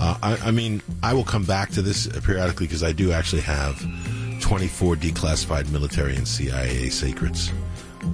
Uh, 0.00 0.16
I, 0.22 0.48
I 0.48 0.50
mean, 0.50 0.80
I 1.02 1.12
will 1.12 1.24
come 1.24 1.44
back 1.44 1.68
to 1.72 1.82
this 1.82 2.06
periodically 2.24 2.66
because 2.66 2.82
I 2.82 2.92
do 2.92 3.12
actually 3.12 3.42
have 3.42 3.78
24 4.40 4.96
declassified 4.96 5.70
military 5.70 6.16
and 6.16 6.26
CIA 6.26 6.88
secrets. 6.88 7.52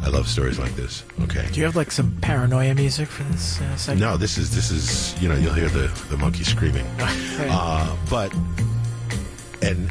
I 0.02 0.08
love 0.08 0.26
stories 0.26 0.58
like 0.58 0.74
this. 0.74 1.04
Okay. 1.22 1.46
Do 1.52 1.60
you 1.60 1.66
have 1.66 1.76
like 1.76 1.92
some 1.92 2.16
paranoia 2.22 2.74
music 2.74 3.06
for 3.08 3.22
this 3.22 3.60
uh, 3.60 3.76
segment? 3.76 4.00
No, 4.00 4.16
this 4.16 4.36
is 4.36 4.52
this 4.52 4.72
is 4.72 5.16
you 5.22 5.28
know 5.28 5.36
you'll 5.36 5.54
hear 5.54 5.68
the 5.68 5.86
the 6.10 6.16
monkey 6.16 6.42
screaming, 6.42 6.86
uh, 6.98 7.96
but 8.10 8.34
and 9.62 9.88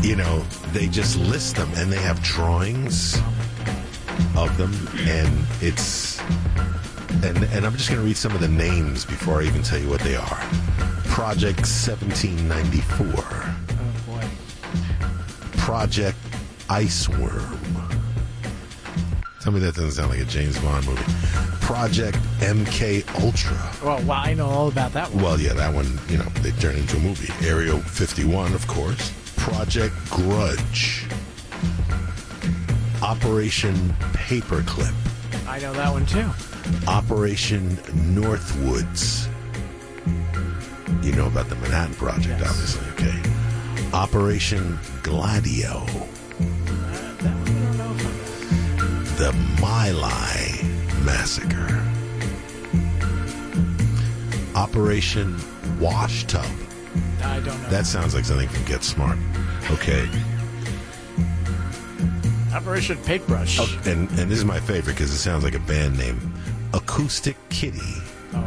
you 0.00 0.16
know 0.16 0.40
they 0.72 0.86
just 0.88 1.18
list 1.18 1.56
them 1.56 1.70
and 1.76 1.92
they 1.92 2.00
have 2.00 2.22
drawings 2.22 3.20
of 4.38 4.56
them 4.56 4.72
and 5.08 5.44
it's 5.60 6.20
and 7.24 7.42
and 7.52 7.66
I'm 7.66 7.72
just 7.74 7.88
going 7.88 8.00
to 8.00 8.06
read 8.06 8.16
some 8.16 8.32
of 8.34 8.40
the 8.40 8.48
names 8.48 9.04
before 9.04 9.40
I 9.40 9.44
even 9.44 9.62
tell 9.62 9.78
you 9.78 9.88
what 9.88 10.00
they 10.00 10.16
are. 10.16 10.40
Project 11.06 11.60
1794, 11.66 13.08
Oh 13.10 13.94
boy. 14.06 14.28
Project 15.58 16.16
Iceworm. 16.68 17.58
Tell 19.40 19.52
me 19.52 19.60
that 19.60 19.74
doesn't 19.74 19.92
sound 19.92 20.10
like 20.10 20.20
a 20.20 20.24
James 20.24 20.58
Bond 20.60 20.86
movie. 20.86 21.02
Project 21.60 22.16
MK 22.40 23.04
Ultra. 23.22 23.56
Well, 23.84 23.98
well, 24.06 24.22
I 24.24 24.34
know 24.34 24.46
all 24.46 24.68
about 24.68 24.92
that 24.92 25.10
one. 25.12 25.22
Well, 25.24 25.40
yeah, 25.40 25.54
that 25.54 25.72
one, 25.74 25.98
you 26.08 26.18
know, 26.18 26.24
they 26.42 26.50
turned 26.52 26.78
into 26.78 26.96
a 26.96 27.00
movie. 27.00 27.32
Area 27.46 27.76
51, 27.78 28.52
of 28.54 28.66
course. 28.66 29.12
Project 29.36 29.94
Grudge, 30.10 31.06
Operation 33.02 33.74
Paperclip, 34.12 34.94
I 35.46 35.58
know 35.60 35.72
that 35.74 35.92
one 35.92 36.04
too. 36.06 36.30
Operation 36.86 37.70
Northwoods. 38.14 39.28
You 41.04 41.12
know 41.12 41.26
about 41.26 41.48
the 41.48 41.54
Manhattan 41.56 41.94
Project, 41.94 42.42
obviously, 42.42 42.86
okay. 42.90 43.22
Operation 43.92 44.78
Gladio. 45.02 45.86
The 49.16 49.32
My 49.60 49.90
Lai 49.92 50.60
Massacre. 51.04 51.82
Operation 54.54 55.36
Wash 55.80 56.24
Tub. 56.24 56.44
I 57.22 57.40
don't 57.40 57.46
know. 57.46 57.68
That 57.68 57.86
sounds 57.86 58.14
like 58.14 58.24
something 58.24 58.48
from 58.48 58.64
Get 58.64 58.82
Smart. 58.82 59.18
Okay. 59.70 60.08
Operation 62.54 62.96
Paintbrush. 63.04 63.58
Oh, 63.60 63.80
and 63.86 64.08
and 64.18 64.30
this 64.30 64.38
is 64.38 64.44
my 64.44 64.60
favorite 64.60 64.94
because 64.94 65.12
it 65.12 65.18
sounds 65.18 65.44
like 65.44 65.54
a 65.54 65.60
band 65.60 65.98
name. 65.98 66.32
Acoustic 66.74 67.36
Kitty. 67.48 67.78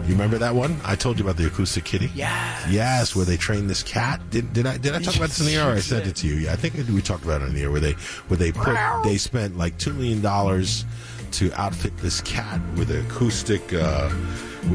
you 0.06 0.14
remember 0.14 0.38
that 0.38 0.54
one? 0.54 0.80
I 0.84 0.96
told 0.96 1.18
you 1.18 1.26
about 1.26 1.38
the 1.38 1.48
Acoustic 1.48 1.84
Kitty. 1.86 2.12
Yes. 2.14 2.68
Yes, 2.70 3.16
where 3.16 3.26
they 3.26 3.38
train 3.38 3.68
this 3.68 3.84
cat. 3.84 4.22
Did, 4.30 4.54
did 4.54 4.66
I 4.66 4.78
did 4.78 4.94
I 4.94 5.00
talk 5.00 5.16
about 5.16 5.30
this 5.30 5.40
in 5.40 5.46
the 5.48 5.56
air? 5.56 5.70
Or 5.70 5.74
I 5.74 5.80
sent 5.80 6.08
it 6.08 6.16
to 6.18 6.28
you. 6.28 6.36
Yeah, 6.36 6.54
I 6.54 6.56
think 6.56 6.76
we 6.90 7.02
talked 7.02 7.24
about 7.24 7.42
it 7.42 7.46
in 7.46 7.54
the 7.54 7.64
air 7.64 7.72
where 7.72 7.80
they 7.80 7.94
where 8.28 8.38
they 8.38 8.52
put 8.52 8.78
they 9.04 9.18
spent 9.18 9.58
like 9.58 9.78
two 9.78 9.94
million 9.94 10.22
dollars 10.22 10.86
to 11.34 11.52
outfit 11.54 11.96
this 11.98 12.22
cat 12.22 12.60
with 12.76 12.92
an 12.92 13.06
acoustic. 13.06 13.62
Uh, 13.74 14.12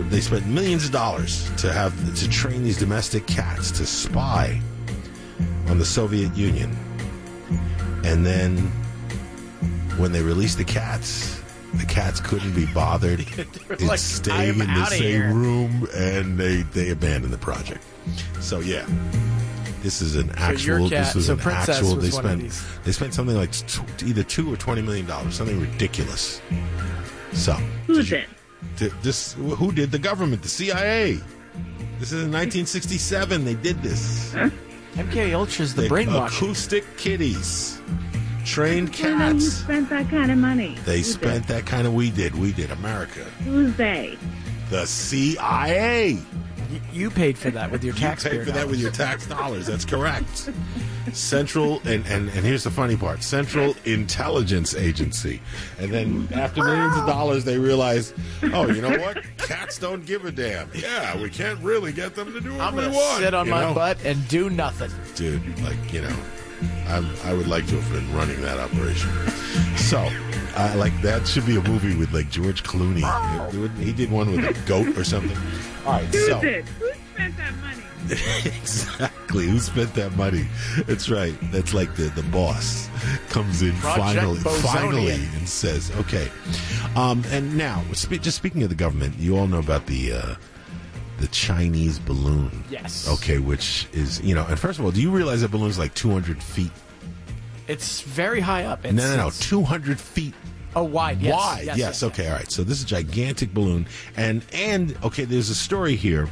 they 0.09 0.21
spent 0.21 0.47
millions 0.47 0.85
of 0.85 0.93
dollars 0.93 1.51
to 1.57 1.73
have 1.73 1.93
to 2.17 2.29
train 2.29 2.65
these 2.65 2.79
domestic 2.79 3.27
cats 3.27 3.71
to 3.73 3.87
spy 3.87 4.61
on 5.69 5.79
the 5.79 5.85
Soviet 5.85 6.35
Union, 6.37 6.77
and 8.05 8.25
then 8.27 8.71
when 9.99 10.13
they 10.13 10.23
released 10.23 10.59
the 10.59 10.65
cats, 10.65 11.41
the 11.75 11.85
cats 11.87 12.21
couldn't 12.21 12.55
be 12.55 12.67
bothered. 12.67 13.21
It's 13.71 13.83
like, 13.83 13.99
staying 13.99 14.61
in 14.61 14.67
the 14.75 14.87
same 14.87 15.01
here." 15.03 15.33
room, 15.35 15.89
and 15.95 16.39
they 16.39 16.63
they 16.63 16.91
abandoned 16.91 17.33
the 17.33 17.39
project. 17.39 17.85
So 18.41 18.61
yeah, 18.61 18.87
this 19.83 20.01
is 20.01 20.15
an 20.17 20.27
your 20.29 20.37
actual. 20.39 20.89
cat- 20.91 21.07
this 21.07 21.15
was 21.15 21.27
so 21.27 21.33
an 21.35 21.39
Princess 21.41 21.77
actual. 21.79 21.97
was 21.97 22.05
They 22.05 22.11
spent 22.11 22.85
they 22.85 22.93
spent 22.93 23.15
something 23.15 23.37
like 23.37 23.51
t- 23.53 23.83
either 24.07 24.23
two 24.23 24.53
or 24.53 24.57
twenty 24.57 24.83
million 24.83 25.07
dollars, 25.07 25.35
something 25.35 25.61
ridiculous. 25.61 26.41
So 27.33 27.53
Who's 27.87 28.13
it? 28.13 28.27
This 29.03 29.35
who 29.35 29.73
did 29.73 29.91
the 29.91 29.99
government 29.99 30.43
the 30.43 30.49
cia 30.49 31.19
this 31.99 32.13
is 32.13 32.25
in 32.25 32.33
1967 32.33 33.45
they 33.45 33.55
did 33.55 33.83
this 33.83 34.35
MK 34.95 35.33
Ultra's 35.35 35.75
the 35.75 35.83
They- 35.83 35.89
brainwashing. 35.89 36.37
acoustic 36.49 36.97
kitties 36.97 37.79
trained 38.47 38.93
cats. 38.93 39.03
know 39.03 39.17
who 39.27 39.33
cats 39.35 39.47
spent 39.53 39.91
that 39.91 40.09
kind 40.09 40.31
of 40.31 40.39
money. 40.39 40.77
they 40.85 40.99
Who's 40.99 41.13
spent 41.13 41.47
that 41.49 41.67
kind 41.67 41.87
of 41.87 41.95
we 41.95 42.11
did 42.11 42.35
we 42.35 42.53
did 42.53 42.71
america? 42.71 43.25
Who's 43.45 43.75
they? 43.77 44.17
the 44.71 44.85
cia 44.87 46.19
Y- 46.69 46.81
You 46.93 47.11
paid 47.11 47.39
for 47.39 47.51
that 47.53 47.71
with 47.71 47.85
your 47.85 47.95
tax. 48.05 48.25
you 48.25 48.31
paid 48.31 48.45
for 48.47 48.51
that 48.53 48.67
with 48.67 48.81
your 48.81 48.91
tax 48.91 49.27
dollars 49.27 49.67
that's 49.67 49.85
correct 49.85 50.51
central 51.13 51.77
and, 51.85 52.05
and 52.07 52.29
and 52.31 52.45
here's 52.45 52.65
the 52.65 52.71
funny 52.71 52.97
part 52.97 53.23
central 53.23 53.75
intelligence 53.85 54.75
agency 54.75 55.41
and 55.79 55.93
then 55.93 56.29
after 56.35 56.65
millions 56.65 56.97
of 56.97 57.07
dollars 57.07 57.45
they 57.45 57.59
realize 57.59 58.13
oh 58.53 58.69
you 58.69 58.83
know 58.83 58.91
what 58.99 59.23
cats 59.39 59.79
don't 59.79 60.05
give 60.07 60.25
a 60.25 60.33
damn 60.33 60.69
yeah 60.75 61.17
we 61.23 61.31
can't 61.31 61.61
really 61.61 61.93
get 61.93 62.17
them 62.17 62.33
to 62.33 62.41
do 62.41 62.51
what 62.53 62.61
I'm 62.63 62.75
we 62.75 62.83
gonna 62.83 62.95
want 62.95 63.19
sit 63.23 63.35
on 63.35 63.47
you 63.47 63.53
my 63.53 63.61
know? 63.69 63.75
butt 63.75 64.05
and 64.05 64.27
do 64.27 64.51
nothing. 64.51 64.91
dude 65.15 65.43
like 65.61 65.93
you 65.93 66.03
know 66.03 66.17
I'm, 66.89 67.07
i 67.25 67.33
would 67.35 67.47
like 67.49 67.67
to 67.69 67.81
have 67.81 67.93
been 67.93 68.13
running 68.17 68.41
that 68.43 68.59
operation 68.59 69.11
so 69.77 69.99
uh, 70.57 70.75
like 70.77 70.99
that 71.03 71.27
should 71.27 71.47
be 71.47 71.57
a 71.57 71.63
movie 71.63 71.97
with 71.97 72.13
like 72.13 72.31
george 72.31 72.63
clooney 72.63 73.03
he 73.79 73.93
did 73.93 74.11
one 74.11 74.31
with 74.33 74.45
a 74.45 74.67
goat 74.69 74.97
or 74.97 75.05
something 75.05 75.37
all 75.85 75.93
right 75.93 76.05
Who's 76.07 76.27
so 76.27 76.41
it? 76.41 76.65
Who 76.65 76.91
spent 77.13 77.37
that 77.37 77.55
money? 77.57 77.83
exactly. 78.45 79.47
Who 79.49 79.59
spent 79.59 79.95
that 79.95 80.17
money? 80.17 80.47
That's 80.87 81.09
right. 81.09 81.35
That's 81.51 81.75
like 81.75 81.95
the 81.97 82.05
the 82.11 82.23
boss 82.25 82.89
comes 83.31 83.63
in 83.63 83.73
Project 83.77 84.17
finally, 84.19 84.39
Bozonian. 84.41 84.63
finally, 84.63 85.13
and 85.13 85.49
says, 85.49 85.91
"Okay." 85.99 86.29
Um, 86.95 87.25
and 87.31 87.57
now, 87.57 87.83
spe- 87.95 88.21
just 88.23 88.37
speaking 88.37 88.63
of 88.63 88.69
the 88.69 88.75
government, 88.77 89.19
you 89.19 89.37
all 89.37 89.47
know 89.49 89.59
about 89.59 89.87
the 89.87 90.13
uh, 90.13 90.35
the 91.19 91.29
Chinese 91.29 91.99
balloon. 91.99 92.65
Yes. 92.71 93.09
Okay, 93.09 93.39
which 93.39 93.87
is 93.93 94.21
you 94.23 94.35
know, 94.35 94.45
and 94.47 94.59
first 94.59 94.79
of 94.79 94.85
all, 94.85 94.91
do 94.91 95.01
you 95.01 95.11
realize 95.11 95.41
that 95.43 95.51
balloon's 95.51 95.79
like 95.79 95.95
two 95.95 96.11
hundred 96.11 96.43
feet? 96.43 96.73
It's 97.69 98.01
very 98.03 98.41
high 98.41 98.65
up. 98.65 98.85
It's, 98.85 98.95
no, 98.95 99.17
no, 99.17 99.25
no, 99.25 99.31
two 99.31 99.63
hundred 99.63 99.99
feet 99.99 100.35
Oh, 100.77 100.85
wide. 100.85 101.23
Yes. 101.23 101.35
wide. 101.35 101.65
Yes. 101.65 101.79
Yes, 101.79 102.03
okay, 102.03 102.29
all 102.29 102.35
right. 102.35 102.51
So 102.53 102.63
this 102.63 102.77
is 102.79 102.85
a 102.85 102.87
gigantic 102.87 103.55
balloon, 103.55 103.87
and 104.17 104.45
and 104.53 104.97
okay, 105.03 105.25
there's 105.25 105.49
a 105.49 105.55
story 105.55 105.97
here, 105.97 106.29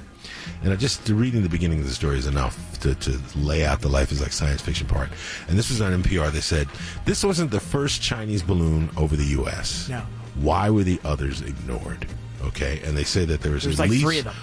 and 0.62 0.70
I 0.70 0.76
just 0.76 1.09
reading 1.09 1.43
the 1.43 1.49
beginning 1.49 1.80
of 1.80 1.87
the 1.87 1.95
story 1.95 2.18
is 2.18 2.26
enough 2.26 2.78
to, 2.80 2.95
to 2.95 3.18
lay 3.37 3.64
out 3.64 3.80
the 3.80 3.89
life 3.89 4.12
is 4.12 4.20
like 4.20 4.32
science 4.32 4.61
fiction 4.61 4.87
part. 4.87 5.09
And 5.49 5.59
this 5.59 5.70
was 5.70 5.80
on 5.80 6.03
NPR. 6.03 6.30
They 6.30 6.43
said 6.43 6.68
this 7.07 7.24
wasn't 7.24 7.51
the 7.53 7.61
first 7.61 8.03
Chinese 8.03 8.43
balloon 8.43 8.91
over 8.99 9.16
the 9.16 9.24
U.S. 9.39 9.89
No. 9.89 10.03
Why 10.35 10.68
were 10.68 10.85
the 10.85 11.01
others 11.05 11.41
ignored? 11.41 12.07
Okay, 12.43 12.82
and 12.85 12.95
they 12.99 13.05
say 13.05 13.24
that 13.24 13.41
there 13.41 13.53
was 13.53 13.62
There's 13.64 13.80
at 13.80 13.85
like 13.85 13.91
least 13.91 14.05
three 14.05 14.18
of 14.18 14.26
them. 14.26 14.35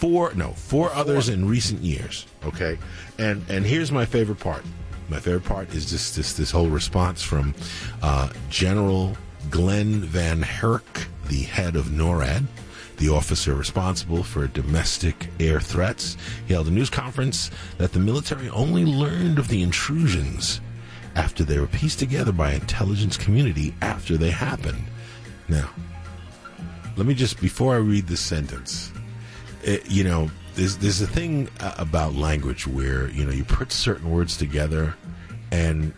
Four 0.00 0.32
no 0.34 0.52
four 0.52 0.90
others 0.92 1.28
in 1.28 1.46
recent 1.46 1.82
years 1.82 2.26
okay? 2.44 2.78
And 3.18 3.44
and 3.48 3.64
here's 3.64 3.92
my 3.92 4.04
favorite 4.04 4.40
part. 4.40 4.64
My 5.08 5.18
favorite 5.18 5.44
part 5.44 5.74
is 5.74 5.90
just 5.90 6.16
this 6.16 6.32
this 6.34 6.50
whole 6.50 6.68
response 6.68 7.22
from 7.22 7.54
uh, 8.02 8.30
general 8.48 9.16
Glen 9.50 10.02
VanHerck 10.02 11.06
the 11.28 11.42
head 11.42 11.76
of 11.76 11.86
norad 11.86 12.46
the 12.96 13.08
officer 13.08 13.54
responsible 13.54 14.22
for 14.22 14.46
domestic 14.46 15.28
air 15.40 15.58
threats. 15.58 16.18
He 16.46 16.52
held 16.52 16.68
a 16.68 16.70
news 16.70 16.90
conference 16.90 17.50
that 17.78 17.92
the 17.92 17.98
military 17.98 18.50
only 18.50 18.84
learned 18.84 19.38
of 19.38 19.48
the 19.48 19.62
intrusions 19.62 20.60
after 21.16 21.42
they 21.42 21.58
were 21.58 21.66
pieced 21.66 21.98
together 21.98 22.30
by 22.30 22.52
intelligence 22.52 23.16
community 23.16 23.74
after 23.80 24.18
they 24.18 24.30
happened. 24.30 24.84
Now 25.48 25.70
let 26.96 27.06
me 27.06 27.14
just 27.14 27.40
before 27.40 27.74
I 27.74 27.78
read 27.78 28.06
this 28.06 28.20
sentence, 28.20 28.92
it, 29.62 29.90
you 29.90 30.04
know, 30.04 30.30
there's 30.54 30.76
there's 30.78 31.00
a 31.00 31.06
thing 31.06 31.48
uh, 31.60 31.74
about 31.78 32.14
language 32.14 32.66
where 32.66 33.08
you 33.10 33.24
know 33.24 33.32
you 33.32 33.44
put 33.44 33.72
certain 33.72 34.10
words 34.10 34.36
together, 34.36 34.94
and 35.50 35.92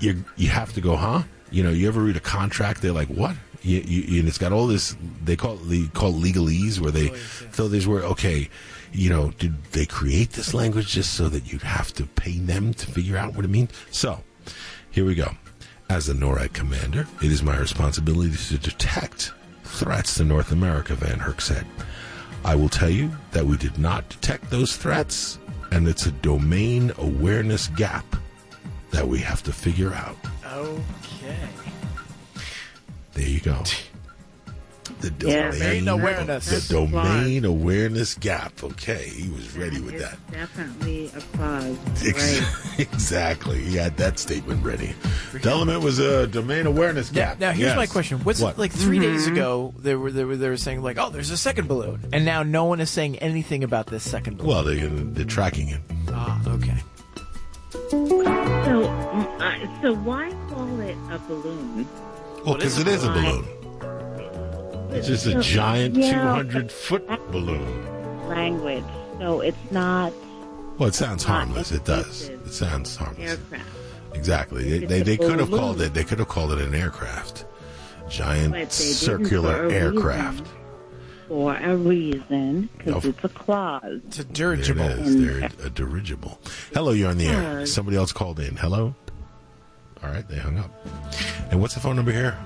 you 0.00 0.24
you 0.36 0.48
have 0.48 0.72
to 0.74 0.80
go, 0.80 0.96
huh? 0.96 1.22
You 1.50 1.62
know, 1.62 1.70
you 1.70 1.88
ever 1.88 2.00
read 2.00 2.16
a 2.16 2.20
contract? 2.20 2.82
They're 2.82 2.92
like, 2.92 3.08
what? 3.08 3.36
You, 3.62 3.80
you, 3.80 4.20
and 4.20 4.28
it's 4.28 4.38
got 4.38 4.52
all 4.52 4.66
this. 4.66 4.96
They 5.24 5.36
call 5.36 5.54
it, 5.54 5.68
they 5.68 5.86
call 5.88 6.10
it 6.10 6.22
legalese, 6.22 6.80
where 6.80 6.92
they 6.92 7.08
throw 7.08 7.68
these 7.68 7.86
words. 7.86 8.04
Okay, 8.04 8.48
you 8.92 9.10
know, 9.10 9.30
did 9.38 9.62
they 9.72 9.86
create 9.86 10.30
this 10.30 10.54
language 10.54 10.88
just 10.88 11.14
so 11.14 11.28
that 11.28 11.52
you'd 11.52 11.62
have 11.62 11.92
to 11.94 12.04
pay 12.04 12.38
them 12.38 12.74
to 12.74 12.86
figure 12.86 13.16
out 13.16 13.34
what 13.34 13.44
it 13.44 13.48
means? 13.48 13.70
So, 13.90 14.22
here 14.90 15.04
we 15.04 15.14
go. 15.14 15.32
As 15.88 16.06
the 16.06 16.14
NORAD 16.14 16.52
commander, 16.52 17.06
it 17.22 17.30
is 17.30 17.42
my 17.42 17.56
responsibility 17.56 18.36
to 18.36 18.58
detect 18.58 19.32
threats 19.64 20.14
to 20.14 20.24
North 20.24 20.50
America, 20.50 20.94
VanHerck 20.94 21.40
said. 21.40 21.66
I 22.46 22.54
will 22.54 22.68
tell 22.68 22.88
you 22.88 23.10
that 23.32 23.44
we 23.44 23.56
did 23.56 23.76
not 23.76 24.08
detect 24.08 24.50
those 24.50 24.76
threats, 24.76 25.40
and 25.72 25.88
it's 25.88 26.06
a 26.06 26.12
domain 26.12 26.92
awareness 26.96 27.66
gap 27.66 28.06
that 28.92 29.08
we 29.08 29.18
have 29.18 29.42
to 29.42 29.52
figure 29.52 29.92
out. 29.92 30.16
Okay. 30.52 31.48
There 33.14 33.28
you 33.28 33.40
go. 33.40 33.64
The 35.00 35.12
Yeah, 35.28 35.50
domain, 35.50 35.84
domain 35.84 35.88
awareness. 35.88 36.68
The 36.68 36.74
domain 36.74 37.44
awareness 37.44 38.14
gap. 38.14 38.64
Okay, 38.64 39.08
he 39.08 39.28
was 39.28 39.54
ready 39.56 39.78
with 39.80 39.98
that. 39.98 40.16
Definitely 40.32 41.10
applause. 41.16 41.76
Ex- 42.06 42.40
Right. 42.40 42.80
exactly. 42.92 43.58
He 43.62 43.76
had 43.76 43.96
that 43.98 44.18
statement 44.18 44.64
ready. 44.64 44.94
Tell 45.42 45.60
him 45.60 45.68
it 45.68 45.80
was 45.82 45.98
a 45.98 46.26
domain 46.26 46.64
awareness 46.66 47.10
gap. 47.10 47.38
now 47.38 47.48
here's 47.52 47.68
Yes. 47.68 47.76
my 47.76 47.86
question: 47.86 48.18
What's 48.20 48.40
What? 48.40 48.56
like 48.58 48.72
3 48.72 48.98
days 48.98 49.24
Mm-hmm. 49.26 49.34
ago? 49.34 49.74
They 49.78 49.94
were 49.94 50.10
they 50.10 50.24
were 50.24 50.36
they 50.36 50.48
were 50.48 50.56
saying 50.56 50.82
like, 50.82 50.96
oh, 50.98 51.10
there's 51.10 51.30
a 51.30 51.36
second 51.36 51.68
balloon, 51.68 52.00
and 52.12 52.24
now 52.24 52.42
no 52.42 52.64
one 52.64 52.80
is 52.80 52.88
saying 52.90 53.18
anything 53.18 53.62
about 53.64 53.86
this 53.88 54.02
second 54.02 54.38
balloon. 54.38 54.48
Well, 54.48 54.64
they, 54.64 54.76
they're 54.78 55.24
tracking 55.26 55.68
it. 55.68 55.80
ah, 56.10 56.40
okay. 56.48 56.76
So, 57.90 58.82
uh, 58.84 59.82
so 59.82 59.94
why 59.96 60.30
call 60.48 60.80
it 60.80 60.96
a 61.10 61.18
balloon? 61.28 61.86
Well, 62.44 62.54
because 62.54 62.78
it 62.78 62.88
is 62.88 63.04
a 63.04 63.08
balloon. 63.10 63.44
It's 64.96 65.06
just 65.08 65.26
a 65.26 65.40
giant 65.40 65.94
yeah. 65.96 66.12
200 66.12 66.70
foot 66.72 67.06
balloon. 67.30 68.28
Language. 68.28 68.84
So 69.18 69.40
it's 69.40 69.56
not 69.70 70.12
Well, 70.78 70.88
it 70.88 70.94
sounds 70.94 71.24
harmless. 71.24 71.72
It 71.72 71.84
does. 71.84 72.28
It 72.28 72.52
sounds 72.52 72.96
harmless. 72.96 73.30
aircraft. 73.32 73.64
Exactly. 74.14 74.78
They, 74.78 74.86
they, 74.86 75.02
they 75.02 75.16
could 75.16 75.38
have 75.38 75.50
called 75.50 75.80
it. 75.80 75.94
They 75.94 76.04
could 76.04 76.18
have 76.18 76.28
called 76.28 76.52
it 76.52 76.58
an 76.60 76.74
aircraft. 76.74 77.44
Giant 78.08 78.52
But 78.52 78.70
they 78.70 78.84
didn't 78.84 78.94
circular 78.96 79.56
for 79.56 79.66
a 79.66 79.72
aircraft. 79.72 80.46
for 81.28 81.56
a 81.56 81.76
reason 81.76 82.68
because 82.78 83.04
Oh. 83.04 83.08
it's 83.08 83.24
a 83.24 83.28
clause. 83.28 84.00
It's 84.06 84.18
a 84.20 84.24
dirigible. 84.24 84.84
There 84.84 84.96
it 84.98 85.02
dirigible. 85.04 85.56
They're 85.58 85.66
a 85.66 85.70
dirigible. 85.70 86.40
Hello, 86.72 86.92
you're 86.92 87.10
on 87.10 87.18
the 87.18 87.26
air. 87.28 87.66
Somebody 87.66 87.96
else 87.96 88.12
called 88.12 88.38
in. 88.40 88.56
Hello. 88.56 88.94
All 90.04 90.10
right, 90.10 90.26
they 90.28 90.36
hung 90.38 90.58
up. 90.58 90.70
And 91.50 91.60
what's 91.60 91.74
the 91.74 91.80
phone 91.80 91.96
number 91.96 92.12
here? 92.12 92.38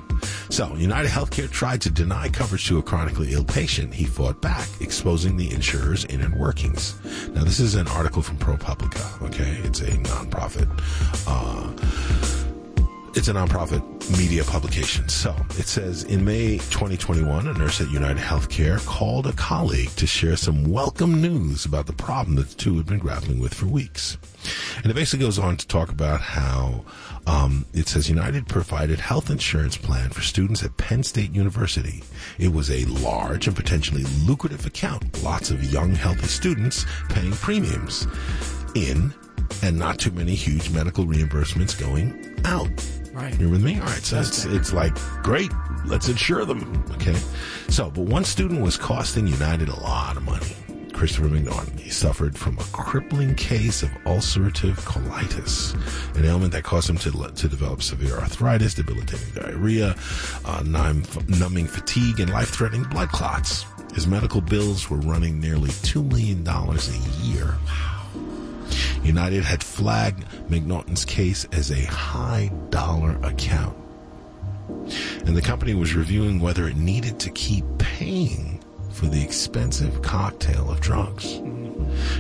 So, 0.50 0.76
United 0.76 1.10
Healthcare 1.10 1.50
tried 1.50 1.80
to 1.82 1.90
deny 1.90 2.28
coverage 2.28 2.68
to 2.68 2.78
a 2.78 2.84
chronically 2.84 3.32
ill 3.32 3.46
patient. 3.46 3.94
He 3.94 4.04
fought 4.04 4.42
back, 4.42 4.68
exposing 4.82 5.38
the 5.38 5.50
insurer's 5.54 6.04
inner 6.06 6.30
workings. 6.38 6.96
Now, 7.30 7.46
this 7.46 7.62
is 7.62 7.76
an 7.76 7.88
article 7.88 8.22
from 8.22 8.38
ProPublica. 8.38 9.22
Okay, 9.28 9.62
it's 9.64 9.80
a 9.80 9.92
nonprofit. 9.92 10.68
Uh, 11.26 12.43
it's 13.16 13.28
a 13.28 13.34
nonprofit 13.34 13.84
media 14.18 14.44
publication. 14.44 15.08
So 15.08 15.36
it 15.52 15.68
says 15.68 16.04
in 16.04 16.26
May 16.26 16.58
2021, 16.58 17.48
a 17.48 17.54
nurse 17.54 17.80
at 17.80 17.90
United 17.92 18.18
Healthcare 18.18 18.84
called 18.88 19.28
a 19.28 19.34
colleague 19.34 19.92
to 19.92 20.08
share 20.08 20.36
some 20.36 20.64
welcome 20.64 21.22
news 21.22 21.66
about 21.66 21.86
the 21.86 21.94
problem 21.94 22.36
that 22.38 22.50
the 22.50 22.56
two 22.56 22.76
had 22.78 22.88
been 22.88 22.98
grappling 22.98 23.40
with 23.40 23.54
for 23.54 23.68
weeks. 23.68 24.18
And 24.78 24.88
it 24.88 24.96
basically 24.96 25.26
goes 25.26 25.38
on 25.38 25.58
to 25.58 25.68
talk 25.68 25.90
about 25.90 26.22
how 26.22 26.86
um, 27.28 27.66
it 27.74 27.88
says 27.88 28.10
United 28.10 28.48
provided 28.48 29.00
health 29.00 29.30
insurance 29.30 29.78
plan 29.78 30.10
for 30.10 30.22
students 30.22 30.64
at 30.64 30.76
Penn 30.78 31.04
State 31.04 31.34
University. 31.34 32.04
It 32.40 32.52
was 32.52 32.72
a 32.72 32.86
large 32.86 33.46
and 33.46 33.56
potentially 33.56 34.04
lucrative 34.26 34.66
account. 34.66 35.22
Lots 35.24 35.52
of 35.52 35.64
young, 35.72 35.94
healthy 35.94 36.28
students 36.28 36.86
paying 37.10 37.34
premiums 37.34 38.08
in 38.74 39.14
and 39.62 39.78
not 39.78 40.00
too 40.00 40.12
many 40.12 40.34
huge 40.34 40.72
medical 40.72 41.06
reimbursements 41.06 41.80
going 41.80 42.42
out. 42.44 42.70
Right. 43.14 43.40
You're 43.40 43.50
with 43.50 43.64
me? 43.64 43.80
All 43.80 43.86
right. 43.86 44.04
So 44.04 44.20
it's, 44.20 44.46
it's 44.46 44.74
like, 44.74 44.96
great. 45.22 45.52
Let's 45.86 46.10
insure 46.10 46.46
them. 46.46 46.84
Okay. 46.94 47.16
So, 47.70 47.92
but 47.92 48.06
one 48.06 48.26
student 48.26 48.62
was 48.62 48.76
costing 48.76 49.28
United 49.28 49.70
a 49.70 49.80
lot 49.80 50.18
of 50.18 50.24
money. 50.24 50.56
Christopher 50.94 51.28
McNaughton. 51.28 51.80
He 51.80 51.90
suffered 51.90 52.38
from 52.38 52.58
a 52.58 52.64
crippling 52.72 53.36
case 53.36 53.84
of 53.84 53.90
ulcerative 54.06 54.76
colitis, 54.86 55.76
an 56.16 56.26
ailment 56.26 56.54
that 56.54 56.64
caused 56.64 56.90
him 56.90 56.98
to, 56.98 57.12
to 57.12 57.48
develop 57.48 57.84
severe 57.84 58.18
arthritis, 58.20 58.74
debilitating 58.74 59.28
diarrhea, 59.34 59.96
uh, 60.46 60.64
numb, 60.66 61.04
numbing 61.28 61.68
fatigue, 61.68 62.20
and 62.20 62.32
life 62.32 62.50
threatening 62.50 62.84
blood 62.84 63.10
clots. 63.10 63.66
His 63.94 64.08
medical 64.08 64.42
bills 64.42 64.90
were 64.90 64.98
running 64.98 65.40
nearly 65.40 65.70
$2 65.70 66.08
million 66.10 66.48
a 66.48 67.24
year. 67.24 67.56
United 69.04 69.44
had 69.44 69.64
flagged 69.64 70.26
McNaughton's 70.50 71.06
case 71.06 71.46
as 71.52 71.72
a 71.72 71.86
high 71.86 72.52
dollar 72.70 73.18
account. 73.24 73.78
And 75.26 75.36
the 75.36 75.42
company 75.42 75.74
was 75.74 75.96
reviewing 75.96 76.40
whether 76.40 76.68
it 76.68 76.76
needed 76.76 77.20
to 77.22 77.30
keep 77.32 77.66
paying 77.78 78.64
for 78.92 79.08
the 79.08 79.22
expensive 79.22 80.02
cocktail 80.02 80.70
of 80.70 80.80
drugs. 80.80 81.40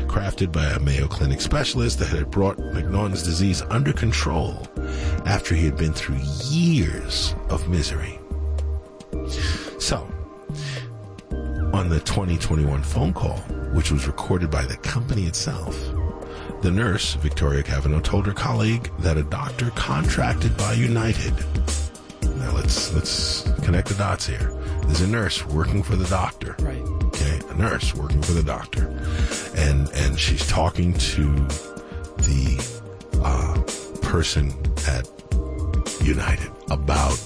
Crafted 0.07 0.51
by 0.51 0.65
a 0.65 0.79
Mayo 0.79 1.07
Clinic 1.07 1.39
specialist 1.39 1.99
that 1.99 2.09
had 2.09 2.31
brought 2.31 2.57
McNaughton's 2.57 3.23
disease 3.23 3.61
under 3.69 3.93
control 3.93 4.67
after 5.25 5.55
he 5.55 5.65
had 5.65 5.77
been 5.77 5.93
through 5.93 6.19
years 6.49 7.35
of 7.49 7.69
misery. 7.69 8.19
So, 9.79 10.07
on 11.73 11.89
the 11.89 11.99
2021 11.99 12.83
phone 12.83 13.13
call, 13.13 13.37
which 13.73 13.91
was 13.91 14.07
recorded 14.07 14.51
by 14.51 14.63
the 14.63 14.77
company 14.77 15.25
itself, 15.25 15.75
the 16.63 16.71
nurse, 16.71 17.15
Victoria 17.15 17.61
Cavanaugh, 17.61 17.99
told 17.99 18.25
her 18.25 18.31
colleague 18.31 18.89
that 18.99 19.17
a 19.17 19.23
doctor 19.23 19.69
contracted 19.71 20.55
by 20.55 20.71
United. 20.71 21.33
Now 22.37 22.53
let's 22.53 22.93
let's 22.93 23.41
connect 23.63 23.89
the 23.89 23.95
dots 23.95 24.25
here. 24.25 24.49
There's 24.83 25.01
a 25.01 25.07
nurse 25.07 25.45
working 25.47 25.83
for 25.83 25.97
the 25.97 26.07
doctor. 26.07 26.55
Right. 26.59 26.81
Okay, 27.07 27.41
a 27.49 27.53
nurse 27.55 27.93
working 27.93 28.21
for 28.21 28.31
the 28.31 28.43
doctor, 28.43 28.87
and 29.57 29.89
and 29.89 30.17
she's 30.17 30.47
talking 30.47 30.93
to 30.93 31.35
the 32.23 32.57
uh, 33.21 33.61
person 34.01 34.53
at 34.87 35.05
United 36.01 36.49
about 36.71 37.19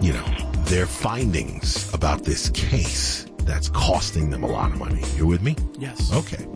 you 0.00 0.14
know 0.14 0.24
their 0.64 0.86
findings 0.86 1.92
about 1.92 2.24
this 2.24 2.48
case 2.48 3.26
that's 3.46 3.68
costing 3.68 4.30
them 4.30 4.42
a 4.42 4.46
lot 4.46 4.72
of 4.72 4.78
money. 4.78 5.02
You're 5.16 5.26
with 5.26 5.42
me? 5.42 5.56
Yes. 5.78 6.12
Okay. 6.12 6.46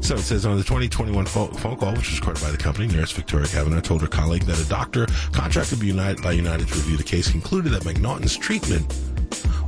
So 0.00 0.16
it 0.16 0.22
says 0.22 0.44
on 0.44 0.56
the 0.56 0.64
2021 0.64 1.24
phone, 1.26 1.52
phone 1.52 1.76
call, 1.76 1.92
which 1.92 2.10
was 2.10 2.18
recorded 2.18 2.42
by 2.42 2.50
the 2.50 2.58
company, 2.58 2.88
nurse 2.88 3.12
Victoria 3.12 3.46
Cavanaugh 3.46 3.80
told 3.80 4.02
her 4.02 4.08
colleague 4.08 4.42
that 4.44 4.60
a 4.60 4.68
doctor 4.68 5.06
contracted 5.32 5.78
by 5.78 5.86
United, 5.86 6.22
by 6.22 6.32
United 6.32 6.68
to 6.68 6.74
review 6.74 6.96
the 6.96 7.04
case 7.04 7.30
concluded 7.30 7.72
that 7.72 7.82
McNaughton's 7.82 8.36
treatment 8.36 8.92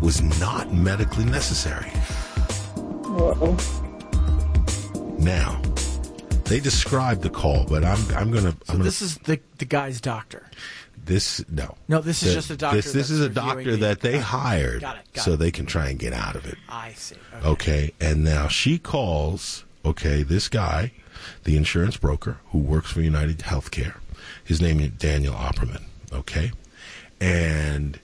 was 0.03 0.21
not 0.41 0.73
medically 0.73 1.25
necessary. 1.25 1.91
Now, 5.19 5.63
they 6.45 6.61
described 6.61 7.23
the 7.23 7.31
call, 7.31 7.65
but 7.65 7.85
I'm 7.85 7.99
I'm 8.15 8.31
gonna. 8.31 8.51
So 8.51 8.57
I'm 8.69 8.75
gonna 8.75 8.85
this 8.85 9.01
is 9.01 9.19
the 9.19 9.41
the 9.59 9.65
guy's 9.65 10.01
doctor. 10.01 10.51
This 11.05 11.45
no 11.51 11.77
No, 11.89 12.01
this 12.01 12.23
is 12.23 12.35
just 12.35 12.51
a 12.51 12.57
doctor 12.57 12.81
This, 12.81 12.93
this 12.93 13.11
is 13.11 13.21
a 13.21 13.29
doctor 13.29 13.73
the- 13.73 13.77
that 13.79 14.01
they 14.01 14.19
hired 14.19 14.81
Got 14.81 14.97
it, 14.99 15.03
got 15.13 15.25
so 15.25 15.33
it. 15.33 15.37
they 15.39 15.51
can 15.51 15.67
try 15.67 15.89
and 15.89 15.99
get 15.99 16.13
out 16.13 16.37
of 16.37 16.47
it. 16.47 16.57
I 16.69 16.93
see. 16.93 17.17
Okay. 17.45 17.93
And 18.01 18.25
now 18.25 18.49
she 18.49 18.79
calls, 18.79 19.65
okay, 19.85 20.23
this 20.23 20.49
guy, 20.49 20.93
the 21.45 21.57
insurance 21.57 21.97
broker 21.97 22.39
who 22.51 22.59
works 22.59 22.91
for 22.93 23.01
United 23.01 23.39
Healthcare. 23.39 23.95
His 24.45 24.61
name 24.61 24.81
is 24.81 24.91
Daniel 24.91 25.35
Opperman. 25.35 25.83
Okay. 26.13 26.53
And 27.21 27.99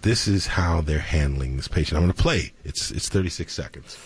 this 0.00 0.26
is 0.28 0.48
how 0.48 0.80
they're 0.80 0.98
handling 0.98 1.56
this 1.56 1.68
patient. 1.68 1.96
I'm 1.96 2.02
going 2.04 2.12
to 2.12 2.22
play. 2.22 2.52
It's, 2.64 2.90
it's 2.90 3.08
36 3.08 3.52
seconds. 3.52 3.98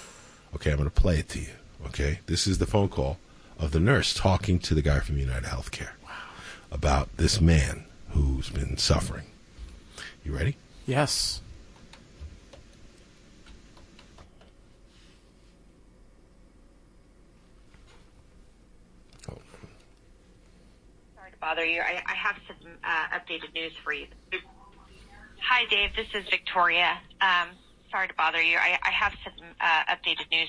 Okay. 0.55 0.71
I'm 0.71 0.79
going 0.79 0.89
to 0.91 0.95
play 1.01 1.19
it 1.19 1.29
to 1.31 1.41
you. 1.41 1.51
Okay. 1.87 2.21
This 2.27 2.47
is 2.47 2.59
the 2.59 2.67
phone 2.67 2.89
call 2.89 3.19
of 3.59 3.71
the 3.73 3.81
nurse 3.81 4.15
talking 4.15 4.59
to 4.61 4.75
the 4.75 4.83
guy 4.83 5.01
from 5.01 5.19
United 5.19 5.45
Healthcare 5.45 5.91
about 6.71 7.15
this 7.17 7.41
man 7.41 7.85
who's 8.13 8.51
been 8.51 8.77
suffering. 8.77 9.25
You 10.25 10.35
ready? 10.35 10.57
Yes. 10.87 11.41
Sorry 19.25 21.31
to 21.31 21.37
bother 21.41 21.65
you. 21.65 21.81
I, 21.81 22.03
I 22.07 22.15
have 22.15 22.37
some 22.47 22.57
uh, 22.85 23.07
updated 23.19 23.53
news 23.55 23.73
for 23.83 23.93
you. 23.93 24.07
Hi, 25.41 25.65
Dave. 25.69 25.91
This 25.97 26.09
is 26.15 26.29
Victoria. 26.31 26.99
Um, 27.21 27.49
sorry 27.91 28.09
to 28.09 28.15
bother 28.15 28.43
you. 28.43 28.57
I, 28.59 28.79
I 28.83 28.91
have 28.91 29.13
some 29.25 29.35
uh, 29.61 29.83
updated 29.95 30.31
news. 30.31 30.49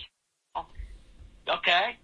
Okay. 1.49 1.97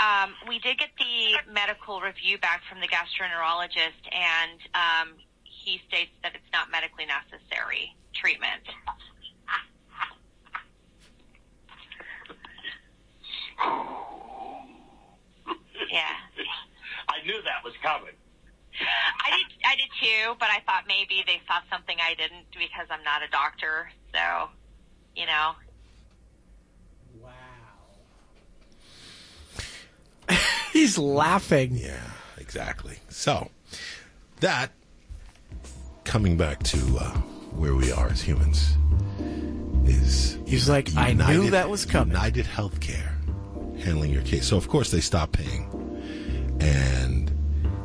Um, 0.00 0.32
we 0.48 0.58
did 0.60 0.78
get 0.78 0.88
the 0.98 1.52
medical 1.52 2.00
review 2.00 2.38
back 2.38 2.62
from 2.68 2.80
the 2.80 2.88
gastroenterologist, 2.88 4.00
and 4.10 4.58
um, 4.74 5.14
he 5.44 5.78
states 5.88 6.12
that 6.22 6.32
it's 6.34 6.50
not 6.52 6.70
medically 6.70 7.04
necessary 7.04 7.94
treatment. 8.14 8.64
Yeah. 15.92 16.16
I 17.08 17.26
knew 17.26 17.42
that 17.42 17.62
was 17.62 17.74
coming. 17.82 18.14
I 18.80 19.30
did, 19.36 19.46
I 19.66 19.76
did 19.76 19.90
too, 20.00 20.34
but 20.38 20.48
I 20.48 20.60
thought 20.64 20.84
maybe 20.88 21.22
they 21.26 21.42
saw 21.46 21.60
something 21.68 21.96
I 22.00 22.14
didn't 22.14 22.46
because 22.52 22.86
I'm 22.88 23.02
not 23.02 23.22
a 23.22 23.28
doctor. 23.28 23.90
So, 24.14 24.48
you 25.14 25.26
know. 25.26 25.52
He's 30.72 30.98
laughing. 30.98 31.72
Yeah, 31.74 32.00
exactly. 32.38 32.98
So 33.08 33.50
that 34.40 34.70
coming 36.04 36.36
back 36.36 36.62
to 36.64 36.78
uh, 36.98 37.10
where 37.54 37.74
we 37.74 37.92
are 37.92 38.08
as 38.08 38.20
humans 38.22 38.76
is 39.84 40.38
He's 40.46 40.68
like, 40.68 40.88
I 40.96 41.12
knew 41.12 41.50
that 41.50 41.68
was 41.70 41.86
coming. 41.86 42.14
United 42.14 42.46
Healthcare 42.46 43.10
handling 43.80 44.12
your 44.12 44.22
case. 44.22 44.46
So 44.46 44.56
of 44.56 44.68
course 44.68 44.90
they 44.90 45.00
stopped 45.00 45.32
paying, 45.32 45.68
and 46.60 47.30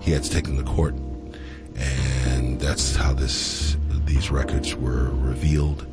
he 0.01 0.11
had 0.11 0.23
to 0.23 0.29
take 0.29 0.45
them 0.45 0.57
to 0.57 0.63
court, 0.63 0.95
and 1.75 2.59
that's 2.59 2.95
how 2.95 3.13
this 3.13 3.77
these 4.05 4.31
records 4.31 4.75
were 4.75 5.09
revealed. 5.11 5.87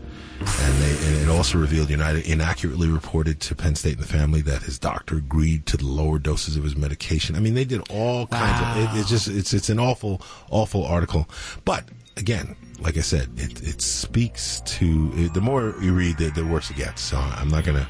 And, 0.47 0.83
they, 0.83 1.07
and 1.09 1.23
it 1.23 1.29
also 1.29 1.59
revealed 1.59 1.91
United 1.91 2.27
inaccurately 2.27 2.89
reported 2.89 3.41
to 3.43 3.55
Penn 3.55 3.75
State 3.75 3.95
and 3.95 4.03
the 4.03 4.09
family 4.09 4.43
that 4.43 4.63
his 4.63 4.79
doctor 4.79 5.17
agreed 5.17 5.67
to 5.67 5.77
the 5.77 5.87
lower 5.87 6.19
doses 6.19 6.57
of 6.57 6.65
his 6.65 6.77
medication. 6.77 7.37
I 7.37 7.41
mean, 7.41 7.55
they 7.55 7.65
did 7.65 7.83
all 7.91 8.27
kinds 8.27 8.61
of. 8.61 8.97
It, 8.97 9.01
it's 9.01 9.09
just 9.09 9.29
it's 9.29 9.53
it's 9.55 9.69
an 9.69 9.79
awful 9.79 10.21
awful 10.51 10.85
article. 10.85 11.29
But 11.65 11.85
again, 12.17 12.57
like 12.81 12.97
I 12.97 13.01
said, 13.01 13.31
it 13.37 13.63
it 13.63 13.81
speaks 13.81 14.61
to 14.63 15.11
it, 15.15 15.35
the 15.35 15.41
more 15.41 15.75
you 15.81 15.93
read, 15.95 16.19
the, 16.19 16.31
the 16.31 16.45
worse 16.45 16.71
it 16.71 16.77
gets. 16.77 17.03
So 17.03 17.17
I'm 17.17 17.49
not 17.49 17.65
going 17.65 17.79
to 17.79 17.89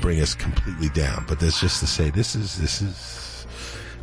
bring 0.00 0.20
us 0.20 0.34
completely 0.34 0.88
down, 0.90 1.24
but 1.28 1.40
that's 1.40 1.60
just 1.60 1.80
to 1.80 1.86
say 1.86 2.10
this 2.10 2.34
is 2.34 2.58
this 2.58 2.82
is 2.82 3.46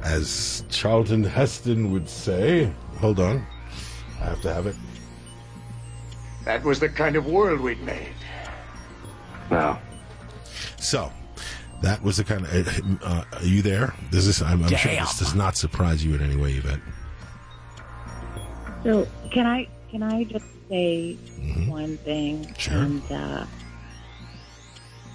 as 0.04 0.64
Charlton 0.70 1.24
Heston 1.24 1.92
would 1.92 2.08
say. 2.10 2.72
Hold 3.00 3.20
on, 3.20 3.46
I 4.22 4.26
have 4.26 4.42
to 4.42 4.54
have 4.54 4.68
it. 4.68 4.76
That 6.46 6.64
was 6.64 6.80
the 6.80 6.90
kind 6.90 7.16
of 7.16 7.26
world 7.26 7.60
we'd 7.60 7.82
made. 7.82 8.14
Now, 9.52 9.82
So 10.78 11.12
that 11.82 12.02
was 12.02 12.18
the 12.18 12.24
kind 12.24 12.46
of. 12.46 13.02
Uh, 13.04 13.24
are 13.34 13.44
you 13.44 13.62
there? 13.62 13.94
Does 14.12 14.26
this? 14.28 14.42
I'm, 14.42 14.64
I'm 14.64 14.70
sure 14.76 14.92
this 14.92 15.20
does 15.20 15.36
not 15.36 15.58
surprise 15.58 16.04
you 16.04 16.16
in 16.16 16.22
any 16.22 16.36
way, 16.36 16.54
Yvette. 16.54 16.80
So 18.84 19.08
can 19.32 19.46
I 19.46 19.68
can 19.92 20.04
I 20.04 20.24
just 20.24 20.46
say 20.70 21.14
one 21.68 21.98
thing? 21.98 22.54
Sure. 22.58 22.78
And 22.78 23.12
uh, 23.12 23.46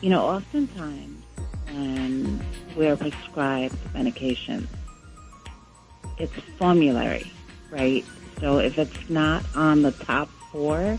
you 0.01 0.11
know, 0.11 0.23
oftentimes 0.23 1.23
when 1.69 2.45
we're 2.77 2.97
prescribed 2.97 3.77
medication, 3.95 4.69
it's 6.19 6.33
formulary, 6.59 7.31
right? 7.71 8.05
So 8.41 8.59
if 8.59 8.79
it's 8.79 9.09
not 9.09 9.45
on 9.55 9.83
the 9.83 9.93
top 9.93 10.29
four, 10.53 10.99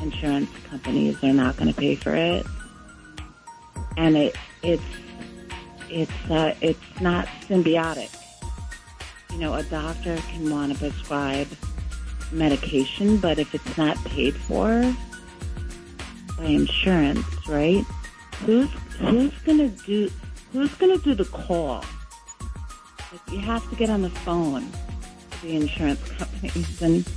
insurance 0.00 0.50
companies 0.68 1.22
are 1.22 1.32
not 1.32 1.56
going 1.56 1.72
to 1.72 1.78
pay 1.78 1.94
for 1.94 2.14
it, 2.14 2.44
and 3.96 4.16
it 4.16 4.36
it's 4.62 4.82
it's 5.88 6.30
uh, 6.30 6.54
it's 6.60 7.00
not 7.00 7.26
symbiotic. 7.48 8.10
You 9.32 9.38
know, 9.38 9.54
a 9.54 9.62
doctor 9.64 10.16
can 10.16 10.50
want 10.50 10.72
to 10.72 10.78
prescribe 10.78 11.48
medication, 12.32 13.18
but 13.18 13.38
if 13.38 13.54
it's 13.54 13.76
not 13.76 13.96
paid 14.04 14.34
for 14.34 14.94
by 16.36 16.44
insurance, 16.44 17.26
right? 17.48 17.84
Who's 18.44 18.70
who's 18.98 19.32
gonna 19.44 19.68
do 19.68 20.10
who's 20.52 20.74
gonna 20.74 20.98
do 20.98 21.14
the 21.14 21.24
call? 21.24 21.84
Like 23.12 23.32
you 23.32 23.38
have 23.38 23.68
to 23.70 23.76
get 23.76 23.90
on 23.90 24.02
the 24.02 24.10
phone 24.10 24.68
to 25.30 25.42
the 25.42 25.56
insurance 25.56 26.00
companies 26.10 26.82
and 26.82 27.08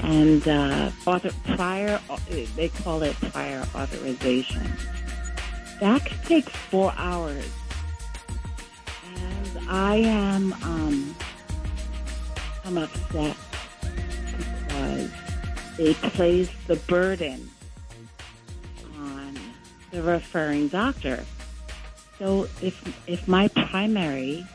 and 0.00 0.46
uh, 0.46 0.90
author, 1.06 1.30
prior 1.56 2.00
they 2.56 2.68
call 2.68 3.02
it 3.02 3.16
prior 3.32 3.60
authorization. 3.74 4.62
That 5.80 6.04
could 6.04 6.22
take 6.24 6.48
four 6.48 6.92
hours, 6.96 7.48
and 9.16 9.68
I 9.68 9.96
am 9.96 10.52
um, 10.62 11.16
I'm 12.64 12.78
upset 12.78 13.36
because 14.38 15.10
they 15.76 15.94
place 15.94 16.50
the 16.66 16.76
burden 16.76 17.50
on 18.98 19.38
the 19.90 20.02
referring 20.02 20.68
doctor. 20.68 21.24
So 22.18 22.44
if 22.62 23.08
if 23.08 23.26
my 23.26 23.48
primary 23.48 24.46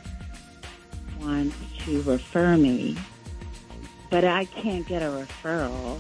wants 1.20 1.56
to 1.80 2.02
refer 2.04 2.56
me, 2.58 2.98
but 4.10 4.24
I 4.26 4.46
can't 4.46 4.88
get 4.88 5.02
a 5.02 5.06
referral, 5.06 6.00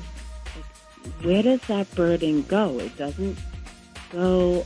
like, 0.55 1.13
where 1.23 1.43
does 1.43 1.61
that 1.61 1.93
burden 1.95 2.43
go? 2.43 2.79
It 2.79 2.97
doesn't 2.97 3.37
go 4.11 4.65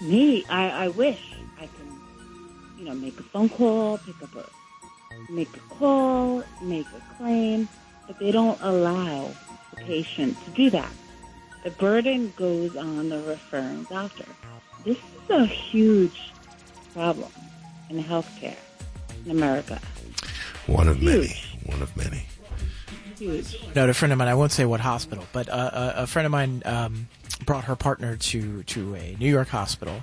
me. 0.00 0.44
I, 0.48 0.70
I 0.84 0.88
wish 0.88 1.20
I 1.58 1.66
can, 1.66 2.00
you 2.78 2.84
know, 2.84 2.94
make 2.94 3.18
a 3.18 3.22
phone 3.22 3.48
call, 3.48 3.98
pick 3.98 4.22
up 4.22 4.34
a 4.36 4.44
make 5.30 5.54
a 5.56 5.74
call, 5.74 6.42
make 6.60 6.86
a 6.86 7.16
claim, 7.16 7.68
but 8.06 8.18
they 8.18 8.30
don't 8.30 8.60
allow 8.60 9.30
the 9.70 9.76
patient 9.76 10.36
to 10.44 10.50
do 10.50 10.70
that. 10.70 10.90
The 11.64 11.70
burden 11.70 12.32
goes 12.36 12.76
on 12.76 13.08
the 13.08 13.22
referring 13.22 13.84
doctor. 13.84 14.26
This 14.84 14.98
is 14.98 15.30
a 15.30 15.46
huge 15.46 16.32
problem 16.92 17.30
in 17.88 18.02
healthcare 18.02 18.56
in 19.24 19.30
America. 19.30 19.80
One 20.66 20.88
of 20.88 21.02
many. 21.02 21.34
One 21.64 21.80
of 21.80 21.96
many. 21.96 22.26
No, 23.74 23.88
a 23.88 23.94
friend 23.94 24.12
of 24.12 24.18
mine. 24.18 24.28
I 24.28 24.34
won't 24.34 24.52
say 24.52 24.64
what 24.64 24.80
hospital, 24.80 25.24
but 25.32 25.48
uh, 25.48 25.92
a, 25.96 26.02
a 26.02 26.06
friend 26.06 26.26
of 26.26 26.32
mine 26.32 26.62
um, 26.64 27.08
brought 27.44 27.64
her 27.64 27.76
partner 27.76 28.16
to 28.16 28.62
to 28.64 28.94
a 28.96 29.16
New 29.18 29.30
York 29.30 29.48
hospital, 29.48 30.02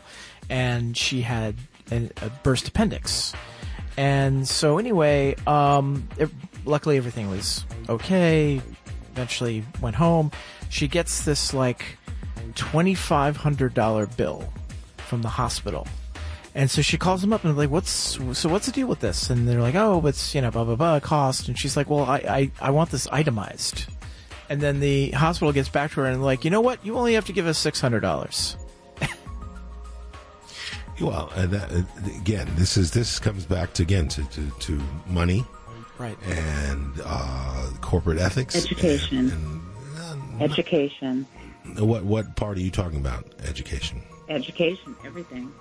and 0.50 0.96
she 0.96 1.22
had 1.22 1.56
a, 1.92 2.10
burst 2.44 2.68
appendix. 2.68 3.34
And 3.98 4.48
so 4.48 4.78
anyway, 4.78 5.36
um, 5.46 6.08
it, 6.18 6.30
luckily 6.66 6.98
everything 6.98 7.30
was 7.30 7.66
okay. 7.90 8.62
Eventually 9.12 9.66
went 9.82 9.96
home. 9.96 10.32
She 10.70 10.88
gets 10.88 11.26
this 11.26 11.54
like 11.54 11.98
twenty 12.56 12.96
five 12.96 13.38
hundred 13.38 13.74
dollar 13.74 14.08
bill 14.08 14.52
from 14.98 15.22
the 15.22 15.30
hospital. 15.30 15.88
And 16.54 16.70
so 16.70 16.82
she 16.82 16.98
calls 16.98 17.22
them 17.22 17.32
up 17.32 17.44
and 17.46 17.56
like, 17.56 17.70
what's 17.70 18.20
so 18.34 18.50
what's 18.50 18.66
the 18.66 18.72
deal 18.72 18.88
with 18.88 19.00
this? 19.00 19.30
And 19.30 19.48
they're 19.48 19.62
like, 19.62 19.76
oh, 19.76 20.06
it's 20.06 20.36
you 20.36 20.42
know 20.42 20.52
blah 20.52 20.66
blah 20.66 20.76
blah 20.76 21.00
cost. 21.00 21.48
And 21.48 21.58
she's 21.58 21.78
like, 21.78 21.90
well, 21.90 22.04
I 22.04 22.18
I, 22.18 22.52
I 22.60 22.72
want 22.72 22.92
this 22.92 23.08
itemized. 23.12 23.86
And 24.50 24.60
then 24.60 24.82
the 24.82 25.12
hospital 25.12 25.54
gets 25.54 25.70
back 25.70 25.92
to 25.92 26.02
her 26.02 26.08
and 26.08 26.22
like, 26.22 26.44
you 26.44 26.52
know 26.52 26.60
what? 26.60 26.86
You 26.86 26.98
only 26.98 27.14
have 27.14 27.26
to 27.28 27.34
give 27.34 27.48
us 27.48 27.58
six 27.58 27.80
hundred 27.80 28.02
dollars. 28.02 28.58
Well, 31.00 31.32
uh, 31.36 31.48
that, 31.48 31.72
uh, 31.72 31.82
again, 32.20 32.48
this 32.58 32.78
is 32.78 32.92
this 32.92 33.18
comes 33.18 33.46
back 33.46 33.74
to 33.74 33.84
again 33.84 34.08
to 34.10 34.24
to, 34.24 34.52
to 34.60 34.82
money, 35.08 35.44
right? 35.98 36.16
And 36.26 36.94
uh, 37.04 37.72
corporate 37.82 38.20
ethics, 38.20 38.56
Education. 38.56 39.64
Education. 40.40 41.26
What 41.78 42.04
what 42.04 42.36
part 42.36 42.58
are 42.58 42.62
you 42.62 42.70
talking 42.70 43.00
about? 43.00 43.26
Education. 43.46 44.04
Education. 44.30 44.96
Everything. 45.04 45.52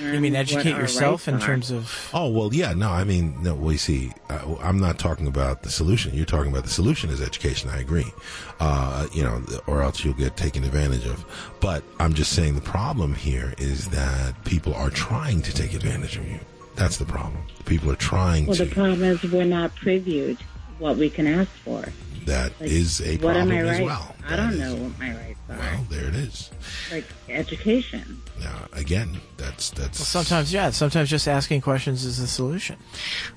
You 0.00 0.20
mean 0.20 0.36
educate 0.36 0.76
yourself 0.76 1.28
in 1.28 1.38
terms 1.40 1.70
of 1.70 2.10
Oh 2.12 2.28
well, 2.28 2.52
yeah. 2.52 2.72
No, 2.74 2.90
I 2.90 3.04
mean, 3.04 3.42
no. 3.42 3.54
We 3.54 3.76
see. 3.76 4.12
Uh, 4.28 4.56
I'm 4.60 4.78
not 4.78 4.98
talking 4.98 5.26
about 5.26 5.62
the 5.62 5.70
solution. 5.70 6.14
You're 6.14 6.26
talking 6.26 6.50
about 6.50 6.64
the 6.64 6.70
solution 6.70 7.10
is 7.10 7.20
education. 7.20 7.70
I 7.70 7.78
agree. 7.80 8.12
Uh, 8.60 9.06
you 9.12 9.22
know, 9.22 9.42
or 9.66 9.82
else 9.82 10.04
you'll 10.04 10.14
get 10.14 10.36
taken 10.36 10.64
advantage 10.64 11.06
of. 11.06 11.24
But 11.60 11.82
I'm 11.98 12.14
just 12.14 12.32
saying 12.32 12.54
the 12.54 12.60
problem 12.60 13.14
here 13.14 13.54
is 13.58 13.88
that 13.88 14.44
people 14.44 14.74
are 14.74 14.90
trying 14.90 15.42
to 15.42 15.52
take 15.54 15.74
advantage 15.74 16.16
of 16.16 16.28
you. 16.28 16.40
That's 16.74 16.98
the 16.98 17.06
problem. 17.06 17.42
People 17.64 17.90
are 17.90 17.96
trying 17.96 18.46
Well, 18.46 18.56
to. 18.56 18.62
Well, 18.62 18.68
the 18.68 18.74
problem 18.74 19.02
is 19.02 19.22
we're 19.24 19.44
not 19.44 19.74
previewed 19.76 20.38
what 20.78 20.96
we 20.96 21.08
can 21.08 21.26
ask 21.26 21.50
for. 21.64 21.84
That 22.26 22.52
Like, 22.60 22.70
is 22.70 23.00
a 23.00 23.12
what 23.18 23.20
problem 23.34 23.50
are 23.52 23.64
my 23.64 23.70
as 23.70 23.80
well. 23.80 24.16
I 24.28 24.36
don't 24.36 24.58
know 24.58 24.74
what 24.74 24.98
my 24.98 25.14
rights 25.14 25.38
are. 25.48 25.56
Well, 25.58 25.86
there 25.88 26.04
it 26.08 26.14
is. 26.16 26.50
Like 26.92 27.04
education. 27.28 28.20
Now, 28.40 28.66
again, 28.72 29.20
that's 29.36 29.70
that's. 29.70 29.98
well, 30.00 30.06
sometimes 30.06 30.52
yeah, 30.52 30.70
sometimes 30.70 31.08
just 31.08 31.28
asking 31.28 31.60
questions 31.60 32.04
is 32.04 32.18
the 32.18 32.26
solution. 32.26 32.76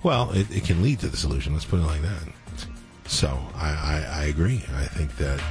Well, 0.04 0.32
it, 0.32 0.50
it 0.52 0.64
can 0.66 0.82
lead 0.82 1.00
to 1.00 1.08
the 1.08 1.18
solution. 1.18 1.54
Let's 1.54 1.66
put 1.66 1.80
it 1.80 1.84
like 1.84 2.02
that. 2.02 2.24
So 3.06 3.28
I, 3.56 3.70
I, 3.70 4.22
I 4.22 4.24
agree. 4.26 4.64
I 4.76 4.84
think 4.86 5.16
that 5.18 5.42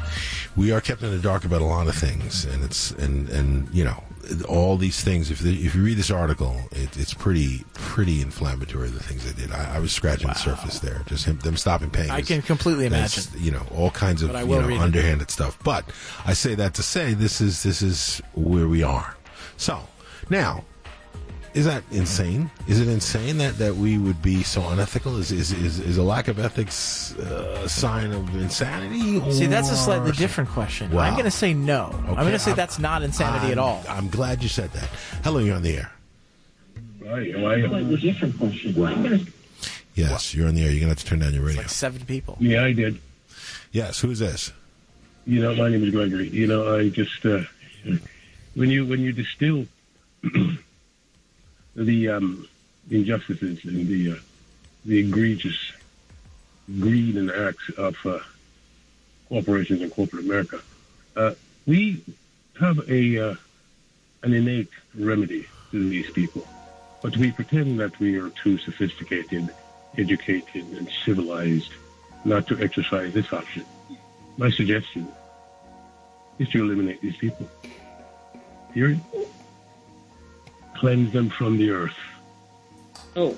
we 0.57 0.71
are 0.73 0.81
kept 0.81 1.03
in 1.03 1.11
the 1.11 1.19
dark 1.19 1.45
about 1.45 1.61
a 1.61 1.65
lot 1.65 1.89
of 1.89 1.95
things, 1.95 2.45
and 2.45 2.63
it's 2.65 2.91
and 2.93 3.29
and 3.31 3.69
you 3.73 3.85
know 3.85 4.03
all 4.49 4.77
these 4.77 5.03
things. 5.03 5.31
If 5.31 5.45
if 5.45 5.75
you 5.75 5.83
read 5.83 5.97
this 5.97 6.11
article, 6.11 6.57
it, 6.73 6.97
it's 6.97 7.15
pretty 7.15 7.65
pretty 7.75 8.21
inflammatory. 8.21 8.89
The 8.89 9.03
things 9.03 9.25
they 9.25 9.41
did. 9.41 9.53
I, 9.53 9.77
I 9.77 9.79
was 9.79 9.93
scratching 9.93 10.29
the 10.29 10.35
surface 10.35 10.79
there. 10.81 11.03
Just 11.07 11.25
him, 11.25 11.39
them 11.39 11.57
stopping 11.57 11.91
paying. 11.91 12.11
I 12.11 12.23
can 12.23 12.43
completely 12.43 12.87
imagine. 12.87 13.25
You 13.37 13.53
know 13.53 13.67
all 13.75 13.91
kinds 13.91 14.23
of 14.23 14.31
you 14.31 14.47
know 14.47 14.67
read 14.67 14.77
it. 14.77 14.81
underhanded 14.81 15.31
stuff. 15.31 15.59
But 15.63 15.85
I 16.25 16.33
say 16.33 16.55
that 16.55 16.75
to 16.75 16.83
say 16.83 17.15
this 17.15 17.41
is 17.41 17.63
this 17.63 17.83
is 17.83 18.23
where 18.35 18.69
we 18.69 18.83
are. 18.83 19.17
So 19.57 19.81
now 20.31 20.65
is 21.55 21.65
that 21.65 21.83
insane? 21.91 22.51
Is 22.67 22.81
it 22.81 22.89
insane 22.89 23.39
that, 23.39 23.59
that 23.59 23.75
we 23.77 23.99
would 23.99 24.21
be 24.23 24.43
so 24.43 24.67
unethical? 24.69 25.17
Is 25.17 25.33
is, 25.33 25.53
is, 25.53 25.81
is 25.81 25.97
a 25.97 26.03
lack 26.03 26.29
of 26.29 26.39
ethics 26.39 27.17
uh, 27.19 27.63
a 27.65 27.69
sign 27.69 28.13
of 28.13 28.35
insanity? 28.37 29.21
See, 29.33 29.47
that's 29.47 29.71
a 29.71 29.77
slightly 29.77 30.13
different 30.13 30.51
question. 30.51 30.91
Wow. 30.91 31.03
I'm 31.03 31.13
going 31.15 31.25
to 31.25 31.31
say 31.31 31.55
no. 31.55 31.91
I'm 32.09 32.15
going 32.15 32.33
to 32.33 32.39
say 32.39 32.51
I'm- 32.51 32.57
that's 32.57 32.79
not 32.79 33.03
insanity 33.03 33.47
I'm- 33.47 33.53
at 33.53 33.59
all. 33.59 33.83
I'm 33.89 34.09
glad 34.09 34.43
you 34.43 34.49
said 34.49 34.71
that. 34.73 34.89
Hello, 35.25 35.39
you're 35.39 35.57
on 35.57 35.63
the 35.63 35.77
air. 35.77 35.93
Right. 37.01 37.39
Why? 37.39 37.67
Slightly 37.67 37.97
different 37.97 38.39
question. 38.39 39.33
Yes, 39.95 40.35
you're 40.35 40.47
on 40.47 40.55
the 40.55 40.63
air. 40.63 40.71
You're 40.71 40.81
gonna 40.81 40.91
have 40.91 40.99
to 40.99 41.05
turn 41.07 41.19
down 41.21 41.35
your 41.35 41.43
radio. 41.43 41.63
Like 41.63 41.71
seven 41.71 42.05
people. 42.05 42.37
Yeah, 42.39 42.65
I 42.65 42.73
did. 42.73 43.01
Yes, 43.73 44.01
who's 44.01 44.19
this? 44.21 44.53
You 45.27 45.43
know, 45.43 45.55
my 45.57 45.69
name 45.69 45.83
is 45.83 45.91
Gregory. 45.91 46.29
You 46.29 46.47
know, 46.47 46.77
I 46.79 46.89
just 46.89 47.25
uh, 47.27 47.41
when 48.55 48.71
you 48.71 48.87
when 48.87 49.01
you 49.01 49.13
distill 49.13 49.67
the 51.85 52.09
um, 52.09 52.49
injustices 52.91 53.65
and 53.65 53.87
the 53.87 54.13
uh, 54.13 54.17
the 54.85 54.99
egregious 54.99 55.73
greed 56.81 57.17
and 57.17 57.31
acts 57.31 57.69
of 57.77 57.97
uh, 58.05 58.19
corporations 59.29 59.81
and 59.83 59.93
corporate 59.93 60.25
America, 60.25 60.61
uh, 61.17 61.35
we 61.67 62.03
have 62.61 62.79
a 62.89 63.31
uh, 63.31 63.35
an 64.23 64.35
innate 64.35 64.71
remedy 64.95 65.47
to 65.71 65.89
these 65.89 66.11
people, 66.11 66.47
but 67.03 67.17
we 67.17 67.31
pretend 67.31 67.79
that 67.79 67.99
we 68.01 68.17
are 68.17 68.31
too 68.31 68.59
sophisticated, 68.59 69.49
educated, 69.97 70.65
and 70.77 70.91
civilized 71.05 71.73
not 72.25 72.47
to 72.49 72.61
exercise 72.61 73.13
this 73.13 73.33
option. 73.33 73.65
My 74.37 74.51
suggestion 74.51 75.09
is 76.39 76.49
to 76.51 76.63
eliminate 76.63 77.01
these 77.01 77.17
people. 77.17 77.49
Period. 78.73 79.01
Cleanse 80.79 81.13
them 81.13 81.31
from 81.31 81.59
the 81.59 81.71
earth. 81.71 81.95
Oh. 83.17 83.37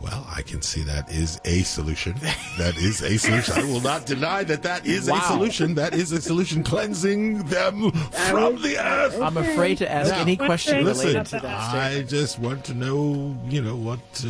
Well, 0.00 0.24
I 0.30 0.42
can 0.42 0.62
see 0.62 0.82
that 0.84 1.10
is 1.10 1.40
a 1.44 1.62
solution. 1.62 2.14
That 2.56 2.76
is 2.76 3.02
a 3.02 3.16
solution. 3.18 3.54
I 3.54 3.64
will 3.64 3.80
not 3.80 4.06
deny 4.06 4.44
that 4.44 4.62
that 4.62 4.86
is 4.86 5.08
a 5.08 5.20
solution. 5.22 5.74
That 5.74 5.92
is 5.94 6.12
a 6.12 6.20
solution. 6.20 6.62
Cleansing 6.62 7.44
them 7.44 7.90
from 7.90 8.62
the 8.62 8.76
earth. 8.78 9.20
I'm 9.20 9.36
afraid 9.36 9.78
to 9.78 9.90
ask 9.90 10.10
Now, 10.10 10.20
any 10.20 10.36
question 10.36 10.84
listen, 10.84 11.06
related 11.08 11.26
to 11.26 11.40
that 11.40 11.74
I 11.74 12.02
just 12.02 12.38
want 12.38 12.64
to 12.66 12.74
know, 12.74 13.36
you 13.48 13.60
know, 13.60 13.74
what, 13.74 13.98
uh, 14.24 14.28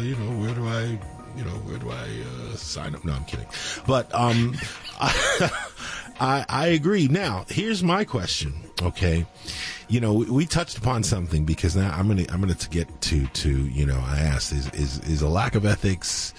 you 0.00 0.16
know, 0.16 0.40
where 0.40 0.54
do 0.54 0.66
I, 0.66 0.98
you 1.36 1.44
know, 1.44 1.56
where 1.68 1.78
do 1.78 1.90
I 1.90 2.52
uh, 2.52 2.56
sign 2.56 2.94
up? 2.94 3.04
No, 3.04 3.12
I'm 3.12 3.24
kidding. 3.24 3.46
But 3.86 4.14
um, 4.14 4.56
I, 6.20 6.44
I 6.48 6.66
agree. 6.68 7.08
Now, 7.08 7.46
here's 7.48 7.82
my 7.82 8.04
question. 8.04 8.52
Okay, 8.82 9.26
you 9.88 10.00
know, 10.00 10.12
we, 10.14 10.26
we 10.26 10.46
touched 10.46 10.78
upon 10.78 11.02
something 11.02 11.44
because 11.44 11.74
now 11.74 11.90
I'm 11.92 12.08
gonna 12.08 12.26
I'm 12.30 12.40
gonna 12.40 12.54
get 12.70 13.00
to 13.02 13.26
to 13.26 13.50
you 13.50 13.86
know 13.86 14.02
I 14.06 14.20
asked 14.20 14.52
is 14.52 14.68
is 14.70 14.98
is 15.00 15.22
a 15.22 15.28
lack 15.28 15.54
of 15.54 15.64
ethics 15.66 16.34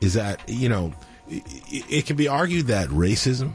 is 0.00 0.14
that 0.14 0.40
you 0.48 0.68
know 0.68 0.92
it, 1.28 1.42
it 1.88 2.06
can 2.06 2.16
be 2.16 2.28
argued 2.28 2.66
that 2.68 2.88
racism 2.88 3.52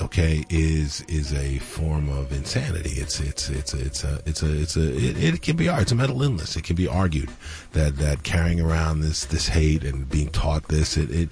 okay 0.00 0.44
is 0.48 1.02
is 1.02 1.34
a 1.34 1.58
form 1.58 2.08
of 2.08 2.32
insanity 2.32 2.92
it's 2.92 3.20
it's 3.20 3.50
it's 3.50 3.74
it's 3.74 4.02
a 4.04 4.22
it's 4.24 4.42
a 4.42 4.60
it's 4.62 4.76
a 4.76 4.96
it, 4.96 5.34
it 5.34 5.42
can 5.42 5.56
be 5.56 5.66
it's 5.66 5.92
a 5.92 5.94
mental 5.94 6.22
illness 6.22 6.56
it 6.56 6.64
can 6.64 6.76
be 6.76 6.88
argued 6.88 7.28
that 7.72 7.96
that 7.96 8.22
carrying 8.22 8.60
around 8.60 9.00
this 9.00 9.26
this 9.26 9.48
hate 9.48 9.84
and 9.84 10.08
being 10.08 10.30
taught 10.30 10.68
this 10.68 10.96
it, 10.96 11.10
it 11.10 11.28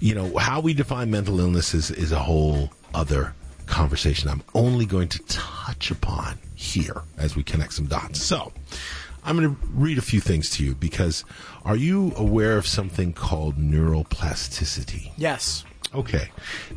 you 0.00 0.14
know 0.14 0.36
how 0.36 0.60
we 0.60 0.74
define 0.74 1.10
mental 1.10 1.38
illness 1.38 1.74
is 1.74 1.92
is 1.92 2.10
a 2.10 2.18
whole 2.18 2.70
other 2.94 3.34
conversation 3.66 4.28
i'm 4.28 4.42
only 4.54 4.86
going 4.86 5.08
to 5.08 5.18
touch 5.26 5.90
upon 5.90 6.38
here 6.54 7.02
as 7.18 7.36
we 7.36 7.42
connect 7.42 7.72
some 7.72 7.86
dots 7.86 8.20
so 8.20 8.52
I'm 9.24 9.36
going 9.36 9.54
to 9.54 9.66
read 9.74 9.98
a 9.98 10.02
few 10.02 10.20
things 10.20 10.48
to 10.50 10.64
you 10.64 10.74
because 10.74 11.22
are 11.64 11.76
you 11.76 12.14
aware 12.16 12.56
of 12.56 12.66
something 12.66 13.12
called 13.12 13.58
neuroplasticity? 13.58 15.12
Yes. 15.18 15.64
Okay. 15.94 16.30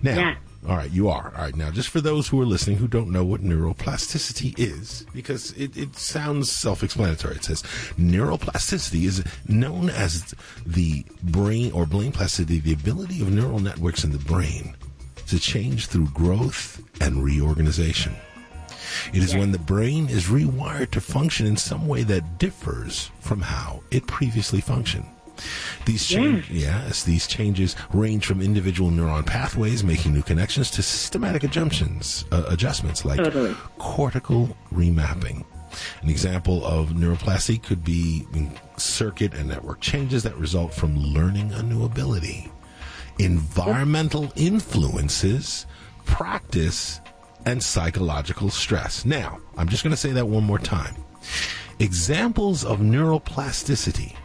Now, 0.03 0.15
Yeah. 0.19 0.35
all 0.67 0.75
right, 0.75 0.91
you 0.91 1.07
are. 1.07 1.31
All 1.35 1.43
right. 1.43 1.55
Now, 1.55 1.71
just 1.71 1.87
for 1.89 2.01
those 2.01 2.27
who 2.27 2.41
are 2.41 2.45
listening 2.45 2.77
who 2.77 2.87
don't 2.89 3.09
know 3.09 3.23
what 3.23 3.41
neuroplasticity 3.41 4.55
is, 4.57 5.05
because 5.13 5.51
it, 5.53 5.77
it 5.77 5.95
sounds 5.95 6.51
self 6.51 6.83
explanatory, 6.83 7.35
it 7.35 7.45
says 7.45 7.61
neuroplasticity 7.97 9.05
is 9.05 9.23
known 9.47 9.89
as 9.89 10.33
the 10.65 11.05
brain 11.23 11.71
or 11.71 11.85
brain 11.85 12.11
plasticity, 12.11 12.59
the 12.59 12.73
ability 12.73 13.21
of 13.21 13.31
neural 13.31 13.59
networks 13.59 14.03
in 14.03 14.11
the 14.11 14.19
brain 14.19 14.75
to 15.31 15.39
change 15.39 15.87
through 15.87 16.07
growth 16.09 16.83
and 16.99 17.23
reorganization. 17.23 18.13
It 19.13 19.23
is 19.23 19.33
when 19.33 19.53
the 19.53 19.59
brain 19.59 20.09
is 20.09 20.25
rewired 20.25 20.91
to 20.91 20.99
function 20.99 21.47
in 21.47 21.55
some 21.55 21.87
way 21.87 22.03
that 22.03 22.37
differs 22.37 23.09
from 23.21 23.39
how 23.39 23.81
it 23.91 24.05
previously 24.07 24.59
functioned. 24.59 25.05
These 25.85 26.05
change, 26.05 26.51
yes, 26.51 27.03
these 27.03 27.27
changes 27.27 27.77
range 27.93 28.25
from 28.25 28.41
individual 28.41 28.91
neuron 28.91 29.25
pathways 29.25 29.85
making 29.85 30.13
new 30.13 30.21
connections 30.21 30.69
to 30.71 30.83
systematic 30.83 31.45
adjunctions, 31.45 32.25
uh, 32.33 32.43
adjustments 32.49 33.05
like 33.05 33.17
Totally. 33.17 33.55
cortical 33.77 34.55
remapping. 34.73 35.45
An 36.01 36.09
example 36.09 36.65
of 36.65 36.89
neuroplasty 36.89 37.63
could 37.63 37.85
be 37.85 38.27
circuit 38.75 39.33
and 39.33 39.47
network 39.47 39.79
changes 39.79 40.23
that 40.23 40.35
result 40.35 40.73
from 40.73 40.97
learning 40.97 41.53
a 41.53 41.63
new 41.63 41.85
ability. 41.85 42.51
Environmental 43.21 44.33
influences, 44.35 45.67
practice, 46.05 46.99
and 47.45 47.61
psychological 47.63 48.49
stress. 48.49 49.05
Now, 49.05 49.37
I'm 49.57 49.69
just 49.69 49.83
going 49.83 49.91
to 49.91 49.97
say 49.97 50.11
that 50.13 50.27
one 50.27 50.43
more 50.43 50.57
time. 50.57 50.95
Examples 51.77 52.65
of 52.65 52.79
neuroplasticity, 52.79 54.15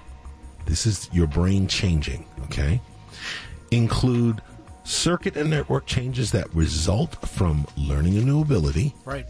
this 0.65 0.87
is 0.87 1.11
your 1.13 1.27
brain 1.27 1.67
changing, 1.69 2.25
okay, 2.45 2.81
include 3.71 4.41
circuit 4.85 5.37
and 5.37 5.51
network 5.51 5.85
changes 5.85 6.31
that 6.33 6.53
result 6.55 7.17
from 7.29 7.67
learning 7.77 8.17
a 8.17 8.23
new 8.23 8.41
ability, 8.41 8.95
Right. 9.05 9.27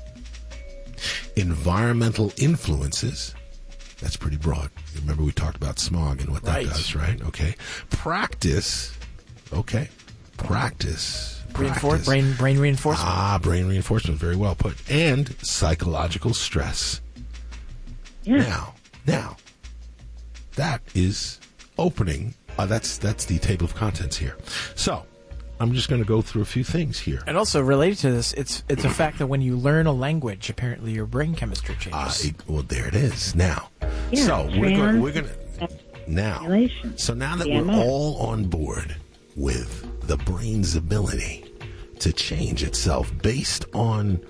environmental 1.34 2.32
influences. 2.36 3.34
That's 4.00 4.16
pretty 4.16 4.36
broad. 4.36 4.70
Remember, 4.94 5.24
we 5.24 5.32
talked 5.32 5.56
about 5.56 5.78
smog 5.80 6.20
and 6.20 6.30
what 6.30 6.42
that 6.44 6.54
Right. 6.54 6.68
does, 6.68 6.94
right? 6.94 7.20
Okay. 7.22 7.56
Practice. 7.90 8.92
Okay. 9.52 9.88
Practice. 10.36 11.42
Reinfor- 11.52 11.80
Practice. 11.80 12.06
brain 12.06 12.34
brain 12.34 12.58
reinforcement. 12.58 13.08
Ah, 13.10 13.38
brain 13.40 13.66
reinforcement. 13.66 14.18
Very 14.20 14.36
well 14.36 14.54
put. 14.54 14.76
And 14.90 15.34
psychological 15.42 16.34
stress. 16.34 17.00
Yeah. 18.24 18.38
Now, 18.38 18.74
now, 19.06 19.36
that 20.56 20.82
is 20.94 21.40
opening. 21.78 22.34
Uh, 22.58 22.66
that's 22.66 22.98
that's 22.98 23.24
the 23.24 23.38
table 23.38 23.64
of 23.64 23.74
contents 23.74 24.16
here. 24.16 24.36
So, 24.74 25.06
I'm 25.60 25.72
just 25.72 25.88
going 25.88 26.02
to 26.02 26.06
go 26.08 26.20
through 26.20 26.42
a 26.42 26.46
few 26.46 26.64
things 26.64 26.98
here. 26.98 27.22
And 27.26 27.36
also 27.38 27.62
related 27.62 27.98
to 28.00 28.10
this, 28.10 28.32
it's 28.34 28.62
it's 28.68 28.84
a 28.84 28.90
fact 28.90 29.18
that 29.18 29.26
when 29.28 29.40
you 29.40 29.56
learn 29.56 29.86
a 29.86 29.92
language, 29.92 30.50
apparently 30.50 30.92
your 30.92 31.06
brain 31.06 31.34
chemistry 31.34 31.74
changes. 31.76 31.92
Ah, 31.94 32.14
it- 32.20 32.34
well, 32.48 32.62
there 32.62 32.86
it 32.88 32.94
is. 32.94 33.34
Now, 33.34 33.70
Yeah, 34.10 34.26
so 34.26 34.46
we're 34.58 34.76
going. 34.76 35.00
We're 35.00 35.12
going 35.12 35.26
to 35.26 35.68
now. 36.08 36.46
So 36.96 37.14
now 37.14 37.36
that 37.36 37.46
we're 37.48 37.70
all 37.74 38.16
on 38.18 38.44
board 38.44 38.96
with 39.36 40.06
the 40.06 40.16
brain's 40.18 40.74
ability 40.76 41.44
to 42.00 42.12
change 42.12 42.62
itself 42.62 43.12
based 43.22 43.64
on 43.74 44.20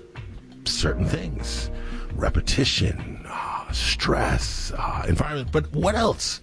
certain 0.65 1.05
things, 1.05 1.69
repetition, 2.13 3.21
ah, 3.27 3.67
stress, 3.71 4.71
ah, 4.77 5.03
environment, 5.07 5.49
but 5.51 5.71
what 5.73 5.95
else? 5.95 6.41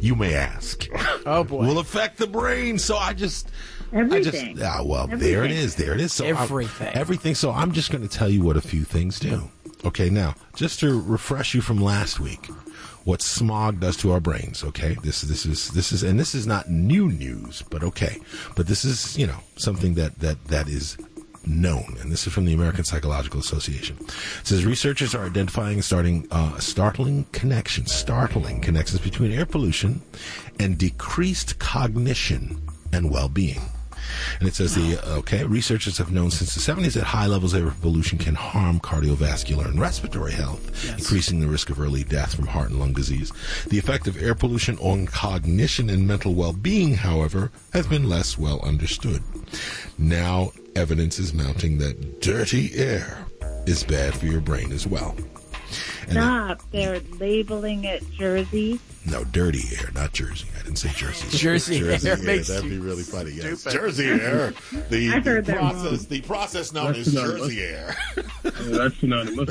You 0.00 0.14
may 0.16 0.34
ask. 0.34 0.86
Oh 1.26 1.44
boy, 1.44 1.66
will 1.66 1.78
affect 1.80 2.16
the 2.16 2.26
brain. 2.26 2.78
So 2.78 2.96
I 2.96 3.12
just. 3.12 3.50
Everything. 3.92 4.48
I 4.48 4.54
just, 4.54 4.62
ah, 4.64 4.82
well, 4.82 5.06
there 5.06 5.44
it 5.44 5.50
is. 5.50 5.74
There 5.74 5.92
it 5.92 6.00
is. 6.00 6.14
So 6.14 6.24
I'm- 6.24 6.36
Everything. 6.38 6.88
everything. 6.94 7.34
So 7.34 7.50
I'm 7.50 7.72
just 7.72 7.90
going 7.90 8.00
to 8.02 8.08
tell 8.08 8.30
you 8.30 8.42
what 8.42 8.56
a 8.56 8.62
few 8.62 8.84
things 8.84 9.20
do. 9.20 9.50
Okay, 9.84 10.08
now 10.08 10.34
just 10.56 10.80
to 10.80 10.98
refresh 11.02 11.52
you 11.54 11.60
from 11.60 11.76
last 11.76 12.18
week, 12.20 12.48
what 13.04 13.22
smog 13.22 13.80
does 13.80 13.96
to 13.98 14.12
our 14.12 14.20
brains. 14.20 14.62
Okay, 14.64 14.96
this 15.02 15.22
this 15.22 15.46
is 15.46 15.70
this 15.70 15.92
is 15.92 16.02
and 16.02 16.18
this 16.18 16.34
is 16.34 16.46
not 16.46 16.68
new 16.70 17.08
news, 17.08 17.62
but 17.70 17.82
okay, 17.82 18.18
but 18.56 18.66
this 18.66 18.84
is 18.84 19.16
you 19.18 19.26
know 19.26 19.38
something 19.56 19.94
that 19.94 20.18
that 20.18 20.44
that 20.46 20.68
is 20.68 20.96
known, 21.46 21.96
and 22.00 22.12
this 22.12 22.26
is 22.26 22.32
from 22.32 22.44
the 22.44 22.52
American 22.52 22.84
Psychological 22.84 23.40
Association. 23.40 23.96
It 24.00 24.46
says 24.46 24.64
researchers 24.66 25.14
are 25.14 25.24
identifying 25.24 25.82
starting 25.82 26.26
uh, 26.30 26.58
startling 26.58 27.24
connections, 27.32 27.92
startling 27.92 28.60
connections 28.60 29.00
between 29.00 29.32
air 29.32 29.46
pollution 29.46 30.02
and 30.58 30.76
decreased 30.76 31.58
cognition 31.58 32.60
and 32.92 33.10
well-being. 33.10 33.62
And 34.38 34.48
it 34.48 34.54
says 34.54 34.74
the 34.74 34.98
okay 35.18 35.44
researchers 35.44 35.98
have 35.98 36.12
known 36.12 36.30
since 36.30 36.54
the 36.54 36.72
70s 36.72 36.94
that 36.94 37.04
high 37.04 37.26
levels 37.26 37.54
of 37.54 37.64
air 37.64 37.74
pollution 37.80 38.18
can 38.18 38.34
harm 38.34 38.80
cardiovascular 38.80 39.66
and 39.66 39.80
respiratory 39.80 40.32
health, 40.32 40.88
increasing 40.98 41.40
the 41.40 41.48
risk 41.48 41.70
of 41.70 41.80
early 41.80 42.04
death 42.04 42.34
from 42.34 42.46
heart 42.46 42.70
and 42.70 42.78
lung 42.78 42.92
disease. 42.92 43.32
The 43.68 43.78
effect 43.78 44.06
of 44.08 44.20
air 44.22 44.34
pollution 44.34 44.78
on 44.78 45.06
cognition 45.06 45.90
and 45.90 46.06
mental 46.06 46.34
well-being, 46.34 46.94
however, 46.94 47.50
has 47.72 47.86
been 47.86 48.08
less 48.08 48.38
well 48.38 48.60
understood. 48.60 49.22
Now, 49.98 50.52
evidence 50.76 51.18
is 51.18 51.34
mounting 51.34 51.78
that 51.78 52.20
dirty 52.20 52.74
air 52.74 53.24
is 53.66 53.84
bad 53.84 54.14
for 54.14 54.26
your 54.26 54.40
brain 54.40 54.72
as 54.72 54.86
well. 54.86 55.14
And 56.02 56.12
Stop. 56.12 56.62
They're 56.70 57.00
labeling 57.18 57.84
it 57.84 58.08
Jersey. 58.10 58.80
No, 59.06 59.24
dirty 59.24 59.62
air, 59.78 59.90
not 59.94 60.12
Jersey. 60.12 60.46
I 60.58 60.62
didn't 60.62 60.76
say 60.76 60.90
Jersey. 60.90 61.26
Jersey 61.36 61.78
air 61.78 62.16
makes 62.18 62.48
That'd 62.48 62.68
be 62.68 62.78
really 62.78 63.02
funny. 63.02 63.30
Yes. 63.32 63.64
Jersey 63.64 64.06
air. 64.08 64.52
The, 64.90 65.12
I 65.14 65.20
the 65.20 65.40
that 65.42 65.56
process. 65.56 65.82
wrong. 65.84 66.06
The 66.08 66.20
process 66.22 66.72
known 66.72 66.86
That's 66.88 66.98
as 67.00 67.06
synonymous. 67.12 67.40
Jersey 67.42 67.60
air. 67.62 67.96
that's 68.42 68.96
synonymous. 68.98 69.50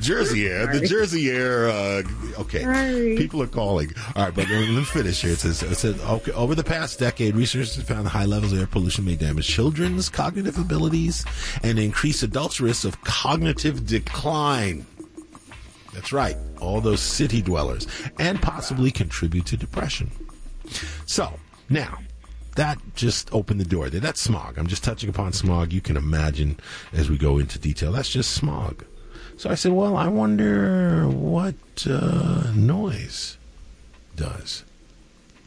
Jersey 0.00 0.48
air. 0.48 0.66
The 0.66 0.86
Jersey 0.86 1.30
air. 1.30 1.68
Uh, 1.68 2.02
okay. 2.38 2.62
Sorry. 2.62 3.16
People 3.16 3.42
are 3.42 3.46
calling. 3.46 3.92
All 4.16 4.24
right, 4.24 4.34
but 4.34 4.48
let 4.48 4.68
me 4.68 4.84
finish 4.84 5.22
here. 5.22 5.32
It 5.32 5.38
says, 5.38 5.62
it 5.62 5.74
says 5.76 6.00
okay, 6.00 6.32
over 6.32 6.54
the 6.54 6.64
past 6.64 6.98
decade, 6.98 7.36
researchers 7.36 7.76
have 7.76 7.86
found 7.86 8.08
high 8.08 8.24
levels 8.24 8.52
of 8.52 8.58
air 8.58 8.66
pollution 8.66 9.04
may 9.04 9.16
damage 9.16 9.46
children's 9.46 10.08
cognitive 10.08 10.58
abilities 10.58 11.24
and 11.62 11.78
increase 11.78 12.22
adults' 12.22 12.60
risks 12.60 12.84
of 12.84 13.00
cognitive 13.02 13.86
decline. 13.86 14.86
That's 15.92 16.12
right. 16.12 16.36
All 16.60 16.80
those 16.80 17.00
city 17.00 17.42
dwellers 17.42 17.86
and 18.18 18.40
possibly 18.40 18.90
contribute 18.90 19.46
to 19.46 19.56
depression. 19.56 20.10
So 21.06 21.32
now 21.68 21.98
that 22.56 22.78
just 22.94 23.32
opened 23.32 23.60
the 23.60 23.64
door 23.64 23.88
there. 23.90 24.00
That's 24.00 24.20
smog. 24.20 24.58
I'm 24.58 24.66
just 24.66 24.84
touching 24.84 25.08
upon 25.08 25.32
smog. 25.32 25.72
You 25.72 25.80
can 25.80 25.96
imagine 25.96 26.58
as 26.92 27.08
we 27.08 27.16
go 27.16 27.38
into 27.38 27.58
detail. 27.58 27.92
That's 27.92 28.10
just 28.10 28.32
smog. 28.32 28.84
So 29.40 29.48
I 29.48 29.54
said, 29.54 29.72
well, 29.72 29.96
I 29.96 30.06
wonder 30.06 31.08
what 31.08 31.54
uh, 31.88 32.52
noise 32.54 33.38
does. 34.14 34.64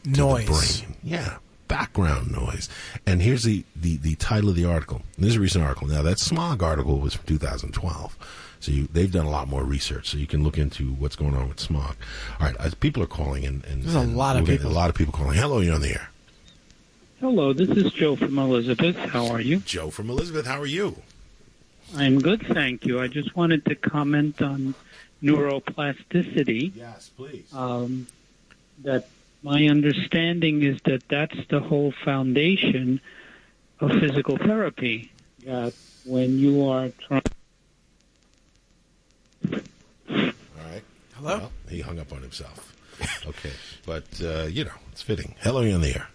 to 0.06 0.10
the 0.10 0.18
Noise. 0.18 0.82
brain. 0.82 0.96
Yeah, 1.04 1.38
background 1.68 2.32
noise. 2.32 2.70
And 3.06 3.22
here's 3.22 3.44
the, 3.44 3.64
the, 3.76 3.98
the 3.98 4.16
title 4.16 4.50
of 4.50 4.56
the 4.56 4.66
article. 4.66 5.04
This 5.20 5.30
is 5.30 5.36
a 5.36 5.40
recent 5.42 5.64
article. 5.64 5.88
Now, 5.90 6.02
that 6.02 6.18
smog 6.18 6.64
article 6.64 6.98
was 7.02 7.14
from 7.14 7.26
2012. 7.28 8.18
So 8.62 8.72
you, 8.72 8.88
they've 8.92 9.12
done 9.12 9.28
a 9.28 9.30
lot 9.30 9.48
more 9.48 9.64
research, 9.64 10.10
so 10.10 10.18
you 10.18 10.26
can 10.26 10.44
look 10.44 10.58
into 10.58 10.94
what's 10.94 11.16
going 11.16 11.36
on 11.36 11.48
with 11.48 11.60
smog. 11.60 11.96
All 12.40 12.48
right, 12.48 12.56
as 12.60 12.74
people 12.74 13.04
are 13.04 13.06
calling, 13.06 13.46
and, 13.46 13.64
and 13.66 13.84
There's 13.84 13.94
a 13.94 14.00
and 14.00 14.18
lot 14.18 14.38
of 14.38 14.48
people. 14.48 14.72
A 14.72 14.74
lot 14.74 14.90
of 14.90 14.96
people 14.96 15.14
calling. 15.14 15.38
Hello, 15.38 15.60
you're 15.60 15.76
on 15.76 15.82
the 15.82 15.90
air. 15.92 16.10
Hello, 17.20 17.54
this 17.54 17.70
is 17.70 17.92
Joe 17.94 18.16
from 18.16 18.40
Elizabeth. 18.40 18.96
How 18.96 19.28
are 19.28 19.40
you? 19.40 19.58
Joe 19.60 19.92
from 19.92 20.10
Elizabeth. 20.10 20.48
How 20.48 20.60
are 20.60 20.66
you? 20.66 20.96
I'm 21.96 22.20
good, 22.20 22.46
thank 22.48 22.86
you. 22.86 23.00
I 23.00 23.08
just 23.08 23.36
wanted 23.36 23.66
to 23.66 23.76
comment 23.76 24.42
on 24.42 24.74
neuroplasticity. 25.22 26.72
Yes, 26.76 27.10
please. 27.16 27.54
Um, 27.54 28.08
that 28.84 29.08
my 29.44 29.68
understanding 29.68 30.64
is 30.64 30.80
that 30.86 31.08
that's 31.10 31.38
the 31.50 31.60
whole 31.60 31.94
foundation 32.04 33.00
of 33.80 33.92
physical 33.92 34.38
therapy. 34.38 35.12
That 35.46 35.74
when 36.06 36.40
you 36.40 36.68
are 36.68 36.90
trying. 37.08 37.22
All 39.52 39.60
right. 40.70 40.84
Hello? 41.16 41.38
Well, 41.38 41.52
he 41.70 41.82
hung 41.82 42.00
up 42.00 42.12
on 42.12 42.22
himself. 42.22 42.70
Okay, 43.26 43.52
but 43.86 44.04
uh, 44.22 44.44
you 44.44 44.66
know 44.66 44.72
it's 44.92 45.02
fitting. 45.02 45.34
Hello, 45.40 45.62
you're 45.62 45.76
on 45.76 45.82
the 45.82 45.96
air. 45.96 46.10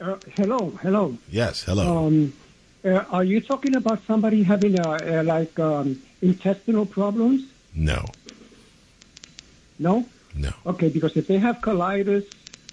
Uh, 0.00 0.16
hello, 0.36 0.70
hello. 0.82 1.16
Yes, 1.30 1.62
hello. 1.62 2.06
Um, 2.06 2.32
uh, 2.84 3.04
are 3.10 3.24
you 3.24 3.40
talking 3.40 3.74
about 3.76 4.04
somebody 4.06 4.42
having 4.42 4.78
uh, 4.80 4.90
uh, 4.90 5.22
like 5.24 5.58
um, 5.58 6.00
intestinal 6.22 6.86
problems? 6.86 7.42
no, 7.74 8.04
No. 9.78 10.06
no. 10.34 10.52
Okay, 10.66 10.88
because 10.88 11.16
if 11.16 11.26
they 11.26 11.38
have 11.38 11.56
colitis 11.60 12.24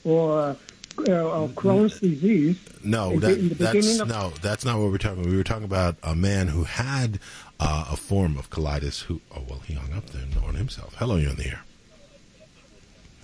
or, 0.03 0.55
uh, 0.99 1.11
or 1.38 1.47
Crohn's 1.49 1.99
disease, 1.99 2.57
No, 2.83 3.11
in 3.11 3.19
the- 3.19 3.27
that, 3.27 3.35
the 3.49 3.55
that's 3.55 3.99
of- 3.99 4.07
no, 4.07 4.33
that's 4.41 4.65
not 4.65 4.79
what 4.79 4.91
we're 4.91 4.97
talking 4.97 5.19
about. 5.21 5.31
We 5.31 5.38
were 5.38 5.43
talking 5.43 5.63
about 5.65 5.95
a 6.03 6.15
man 6.15 6.47
who 6.49 6.63
had 6.65 7.19
uh, 7.59 7.85
a 7.91 7.95
form 7.95 8.38
of 8.38 8.49
colitis. 8.49 9.03
Who? 9.03 9.21
Oh 9.35 9.43
well, 9.47 9.59
he 9.65 9.73
hung 9.75 9.93
up 9.93 10.07
then 10.11 10.29
on 10.45 10.55
himself. 10.55 10.95
Hello, 10.97 11.15
you're 11.15 11.29
on 11.31 11.38
the 11.38 11.47
air. 11.47 11.61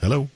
Hello. 0.02 0.30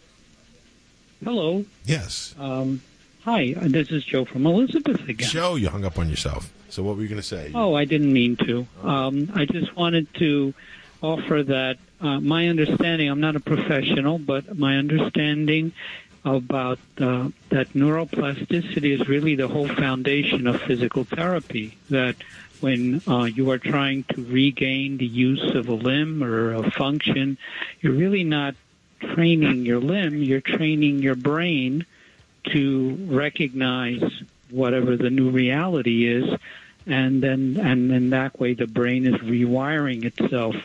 Hello. 1.24 1.66
Yes. 1.86 2.34
Um, 2.40 2.82
hi, 3.24 3.56
uh, 3.60 3.68
this 3.68 3.92
is 3.92 4.04
Joe 4.04 4.26
from 4.26 4.46
Elizabeth 4.46 5.08
again. 5.08 5.30
Joe, 5.30 5.56
you 5.56 5.70
hung 5.70 5.86
up 5.86 6.00
on 6.00 6.10
yourself. 6.10 6.52
So 6.70 6.84
what 6.84 6.96
were 6.96 7.02
you 7.02 7.08
going 7.08 7.22
to 7.22 7.28
say? 7.28 7.52
Oh, 7.54 7.74
I 7.74 7.86
didn't 7.86 8.12
mean 8.12 8.36
to. 8.38 8.68
Um, 8.84 9.32
I 9.36 9.46
just 9.46 9.76
wanted 9.76 10.14
to 10.16 10.54
offer 11.02 11.44
that 11.44 11.78
uh, 12.00 12.20
my 12.20 12.48
understanding. 12.48 13.10
I'm 13.10 13.20
not 13.20 13.36
a 13.36 13.40
professional, 13.40 14.18
but 14.18 14.58
my 14.58 14.78
understanding 14.78 15.74
about 16.24 16.80
uh, 17.00 17.30
that 17.50 17.70
neuroplasticity 17.74 19.00
is 19.00 19.08
really 19.08 19.36
the 19.36 19.48
whole 19.48 19.68
foundation 19.68 20.48
of 20.48 20.62
physical 20.62 21.04
therapy. 21.04 21.78
That 21.90 22.16
when 22.60 23.02
uh, 23.08 23.24
you 23.24 23.50
are 23.52 23.58
trying 23.58 24.04
to 24.16 24.24
regain 24.24 24.98
the 24.98 25.08
use 25.08 25.56
of 25.56 25.68
a 25.68 25.74
limb 25.74 26.24
or 26.24 26.54
a 26.54 26.70
function, 26.72 27.38
you're 27.82 27.94
really 27.94 28.24
not 28.24 28.56
training 29.00 29.66
your 29.66 29.80
limb. 29.80 30.22
You're 30.22 30.42
training 30.42 31.00
your 31.00 31.16
brain 31.16 31.86
to 32.46 32.98
recognize 33.10 34.02
whatever 34.50 34.98
the 34.98 35.10
new 35.10 35.30
reality 35.30 36.08
is 36.08 36.38
and 36.88 37.22
then 37.22 37.58
and 37.62 37.92
then 37.92 38.10
that 38.10 38.40
way 38.40 38.54
the 38.54 38.68
brain 38.68 39.06
is 39.06 39.16
rewiring 39.22 40.04
itself 40.04 40.56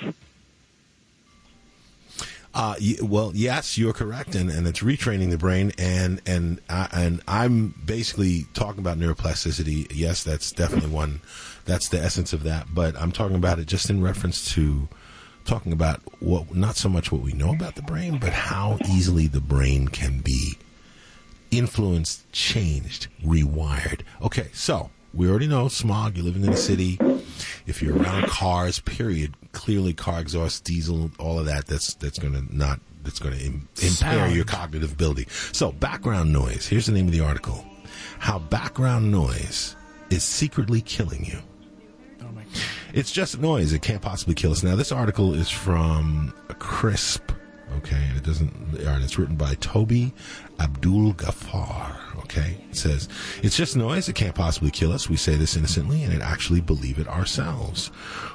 Uh, 2.59 2.75
well, 3.03 3.33
yes, 3.35 3.77
you're 3.77 3.93
correct, 3.93 4.35
and, 4.35 4.49
and 4.49 4.67
it's 4.67 4.81
retraining 4.81 5.29
the 5.29 5.37
brain, 5.37 5.73
and 5.77 6.23
and 6.25 6.59
I, 6.71 6.89
and 6.91 7.21
I'm 7.29 7.75
basically 7.85 8.47
talking 8.55 8.81
about 8.81 8.99
neuroplasticity. 8.99 9.93
Yes, 9.95 10.25
that's 10.25 10.53
definitely 10.53 10.89
one. 10.89 11.21
That's 11.67 11.91
the 11.91 12.01
essence 12.01 12.33
of 12.33 12.45
that. 12.45 12.69
But 12.73 12.97
I'm 12.97 13.13
talking 13.13 13.37
about 13.37 13.59
it 13.59 13.67
just 13.67 13.91
in 13.91 14.03
reference 14.03 14.55
to 14.55 14.89
talking 15.45 15.71
about 15.71 16.01
what 16.21 16.55
not 16.55 16.77
so 16.77 16.89
much 16.89 17.13
what 17.13 17.21
we 17.21 17.35
know 17.35 17.53
about 17.53 17.75
the 17.75 17.83
brain, 17.83 18.17
but 18.19 18.33
how 18.33 18.79
easily 18.89 19.27
the 19.27 19.43
brain 19.43 19.89
can 19.89 20.21
be 20.21 20.57
influenced, 21.59 22.31
changed, 22.33 23.09
rewired. 23.25 24.03
Okay, 24.23 24.49
so 24.53 24.91
we 25.15 25.29
already 25.29 25.47
know 25.47 25.69
smog. 25.69 26.17
You're 26.17 26.25
living 26.27 26.45
in 26.45 26.51
the 26.51 26.57
city. 26.57 26.99
If 27.67 27.83
you're 27.83 27.97
around 27.97 28.27
cars, 28.29 28.81
period, 28.81 29.35
clearly 29.53 29.93
car 29.93 30.21
exhaust, 30.21 30.65
diesel, 30.65 31.11
all 31.19 31.39
of 31.39 31.47
that. 31.47 31.67
That's 31.67 31.95
that's 31.95 32.19
going 32.19 32.35
to 32.35 32.57
not 32.57 32.81
that's 33.03 33.19
going 33.19 33.37
to 33.39 33.45
Im- 33.45 33.69
impair 33.83 34.29
your 34.29 34.45
cognitive 34.45 34.93
ability. 34.93 35.27
So 35.53 35.73
background 35.73 36.33
noise. 36.33 36.67
Here's 36.67 36.87
the 36.87 36.93
name 36.93 37.07
of 37.07 37.13
the 37.13 37.21
article: 37.21 37.65
How 38.19 38.39
background 38.39 39.11
noise 39.11 39.77
is 40.11 40.23
secretly 40.23 40.81
killing 40.81 41.25
you. 41.25 41.39
Oh 42.23 42.33
my 42.33 42.43
God. 42.43 42.63
It's 42.95 43.13
just 43.13 43.39
noise. 43.41 43.73
It 43.73 43.83
can't 43.83 44.03
possibly 44.03 44.35
kill 44.35 44.53
us. 44.53 44.63
Now, 44.63 44.77
this 44.77 44.93
article 44.93 45.35
is 45.35 45.51
from 45.51 46.33
Crisp, 46.59 47.33
okay, 47.79 48.03
and 48.09 48.17
it 48.17 48.25
doesn't, 48.25 48.53
and 48.79 49.05
it's 49.05 49.19
written 49.19 49.37
by 49.37 49.55
Toby 49.55 50.13
Abdul 50.59 51.15
Ghaffar, 51.15 52.19
okay. 52.21 52.57
It 52.71 52.77
says, 52.77 53.09
it's 53.43 53.57
just 53.57 53.77
noise. 53.77 54.09
It 54.09 54.15
can't 54.15 54.35
possibly 54.35 54.71
kill 54.71 54.93
us. 54.93 55.09
We 55.09 55.17
say 55.17 55.37
this 55.37 55.57
innocently 55.57 56.03
and 56.03 56.13
it 56.13 56.23
actually 56.23 56.61
believe 56.61 56.99
it 56.99 57.09
ourselves. 57.09 57.91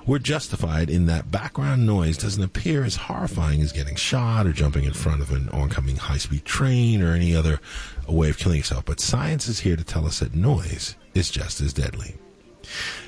We're 0.05 0.19
justified 0.19 0.89
in 0.89 1.07
that 1.07 1.31
background 1.31 1.85
noise 1.85 2.17
doesn't 2.17 2.43
appear 2.43 2.83
as 2.83 2.95
horrifying 2.95 3.61
as 3.61 3.71
getting 3.71 3.95
shot 3.95 4.45
or 4.45 4.53
jumping 4.53 4.85
in 4.85 4.93
front 4.93 5.21
of 5.21 5.31
an 5.31 5.49
oncoming 5.49 5.97
high-speed 5.97 6.45
train 6.45 7.01
or 7.01 7.13
any 7.13 7.35
other 7.35 7.59
way 8.07 8.29
of 8.29 8.37
killing 8.37 8.59
yourself. 8.59 8.85
But 8.85 8.99
science 8.99 9.47
is 9.47 9.59
here 9.59 9.75
to 9.75 9.83
tell 9.83 10.05
us 10.05 10.19
that 10.19 10.35
noise 10.35 10.95
is 11.13 11.29
just 11.29 11.61
as 11.61 11.73
deadly. 11.73 12.15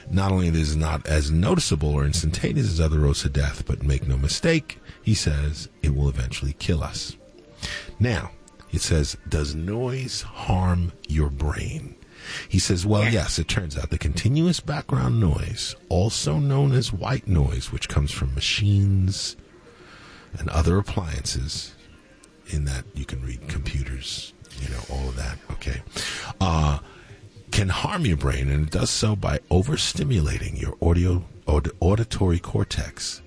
Not 0.09 0.31
only 0.31 0.47
is 0.47 0.75
it 0.75 0.79
not 0.79 1.05
as 1.07 1.31
noticeable 1.31 1.89
or 1.89 2.05
instantaneous 2.05 2.67
as 2.67 2.81
other 2.81 2.99
roads 2.99 3.21
to 3.23 3.29
death, 3.29 3.65
but 3.65 3.83
make 3.83 4.07
no 4.07 4.17
mistake, 4.17 4.79
he 5.01 5.13
says 5.13 5.69
it 5.81 5.95
will 5.95 6.09
eventually 6.09 6.53
kill 6.53 6.83
us. 6.83 7.17
Now, 7.99 8.31
it 8.71 8.81
says, 8.81 9.17
does 9.29 9.55
noise 9.55 10.21
harm 10.23 10.91
your 11.07 11.29
brain? 11.29 11.95
He 12.47 12.59
says, 12.59 12.85
well, 12.85 13.09
yes, 13.11 13.37
it 13.37 13.47
turns 13.47 13.77
out 13.77 13.89
the 13.89 13.97
continuous 13.97 14.59
background 14.59 15.19
noise, 15.19 15.75
also 15.89 16.39
known 16.39 16.71
as 16.71 16.93
white 16.93 17.27
noise, 17.27 17.71
which 17.71 17.89
comes 17.89 18.11
from 18.11 18.33
machines 18.33 19.35
and 20.39 20.49
other 20.49 20.77
appliances, 20.77 21.75
in 22.47 22.65
that 22.65 22.85
you 22.93 23.05
can 23.05 23.21
read 23.21 23.47
computers, 23.47 24.33
you 24.61 24.69
know, 24.69 24.79
all 24.89 25.09
of 25.09 25.15
that, 25.15 25.37
okay, 25.51 25.81
uh, 26.41 26.79
can 27.53 27.69
harm 27.69 28.03
your 28.03 28.17
brain, 28.17 28.49
and 28.49 28.65
it 28.65 28.71
does 28.71 28.89
so 28.89 29.15
by 29.15 29.37
overstimulating 29.51 30.59
your 30.59 30.75
audio 30.81 31.23
aud- 31.45 31.69
auditory 31.79 32.39
cortex, 32.39 33.21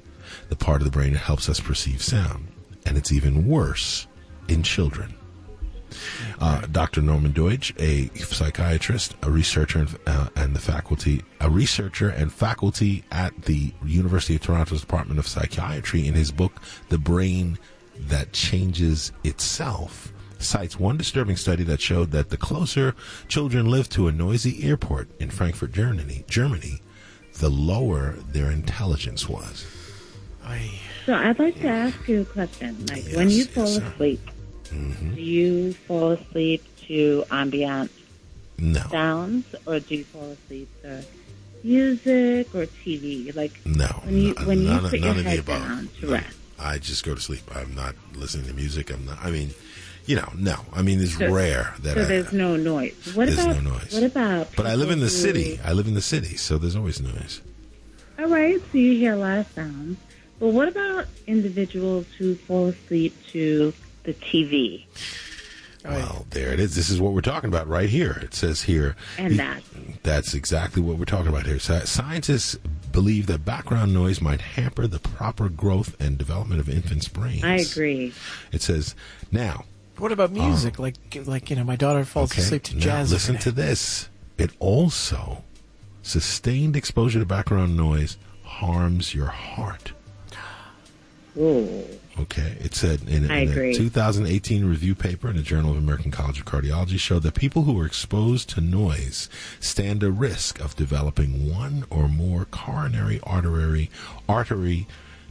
the 0.49 0.57
part 0.57 0.81
of 0.81 0.85
the 0.85 0.91
brain 0.91 1.13
that 1.13 1.21
helps 1.21 1.49
us 1.49 1.61
perceive 1.61 2.03
sound. 2.03 2.49
And 2.85 2.99
it's 2.99 3.13
even 3.13 3.47
worse 3.47 4.09
in 4.49 4.65
children. 4.65 5.15
Uh, 6.41 6.63
Dr. 6.67 7.03
Norman 7.03 7.33
Doidge, 7.33 7.73
a 7.81 8.13
psychiatrist, 8.19 9.15
a 9.23 9.31
researcher, 9.31 9.79
and, 9.79 9.99
uh, 10.09 10.29
and 10.35 10.57
the 10.57 10.61
faculty, 10.61 11.23
a 11.41 11.49
researcher 11.49 12.09
and 12.09 12.33
faculty 12.33 13.05
at 13.13 13.43
the 13.43 13.73
University 13.85 14.35
of 14.35 14.43
Toronto's 14.43 14.81
Department 14.81 15.21
of 15.21 15.29
Psychiatry, 15.29 16.05
in 16.05 16.15
his 16.15 16.33
book 16.33 16.61
"The 16.89 16.99
Brain 16.99 17.59
That 17.97 18.33
Changes 18.33 19.13
Itself." 19.23 20.13
Cites 20.39 20.79
one 20.79 20.97
disturbing 20.97 21.37
study 21.37 21.65
that 21.65 21.81
showed 21.81 22.11
that 22.13 22.29
the 22.31 22.37
closer 22.37 22.95
children 23.29 23.71
lived 23.71 23.91
to 23.93 24.07
a 24.07 24.13
noisy 24.13 24.63
airport 24.69 25.09
in 25.19 25.31
Frankfurt, 25.31 25.73
Germany, 25.73 26.25
Germany, 26.29 26.83
the 27.39 27.49
lower 27.49 28.13
their 28.33 28.51
intelligence 28.51 29.29
was. 29.29 29.67
So 31.07 31.15
I'd 31.15 31.39
like 31.39 31.61
to 31.63 31.69
ask 31.69 32.07
you 32.09 32.21
a 32.21 32.25
question. 32.25 32.87
Like 32.87 33.05
when 33.15 33.31
you 33.31 33.45
fall 33.45 33.65
asleep, 33.65 34.21
Mm-hmm. 34.67 35.15
do 35.15 35.21
you 35.23 35.73
fall 35.75 36.11
asleep 36.11 36.61
to 36.89 37.25
ambient 37.31 37.89
No. 38.59 38.83
sounds, 38.91 39.45
or 39.65 39.79
do 39.79 39.95
you 39.95 40.03
fall 40.05 40.33
asleep 40.33 40.69
to 40.83 41.05
music 41.63 42.53
or 42.53 42.67
TV? 42.67 43.35
Like 43.35 43.53
No, 43.65 43.87
when 44.05 44.17
you 44.21 44.35
n- 44.37 44.47
when 44.47 44.59
you 44.63 44.69
none, 44.69 44.91
put 44.91 45.01
none 45.01 45.15
your 45.17 45.25
head 45.25 45.45
down 45.47 45.89
to 46.01 46.07
No. 46.07 46.13
rest. 46.15 46.37
I 46.59 46.79
just 46.79 47.05
go 47.05 47.15
to 47.15 47.21
sleep. 47.21 47.43
I'm 47.55 47.75
not 47.77 47.95
listening 48.17 48.47
to 48.49 48.55
music. 48.55 48.91
I'm 48.91 49.05
not. 49.07 49.19
I 49.25 49.31
mean, 49.31 49.51
you 50.07 50.17
know, 50.17 50.29
no. 50.37 50.57
I 50.73 50.83
mean, 50.83 51.01
it's 51.01 51.17
So- 51.19 51.31
rare 51.33 51.75
that 51.81 51.95
so 51.95 52.03
I. 52.03 52.05
there's 52.05 52.33
no 52.33 52.57
noise. 52.57 52.95
What 53.15 53.27
There's 53.27 53.39
about 53.39 53.63
no 53.63 53.73
noise. 53.73 53.93
what 53.93 54.03
about? 54.05 54.57
But 54.57 54.67
I 54.67 54.75
live 54.75 54.91
in 54.91 55.01
the 55.01 55.11
city. 55.11 55.61
I 55.65 55.73
live 55.73 55.87
in 55.89 55.95
the 55.95 56.03
city, 56.03 56.37
so 56.37 56.59
there's 56.59 56.77
always 56.77 57.01
noise. 57.01 57.41
All 58.19 58.29
right, 58.29 58.59
so 58.73 58.79
you 58.79 58.93
hear 58.95 59.13
a 59.13 59.17
lot 59.17 59.39
of 59.39 59.47
sounds. 59.55 59.99
But 60.39 60.49
what 60.49 60.69
about 60.69 61.07
individuals 61.27 62.07
who 62.19 62.35
fall 62.35 62.67
asleep 62.69 63.15
to 63.33 63.73
the 64.05 64.15
TV? 64.15 64.85
Well, 65.85 66.27
there 66.31 66.53
it 66.53 66.59
is. 66.59 66.75
This 66.75 66.91
is 66.91 67.01
what 67.01 67.13
we're 67.13 67.21
talking 67.21 67.49
about 67.49 67.69
right 67.69 67.89
here. 67.89 68.19
It 68.23 68.35
says 68.35 68.63
here. 68.63 68.97
And 69.19 69.39
that. 69.39 69.63
That's 70.03 70.35
exactly 70.35 70.83
what 70.83 70.99
we're 70.99 71.05
talking 71.05 71.29
about 71.29 71.47
here. 71.47 71.61
Scientists 71.61 72.57
believe 72.91 73.27
that 73.29 73.45
background 73.45 73.95
noise 73.95 74.21
might 74.21 74.41
hamper 74.41 74.87
the 74.89 74.99
proper 74.99 75.49
growth 75.49 75.95
and 76.01 76.19
development 76.19 76.61
of 76.61 76.69
infants' 76.69 77.07
brains. 77.09 77.45
I 77.45 77.57
agree. 77.57 78.13
It 78.53 78.63
says 78.63 78.95
now. 79.31 79.65
What 79.99 80.13
about 80.13 80.31
oh. 80.31 80.47
music? 80.47 80.79
like, 80.79 80.97
like 81.25 81.51
you 81.51 81.57
know, 81.57 81.65
my 81.65 81.77
daughter 81.77 82.05
falls 82.05 82.33
Okay, 82.33 82.43
asleep 82.43 82.63
to 82.65 82.75
now 82.75 82.81
jazz. 82.81 83.13
Listen 83.13 83.39
to 83.39 83.51
this. 83.51 84.09
It 84.39 84.51
also 84.59 85.45
sustained 86.03 86.77
exposure 86.77 87.19
to 87.19 87.27
background 87.27 87.77
noise 87.77 88.17
harms 88.43 89.15
your 89.15 89.27
heart. 89.27 89.93
Ooh. 91.37 91.85
Okay, 92.19 92.57
it 92.61 92.75
said 92.75 93.03
in, 93.07 93.31
in 93.31 93.31
a 93.31 93.75
2018 93.75 94.65
review 94.65 94.95
paper 94.95 95.29
in 95.29 95.37
the 95.37 95.43
Journal 95.43 95.73
of 95.73 95.77
American 95.77 96.11
College 96.11 96.39
of 96.41 96.47
Cardiology 96.47 96.99
showed 96.99 97.23
that 97.25 97.35
people 97.35 97.63
who 97.65 97.79
are 97.79 97.85
exposed 97.85 98.49
to 98.51 98.63
noise 98.63 99.29
stand 99.61 100.03
a 100.03 100.11
risk 100.11 100.59
of 100.61 100.77
developing 100.77 101.53
one 101.53 101.85
or 101.91 102.09
more 102.09 102.47
coronary 102.47 103.21
artery 103.23 103.91
artery 104.27 104.87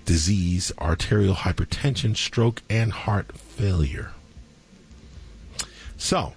disease, 0.06 0.72
arterial 0.78 1.34
hypertension, 1.34 2.16
stroke, 2.16 2.62
and 2.70 2.92
heart 2.92 3.36
failure. 3.36 4.12
So, 6.06 6.34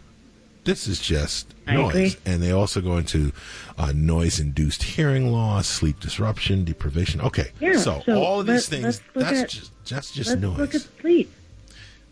this 0.64 0.88
is 0.88 0.98
just 0.98 1.54
I 1.66 1.74
noise, 1.74 1.90
agree. 2.14 2.16
and 2.24 2.42
they 2.42 2.52
also 2.52 2.80
go 2.80 2.96
into 2.96 3.32
uh, 3.76 3.92
noise-induced 3.94 4.82
hearing 4.82 5.30
loss, 5.30 5.66
sleep 5.68 6.00
disruption, 6.00 6.64
deprivation. 6.64 7.20
Okay, 7.20 7.50
Yeah. 7.60 7.76
so, 7.76 8.02
so 8.06 8.22
all 8.22 8.40
of 8.40 8.46
these 8.46 8.72
let- 8.72 8.80
things, 8.82 9.02
that's, 9.14 9.40
at- 9.42 9.48
just 9.50 9.70
that's 9.86 10.10
just 10.12 10.30
let's 10.30 10.40
noise. 10.40 10.56
look 10.58 10.74
at 10.74 10.80
sleep. 11.02 11.30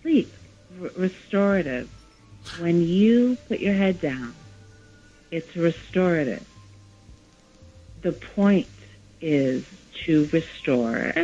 Sleep. 0.03 0.31
R- 0.83 0.91
restorative. 0.99 1.89
When 2.61 2.83
you 2.83 3.39
put 3.49 3.61
your 3.61 3.73
head 3.73 4.03
down, 4.03 4.35
it's 5.31 5.57
restorative. 5.57 6.45
The 8.03 8.13
point 8.13 8.67
is 9.23 9.65
to 10.05 10.29
restore 10.31 11.15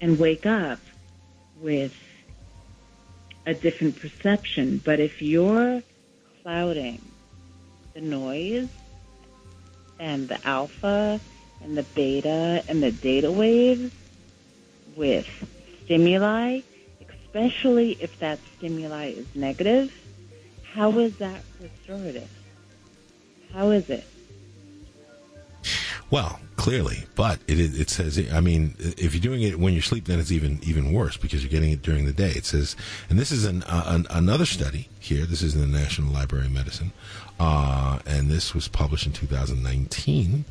and 0.00 0.18
wake 0.18 0.46
up 0.46 0.80
with 1.60 1.94
a 3.50 3.54
different 3.54 4.00
perception. 4.00 4.80
But 4.82 5.00
if 5.00 5.20
you're 5.20 5.82
clouding 6.42 7.00
the 7.94 8.00
noise 8.00 8.68
and 9.98 10.28
the 10.28 10.38
alpha 10.46 11.20
and 11.62 11.76
the 11.76 11.82
beta 11.82 12.62
and 12.68 12.82
the 12.82 12.92
theta 12.92 13.30
waves 13.30 13.92
with 14.96 15.28
stimuli, 15.84 16.60
especially 17.08 17.92
if 18.00 18.18
that 18.20 18.38
stimuli 18.56 19.06
is 19.10 19.26
negative, 19.34 19.92
how 20.72 20.92
is 20.98 21.16
that 21.18 21.42
restorative? 21.60 22.30
How 23.52 23.70
is 23.70 23.90
it? 23.90 24.04
Well, 26.10 26.40
clearly, 26.60 27.04
but 27.14 27.38
it 27.48 27.58
it 27.58 27.88
says. 27.88 28.20
I 28.30 28.40
mean, 28.40 28.74
if 28.78 29.14
you're 29.14 29.22
doing 29.22 29.40
it 29.40 29.58
when 29.58 29.72
you 29.72 29.80
sleep, 29.80 30.04
then 30.04 30.20
it's 30.20 30.30
even 30.30 30.60
even 30.62 30.92
worse 30.92 31.16
because 31.16 31.42
you're 31.42 31.50
getting 31.50 31.72
it 31.72 31.80
during 31.80 32.04
the 32.04 32.12
day. 32.12 32.30
It 32.30 32.44
says, 32.44 32.76
and 33.08 33.18
this 33.18 33.32
is 33.32 33.46
an, 33.46 33.62
uh, 33.62 33.84
an 33.86 34.06
another 34.10 34.44
study 34.44 34.90
here. 34.98 35.24
This 35.24 35.40
is 35.40 35.54
in 35.54 35.62
the 35.62 35.78
National 35.78 36.12
Library 36.12 36.46
of 36.46 36.52
Medicine, 36.52 36.92
uh, 37.40 38.00
and 38.04 38.30
this 38.30 38.52
was 38.52 38.68
published 38.68 39.06
in 39.06 39.12
2019. 39.12 40.44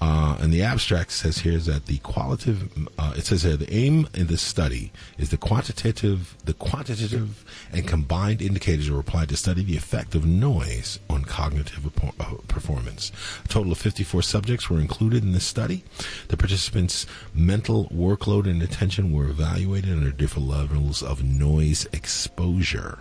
Uh, 0.00 0.36
and 0.40 0.52
the 0.52 0.62
abstract 0.62 1.10
says 1.10 1.38
here 1.38 1.54
is 1.54 1.66
that 1.66 1.86
the 1.86 1.98
qualitative. 1.98 2.88
Uh, 2.98 3.14
it 3.16 3.26
says 3.26 3.42
here 3.42 3.56
the 3.56 3.72
aim 3.72 4.08
in 4.14 4.28
this 4.28 4.42
study 4.42 4.92
is 5.18 5.30
the 5.30 5.36
quantitative, 5.36 6.36
the 6.44 6.54
quantitative 6.54 7.44
and 7.72 7.86
combined 7.88 8.40
indicators 8.40 8.88
are 8.88 9.00
applied 9.00 9.28
to 9.28 9.36
study 9.36 9.64
the 9.64 9.76
effect 9.76 10.14
of 10.14 10.24
noise 10.24 11.00
on 11.10 11.24
cognitive 11.24 11.90
uh, 12.20 12.34
performance. 12.46 13.10
A 13.44 13.48
total 13.48 13.72
of 13.72 13.78
54 13.78 14.22
subjects 14.22 14.70
were 14.70 14.78
included 14.78 15.24
in 15.24 15.32
this 15.32 15.44
study. 15.48 15.84
The 16.28 16.36
participants' 16.36 17.06
mental 17.34 17.86
workload 17.86 18.48
and 18.48 18.62
attention 18.62 19.12
were 19.12 19.28
evaluated 19.28 19.90
under 19.90 20.10
different 20.10 20.48
levels 20.48 21.02
of 21.02 21.24
noise 21.24 21.86
exposure. 21.92 23.00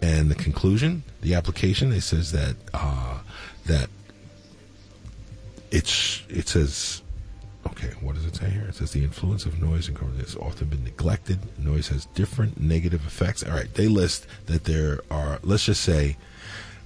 And 0.00 0.30
the 0.30 0.34
conclusion, 0.34 1.02
the 1.22 1.34
application, 1.34 1.92
it 1.92 2.02
says 2.02 2.32
that 2.32 2.56
uh, 2.72 3.18
that 3.66 3.88
it's 5.70 6.22
it 6.28 6.48
says 6.48 7.02
okay 7.66 7.92
what 8.00 8.14
does 8.14 8.24
it 8.24 8.34
say 8.34 8.48
here 8.48 8.66
it 8.68 8.74
says 8.74 8.92
the 8.92 9.02
influence 9.04 9.44
of 9.44 9.60
noise 9.60 9.88
and 9.88 9.96
carbon 9.96 10.18
has 10.18 10.36
often 10.36 10.68
been 10.68 10.82
neglected 10.84 11.38
noise 11.58 11.88
has 11.88 12.06
different 12.06 12.58
negative 12.60 13.04
effects 13.06 13.42
all 13.42 13.52
right 13.52 13.74
they 13.74 13.88
list 13.88 14.26
that 14.46 14.64
there 14.64 15.00
are 15.10 15.38
let's 15.42 15.64
just 15.64 15.82
say 15.82 16.16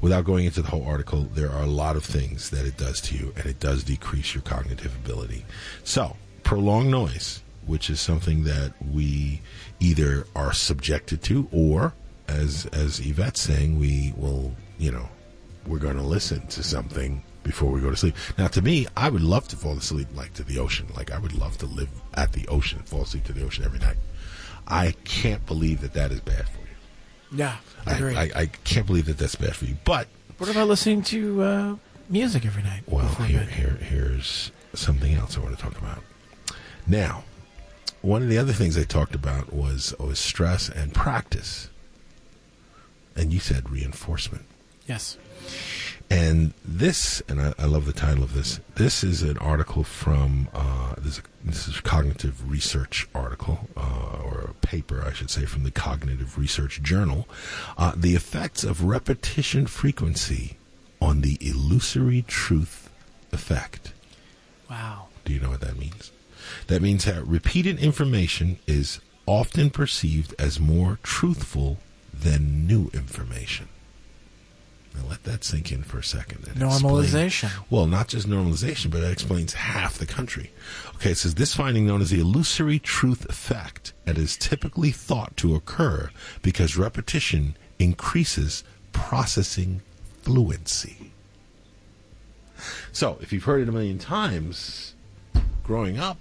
without 0.03 0.25
going 0.25 0.45
into 0.45 0.61
the 0.61 0.69
whole 0.69 0.85
article 0.85 1.23
there 1.33 1.51
are 1.51 1.63
a 1.63 1.67
lot 1.67 1.97
of 1.97 2.05
things 2.05 2.51
that 2.51 2.67
it 2.67 2.77
does 2.77 3.01
to 3.01 3.17
you 3.17 3.33
and 3.37 3.47
it 3.47 3.59
does 3.59 3.83
decrease 3.83 4.35
your 4.35 4.43
cognitive 4.43 4.95
ability 4.97 5.45
so 5.85 6.15
prolonged 6.43 6.91
noise 6.91 7.43
which 7.65 7.89
is 7.89 8.01
something 8.01 8.45
that 8.45 8.73
we 8.93 9.41
either 9.81 10.27
are 10.37 10.53
subjected 10.53 11.23
to 11.23 11.49
or 11.51 11.95
as 12.29 12.67
as 12.67 13.01
Yvette's 13.01 13.41
saying 13.41 13.79
we 13.79 14.13
will 14.17 14.55
you 14.79 14.93
know 14.93 15.09
we're 15.67 15.79
going 15.79 15.97
to 15.97 16.03
listen 16.03 16.47
to 16.49 16.63
something 16.63 17.23
before 17.43 17.71
we 17.71 17.81
go 17.81 17.91
to 17.91 17.97
sleep. 17.97 18.17
Now, 18.39 18.49
to 18.49 18.63
me, 18.63 18.87
I 18.97 19.09
would 19.09 19.23
love 19.23 19.49
to 19.49 19.57
fall 19.57 19.77
asleep 19.77 20.09
like 20.15 20.33
to 20.35 20.45
the 20.45 20.59
ocean. 20.59 20.87
Like 20.97 21.11
I 21.11 21.19
would 21.19 21.35
love 21.35 21.59
to 21.59 21.67
live 21.67 21.89
at 22.15 22.33
the 22.33 22.47
ocean, 22.49 22.81
fall 22.81 23.03
asleep 23.03 23.25
to 23.25 23.33
the 23.33 23.45
ocean 23.45 23.65
every 23.65 23.79
night. 23.79 23.97
I 24.67 24.95
can't 25.05 25.45
believe 25.47 25.81
that 25.81 25.93
that 25.95 26.13
is 26.13 26.21
bad 26.21 26.49
for. 26.49 26.62
Yeah, 27.35 27.57
I 27.87 27.93
I, 27.95 28.31
I 28.43 28.47
can't 28.65 28.87
believe 28.87 29.07
that 29.07 29.19
that's 29.19 29.35
bad 29.35 29.57
for 29.57 29.65
you. 29.65 29.77
But 29.85 30.09
what 30.39 30.51
about 30.51 30.69
listening 30.69 31.03
to 31.05 31.43
uh, 31.43 31.77
music 32.09 32.45
every 32.45 32.63
night? 32.63 32.83
well, 32.87 33.09
here, 33.09 33.41
here, 33.41 33.79
here's 33.81 34.51
something 34.75 35.15
else 35.15 35.37
I 35.37 35.41
want 35.41 35.57
to 35.57 35.63
talk 35.63 35.79
about. 35.79 36.03
Now, 36.87 37.25
one 38.01 38.23
of 38.23 38.29
the 38.29 38.39
other 38.39 38.53
things 38.53 38.77
I 38.77 38.85
talked 38.85 39.15
about 39.15 39.53
was 39.53 39.95
was 39.99 40.19
stress 40.19 40.69
and 40.69 40.93
practice, 40.95 41.69
and 43.17 43.33
you 43.33 43.39
said 43.41 43.71
reinforcement. 43.71 44.45
Yes. 44.87 45.17
And 46.13 46.53
this, 46.63 47.23
and 47.27 47.41
I, 47.41 47.55
I 47.59 47.65
love 47.65 47.87
the 47.87 47.93
title 47.95 48.23
of 48.23 48.35
this. 48.35 48.61
This 48.75 49.03
is 49.03 49.23
an 49.23 49.39
article 49.39 49.83
from 49.83 50.49
uh, 50.53 50.95
this. 50.99 51.23
This 51.43 51.67
is 51.67 51.79
a 51.79 51.83
cognitive 51.83 52.51
research 52.51 53.09
article 53.15 53.69
uh, 53.77 54.19
or 54.23 54.51
a 54.51 54.67
paper, 54.67 55.03
I 55.07 55.15
should 55.15 55.31
say, 55.31 55.47
from 55.47 55.65
the 55.65 55.71
Cognitive 55.71 56.37
Research 56.37 56.83
Journal. 56.83 57.27
Uh, 57.79 57.93
the 57.97 58.15
effects 58.15 58.63
of 58.63 58.85
repetition 58.85 59.67
frequency 59.67 60.59
on 61.01 61.23
the 61.23 61.39
illusory 61.41 62.23
truth 62.23 62.91
effect. 63.33 63.93
Wow. 64.69 65.09
Do 65.25 65.33
you 65.33 65.41
know 65.41 65.51
what 65.51 65.63
that 65.63 65.79
means? 65.79 66.13
That 66.67 66.83
means 66.83 67.07
that 67.07 67.27
repeated 67.27 67.79
information 67.79 68.59
is 68.67 69.01
often 69.27 69.71
perceived 69.71 70.35
as 70.39 70.61
more 70.61 70.99
truthful 71.03 71.79
than 72.13 72.67
new 72.67 72.91
information. 72.93 73.69
Now 74.95 75.03
let 75.09 75.25
that 75.25 75.43
sink 75.45 75.73
in 75.73 75.83
for 75.83 75.99
a 75.99 76.05
second. 76.05 76.43
Normalization. 76.55 77.51
well, 77.71 77.87
not 77.87 78.09
just 78.09 78.29
normalization, 78.29 78.91
but 78.91 79.01
that 79.01 79.13
explains 79.13 79.55
half 79.55 79.97
the 79.97 80.07
country. 80.07 80.51
Okay, 80.97 81.13
it 81.13 81.19
says 81.19 81.35
this 81.35 81.55
finding 81.55 81.87
known 81.87 82.03
as 82.03 82.11
the 82.11 82.21
illusory 82.21 82.79
truth 82.79 83.25
effect 83.29 83.93
and 84.07 84.19
is 84.19 84.37
typically 84.37 84.91
thought 84.91 85.37
to 85.39 85.55
occur 85.55 86.11
because 86.43 86.77
repetition 86.77 87.57
increases 87.79 88.65
processing 88.93 89.81
fluency. 90.23 91.13
So, 92.93 93.19
if 93.21 93.33
you've 93.33 93.45
heard 93.45 93.63
it 93.63 93.69
a 93.69 93.73
million 93.73 93.99
times 93.99 94.95
growing 95.65 95.99
up 95.99 96.19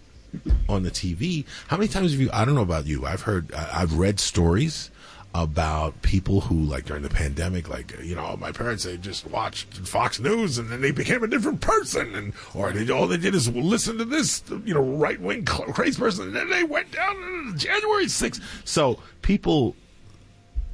on 0.68 0.84
the 0.84 0.92
TV, 0.92 1.46
how 1.68 1.78
many 1.78 1.88
times 1.88 2.12
have 2.14 2.22
you? 2.22 2.30
I 2.34 2.46
don't 2.46 2.56
know 2.56 2.62
about 2.62 2.88
you. 2.88 3.06
I've 3.06 3.22
heard, 3.22 3.54
I've 3.54 3.94
read 3.94 4.20
stories 4.20 4.90
about 5.34 6.02
people 6.02 6.42
who, 6.42 6.56
like 6.56 6.86
during 6.86 7.04
the 7.04 7.10
pandemic, 7.10 7.70
like 7.70 7.98
you 8.02 8.16
know, 8.16 8.36
my 8.38 8.52
parents 8.52 8.84
they 8.84 8.98
just 8.98 9.26
watched 9.28 9.74
Fox 9.88 10.20
News 10.20 10.58
and 10.58 10.70
then 10.70 10.82
they 10.82 10.92
became 10.92 11.24
a 11.24 11.28
different 11.28 11.62
person, 11.62 12.14
and 12.16 12.34
or 12.54 12.72
they 12.72 12.92
all 12.92 13.08
they 13.08 13.18
did 13.18 13.36
is 13.36 13.50
listen 13.50 13.98
to 13.98 14.06
this, 14.06 14.44
you 14.66 14.74
know, 14.74 14.82
right 14.82 15.20
wing 15.20 15.46
crazy 15.46 16.00
person, 16.00 16.28
and 16.28 16.36
then 16.36 16.50
they 16.50 16.64
went 16.64 16.92
down 16.92 17.54
January 17.58 18.08
sixth. 18.08 18.42
So 18.66 19.00
people, 19.22 19.76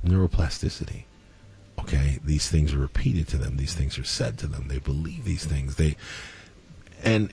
neuroplasticity 0.05 1.03
okay? 1.87 2.19
These 2.23 2.49
things 2.49 2.73
are 2.73 2.79
repeated 2.79 3.27
to 3.29 3.37
them. 3.37 3.57
These 3.57 3.73
things 3.73 3.97
are 3.97 4.03
said 4.03 4.37
to 4.39 4.47
them. 4.47 4.67
They 4.67 4.79
believe 4.79 5.23
these 5.23 5.45
things. 5.45 5.75
They 5.75 5.95
and 7.03 7.31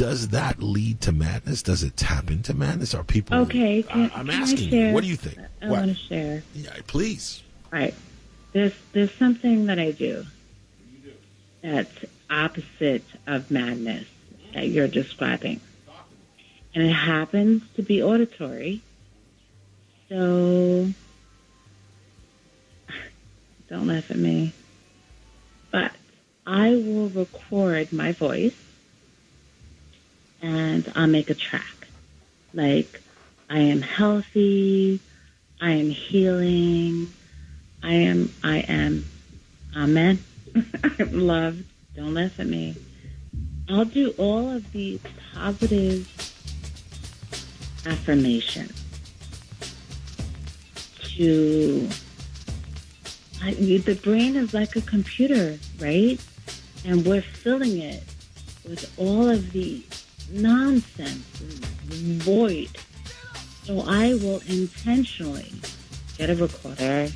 does 0.00 0.28
that 0.28 0.62
lead 0.62 0.98
to 1.02 1.12
madness 1.12 1.62
does 1.62 1.82
it 1.82 1.94
tap 1.94 2.30
into 2.30 2.54
madness 2.54 2.94
are 2.94 3.04
people 3.04 3.36
Okay, 3.40 3.82
can, 3.82 4.10
I, 4.14 4.20
am 4.20 4.30
asking 4.30 4.72
you 4.72 4.94
what 4.94 5.02
do 5.04 5.10
you 5.10 5.16
think 5.16 5.36
I 5.60 5.68
want 5.68 5.88
to 5.88 5.94
share. 5.94 6.42
yeah 6.54 6.72
please 6.86 7.42
All 7.70 7.78
right. 7.78 7.94
There's 8.52 8.72
there's 8.92 9.12
something 9.12 9.66
that 9.66 9.78
I 9.78 9.90
do 9.90 10.24
that's 11.60 12.04
opposite 12.30 13.04
of 13.26 13.50
madness 13.50 14.06
that 14.54 14.68
you're 14.68 14.88
describing. 14.88 15.60
And 16.74 16.82
it 16.82 16.92
happens 16.92 17.62
to 17.76 17.82
be 17.82 18.02
auditory. 18.02 18.80
So 20.08 20.88
don't 23.68 23.86
laugh 23.86 24.10
at 24.10 24.16
me. 24.16 24.54
But 25.70 25.92
I 26.46 26.70
will 26.70 27.10
record 27.10 27.92
my 27.92 28.12
voice 28.12 28.56
and 30.42 30.90
I'll 30.94 31.06
make 31.06 31.30
a 31.30 31.34
track. 31.34 31.88
Like 32.54 33.02
I 33.48 33.58
am 33.58 33.82
healthy, 33.82 35.00
I 35.60 35.72
am 35.72 35.90
healing, 35.90 37.12
I 37.82 37.92
am, 37.92 38.32
I 38.42 38.58
am, 38.58 39.04
amen. 39.76 40.22
I'm 40.98 41.26
loved. 41.26 41.64
Don't 41.94 42.14
laugh 42.14 42.38
at 42.38 42.46
me. 42.46 42.76
I'll 43.68 43.84
do 43.84 44.14
all 44.18 44.50
of 44.50 44.70
these 44.72 45.00
positive 45.34 46.08
affirmations 47.86 48.84
to, 51.02 51.88
I, 53.42 53.52
the 53.52 53.98
brain 54.02 54.36
is 54.36 54.54
like 54.54 54.76
a 54.76 54.80
computer, 54.80 55.58
right? 55.78 56.20
And 56.84 57.04
we're 57.04 57.22
filling 57.22 57.78
it 57.78 58.02
with 58.68 58.92
all 58.98 59.28
of 59.28 59.52
the 59.52 59.82
nonsense, 60.30 61.24
void. 62.22 62.70
So 63.64 63.80
I 63.86 64.14
will 64.14 64.40
intentionally 64.48 65.52
get 66.16 66.30
a 66.30 66.34
recorder 66.34 67.08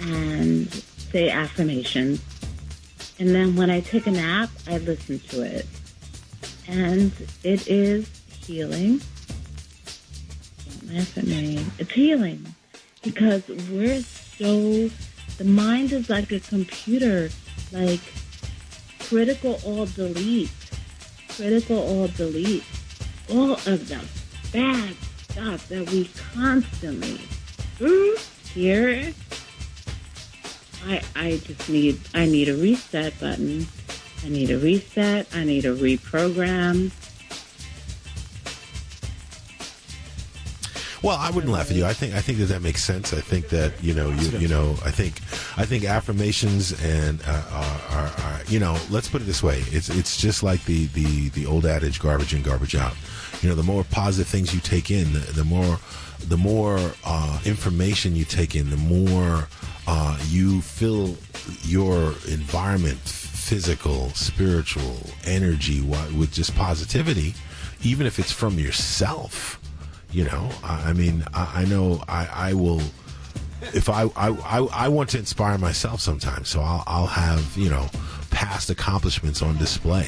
and 0.00 0.72
say 0.72 1.30
affirmations. 1.30 2.20
And 3.18 3.34
then 3.34 3.56
when 3.56 3.70
I 3.70 3.80
take 3.80 4.06
a 4.06 4.10
nap, 4.10 4.50
I 4.66 4.78
listen 4.78 5.18
to 5.30 5.42
it. 5.42 5.66
And 6.66 7.12
it 7.42 7.68
is 7.68 8.08
healing. 8.44 9.00
Don't 10.68 10.94
laugh 10.94 11.18
at 11.18 11.26
me. 11.26 11.64
It's 11.78 11.92
healing 11.92 12.44
because 13.02 13.46
we're 13.70 14.00
so, 14.00 14.90
the 15.38 15.44
mind 15.44 15.92
is 15.92 16.10
like 16.10 16.32
a 16.32 16.40
computer, 16.40 17.30
like 17.70 18.00
critical 18.98 19.60
all 19.64 19.86
delete, 19.86 20.50
critical 21.36 21.78
all 21.78 22.08
delete, 22.08 22.64
all 23.30 23.52
of 23.52 23.88
the 23.88 24.00
bad 24.52 24.94
stuff 25.30 25.68
that 25.68 25.90
we 25.90 26.08
constantly 26.32 27.20
hear. 28.52 29.12
I 30.86 31.02
I 31.16 31.40
just 31.44 31.68
need 31.68 31.98
I 32.14 32.26
need 32.26 32.48
a 32.48 32.56
reset 32.56 33.18
button. 33.18 33.66
I 34.24 34.28
need 34.28 34.50
a 34.50 34.58
reset. 34.58 35.26
I 35.34 35.44
need 35.44 35.64
a 35.64 35.74
reprogram. 35.74 36.90
Well, 41.04 41.18
I 41.18 41.30
wouldn't 41.30 41.52
laugh 41.52 41.70
at 41.70 41.76
you. 41.76 41.84
I 41.84 41.92
think 41.92 42.14
I 42.14 42.22
think 42.22 42.38
that 42.38 42.46
that 42.46 42.62
makes 42.62 42.82
sense. 42.82 43.12
I 43.12 43.20
think 43.20 43.50
that 43.50 43.74
you 43.84 43.92
know 43.92 44.08
you 44.08 44.38
you 44.38 44.48
know 44.48 44.70
I 44.86 44.90
think 44.90 45.16
I 45.58 45.66
think 45.66 45.84
affirmations 45.84 46.72
and 46.82 47.20
uh, 47.26 47.42
are, 47.52 47.98
are, 47.98 48.06
are 48.06 48.40
you 48.48 48.58
know 48.58 48.78
let's 48.88 49.06
put 49.06 49.20
it 49.20 49.26
this 49.26 49.42
way. 49.42 49.62
It's 49.66 49.90
it's 49.90 50.16
just 50.16 50.42
like 50.42 50.64
the 50.64 50.86
the 50.86 51.28
the 51.28 51.44
old 51.44 51.66
adage 51.66 52.00
garbage 52.00 52.32
in 52.32 52.40
garbage 52.40 52.74
out. 52.74 52.94
You 53.42 53.50
know 53.50 53.54
the 53.54 53.62
more 53.62 53.84
positive 53.84 54.28
things 54.28 54.54
you 54.54 54.60
take 54.60 54.90
in, 54.90 55.12
the, 55.12 55.18
the 55.18 55.44
more 55.44 55.78
the 56.26 56.38
more 56.38 56.78
uh, 57.04 57.38
information 57.44 58.16
you 58.16 58.24
take 58.24 58.56
in, 58.56 58.70
the 58.70 58.78
more 58.78 59.48
uh, 59.86 60.18
you 60.28 60.62
fill 60.62 61.16
your 61.64 62.14
environment, 62.28 62.98
physical, 62.98 64.08
spiritual, 64.14 64.96
energy, 65.26 65.82
with 65.82 66.32
just 66.32 66.56
positivity, 66.56 67.34
even 67.82 68.06
if 68.06 68.18
it's 68.18 68.32
from 68.32 68.58
yourself. 68.58 69.60
You 70.14 70.22
know, 70.26 70.48
I, 70.62 70.90
I 70.90 70.92
mean, 70.92 71.24
I, 71.34 71.62
I 71.62 71.64
know 71.64 72.00
I, 72.06 72.28
I 72.32 72.54
will. 72.54 72.80
If 73.74 73.88
I, 73.88 74.04
I, 74.14 74.28
I, 74.28 74.58
I 74.72 74.88
want 74.88 75.10
to 75.10 75.18
inspire 75.18 75.58
myself 75.58 76.00
sometimes, 76.00 76.50
so 76.50 76.60
I'll, 76.60 76.84
I'll 76.86 77.06
have 77.08 77.56
you 77.56 77.68
know 77.68 77.88
past 78.30 78.70
accomplishments 78.70 79.42
on 79.42 79.58
display. 79.58 80.06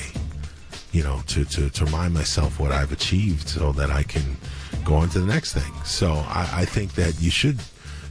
You 0.93 1.03
know, 1.03 1.23
to, 1.27 1.45
to, 1.45 1.69
to 1.69 1.85
remind 1.85 2.15
myself 2.15 2.61
what 2.61 2.71
I've 2.71 2.93
achieved, 2.93 3.49
so 3.49 3.73
that 3.73 3.91
I 3.91 4.05
can 4.05 4.37
go 4.85 4.95
on 4.95 5.09
to 5.11 5.19
the 5.19 5.27
next 5.27 5.55
thing. 5.55 5.73
So 5.85 6.13
I, 6.13 6.49
I 6.53 6.65
think 6.65 6.95
that 6.95 7.21
you 7.21 7.31
should 7.31 7.59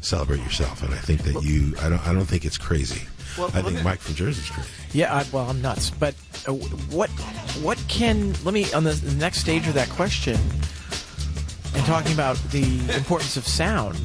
celebrate 0.02 0.40
yourself, 0.40 0.84
and 0.84 0.94
I 0.94 0.98
think 0.98 1.22
that 1.24 1.44
you. 1.44 1.76
I 1.82 1.88
don't. 1.88 2.06
I 2.06 2.14
don't 2.14 2.26
think 2.26 2.44
it's 2.44 2.58
crazy. 2.58 3.08
Well, 3.38 3.52
I 3.54 3.62
think 3.62 3.82
Mike 3.86 4.00
from 4.00 4.16
Jersey's 4.16 4.50
crazy. 4.50 4.70
Yeah, 4.92 5.16
I, 5.16 5.26
well, 5.32 5.50
I'm 5.50 5.62
nuts. 5.62 5.92
But 5.92 6.14
uh, 6.46 6.52
what 6.52 7.10
what 7.62 7.82
can 7.88 8.34
let 8.44 8.54
me 8.54 8.70
on 8.74 8.84
the, 8.84 8.92
the 8.92 9.16
next 9.16 9.40
stage 9.40 9.66
of 9.70 9.76
that 9.76 9.90
question 9.90 10.38
and 11.76 11.86
talking 11.86 12.14
about 12.14 12.38
the 12.52 12.80
importance 12.96 13.38
of 13.38 13.48
sound? 13.48 14.00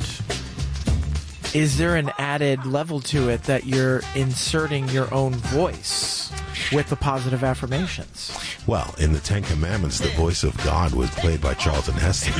Is 1.53 1.79
there 1.79 1.97
an 1.97 2.13
added 2.19 2.65
level 2.65 3.01
to 3.01 3.29
it 3.29 3.43
that 3.45 3.67
you're 3.67 4.03
inserting 4.15 4.89
your 4.89 5.13
own 5.13 5.33
voice 5.35 6.31
with 6.73 6.89
the 6.89 6.95
positive 6.97 7.43
affirmations? 7.43 8.31
Well, 8.69 8.95
in 8.99 9.13
the 9.13 9.19
Ten 9.19 9.43
Commandments, 9.43 9.99
the 9.99 10.11
voice 10.11 10.45
of 10.45 10.57
God 10.63 10.95
was 10.95 11.11
played 11.11 11.41
by 11.41 11.55
Charlton 11.55 11.95
Heston. 11.95 12.35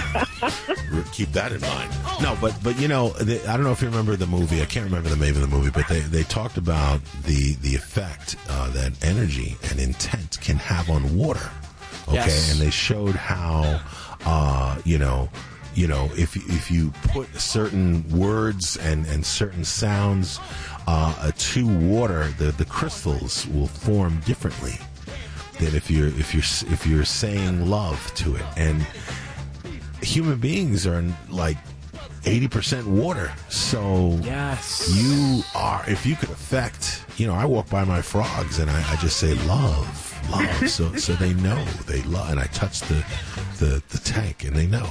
Re- 0.97 1.03
Keep 1.13 1.33
that 1.33 1.51
in 1.51 1.61
mind. 1.61 1.91
No, 2.23 2.37
but 2.41 2.57
but 2.63 2.79
you 2.79 2.87
know, 2.87 3.09
the, 3.11 3.43
I 3.49 3.57
don't 3.57 3.65
know 3.65 3.73
if 3.73 3.83
you 3.83 3.89
remember 3.89 4.15
the 4.15 4.27
movie. 4.29 4.63
I 4.63 4.67
can't 4.67 4.85
remember 4.85 5.09
the 5.09 5.17
name 5.17 5.35
of 5.35 5.41
the 5.41 5.49
movie, 5.49 5.71
but 5.71 5.89
they, 5.89 6.01
they 6.01 6.23
talked 6.23 6.57
about 6.57 7.01
the 7.25 7.55
the 7.55 7.75
effect 7.75 8.37
uh, 8.49 8.71
that 8.71 8.93
energy 9.05 9.57
and 9.71 9.81
intent 9.81 10.39
can 10.41 10.57
have 10.57 10.89
on 10.89 11.17
water. 11.17 11.51
Okay, 12.07 12.15
Yes. 12.17 12.53
and 12.53 12.61
they 12.61 12.71
showed 12.71 13.15
how 13.17 13.81
uh, 14.25 14.81
you 14.85 14.99
know 14.99 15.29
you 15.75 15.87
know 15.87 16.11
if 16.17 16.37
if 16.37 16.71
you 16.71 16.91
put 17.09 17.29
certain 17.37 18.09
words 18.11 18.77
and 18.77 19.07
and 19.07 19.25
certain 19.25 19.65
sounds 19.65 20.41
uh, 20.87 21.31
to 21.37 21.67
water, 21.67 22.29
the 22.39 22.53
the 22.53 22.65
crystals 22.65 23.47
will 23.49 23.67
form 23.67 24.21
differently 24.27 24.79
than 25.59 25.75
if 25.75 25.91
you're 25.91 26.09
if 26.09 26.35
you're 26.35 26.73
if 26.73 26.87
you're 26.87 27.05
saying 27.05 27.69
love 27.69 28.13
to 28.15 28.35
it. 28.37 28.45
And 28.57 28.87
human 30.03 30.39
beings 30.39 30.87
are 30.87 31.05
like 31.29 31.59
80% 32.23 32.87
water. 32.87 33.33
So 33.49 34.19
yes. 34.23 34.91
you 34.97 35.43
are 35.55 35.85
if 35.89 36.05
you 36.05 36.17
could 36.17 36.31
affect 36.31 37.05
you 37.21 37.27
know 37.27 37.35
i 37.35 37.45
walk 37.45 37.69
by 37.69 37.85
my 37.85 38.01
frogs 38.01 38.59
and 38.59 38.71
i, 38.71 38.93
I 38.93 38.97
just 38.97 39.19
say 39.19 39.35
love 39.47 40.10
love 40.31 40.69
so 40.69 40.95
so 40.97 41.13
they 41.15 41.33
know 41.35 41.65
they 41.87 42.03
love 42.03 42.31
and 42.31 42.41
i 42.41 42.47
touch 42.47 42.81
the, 42.81 43.05
the 43.59 43.83
the 43.89 43.99
tank 43.99 44.45
and 44.45 44.55
they 44.55 44.67
know 44.67 44.89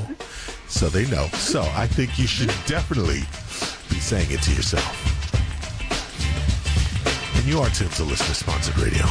so 0.68 0.89
they 0.89 1.06
know 1.10 1.27
so 1.34 1.61
i 1.76 1.85
think 1.85 2.18
you 2.18 2.27
should 2.27 2.53
definitely 2.65 3.22
be 3.89 3.99
saying 3.99 4.27
it 4.31 4.41
to 4.41 4.51
yourself 4.53 5.06
and 7.35 7.45
you 7.45 7.60
are 7.60 7.69
tuned 7.69 7.91
to 7.91 8.03
listener 8.03 8.34
sponsored 8.34 8.77
radio 8.77 9.06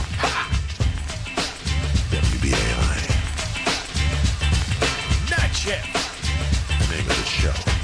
WBAI. 2.10 3.00
Niteshift. 5.28 5.92
The 6.78 6.96
name 6.96 7.08
of 7.08 7.16
the 7.16 7.24
show. 7.24 7.77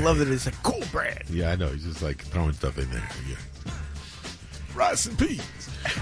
Love 0.00 0.18
that 0.18 0.28
it's 0.28 0.46
a 0.46 0.52
cool 0.62 0.82
brand. 0.92 1.24
Yeah, 1.30 1.52
I 1.52 1.56
know. 1.56 1.68
He's 1.68 1.84
just 1.84 2.02
like 2.02 2.22
throwing 2.22 2.52
stuff 2.52 2.78
in 2.78 2.90
there. 2.90 3.08
Yeah. 3.28 3.36
Rice 4.74 5.06
and 5.06 5.18
peas. 5.18 5.42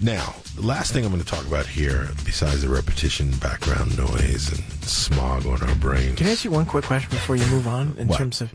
now 0.00 0.34
the 0.56 0.62
last 0.62 0.94
thing 0.94 1.04
I'm 1.04 1.10
going 1.12 1.22
to 1.22 1.28
talk 1.28 1.46
about 1.46 1.66
here, 1.66 2.08
besides 2.24 2.62
the 2.62 2.68
repetition, 2.68 3.30
background 3.36 3.96
noise, 3.96 4.50
and 4.50 4.62
smog 4.82 5.46
on 5.46 5.62
our 5.62 5.74
brains. 5.76 6.16
Can 6.18 6.26
I 6.26 6.32
ask 6.32 6.44
you 6.44 6.50
one 6.50 6.64
quick 6.66 6.84
question 6.84 7.10
before 7.10 7.36
you 7.36 7.46
move 7.46 7.66
on? 7.68 7.94
In 7.98 8.08
What? 8.08 8.18
terms 8.18 8.40
of, 8.40 8.52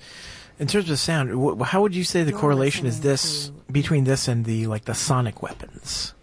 in 0.60 0.68
terms 0.68 0.90
of 0.90 1.00
sound, 1.00 1.30
how 1.64 1.82
would 1.84 1.96
you 1.96 2.04
say 2.04 2.24
the 2.24 2.34
correlation 2.34 2.86
is 2.86 3.02
this 3.02 3.50
between 3.72 4.04
this 4.04 4.28
and 4.28 4.46
the 4.46 4.66
like 4.68 4.86
the 4.86 4.94
sonic 4.96 5.42
weapons? 5.42 6.14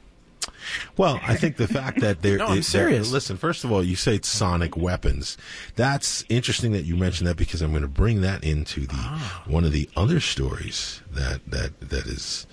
Well, 0.96 1.20
I 1.22 1.36
think 1.36 1.56
the 1.56 1.68
fact 1.68 2.00
that 2.00 2.22
they're 2.22 2.38
No, 2.44 2.46
I'm 2.46 2.62
serious. 2.62 3.10
Listen, 3.12 3.36
first 3.36 3.64
of 3.64 3.72
all, 3.72 3.82
you 3.82 3.96
say 3.96 4.14
it's 4.16 4.28
sonic 4.28 4.76
weapons. 4.76 5.36
That's 5.76 6.24
interesting 6.28 6.72
that 6.72 6.84
you 6.84 6.96
mentioned 6.96 7.28
that 7.28 7.36
because 7.36 7.62
I'm 7.62 7.70
going 7.70 7.82
to 7.82 7.88
bring 7.88 8.20
that 8.22 8.44
into 8.44 8.86
the 8.86 8.94
Ah. 8.96 9.42
one 9.46 9.64
of 9.64 9.72
the 9.72 9.88
other 9.96 10.20
stories 10.20 11.00
that 11.12 11.40
that 11.50 11.80
that 11.90 12.06
is 12.06 12.46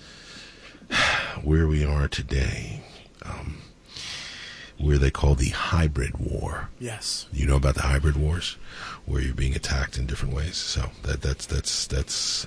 where 1.42 1.66
we 1.66 1.84
are 1.84 2.08
today, 2.08 2.82
um, 3.24 3.58
where 4.78 4.98
they 4.98 5.10
call 5.10 5.34
the 5.34 5.50
hybrid 5.50 6.18
war. 6.18 6.68
Yes. 6.78 7.26
You 7.32 7.46
know 7.46 7.56
about 7.56 7.74
the 7.76 7.82
hybrid 7.82 8.16
wars, 8.16 8.56
where 9.06 9.22
you're 9.22 9.34
being 9.34 9.54
attacked 9.54 9.96
in 9.98 10.06
different 10.06 10.34
ways. 10.34 10.56
So 10.56 10.90
that 11.04 11.22
that's 11.22 11.46
that's 11.46 11.86
that's 11.86 12.46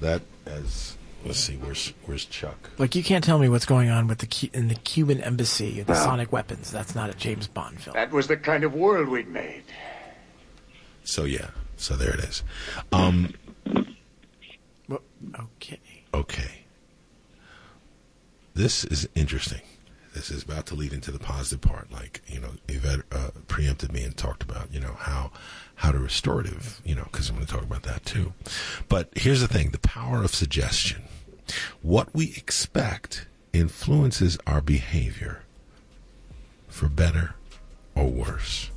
that 0.00 0.22
as 0.44 0.95
let's 1.26 1.38
see, 1.40 1.56
where's 1.56 1.92
where's 2.06 2.24
Chuck? 2.24 2.70
Like 2.78 2.94
you 2.94 3.02
can't 3.02 3.24
tell 3.24 3.38
me 3.38 3.48
what's 3.48 3.66
going 3.66 3.90
on 3.90 4.06
with 4.06 4.18
the 4.18 4.26
Cu- 4.26 4.48
in 4.56 4.68
the 4.68 4.74
Cuban 4.76 5.20
embassy, 5.20 5.82
the 5.82 5.92
Well. 5.92 6.04
sonic 6.04 6.32
weapons. 6.32 6.70
That's 6.70 6.94
not 6.94 7.10
a 7.10 7.14
James 7.14 7.46
Bond 7.48 7.80
film. 7.80 7.94
That 7.94 8.10
was 8.12 8.26
the 8.28 8.36
kind 8.36 8.64
of 8.64 8.74
world 8.74 9.08
we'd 9.08 9.28
made. 9.28 9.62
So 11.04 11.24
yeah, 11.24 11.50
so 11.76 11.94
there 11.96 12.10
it 12.14 12.20
is. 12.20 12.42
Um, 12.92 13.34
okay. 15.38 15.80
Okay. 16.14 16.64
This 18.54 18.84
is 18.84 19.08
interesting. 19.14 19.60
This 20.14 20.30
is 20.30 20.42
about 20.42 20.64
to 20.66 20.74
lead 20.74 20.94
into 20.94 21.10
the 21.10 21.18
positive 21.18 21.60
part. 21.60 21.92
Like 21.92 22.22
you 22.26 22.40
know, 22.40 22.52
Yvette 22.68 23.00
uh, 23.12 23.30
preempted 23.48 23.92
me 23.92 24.02
and 24.02 24.16
talked 24.16 24.42
about 24.42 24.72
you 24.72 24.80
know 24.80 24.94
how 24.98 25.30
how 25.74 25.92
to 25.92 25.98
restorative. 25.98 26.80
You 26.84 26.94
know, 26.94 27.04
because 27.12 27.28
I'm 27.28 27.34
going 27.36 27.46
to 27.46 27.52
talk 27.52 27.62
about 27.64 27.82
that 27.82 28.04
too. 28.06 28.32
But 28.88 29.10
here's 29.14 29.42
the 29.42 29.48
thing: 29.48 29.70
the 29.72 29.78
power 29.78 30.22
of 30.24 30.34
suggestion. 30.34 31.02
What 31.82 32.14
we 32.14 32.32
expect 32.36 33.26
influences 33.52 34.38
our 34.46 34.60
behavior, 34.60 35.42
for 36.68 36.88
better 36.88 37.34
or 37.94 38.06
worse. 38.06 38.70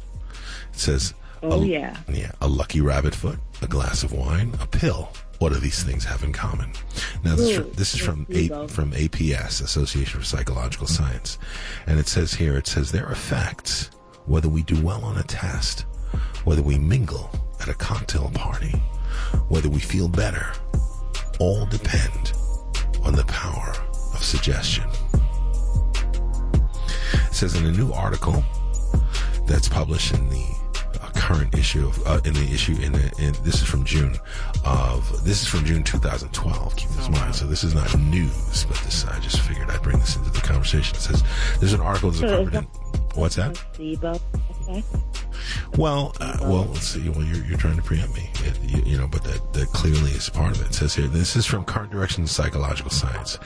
It 0.74 0.80
says, 0.80 1.14
Oh, 1.42 1.62
a- 1.62 1.66
yeah. 1.66 1.98
yeah, 2.10 2.32
a 2.42 2.48
lucky 2.48 2.82
rabbit 2.82 3.16
foot, 3.16 3.40
a 3.62 3.68
glass 3.68 4.04
of 4.04 4.12
wine, 4.14 4.54
a 4.62 4.68
pill. 4.68 5.12
What 5.40 5.54
do 5.54 5.60
these 5.60 5.84
things 5.84 6.04
have 6.04 6.24
in 6.24 6.34
common? 6.34 6.72
Now, 7.24 7.36
this, 7.36 7.50
is 7.50 7.58
Ooh, 7.58 7.64
fr- 7.64 7.76
this 7.78 7.94
is 7.96 8.02
from. 8.02 8.28
A, 8.30 8.68
from 8.68 8.92
APS, 8.92 9.62
Association 9.64 10.20
for 10.20 10.26
Psychological 10.26 10.86
Science, 10.88 11.38
and 11.88 11.98
it 11.98 12.08
says 12.10 12.34
here, 12.34 12.58
it 12.58 12.68
says 12.68 12.92
their 12.92 13.10
effects, 13.10 13.90
whether 14.26 14.50
we 14.50 14.64
do 14.64 14.82
well 14.84 15.04
on 15.06 15.18
a 15.18 15.24
test, 15.24 15.86
whether 16.44 16.62
we 16.62 16.78
mingle 16.78 17.32
at 17.62 17.70
a 17.70 17.74
cocktail 17.74 18.30
party, 18.34 18.82
whether 19.48 19.70
we 19.70 19.80
feel 19.80 20.10
better, 20.10 20.52
all 21.40 21.66
depend 21.68 22.34
on 23.04 23.14
the 23.14 23.26
power 23.26 23.74
of 24.14 24.24
suggestion. 24.24 24.88
It 27.14 27.34
says 27.34 27.56
in 27.56 27.66
a 27.66 27.72
new 27.72 27.92
article 27.92 28.44
that's 29.46 29.68
published 29.70 30.14
in 30.14 30.30
the 30.30 30.46
uh, 31.02 31.10
current 31.16 31.58
issue 31.58 31.88
of 31.88 32.08
uh, 32.08 32.20
in 32.26 32.34
the 32.34 32.52
issue 32.54 32.74
in, 32.82 32.92
the, 32.92 33.12
in 33.20 33.34
this 33.44 33.62
is 33.62 33.64
from 33.64 33.84
June 33.84 34.16
of 34.66 35.24
this 35.24 35.42
is 35.42 35.48
from 35.48 35.66
June 35.66 35.84
2012. 35.84 36.76
Keep 36.76 36.90
this 36.90 37.08
in 37.08 37.14
mind. 37.14 37.36
So 37.36 37.46
this 37.46 37.64
is 37.64 37.74
not 37.74 37.98
news, 37.98 38.66
but 38.66 38.78
this 38.78 39.06
I 39.06 39.20
just 39.20 39.42
figured 39.42 39.70
I'd 39.70 39.82
bring 39.82 40.00
this 40.00 40.16
into 40.16 40.30
the 40.30 40.42
conversation. 40.42 40.96
It 40.96 41.02
says 41.02 41.24
there's 41.60 41.74
an 41.74 41.82
article 41.82 42.12
that's 42.12 42.22
So 42.22 42.46
covered 42.46 42.56
in 42.56 42.64
what's 43.16 43.36
that? 43.36 43.56
Placebo 43.74 44.20
effect? 44.68 44.88
Well, 45.80 46.14
uh, 46.20 46.38
well, 46.42 46.66
let's 46.74 46.88
see. 46.90 47.08
Well, 47.08 47.24
you're, 47.24 47.46
you're 47.46 47.58
trying 47.58 47.78
to 47.78 47.82
preempt 47.82 48.14
me, 48.14 48.30
It- 48.44 48.60
you, 48.70 48.84
you 48.86 48.98
know, 48.98 49.08
but 49.08 49.24
that, 49.24 49.54
that 49.54 49.68
clearly 49.70 50.12
is 50.12 50.30
part 50.30 50.54
of 50.54 50.62
it. 50.62 50.68
It 50.72 50.74
says 50.74 50.94
here, 50.94 51.08
this 51.08 51.38
is 51.38 51.46
from 51.46 51.64
Current 51.64 51.90
Direction 51.90 52.28
Psychological 52.28 52.92
Science. 52.92 53.40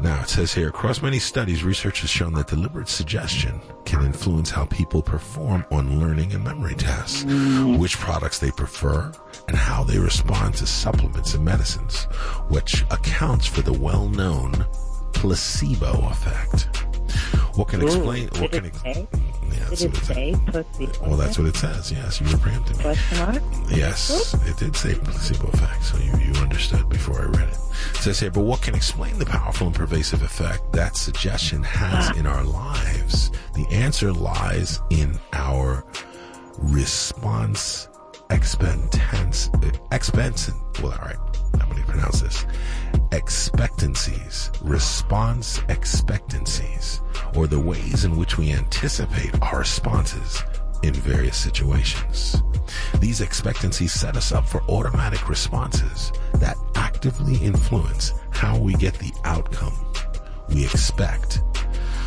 Now, 0.00 0.20
it 0.22 0.28
says 0.28 0.52
here, 0.52 0.68
across 0.68 1.02
many 1.02 1.20
studies, 1.20 1.62
research 1.62 2.00
has 2.00 2.10
shown 2.10 2.32
that 2.34 2.48
deliberate 2.48 2.88
suggestion 2.88 3.60
can 3.84 4.04
influence 4.04 4.50
how 4.50 4.64
people 4.66 5.02
perform 5.02 5.64
on 5.70 6.00
learning 6.00 6.32
and 6.32 6.42
memory 6.42 6.74
tests, 6.74 7.22
which 7.78 7.96
products 7.98 8.40
they 8.40 8.50
prefer, 8.50 9.12
and 9.46 9.56
how 9.56 9.84
they 9.84 9.98
respond 9.98 10.54
to 10.54 10.66
supplements 10.66 11.34
and 11.34 11.44
medicines, 11.44 12.04
which 12.48 12.84
accounts 12.90 13.46
for 13.46 13.62
the 13.62 13.72
well-known 13.72 14.66
placebo 15.14 16.08
effect. 16.10 16.64
What 17.56 17.68
can 17.68 17.82
explain? 17.82 18.28
What 18.38 18.50
can 18.52 18.66
ex- 18.66 18.82
that's 19.68 19.82
what 19.82 19.90
it 19.90 19.96
it 19.98 20.04
says. 20.04 20.16
say 20.16 20.34
placebo? 20.46 21.06
Well, 21.06 21.16
that's 21.16 21.38
what 21.38 21.46
it 21.46 21.56
says. 21.56 21.92
Yes, 21.92 22.20
you 22.20 22.26
were 22.30 22.38
preempting. 22.38 22.78
Question 22.78 23.18
mark? 23.18 23.42
Yes, 23.68 24.34
it 24.46 24.56
did 24.56 24.76
say 24.76 24.94
placebo 24.94 25.48
effect, 25.48 25.84
so 25.84 25.98
you, 25.98 26.12
you 26.18 26.32
understood 26.40 26.88
before 26.88 27.20
I 27.20 27.24
read 27.24 27.48
it. 27.48 27.58
It 27.94 27.96
says 27.98 28.20
here, 28.20 28.30
but 28.30 28.42
what 28.42 28.62
can 28.62 28.74
explain 28.74 29.18
the 29.18 29.26
powerful 29.26 29.68
and 29.68 29.76
pervasive 29.76 30.22
effect 30.22 30.72
that 30.72 30.96
suggestion 30.96 31.62
has 31.62 32.10
ah. 32.10 32.18
in 32.18 32.26
our 32.26 32.44
lives? 32.44 33.30
The 33.54 33.66
answer 33.68 34.12
lies 34.12 34.80
in 34.90 35.18
our 35.32 35.84
response 36.58 37.87
expectant, 38.30 38.98
well, 40.82 40.92
all 40.92 40.98
right, 40.98 41.16
pronounce 41.98 42.20
this. 42.20 42.46
Expectancies, 43.12 44.50
response 44.62 45.60
expectancies, 45.68 47.00
or 47.34 47.46
the 47.46 47.58
ways 47.58 48.04
in 48.04 48.16
which 48.16 48.38
we 48.38 48.52
anticipate 48.52 49.34
our 49.42 49.60
responses 49.60 50.42
in 50.82 50.94
various 50.94 51.36
situations. 51.36 52.42
These 53.00 53.20
expectancies 53.20 53.92
set 53.92 54.16
us 54.16 54.30
up 54.30 54.46
for 54.46 54.62
automatic 54.68 55.28
responses 55.28 56.12
that 56.34 56.56
actively 56.76 57.36
influence 57.38 58.12
how 58.30 58.58
we 58.58 58.74
get 58.74 58.94
the 58.94 59.12
outcome 59.24 59.74
we 60.48 60.64
expect. 60.64 61.42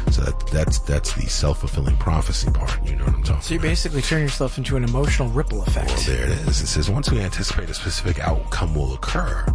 So 0.09 0.21
that, 0.23 0.47
that's 0.47 0.79
that's 0.79 1.13
the 1.13 1.27
self-fulfilling 1.27 1.97
prophecy 1.97 2.49
part. 2.51 2.83
You 2.87 2.95
know 2.95 3.05
what 3.05 3.13
I'm 3.15 3.23
talking 3.23 3.41
So 3.41 3.53
you 3.53 3.59
basically 3.59 4.01
turn 4.01 4.21
yourself 4.21 4.57
into 4.57 4.75
an 4.75 4.83
emotional 4.83 5.29
ripple 5.29 5.61
effect. 5.63 5.87
well, 5.89 6.01
there 6.05 6.25
it 6.25 6.31
is. 6.47 6.61
It 6.61 6.67
says 6.67 6.89
once 6.89 7.11
we 7.11 7.19
anticipate 7.21 7.69
a 7.69 7.73
specific 7.73 8.19
outcome 8.19 8.73
will 8.75 8.93
occur, 8.93 9.45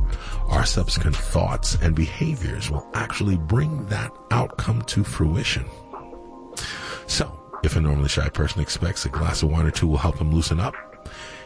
our 0.49 0.65
subsequent 0.65 1.17
thoughts 1.17 1.77
and 1.83 1.95
behaviors 1.95 2.71
will 2.71 2.87
actually 2.95 3.37
bring 3.37 3.85
that 3.87 4.11
outcome 4.31 4.83
to 4.83 5.05
fruition. 5.05 5.65
So, 7.07 7.31
if 7.63 7.77
a 7.77 7.81
normally 7.81 8.09
shy 8.09 8.29
person 8.29 8.61
expects 8.61 9.05
a 9.05 9.09
glass 9.09 9.43
of 9.43 9.51
wine 9.51 9.67
or 9.67 9.71
two 9.71 9.87
will 9.87 9.97
help 9.99 10.19
him 10.19 10.33
loosen 10.33 10.61
up, 10.61 10.75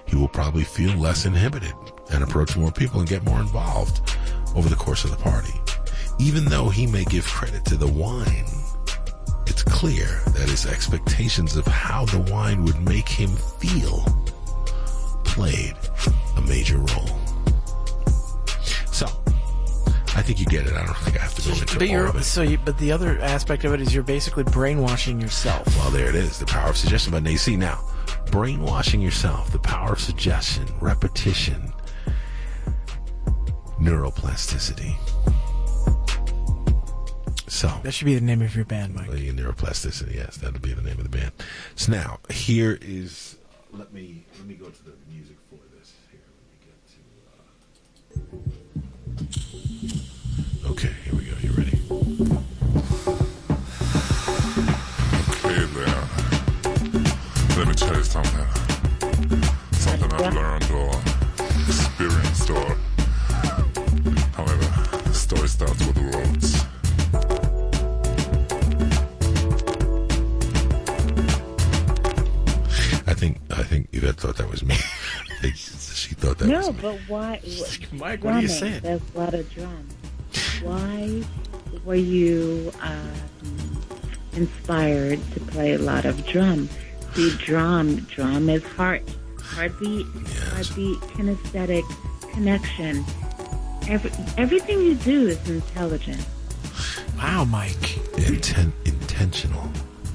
he 0.06 0.16
will 0.16 0.28
probably 0.28 0.64
feel 0.64 0.92
less 0.96 1.24
inhibited 1.24 1.74
and 2.12 2.22
approach 2.22 2.56
more 2.56 2.70
people 2.72 3.00
and 3.00 3.08
get 3.08 3.24
more 3.24 3.40
involved 3.40 4.16
over 4.56 4.68
the 4.68 4.76
course 4.76 5.04
of 5.04 5.10
the 5.10 5.16
party. 5.16 5.54
Even 6.18 6.44
though 6.44 6.68
he 6.68 6.86
may 6.86 7.04
give 7.04 7.24
credit 7.24 7.64
to 7.66 7.76
the 7.76 7.86
wine, 7.86 8.44
it's 9.50 9.62
clear 9.62 10.06
that 10.26 10.48
his 10.48 10.64
expectations 10.66 11.56
of 11.56 11.66
how 11.66 12.04
the 12.06 12.18
wine 12.32 12.64
would 12.64 12.80
make 12.80 13.08
him 13.08 13.28
feel 13.28 14.04
played 15.24 15.74
a 16.36 16.40
major 16.42 16.78
role. 16.78 17.18
So, 18.92 19.06
I 20.16 20.22
think 20.22 20.40
you 20.40 20.46
get 20.46 20.66
it. 20.66 20.72
I 20.72 20.84
don't 20.84 20.96
think 20.98 21.18
I 21.18 21.22
have 21.22 21.34
to 21.34 21.42
go 21.42 21.50
into 21.50 21.78
But 21.78 21.90
all 21.90 22.08
of 22.10 22.16
it. 22.16 22.24
so, 22.24 22.42
you, 22.42 22.58
but 22.58 22.78
the 22.78 22.92
other 22.92 23.18
aspect 23.20 23.64
of 23.64 23.72
it 23.72 23.80
is 23.80 23.94
you're 23.94 24.02
basically 24.02 24.44
brainwashing 24.44 25.20
yourself. 25.20 25.66
Well, 25.76 25.90
there 25.90 26.08
it 26.08 26.14
is. 26.14 26.38
The 26.38 26.46
power 26.46 26.70
of 26.70 26.76
suggestion. 26.76 27.12
But 27.12 27.22
now 27.22 27.30
you 27.30 27.38
see 27.38 27.56
now, 27.56 27.80
brainwashing 28.30 29.00
yourself, 29.00 29.50
the 29.52 29.58
power 29.58 29.92
of 29.92 30.00
suggestion, 30.00 30.66
repetition, 30.80 31.72
neuroplasticity. 33.80 34.94
So 37.50 37.68
That 37.82 37.90
should 37.92 38.04
be 38.04 38.14
the 38.14 38.20
name 38.20 38.42
of 38.42 38.54
your 38.54 38.64
band, 38.64 38.94
Mike. 38.94 39.10
neuroplasticity. 39.10 40.14
Yes, 40.14 40.36
that'll 40.36 40.60
be 40.60 40.72
the 40.72 40.82
name 40.82 40.98
of 40.98 41.02
the 41.02 41.08
band. 41.18 41.32
So 41.74 41.90
now 41.90 42.20
here 42.30 42.78
is. 42.80 43.36
Let 43.72 43.92
me 43.92 44.24
let 44.38 44.46
me 44.46 44.54
go 44.54 44.66
to 44.66 44.84
the 44.84 44.92
music 45.12 45.36
for 45.50 45.58
this. 45.76 45.92
Here, 46.12 46.20
let 46.30 46.46
me 46.48 46.58
get 46.64 46.78
to. 50.62 50.68
Uh... 50.68 50.70
Okay, 50.70 50.92
here 51.04 51.14
we 51.14 51.24
go. 51.24 51.34
You 51.40 51.50
ready? 51.50 51.76
Hey 55.42 55.64
there. 55.74 56.04
Let 57.58 57.66
me 57.66 57.74
tell 57.74 57.96
you 57.96 58.04
something. 58.04 58.46
Something 59.72 60.12
I've 60.12 60.34
learned 60.34 60.70
or 60.70 60.94
experienced 61.66 62.48
or 62.50 62.76
however, 64.34 64.66
the 65.02 65.12
story 65.12 65.48
starts 65.48 65.84
with 65.84 65.96
the 65.96 66.16
roads. 66.16 66.59
Think 73.20 73.38
I 73.50 73.62
think 73.62 73.88
Yvette 73.92 74.16
thought 74.16 74.36
that 74.38 74.50
was 74.50 74.64
me. 74.64 74.76
She 75.42 76.14
thought 76.14 76.38
that 76.38 76.48
was 76.48 76.68
me. 76.68 76.72
no, 76.72 76.72
me. 76.72 76.78
but 76.80 76.98
why? 77.08 77.40
Mike, 77.92 78.24
what 78.24 78.34
are 78.34 78.40
you 78.40 78.48
saying? 78.48 78.80
There's 78.80 79.00
a 79.14 79.18
lot 79.18 79.34
of 79.34 79.50
drum. 79.52 79.88
Why 80.62 81.22
were 81.84 81.94
you 81.94 82.72
um, 82.80 83.82
inspired 84.32 85.18
to 85.32 85.40
play 85.40 85.74
a 85.74 85.78
lot 85.78 86.04
of 86.06 86.26
drum? 86.26 86.68
See, 87.14 87.36
drum, 87.36 87.96
drum 88.14 88.48
is 88.48 88.64
heart, 88.64 89.02
heartbeat, 89.38 90.06
heartbeat, 90.52 90.98
kinesthetic 91.14 91.84
connection. 92.32 93.04
Every, 93.88 94.10
everything 94.36 94.80
you 94.80 94.94
do 94.94 95.28
is 95.28 95.48
intelligent. 95.48 96.24
Wow, 97.16 97.44
Mike. 97.44 97.98
Inten- 98.16 98.72
intentional. 98.84 99.68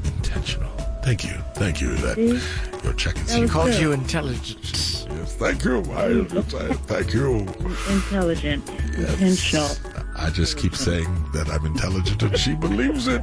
Intentional. 0.06 0.75
Thank 1.06 1.24
you. 1.24 1.36
Thank 1.54 1.82
you, 1.82 1.92
Yvette. 1.92 2.16
See? 2.16 2.84
Your 2.84 2.94
check 2.94 3.16
and 3.16 3.28
That 3.28 3.50
Called 3.52 3.76
you 3.76 3.92
intelligent. 3.92 5.06
Yes, 5.08 5.36
thank 5.36 5.64
you. 5.64 5.82
I, 5.94 6.24
thank 6.26 7.14
you. 7.14 7.46
Intelligent, 7.88 8.68
intentional. 8.98 9.70
I 10.18 10.32
just 10.32 10.58
keep 10.58 10.76
saying 10.76 11.06
that 11.32 11.48
I'm 11.48 11.64
intelligent 11.68 12.24
and 12.24 12.36
she 12.36 12.56
believes 12.56 13.08
it. 13.08 13.22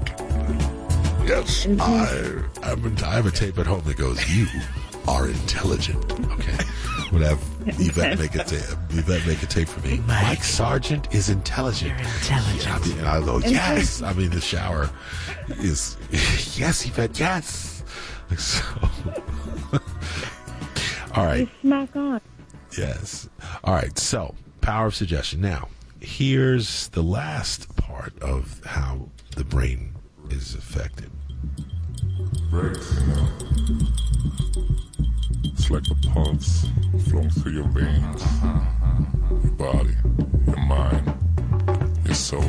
Yes, 1.26 1.66
I, 1.80 2.42
I'm, 2.62 2.96
I 3.04 3.14
have 3.14 3.26
a 3.26 3.32
tape 3.32 3.58
at 3.58 3.66
home 3.66 3.82
that 3.86 3.96
goes, 3.96 4.30
You 4.30 4.46
are 5.08 5.26
intelligent. 5.26 6.04
Okay. 6.12 6.64
Would 7.10 7.22
have 7.22 7.42
Yvette 7.66 8.18
make 8.20 8.36
a 8.36 8.44
tape. 8.44 8.62
Yvette 8.90 9.26
make 9.26 9.42
a 9.42 9.46
tape 9.46 9.68
for 9.68 9.86
me. 9.86 9.98
Mike 10.06 10.44
Sargent 10.44 11.12
is 11.12 11.30
intelligent. 11.30 11.98
You're 11.98 12.08
intelligent. 12.08 12.98
and 12.98 13.08
I 13.08 13.20
go, 13.20 13.38
Yes. 13.40 14.02
I 14.02 14.12
mean, 14.12 14.30
the 14.30 14.40
shower 14.40 14.88
is, 15.48 15.96
Yes, 16.58 16.86
Yvette, 16.86 17.18
yes. 17.18 17.71
So, 18.38 18.62
all 21.14 21.24
right. 21.26 21.40
You 21.40 21.48
smack 21.60 21.94
on. 21.96 22.20
Yes. 22.76 23.28
All 23.64 23.74
right. 23.74 23.96
So, 23.98 24.34
power 24.62 24.86
of 24.86 24.94
suggestion. 24.94 25.40
Now, 25.42 25.68
here's 26.00 26.88
the 26.88 27.02
last 27.02 27.76
part 27.76 28.18
of 28.22 28.62
how 28.64 29.08
the 29.36 29.44
brain 29.44 29.94
is 30.30 30.54
affected. 30.54 31.10
Right, 32.50 32.76
you 32.76 33.06
know. 33.06 33.28
It's 35.44 35.70
like 35.70 35.84
a 35.90 35.94
pulse 36.08 36.66
flowing 37.08 37.30
through 37.30 37.52
your 37.52 37.68
veins, 37.68 38.24
your 39.44 39.52
body, 39.52 39.94
your 40.46 40.64
mind, 40.66 41.12
your 42.04 42.14
soul. 42.14 42.44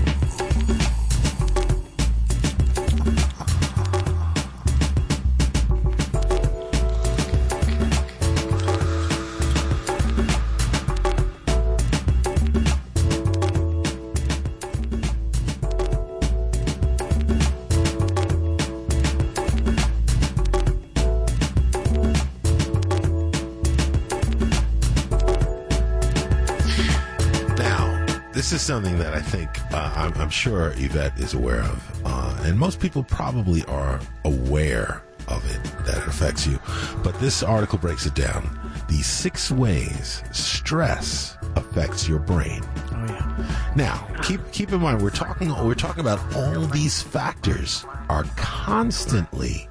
Something 28.64 28.98
that 29.00 29.14
I 29.14 29.22
think 29.22 29.50
uh, 29.74 29.94
I'm, 29.96 30.14
I'm 30.20 30.30
sure 30.30 30.74
Yvette 30.78 31.20
is 31.20 31.34
aware 31.34 31.62
of, 31.62 32.02
uh, 32.06 32.44
and 32.44 32.58
most 32.58 32.80
people 32.80 33.04
probably 33.04 33.64
are 33.66 34.00
aware 34.26 35.04
of 35.28 35.44
it 35.50 35.64
that 35.86 35.98
it 35.98 36.08
affects 36.08 36.48
you. 36.48 36.60
But 37.04 37.20
this 37.20 37.44
article 37.44 37.78
breaks 37.78 38.06
it 38.06 38.16
down. 38.16 38.60
The 38.90 39.02
six 39.02 39.52
ways 39.52 40.24
stress 40.32 41.38
affects 41.56 42.08
your 42.08 42.20
brain. 42.20 42.64
Oh 42.92 43.06
yeah. 43.08 43.74
Now, 43.76 44.08
keep 44.24 44.40
keep 44.52 44.72
in 44.72 44.82
mind 44.82 45.02
we're 45.02 45.10
talking 45.10 45.50
we're 45.66 45.76
talking 45.76 46.02
about 46.02 46.20
all 46.36 46.62
these 46.68 47.02
factors 47.02 47.86
are 48.10 48.24
constantly 48.36 49.70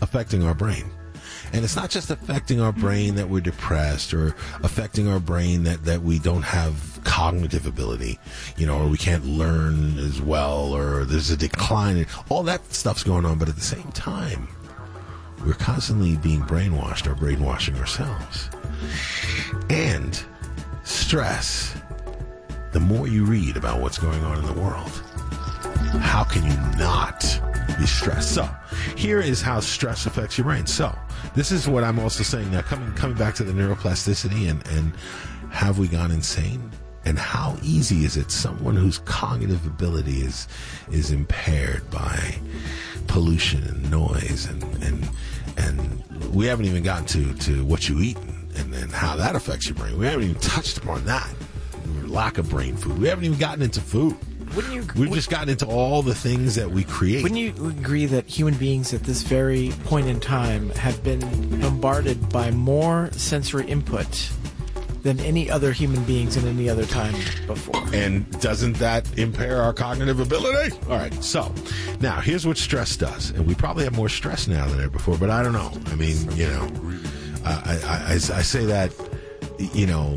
affecting 0.00 0.44
our 0.44 0.54
brain. 0.54 0.90
And 1.52 1.64
it's 1.64 1.76
not 1.76 1.90
just 1.90 2.10
affecting 2.10 2.60
our 2.60 2.72
brain 2.72 3.14
that 3.16 3.28
we're 3.28 3.40
depressed 3.40 4.12
or 4.12 4.34
affecting 4.62 5.08
our 5.08 5.20
brain 5.20 5.64
that, 5.64 5.84
that 5.84 6.02
we 6.02 6.18
don't 6.18 6.42
have 6.42 7.00
cognitive 7.04 7.66
ability, 7.66 8.18
you 8.56 8.66
know, 8.66 8.78
or 8.78 8.88
we 8.88 8.98
can't 8.98 9.24
learn 9.24 9.98
as 9.98 10.20
well 10.20 10.72
or 10.74 11.04
there's 11.04 11.30
a 11.30 11.36
decline. 11.36 12.06
All 12.28 12.42
that 12.44 12.72
stuff's 12.72 13.02
going 13.02 13.24
on, 13.24 13.38
but 13.38 13.48
at 13.48 13.56
the 13.56 13.60
same 13.60 13.90
time, 13.92 14.48
we're 15.44 15.54
constantly 15.54 16.16
being 16.16 16.42
brainwashed 16.42 17.06
or 17.06 17.14
brainwashing 17.14 17.76
ourselves. 17.76 18.50
And 19.70 20.22
stress, 20.84 21.76
the 22.72 22.80
more 22.80 23.08
you 23.08 23.24
read 23.24 23.56
about 23.56 23.80
what's 23.80 23.98
going 23.98 24.22
on 24.24 24.38
in 24.38 24.46
the 24.46 24.60
world, 24.60 24.90
how 26.00 26.24
can 26.24 26.44
you 26.44 26.78
not 26.78 27.20
be 27.78 27.86
stressed? 27.86 28.34
So, 28.34 28.48
here 28.96 29.20
is 29.20 29.40
how 29.40 29.60
stress 29.60 30.06
affects 30.06 30.36
your 30.36 30.44
brain. 30.44 30.66
So, 30.66 30.96
this 31.34 31.52
is 31.52 31.68
what 31.68 31.84
I'm 31.84 31.98
also 31.98 32.22
saying 32.22 32.50
now. 32.50 32.62
Coming 32.62 32.92
coming 32.94 33.16
back 33.16 33.34
to 33.36 33.44
the 33.44 33.52
neuroplasticity 33.52 34.50
and 34.50 34.66
and 34.68 34.92
have 35.50 35.78
we 35.78 35.88
gone 35.88 36.10
insane? 36.10 36.70
And 37.04 37.18
how 37.18 37.56
easy 37.62 38.04
is 38.04 38.16
it? 38.16 38.30
Someone 38.30 38.76
whose 38.76 38.98
cognitive 38.98 39.66
ability 39.66 40.20
is 40.20 40.48
is 40.90 41.10
impaired 41.10 41.88
by 41.90 42.38
pollution 43.06 43.62
and 43.64 43.90
noise 43.90 44.46
and 44.46 44.62
and 44.82 45.08
and 45.56 46.34
we 46.34 46.46
haven't 46.46 46.66
even 46.66 46.82
gotten 46.82 47.06
to 47.06 47.34
to 47.34 47.64
what 47.64 47.88
you 47.88 48.00
eat 48.00 48.18
and, 48.56 48.74
and 48.74 48.92
how 48.92 49.16
that 49.16 49.36
affects 49.36 49.68
your 49.68 49.76
brain. 49.76 49.98
We 49.98 50.06
haven't 50.06 50.24
even 50.24 50.40
touched 50.40 50.78
upon 50.78 51.04
that. 51.04 51.28
Lack 52.04 52.38
of 52.38 52.48
brain 52.50 52.76
food. 52.76 52.98
We 52.98 53.08
haven't 53.08 53.24
even 53.24 53.38
gotten 53.38 53.62
into 53.62 53.80
food. 53.80 54.16
Wouldn't 54.54 54.74
you? 54.74 54.86
We've 54.96 55.12
just 55.12 55.30
gotten 55.30 55.48
into 55.48 55.66
all 55.66 56.02
the 56.02 56.14
things 56.14 56.54
that 56.54 56.70
we 56.70 56.84
create. 56.84 57.22
Wouldn't 57.22 57.40
you 57.40 57.52
agree 57.68 58.06
that 58.06 58.26
human 58.26 58.54
beings 58.54 58.92
at 58.94 59.04
this 59.04 59.22
very 59.22 59.72
point 59.84 60.06
in 60.06 60.20
time 60.20 60.70
have 60.70 61.02
been 61.02 61.20
bombarded 61.60 62.28
by 62.30 62.50
more 62.50 63.10
sensory 63.12 63.66
input 63.66 64.30
than 65.02 65.20
any 65.20 65.48
other 65.48 65.72
human 65.72 66.02
beings 66.04 66.36
in 66.36 66.46
any 66.46 66.68
other 66.68 66.84
time 66.84 67.14
before? 67.46 67.82
And 67.92 68.28
doesn't 68.40 68.74
that 68.78 69.18
impair 69.18 69.62
our 69.62 69.72
cognitive 69.72 70.20
ability? 70.20 70.76
All 70.88 70.96
right. 70.96 71.14
So 71.22 71.54
now 72.00 72.20
here's 72.20 72.46
what 72.46 72.58
stress 72.58 72.96
does, 72.96 73.30
and 73.30 73.46
we 73.46 73.54
probably 73.54 73.84
have 73.84 73.96
more 73.96 74.08
stress 74.08 74.48
now 74.48 74.66
than 74.66 74.80
ever 74.80 74.90
before. 74.90 75.16
But 75.18 75.30
I 75.30 75.42
don't 75.42 75.52
know. 75.52 75.72
I 75.86 75.94
mean, 75.94 76.30
you 76.32 76.48
know, 76.48 76.70
I, 77.44 77.52
I, 77.52 77.96
I, 77.96 78.12
I 78.14 78.16
say 78.42 78.64
that, 78.66 78.92
you 79.72 79.86
know, 79.86 80.16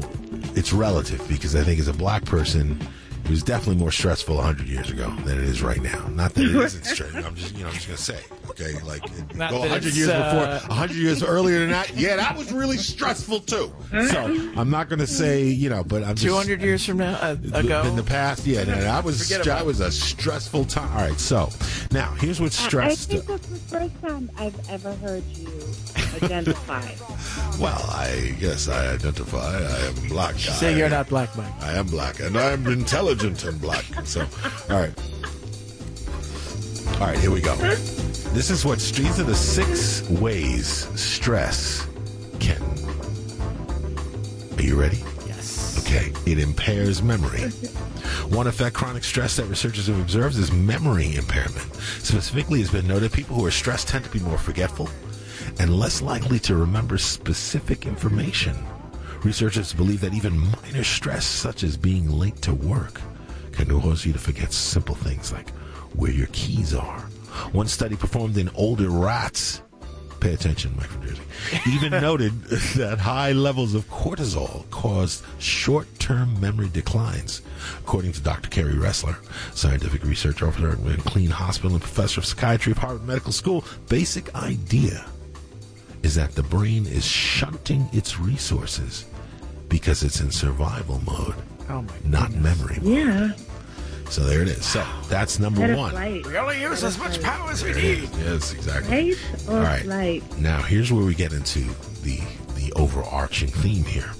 it's 0.56 0.74
relative 0.74 1.26
because 1.28 1.56
I 1.56 1.64
think 1.64 1.80
as 1.80 1.88
a 1.88 1.94
black 1.94 2.26
person. 2.26 2.80
It 3.24 3.30
was 3.30 3.44
definitely 3.44 3.76
more 3.76 3.92
stressful 3.92 4.36
100 4.36 4.68
years 4.68 4.90
ago 4.90 5.10
than 5.24 5.38
it 5.38 5.46
is 5.46 5.62
right 5.62 5.82
now. 5.82 6.08
Not 6.10 6.34
that 6.34 6.44
it 6.44 6.56
isn't 6.56 6.86
stressful. 6.86 7.26
I'm 7.26 7.36
just, 7.36 7.56
you 7.56 7.64
know, 7.64 7.70
I'm 7.70 7.74
just 7.74 7.88
gonna 7.88 7.98
say, 7.98 8.20
okay, 8.50 8.74
like 8.82 9.04
Not 9.36 9.52
go 9.52 9.60
100 9.60 9.94
years 9.94 10.10
uh, 10.10 10.58
before, 10.58 10.70
100 10.70 10.96
years 10.96 11.24
earlier 11.24 11.60
than 11.60 11.70
that. 11.70 11.96
Yeah, 11.96 12.18
that 12.18 12.36
was 12.36 12.52
really 12.52 12.78
stressful 12.78 13.42
too. 13.42 13.72
So 13.92 14.52
I'm 14.58 14.70
not 14.70 14.90
gonna 14.90 15.08
say, 15.08 15.46
you 15.46 15.70
know, 15.70 15.84
but 15.84 16.04
I'm 16.04 16.16
just 16.16 16.26
200 16.26 16.62
years 16.62 16.86
from 16.86 16.98
now 16.98 17.14
uh, 17.22 17.38
ago? 17.54 17.84
in 17.84 17.96
the 17.96 18.04
past. 18.04 18.46
Yeah, 18.46 18.64
no, 18.64 18.76
that 18.76 19.04
was 19.04 19.24
Forget 19.24 19.46
that 19.46 19.66
was 19.66 19.80
a 19.80 19.92
stressful 19.92 20.66
time. 20.66 20.92
All 20.92 21.04
right, 21.08 21.20
so 21.20 21.50
now 21.92 22.12
here's 22.16 22.42
what 22.42 22.52
stress. 22.52 22.92
I 22.92 22.96
stress. 22.96 23.06
think 23.06 23.26
that's 23.28 23.48
the 23.48 23.78
first 23.78 24.02
time 24.02 24.30
I've 24.38 24.70
ever 24.70 24.94
heard 24.96 25.24
you 25.26 25.50
identify. 26.22 26.82
well, 27.60 27.86
I 27.90 28.36
guess 28.40 28.68
I 28.68 28.94
identify. 28.94 29.58
I 29.58 29.88
am 29.88 30.08
black. 30.10 30.36
Say 30.36 30.78
you're 30.78 30.90
not 30.90 31.08
black, 31.10 31.36
Mike. 31.38 31.54
I 31.62 31.74
am 31.74 31.88
black, 31.88 32.20
and 32.20 32.38
I 32.38 32.52
am 32.52 32.68
intelligent 33.12 33.44
and 33.44 33.62
black. 33.62 33.86
So, 34.06 34.22
all 34.70 34.80
right, 34.80 34.94
all 37.00 37.08
right, 37.08 37.18
here 37.18 37.32
we 37.32 37.42
go. 37.42 37.56
This 38.34 38.50
is 38.50 38.64
what 38.66 38.80
these 38.80 39.20
are 39.20 39.24
the 39.24 39.36
six 39.36 40.08
ways 40.10 40.88
stress 41.00 41.88
can. 42.40 42.62
Are 44.58 44.64
you 44.64 44.80
ready? 44.80 45.04
Yes. 45.28 45.86
Okay. 45.86 45.92
Okay, 45.92 46.14
it 46.26 46.40
impairs 46.40 47.04
memory. 47.04 47.50
One 48.30 48.48
effect 48.48 48.76
chronic 48.76 49.04
stress 49.04 49.36
that 49.36 49.46
researchers 49.46 49.88
have 49.88 50.00
observed 50.00 50.38
is 50.38 50.50
memory 50.50 51.16
impairment. 51.16 51.74
Specifically, 52.00 52.62
it's 52.62 52.72
been 52.72 52.88
noted 52.88 53.12
people 53.12 53.36
who 53.36 53.46
are 53.46 53.52
stressed 53.52 53.90
tend 53.90 54.06
to 54.06 54.12
be 54.12 54.20
more 54.20 54.38
forgetful 54.38 54.90
and 55.60 55.78
less 55.78 56.02
likely 56.02 56.40
to 56.40 56.56
remember 56.56 56.98
specific 56.98 57.86
information. 57.86 58.56
Researchers 59.24 59.72
believe 59.72 60.02
that 60.02 60.16
even 60.16 60.40
minor 60.40 60.84
stress, 60.84 61.26
such 61.26 61.64
as 61.64 61.78
being 61.78 62.10
late 62.10 62.42
to 62.42 62.56
work, 62.56 63.00
can 63.52 63.68
cause 63.68 64.04
you 64.04 64.14
to 64.14 64.20
forget 64.20 64.52
simple 64.52 64.96
things 64.96 65.32
like 65.32 65.50
where 65.94 66.12
your 66.12 66.28
keys 66.32 66.74
are. 66.74 67.02
One 67.52 67.68
study 67.68 67.96
performed 67.96 68.38
in 68.38 68.50
older 68.56 68.90
rats, 68.90 69.62
pay 70.20 70.34
attention, 70.34 70.74
Mike 70.76 70.88
from 70.88 71.06
Jersey, 71.06 71.22
even 71.68 71.92
noted 72.02 72.42
that 72.76 72.98
high 72.98 73.32
levels 73.34 73.76
of 73.76 73.88
cortisol 73.90 74.68
caused 74.72 75.24
short-term 75.38 76.42
memory 76.42 76.70
declines. 76.70 77.44
According 77.80 78.14
to 78.14 78.22
Dr. 78.22 78.50
Kerry 78.50 78.74
Ressler, 78.74 79.18
scientific 79.56 80.04
research 80.04 80.42
officer 80.42 80.72
at 80.72 80.80
McLean 80.80 81.30
Hospital 81.30 81.74
and 81.74 81.82
professor 81.82 82.22
of 82.22 82.26
psychiatry 82.26 82.72
at 82.72 82.80
Harvard 82.80 83.06
Medical 83.06 83.32
School, 83.32 83.64
basic 83.88 84.34
idea 84.34 85.06
is 86.02 86.16
that 86.16 86.32
the 86.32 86.44
brain 86.44 86.88
is 86.88 87.06
shunting 87.06 87.88
its 87.94 88.20
resources 88.20 89.06
because 89.72 90.04
it's 90.04 90.20
in 90.22 90.30
survival 90.30 91.02
mode, 91.08 91.34
Oh 91.70 91.82
my 91.82 91.94
not 92.06 92.32
memory 92.34 92.78
mode. 92.82 92.94
Yeah. 92.94 93.32
So 94.10 94.24
there 94.26 94.42
it 94.42 94.50
is. 94.50 94.66
So 94.66 94.86
that's 95.08 95.40
number 95.40 95.62
Fight 95.62 95.70
or 95.70 95.78
one. 95.78 95.92
flight. 95.92 96.28
We 96.28 96.38
only 96.38 96.60
use 96.62 96.84
as 96.84 96.98
much 97.00 97.22
power 97.24 97.50
as 97.50 97.64
we 97.64 97.72
There 97.72 97.82
it 97.84 98.02
need. 98.02 98.04
is. 98.04 98.20
Yes, 98.20 98.54
exactly. 98.54 99.14
Fight 99.14 99.48
or 99.50 99.56
All 99.58 99.64
right. 99.64 99.84
flight. 99.84 100.38
Now 100.40 100.62
here's 100.62 100.92
where 100.92 101.06
we 101.06 101.16
get 101.16 101.32
into 101.34 101.62
the 102.04 102.20
the 102.56 102.72
overarching 102.76 103.48
theme 103.50 103.86
here. 103.86 104.12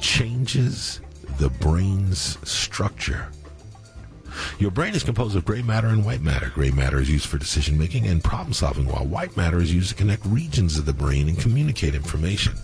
Changes 0.00 1.00
the 1.38 1.50
brain's 1.50 2.38
structure. 2.48 3.28
Your 4.58 4.70
brain 4.70 4.94
is 4.94 5.02
composed 5.02 5.36
of 5.36 5.44
gray 5.44 5.62
matter 5.62 5.88
and 5.88 6.04
white 6.04 6.20
matter. 6.22 6.50
Gray 6.54 6.70
matter 6.70 7.00
is 7.00 7.10
used 7.10 7.26
for 7.26 7.38
decision 7.38 7.76
making 7.78 8.06
and 8.06 8.22
problem 8.22 8.52
solving, 8.52 8.86
while 8.86 9.04
white 9.04 9.36
matter 9.36 9.60
is 9.60 9.72
used 9.74 9.88
to 9.90 9.94
connect 9.94 10.24
regions 10.26 10.78
of 10.78 10.86
the 10.86 10.92
brain 10.92 11.28
and 11.28 11.38
communicate 11.38 11.94
information. 11.94 12.54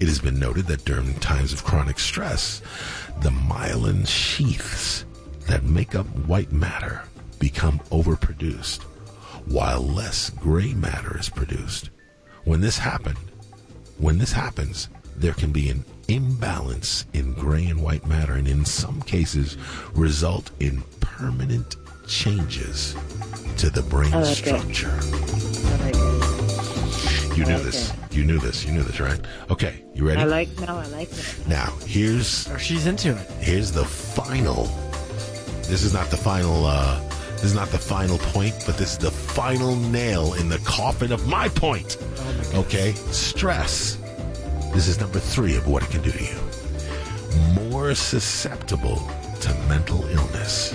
It 0.00 0.08
has 0.08 0.18
been 0.18 0.38
noted 0.38 0.66
that 0.66 0.84
during 0.84 1.14
times 1.14 1.52
of 1.52 1.64
chronic 1.64 1.98
stress, 1.98 2.62
the 3.20 3.30
myelin 3.30 4.06
sheaths 4.06 5.04
that 5.46 5.64
make 5.64 5.94
up 5.94 6.06
white 6.26 6.52
matter 6.52 7.02
become 7.38 7.80
overproduced, 7.90 8.82
while 9.46 9.82
less 9.82 10.30
gray 10.30 10.74
matter 10.74 11.18
is 11.18 11.28
produced. 11.28 11.90
When 12.44 12.60
this 12.60 12.78
happened, 12.78 13.18
when 13.98 14.18
this 14.18 14.32
happens, 14.32 14.88
there 15.16 15.32
can 15.32 15.52
be 15.52 15.68
an 15.68 15.84
imbalance 16.08 17.04
in 17.12 17.34
gray 17.34 17.66
and 17.66 17.82
white 17.82 18.06
matter, 18.06 18.34
and 18.34 18.48
in 18.48 18.64
some 18.64 19.02
cases, 19.02 19.56
result 19.92 20.50
in 20.60 20.82
permanent 21.00 21.76
changes 22.06 22.94
to 23.58 23.70
the 23.70 23.82
brain 23.82 24.14
I 24.14 24.22
like 24.22 24.36
structure. 24.36 26.17
I 27.44 27.46
like 27.46 27.56
it. 27.56 27.56
You 27.56 27.56
knew 27.56 27.62
like 27.64 27.64
this. 27.72 27.92
You 28.16 28.24
knew 28.24 28.38
this. 28.38 28.64
You 28.64 28.72
knew 28.72 28.82
this, 28.82 29.00
right? 29.00 29.20
Okay, 29.50 29.84
you 29.94 30.06
ready? 30.06 30.20
I 30.20 30.24
like 30.24 30.48
no, 30.60 30.76
I 30.78 30.86
like 30.88 31.10
it. 31.12 31.38
now, 31.46 31.72
here's 31.86 32.48
Oh, 32.50 32.56
she's 32.56 32.86
into 32.86 33.10
it. 33.16 33.26
here's 33.40 33.70
the 33.72 33.84
final. 33.84 34.64
This 35.68 35.82
is 35.82 35.92
not 35.92 36.10
the 36.10 36.16
final. 36.16 36.66
uh 36.66 37.00
This 37.34 37.44
is 37.44 37.54
not 37.54 37.68
the 37.70 37.78
final 37.78 38.18
point, 38.18 38.54
but 38.66 38.76
this 38.78 38.92
is 38.92 38.98
the 38.98 39.10
final 39.12 39.76
nail 39.76 40.34
in 40.34 40.48
the 40.48 40.58
coffin 40.64 41.12
of 41.12 41.26
my 41.28 41.48
point. 41.48 41.96
Okay, 42.54 42.92
stress. 43.12 43.98
This 44.74 44.88
is 44.88 44.98
number 45.00 45.20
three 45.20 45.56
of 45.56 45.66
what 45.68 45.82
it 45.82 45.90
can 45.90 46.02
do 46.02 46.10
to 46.10 46.24
you. 46.24 46.38
More 47.70 47.94
susceptible 47.94 48.96
to 49.40 49.54
mental 49.68 50.04
illness. 50.08 50.74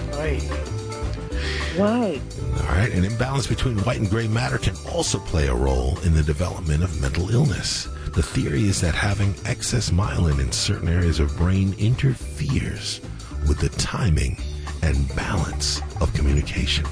Why? 1.75 2.21
All 2.59 2.75
right, 2.75 2.91
an 2.91 3.03
imbalance 3.03 3.47
between 3.47 3.79
white 3.79 3.99
and 3.99 4.09
gray 4.09 4.27
matter 4.27 4.59
can 4.59 4.75
also 4.91 5.17
play 5.17 5.47
a 5.47 5.55
role 5.55 5.97
in 6.01 6.13
the 6.13 6.21
development 6.21 6.83
of 6.83 7.01
mental 7.01 7.31
illness. 7.31 7.87
The 8.13 8.21
theory 8.21 8.65
is 8.65 8.79
that 8.81 8.93
having 8.93 9.33
excess 9.45 9.89
myelin 9.89 10.39
in 10.39 10.51
certain 10.51 10.87
areas 10.87 11.19
of 11.19 11.35
brain 11.35 11.73
interferes 11.79 13.01
with 13.47 13.57
the 13.57 13.69
timing 13.69 14.37
and 14.83 15.07
balance 15.15 15.81
of 15.99 16.13
communication. 16.13 16.85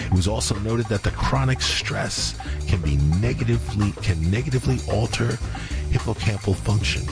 It 0.00 0.12
was 0.12 0.26
also 0.26 0.58
noted 0.58 0.86
that 0.86 1.04
the 1.04 1.12
chronic 1.12 1.60
stress 1.60 2.36
can 2.66 2.80
be 2.80 2.96
negatively 3.20 3.92
can 4.02 4.30
negatively 4.32 4.80
alter 4.90 5.38
hippocampal 5.92 6.56
function. 6.56 7.04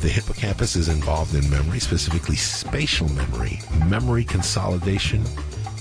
The 0.00 0.08
hippocampus 0.08 0.74
is 0.74 0.88
involved 0.88 1.36
in 1.36 1.48
memory, 1.50 1.78
specifically 1.78 2.34
spatial 2.34 3.08
memory, 3.10 3.60
memory 3.86 4.24
consolidation, 4.24 5.22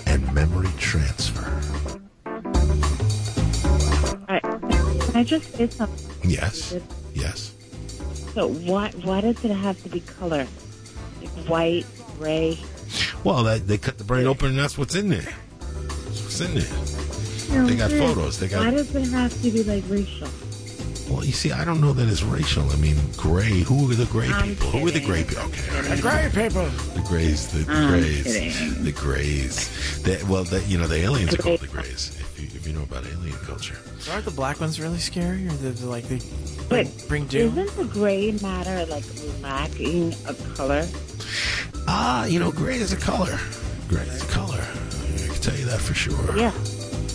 and 0.10 0.34
memory 0.34 0.69
transfer. 0.77 1.45
I, 4.27 4.40
can 4.40 5.15
I 5.15 5.23
just 5.23 5.53
say 5.53 5.69
something? 5.69 6.30
Yes. 6.30 6.76
Yes. 7.14 7.53
So 8.34 8.48
why 8.49 8.90
why 9.03 9.22
does 9.22 9.44
it 9.45 9.52
have 9.52 9.81
to 9.84 9.90
be 9.90 9.99
color? 10.02 10.48
Like 11.22 11.30
white, 11.48 11.86
gray. 12.18 12.57
Well, 13.23 13.44
that, 13.44 13.68
they 13.68 13.77
cut 13.77 13.98
the 13.98 14.03
brain 14.03 14.26
open, 14.27 14.49
and 14.49 14.57
that's 14.60 14.77
what's 14.77 14.95
in 14.95 15.10
there. 15.10 15.22
That's 15.60 16.23
what's 16.23 16.41
in 16.41 16.56
there. 16.56 17.65
They 17.65 17.76
got 17.76 17.91
No, 17.91 18.07
photos. 18.14 18.40
They 18.40 18.48
got- 18.48 18.64
Why 18.65 18.72
does 18.72 18.94
it 18.95 19.07
have 19.10 19.34
to 19.41 19.52
be 19.52 19.64
like 19.64 19.84
racial? 19.88 20.27
Well, 21.10 21.26
you 21.26 21.31
see, 21.31 21.52
I 21.52 21.65
don't 21.65 21.81
know 21.81 21.91
that 21.94 22.07
it's 22.07 22.22
racial. 22.23 22.69
I 22.69 22.76
mean, 22.76 22.95
gray. 23.18 23.61
Who 23.61 23.90
are 23.91 23.95
the 23.95 24.06
gray 24.06 24.27
I'm 24.30 24.49
people? 24.49 24.68
Who 24.68 24.88
are 24.88 24.91
the 24.91 24.99
gray 25.03 25.23
people? 25.23 25.44
Okay, 25.45 25.76
all 25.76 25.81
right. 25.81 25.95
The 25.95 26.02
gray 26.02 26.30
people. 26.49 26.65
The 26.94 27.06
grays. 27.07 27.48
The 27.65 27.72
I'm 27.72 27.90
grays. 27.90 28.23
kidding. 28.23 28.84
The 28.84 28.91
grays. 28.91 30.02
The, 30.03 30.23
well, 30.30 30.44
the, 30.44 30.61
you 30.65 30.77
know, 30.77 30.88
the 30.88 30.98
aliens 30.98 31.34
are 31.34 31.38
called 31.38 31.61
the 31.61 31.68
grays. 31.68 32.15
If 32.19 32.40
you, 32.40 32.45
if 32.57 32.68
you 32.68 32.73
know 32.73 32.84
about 32.84 33.06
alien 33.07 33.34
culture. 33.40 33.76
So 33.99 34.11
aren't 34.11 34.26
the 34.26 34.31
black 34.31 34.60
ones 34.60 34.80
really 34.80 34.99
scary, 34.99 35.48
or 35.48 35.52
the, 35.52 35.69
the 35.72 35.88
like 35.88 36.06
they 36.07 36.19
But 36.69 36.88
bring 37.07 37.26
doom? 37.26 37.57
isn't 37.57 37.76
the 37.77 37.91
gray 37.91 38.31
matter 38.44 38.86
like 38.86 39.03
lacking 39.41 40.14
a 40.27 40.34
color? 40.56 40.86
Ah, 41.88 42.26
you 42.26 42.40
know, 42.40 42.52
gray 42.52 42.76
is 42.76 42.94
a 42.94 42.98
color. 42.98 43.40
Gray 43.88 44.03
is 44.03 44.23
a 44.23 44.27
color. 44.27 44.61
I 44.61 45.27
can 45.27 45.41
tell 45.41 45.56
you 45.57 45.65
that 45.65 45.80
for 45.81 45.95
sure. 45.95 46.38
Yeah. 46.38 46.52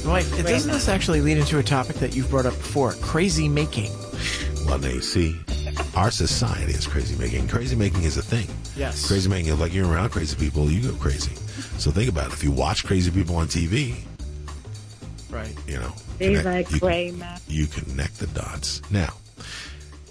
Wait, 0.07 0.27
it 0.39 0.43
doesn't 0.47 0.71
this 0.71 0.89
actually 0.89 1.21
lead 1.23 1.39
into 1.39 1.59
a 1.59 1.63
topic 1.63 1.97
that 1.97 2.15
you've 2.15 2.29
brought 2.31 2.47
up 2.47 2.55
before? 2.55 2.93
Crazy 2.95 3.49
making. 3.49 3.91
Well, 4.67 4.79
now 4.79 4.89
you 4.89 5.01
see, 5.01 5.41
our 5.97 6.11
society 6.11 6.73
is 6.73 6.87
crazy 6.87 7.17
making. 7.17 7.49
Crazy 7.49 7.75
making 7.75 8.03
is 8.03 8.17
a 8.17 8.23
thing. 8.23 8.47
Yes. 8.77 9.07
Crazy 9.09 9.29
making 9.31 9.53
is 9.53 9.59
like 9.61 9.73
you're 9.73 9.89
around 9.91 10.11
crazy 10.11 10.37
people, 10.37 10.71
you 10.71 10.91
go 10.91 10.97
crazy. 10.99 11.35
So 11.79 11.91
think 11.91 12.09
about 12.11 12.29
it. 12.29 12.33
If 12.35 12.45
you 12.45 12.51
watch 12.53 12.85
crazy 12.85 13.11
people 13.11 13.37
on 13.37 13.47
TV, 13.49 13.97
Right. 15.31 15.55
you 15.67 15.79
know, 15.79 15.93
They 16.19 16.35
connect- 16.37 16.47
like 16.47 16.71
you, 16.73 16.81
gray 16.81 17.13
you 17.49 17.67
connect 17.67 18.19
the 18.19 18.27
dots. 18.29 18.83
Now, 18.91 19.15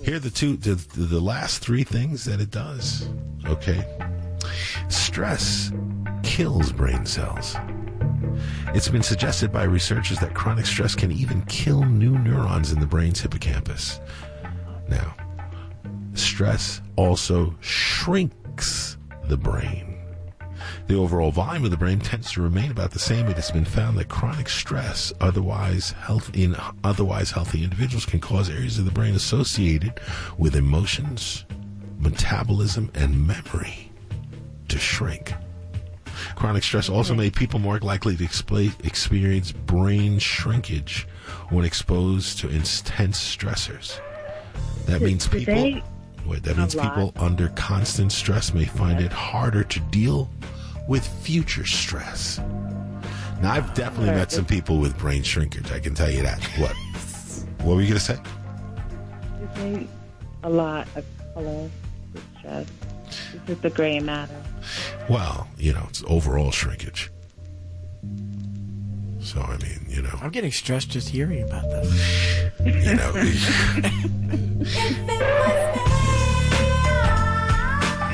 here 0.02 0.15
are 0.15 0.20
the 0.20 0.30
two, 0.32 0.57
the, 0.57 0.76
the 0.98 1.20
last 1.22 1.60
three 1.60 1.84
things 1.84 2.26
that 2.26 2.41
it 2.41 2.52
does. 2.52 3.07
Okay. 3.45 3.86
Stress 4.90 5.72
kills 6.24 6.72
brain 6.74 7.06
cells. 7.06 7.56
It's 8.74 8.90
been 8.90 9.04
suggested 9.04 9.52
by 9.52 9.66
researchers 9.66 10.18
that 10.20 10.34
chronic 10.34 10.66
stress 10.66 10.95
can 10.95 11.12
even 11.12 11.44
kill 11.44 11.84
new 11.86 12.18
neurons 12.18 12.72
in 12.72 12.80
the 12.80 12.88
brain's 12.88 13.22
hippocampus. 13.22 14.00
Now, 14.88 15.16
stress 16.16 16.82
also 16.95 17.56
shrinks 17.60 18.98
the 19.26 19.38
brain. 19.38 20.00
The 20.88 20.95
overall 20.95 21.32
volume 21.32 21.66
of 21.66 21.72
the 21.72 21.78
brain 21.78 22.00
tends 22.00 22.32
to 22.32 22.41
remain 22.41 22.72
about 22.72 22.90
the 22.90 23.00
same. 23.00 23.28
But 23.28 23.34
It 23.34 23.36
has 23.38 23.52
been 23.52 23.64
found 23.64 23.98
that 24.00 24.10
chronic 24.10 24.50
stress, 24.50 25.14
otherwise 25.22 25.91
health 25.91 26.32
in 26.34 26.56
otherwise 26.84 27.30
healthy 27.30 27.64
individuals, 27.64 28.08
can 28.08 28.20
cause 28.20 28.50
areas 28.50 28.80
of 28.80 28.86
the 28.86 28.91
brain 28.91 29.14
associated 29.14 30.00
with 30.38 30.56
emotions, 30.56 31.45
metabolism, 32.00 32.90
and 32.95 33.28
memory 33.28 33.91
to 34.68 34.80
shrink. 34.80 35.34
Chronic 36.35 36.64
stress 36.64 36.90
also 36.90 37.14
made 37.14 37.34
people 37.35 37.60
more 37.60 37.80
likely 37.80 38.15
to 38.15 38.23
experience 38.23 39.52
brain 39.52 40.19
shrinkage 40.19 41.07
when 41.49 41.65
exposed 41.65 42.40
to 42.40 42.49
intense 42.49 43.19
stressors. 43.19 43.99
That 44.85 45.02
means 45.02 45.27
people. 45.27 45.81
Wait, 46.26 46.44
that 46.44 46.57
means 46.57 46.73
people 46.73 47.11
under 47.18 47.49
constant 47.49 48.11
stress 48.11 48.53
may 48.53 48.65
find 48.65 49.02
it 49.02 49.11
harder 49.11 49.64
to 49.64 49.80
deal 49.80 50.30
with 50.88 51.06
future 51.06 51.65
stress. 51.65 52.40
Now, 53.41 53.52
I've 53.52 53.73
definitely 53.73 54.11
met 54.11 54.31
some 54.31 54.45
people 54.45 54.77
with 54.80 54.98
brain 54.98 55.23
shrinkage. 55.23 55.72
I 55.72 55.80
can 55.80 55.94
tell 55.94 56.10
you 56.10 56.22
that. 56.22 56.41
What? 56.57 56.76
What 57.64 57.76
were 57.76 57.81
you 57.81 57.88
going 57.88 57.99
to 57.99 58.06
say? 58.06 59.88
A 60.44 60.49
lot 60.49 60.85
of 60.98 61.06
color 61.34 61.69
with 62.14 62.23
stress? 62.38 62.68
This 63.45 63.56
is 63.56 63.61
the 63.61 63.69
gray 63.69 64.02
matter. 64.02 64.35
Well, 65.10 65.48
you 65.57 65.73
know, 65.73 65.85
it's 65.90 66.03
overall 66.07 66.52
shrinkage. 66.52 67.11
So, 69.22 69.40
I 69.41 69.57
mean, 69.57 69.85
you 69.88 70.02
know, 70.02 70.18
I'm 70.22 70.31
getting 70.31 70.52
stressed 70.52 70.90
just 70.90 71.10
hearing 71.10 71.44
about 71.44 71.64
this. 71.69 72.52
you 72.60 72.95
know. 72.95 73.14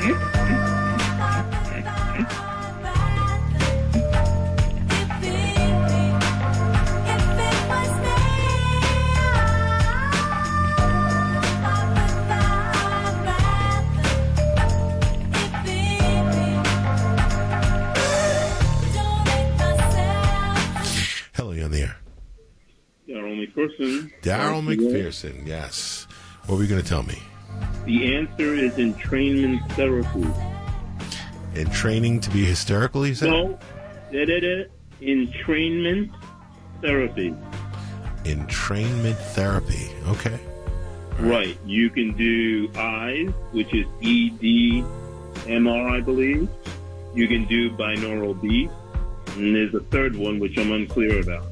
Hmm? 0.00 0.14
Hmm? 0.14 0.69
Daryl 24.22 24.64
the 24.64 24.76
one. 24.76 24.92
McPherson. 24.94 25.46
Yes. 25.46 26.06
What 26.46 26.56
were 26.56 26.62
you 26.62 26.68
going 26.68 26.82
to 26.82 26.88
tell 26.88 27.02
me? 27.02 27.18
The 27.84 28.14
answer 28.14 28.54
is 28.54 28.74
entrainment 28.74 29.68
therapy. 29.72 30.26
In 31.58 31.68
training 31.70 32.20
to 32.20 32.30
be 32.30 32.44
hysterical, 32.44 33.04
you 33.04 33.14
said. 33.14 33.30
No, 33.30 33.58
entrainment 34.12 36.10
therapy. 36.80 37.34
Entrainment 38.24 39.16
therapy. 39.16 39.90
Okay. 40.06 40.38
Right. 41.18 41.58
You 41.66 41.90
can 41.90 42.16
do 42.16 42.70
eyes, 42.76 43.30
which 43.50 43.74
is 43.74 43.86
E 44.00 44.30
D 44.30 44.84
M 45.48 45.66
R, 45.66 45.88
I 45.88 46.00
believe. 46.00 46.48
You 47.14 47.26
can 47.26 47.44
do 47.46 47.70
binaural 47.72 48.40
beat, 48.40 48.70
and 49.36 49.56
there's 49.56 49.74
a 49.74 49.80
third 49.80 50.14
one 50.14 50.38
which 50.38 50.56
I'm 50.56 50.70
unclear 50.70 51.20
about. 51.20 51.49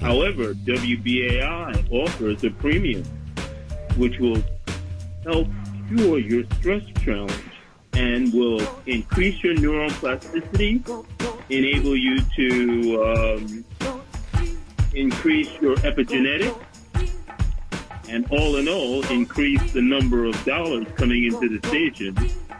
However, 0.00 0.54
WBAI 0.54 1.92
offers 1.92 2.44
a 2.44 2.50
premium, 2.50 3.04
which 3.96 4.18
will 4.18 4.42
help 5.24 5.48
cure 5.88 6.18
your 6.18 6.44
stress 6.58 6.84
challenge 7.02 7.32
and 7.94 8.32
will 8.32 8.60
increase 8.86 9.42
your 9.42 9.54
neuroplasticity, 9.54 10.84
enable 11.50 11.96
you 11.96 12.20
to 12.36 13.04
um, 13.04 13.64
increase 14.94 15.50
your 15.60 15.74
epigenetic, 15.76 16.56
and 18.08 18.26
all 18.30 18.56
in 18.56 18.68
all, 18.68 19.04
increase 19.10 19.72
the 19.72 19.82
number 19.82 20.24
of 20.24 20.44
dollars 20.44 20.86
coming 20.96 21.24
into 21.24 21.48
the 21.48 21.68
station. 21.68 22.16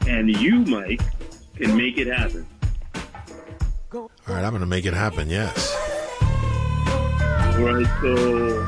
And 0.06 0.28
you, 0.28 0.60
Mike, 0.60 1.00
can 1.56 1.76
make 1.76 1.98
it 1.98 2.06
happen. 2.08 2.46
All 3.92 4.10
right, 4.26 4.44
I'm 4.44 4.50
going 4.50 4.60
to 4.60 4.66
make 4.66 4.86
it 4.86 4.94
happen. 4.94 5.30
Yes. 5.30 5.97
Right, 7.58 7.84
so 8.00 8.62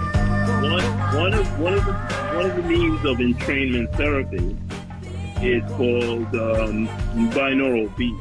one 0.63 0.83
one 1.15 1.35
of 1.35 1.61
one 1.61 1.75
of 1.75 1.85
the 1.85 1.93
one 2.35 2.47
of 2.47 2.57
the 2.57 2.63
means 2.63 3.05
of 3.05 3.19
entrainment 3.19 3.95
therapy 3.97 4.57
is 5.47 5.63
called 5.73 6.27
um, 6.35 6.89
binaural 7.31 7.97
beat, 7.97 8.17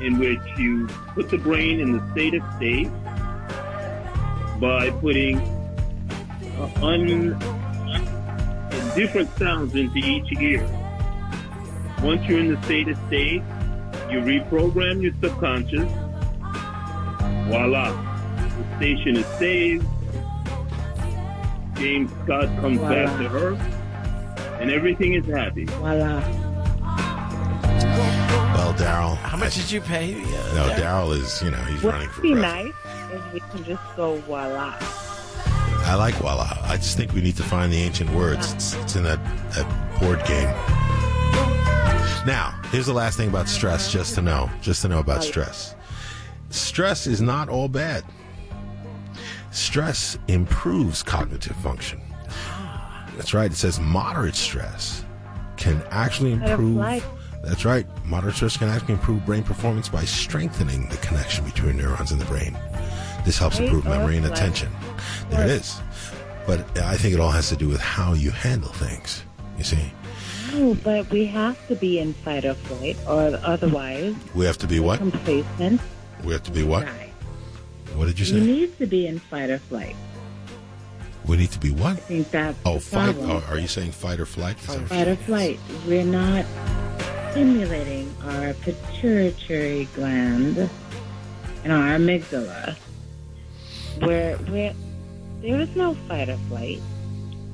in 0.00 0.18
which 0.18 0.40
you 0.58 0.88
put 1.14 1.30
the 1.30 1.38
brain 1.38 1.78
in 1.78 1.92
the 1.92 2.10
state 2.10 2.34
of 2.34 2.42
state 2.56 2.90
by 4.60 4.90
putting 5.00 5.38
uh, 6.58 6.68
un, 6.82 7.38
different 8.96 9.30
sounds 9.38 9.76
into 9.76 9.98
each 9.98 10.36
ear. 10.40 10.68
Once 12.02 12.26
you're 12.26 12.40
in 12.40 12.52
the 12.52 12.62
state 12.64 12.88
of 12.88 12.98
state, 13.06 13.42
you 14.10 14.18
reprogram 14.18 15.00
your 15.00 15.12
subconscious. 15.22 15.88
Voila. 17.48 18.15
The 18.78 18.96
station 18.96 19.16
is 19.16 19.26
saved. 19.38 19.86
James 21.76 22.10
Scott 22.24 22.46
comes 22.60 22.78
Voila. 22.78 23.06
back 23.06 23.18
to 23.22 23.28
her, 23.28 23.54
And 24.60 24.70
everything 24.70 25.14
is 25.14 25.26
happy. 25.26 25.64
Voila. 25.66 26.20
Well, 28.54 28.72
Daryl. 28.74 29.16
How 29.16 29.36
much 29.36 29.54
did 29.56 29.70
you 29.70 29.80
pay? 29.80 30.14
Uh, 30.14 30.26
No, 30.54 30.68
Daryl? 30.70 30.76
Daryl 30.76 31.16
is, 31.20 31.42
you 31.42 31.50
know, 31.50 31.58
he's 31.64 31.82
Would 31.82 31.92
running 31.92 32.08
it 32.08 32.12
for 32.12 32.22
be 32.22 32.32
president. 32.34 32.74
nice 32.74 33.12
if 33.12 33.32
we 33.32 33.40
can 33.40 33.64
just 33.64 33.82
go 33.96 34.16
voila? 34.20 34.74
I 35.88 35.94
like 35.94 36.14
voila. 36.16 36.48
I 36.64 36.76
just 36.76 36.96
think 36.96 37.12
we 37.12 37.20
need 37.20 37.36
to 37.36 37.42
find 37.44 37.72
the 37.72 37.76
ancient 37.76 38.10
words. 38.10 38.52
It's, 38.54 38.74
it's 38.74 38.96
in 38.96 39.02
that, 39.04 39.22
that 39.54 40.00
board 40.00 40.18
game. 40.26 40.48
Now, 42.26 42.58
here's 42.72 42.86
the 42.86 42.92
last 42.92 43.16
thing 43.16 43.28
about 43.28 43.48
stress, 43.48 43.92
just 43.92 44.14
to 44.16 44.22
know, 44.22 44.50
just 44.60 44.82
to 44.82 44.88
know 44.88 44.98
about 44.98 45.22
stress. 45.22 45.74
Stress 46.50 47.06
is 47.06 47.20
not 47.22 47.48
all 47.48 47.68
bad. 47.68 48.02
Stress 49.56 50.18
improves 50.28 51.02
cognitive 51.02 51.56
function. 51.56 51.98
That's 53.16 53.32
right. 53.32 53.50
It 53.50 53.56
says 53.56 53.80
moderate 53.80 54.34
stress 54.34 55.02
can 55.56 55.82
actually 55.90 56.32
improve. 56.32 56.76
That's 57.42 57.64
right. 57.64 57.86
Moderate 58.04 58.34
stress 58.34 58.58
can 58.58 58.68
actually 58.68 58.92
improve 58.92 59.24
brain 59.24 59.42
performance 59.42 59.88
by 59.88 60.04
strengthening 60.04 60.90
the 60.90 60.98
connection 60.98 61.42
between 61.46 61.78
neurons 61.78 62.12
in 62.12 62.18
the 62.18 62.26
brain. 62.26 62.54
This 63.24 63.38
helps 63.38 63.58
improve 63.58 63.86
memory 63.86 64.18
and 64.18 64.26
attention. 64.26 64.70
There 65.30 65.44
it 65.44 65.50
is. 65.50 65.80
But 66.46 66.78
I 66.78 66.98
think 66.98 67.14
it 67.14 67.20
all 67.20 67.30
has 67.30 67.48
to 67.48 67.56
do 67.56 67.66
with 67.66 67.80
how 67.80 68.12
you 68.12 68.32
handle 68.32 68.72
things. 68.74 69.24
You 69.56 69.64
see, 69.64 69.90
No, 70.52 70.74
but 70.84 71.08
we 71.08 71.24
have 71.24 71.66
to 71.68 71.76
be 71.76 71.98
in 71.98 72.12
fight 72.12 72.44
or 72.44 72.52
flight, 72.52 72.98
or 73.08 73.40
otherwise, 73.42 74.14
we 74.34 74.44
have 74.44 74.58
to 74.58 74.66
be 74.66 74.80
what? 74.80 74.98
complacent. 74.98 75.80
We 76.24 76.34
have 76.34 76.42
to 76.42 76.50
be 76.50 76.62
what? 76.62 76.86
What 77.94 78.06
did 78.06 78.18
you 78.18 78.24
say? 78.26 78.34
We 78.40 78.46
need 78.46 78.78
to 78.78 78.86
be 78.86 79.06
in 79.06 79.18
fight 79.18 79.50
or 79.50 79.58
flight. 79.58 79.96
We 81.26 81.36
need 81.36 81.50
to 81.52 81.58
be 81.58 81.70
what? 81.70 81.94
I 81.94 81.96
think 81.96 82.30
that's 82.30 82.58
Oh, 82.64 82.78
fight. 82.78 83.16
Oh, 83.18 83.44
are 83.48 83.58
you 83.58 83.66
saying 83.66 83.92
fight 83.92 84.20
or 84.20 84.26
flight? 84.26 84.58
Is 84.62 84.68
what 84.68 84.88
Fight 84.88 85.08
or 85.08 85.16
flight. 85.16 85.58
We're 85.86 86.04
not 86.04 86.44
stimulating 87.32 88.14
our 88.24 88.54
pituitary 88.54 89.88
gland 89.94 90.70
and 91.64 91.72
our 91.72 91.98
amygdala. 91.98 92.76
Where 94.00 94.36
where 94.36 94.74
there 95.42 95.60
is 95.60 95.74
no 95.74 95.94
fight 96.06 96.28
or 96.28 96.36
flight. 96.48 96.80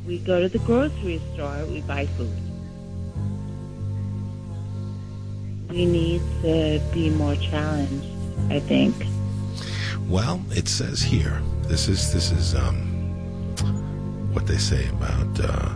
We 0.06 0.18
go 0.18 0.40
to 0.40 0.48
the 0.48 0.58
grocery 0.60 1.20
store, 1.32 1.64
we 1.66 1.80
buy 1.82 2.06
food. 2.06 2.36
We 5.70 5.86
need 5.86 6.20
to 6.42 6.80
be 6.92 7.08
more 7.08 7.36
challenged, 7.36 8.06
I 8.50 8.58
think. 8.60 8.94
Well, 10.08 10.42
it 10.50 10.68
says 10.68 11.02
here. 11.02 11.40
This 11.62 11.88
is 11.88 12.12
this 12.12 12.32
is 12.32 12.54
um, 12.54 12.86
what 14.32 14.46
they 14.46 14.58
say 14.58 14.88
about 14.88 15.40
uh, 15.40 15.74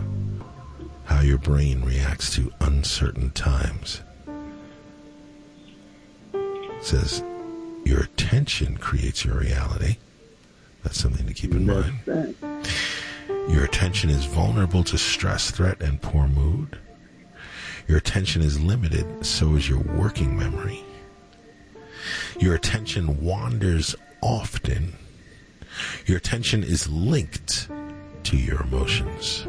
how 1.05 1.21
your 1.21 1.37
brain 1.37 1.83
reacts 1.83 2.33
to 2.35 2.51
uncertain 2.61 3.31
times. 3.31 4.01
It 6.33 6.83
says 6.83 7.23
your 7.83 8.01
attention 8.01 8.77
creates 8.77 9.25
your 9.25 9.39
reality. 9.39 9.97
That's 10.83 10.99
something 10.99 11.25
to 11.25 11.33
keep 11.33 11.51
in 11.51 11.65
mind. 11.65 12.35
Your 13.49 13.63
attention 13.63 14.09
is 14.09 14.25
vulnerable 14.25 14.83
to 14.83 14.97
stress, 14.97 15.51
threat, 15.51 15.81
and 15.81 16.01
poor 16.01 16.27
mood. 16.27 16.77
Your 17.87 17.97
attention 17.97 18.41
is 18.41 18.59
limited, 18.59 19.25
so 19.25 19.55
is 19.55 19.69
your 19.69 19.79
working 19.79 20.37
memory. 20.37 20.83
Your 22.39 22.55
attention 22.55 23.23
wanders 23.23 23.95
often. 24.27 24.93
Your 26.05 26.17
attention 26.17 26.61
is 26.63 26.89
linked 26.89 27.69
to 28.23 28.35
your 28.35 28.61
emotions. 28.61 29.47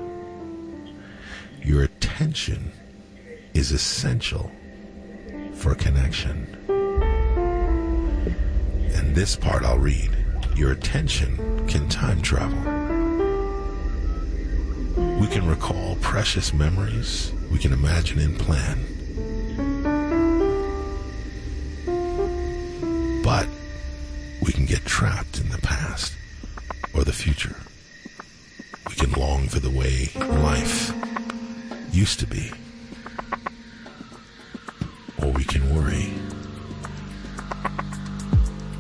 Your 1.61 1.83
attention 1.83 2.71
is 3.55 3.73
essential 3.73 4.53
for 5.53 5.75
connection. 5.75 6.47
And 8.95 9.17
this 9.17 9.35
part 9.35 9.65
I'll 9.65 9.79
read. 9.79 10.11
Your 10.55 10.71
attention 10.71 11.67
can 11.67 11.89
time 11.89 12.23
travel. 12.23 12.59
We 15.21 15.27
can 15.27 15.49
recall 15.49 15.97
precious 16.01 16.53
memories. 16.53 17.33
We 17.51 17.59
can 17.59 17.73
imagine 17.73 18.21
and 18.21 18.39
plan. 18.39 18.98
We 24.49 24.55
can 24.55 24.65
get 24.65 24.83
trapped 24.87 25.39
in 25.39 25.51
the 25.51 25.59
past 25.59 26.15
or 26.95 27.05
the 27.05 27.13
future. 27.13 27.55
We 28.89 28.95
can 28.95 29.13
long 29.13 29.47
for 29.47 29.61
the 29.61 29.69
way 29.69 30.09
life 30.17 30.91
used 31.93 32.19
to 32.21 32.27
be. 32.27 32.51
Or 35.23 35.33
we 35.33 35.45
can 35.45 35.77
worry 35.77 36.15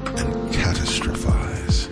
and 0.07 0.33
catastrophize 0.55 1.88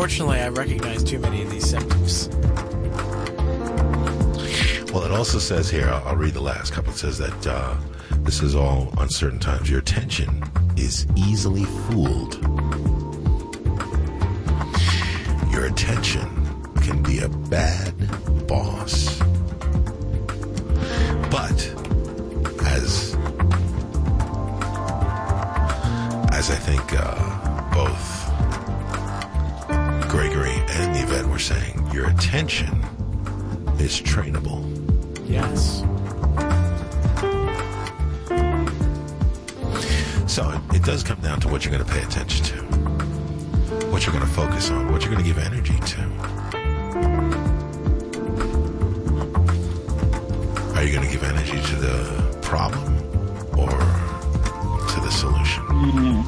Unfortunately, 0.00 0.40
I 0.40 0.48
recognize 0.48 1.04
too 1.04 1.18
many 1.18 1.42
of 1.42 1.50
these 1.50 1.68
symptoms. 1.68 2.30
Well, 4.90 5.04
it 5.04 5.10
also 5.10 5.38
says 5.38 5.68
here, 5.68 5.90
I'll, 5.90 6.08
I'll 6.08 6.16
read 6.16 6.32
the 6.32 6.40
last 6.40 6.72
couple. 6.72 6.90
It 6.94 6.96
says 6.96 7.18
that 7.18 7.46
uh, 7.46 7.76
this 8.22 8.40
is 8.40 8.54
all 8.54 8.94
uncertain 8.96 9.38
times. 9.38 9.68
Your 9.68 9.80
attention 9.80 10.42
is 10.78 11.06
easily 11.16 11.64
fooled. 11.64 12.36
Your 15.52 15.66
attention 15.66 16.30
can 16.76 17.02
be 17.02 17.18
a 17.18 17.28
bad 17.28 18.46
boss. 18.46 19.18
But 21.28 21.74
as 22.64 23.14
as 26.32 26.50
I 26.50 26.56
think 26.56 26.94
uh, 26.94 27.39
saying, 31.40 31.90
your 31.92 32.08
attention 32.08 32.68
is 33.80 34.00
trainable. 34.00 34.60
Yes. 35.28 35.82
So 40.32 40.48
it, 40.50 40.76
it 40.76 40.84
does 40.84 41.02
come 41.02 41.18
down 41.20 41.40
to 41.40 41.48
what 41.48 41.64
you're 41.64 41.72
going 41.72 41.84
to 41.84 41.92
pay 41.92 42.02
attention 42.02 42.44
to, 42.44 42.56
what 43.90 44.06
you're 44.06 44.14
going 44.14 44.26
to 44.26 44.32
focus 44.32 44.70
on, 44.70 44.92
what 44.92 45.02
you're 45.02 45.12
going 45.12 45.24
to 45.24 45.28
give 45.28 45.38
energy 45.38 45.78
to. 45.78 46.00
Are 50.76 50.84
you 50.84 50.92
going 50.92 51.04
to 51.04 51.12
give 51.12 51.24
energy 51.24 51.60
to 51.60 51.76
the 51.76 52.38
problem 52.42 52.96
or 53.58 53.70
to 53.70 55.00
the 55.00 55.10
solution? 55.10 55.62
Mm-hmm. 55.64 56.22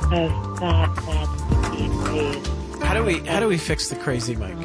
Because 0.00 0.60
that, 0.60 0.94
that's 1.06 1.42
the 1.48 1.56
key 1.76 1.88
phrase. 2.04 2.82
How 2.82 2.92
do 2.92 3.02
we 3.02 3.20
how 3.20 3.40
do 3.40 3.48
we 3.48 3.56
fix 3.56 3.73
the 3.88 3.96
crazy 3.96 4.34
Mike? 4.36 4.56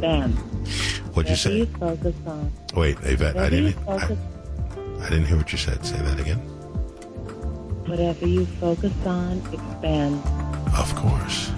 Then, 0.00 0.32
What'd 0.32 0.66
you 0.66 1.12
whatever 1.12 1.36
say? 1.36 1.56
you 1.58 1.66
focus 1.66 2.14
on. 2.26 2.52
Wait, 2.74 2.96
Yvette, 3.02 3.36
I 3.36 3.48
didn't. 3.48 3.76
I, 3.88 4.16
I 5.00 5.08
didn't 5.08 5.26
hear 5.26 5.36
what 5.36 5.52
you 5.52 5.58
said. 5.58 5.84
Say 5.84 5.96
that 5.98 6.18
again. 6.20 6.38
whatever 7.86 8.26
you 8.26 8.44
focus 8.46 8.92
on 9.06 9.38
expands. 9.52 10.26
Of 10.76 10.94
course. 10.96 11.52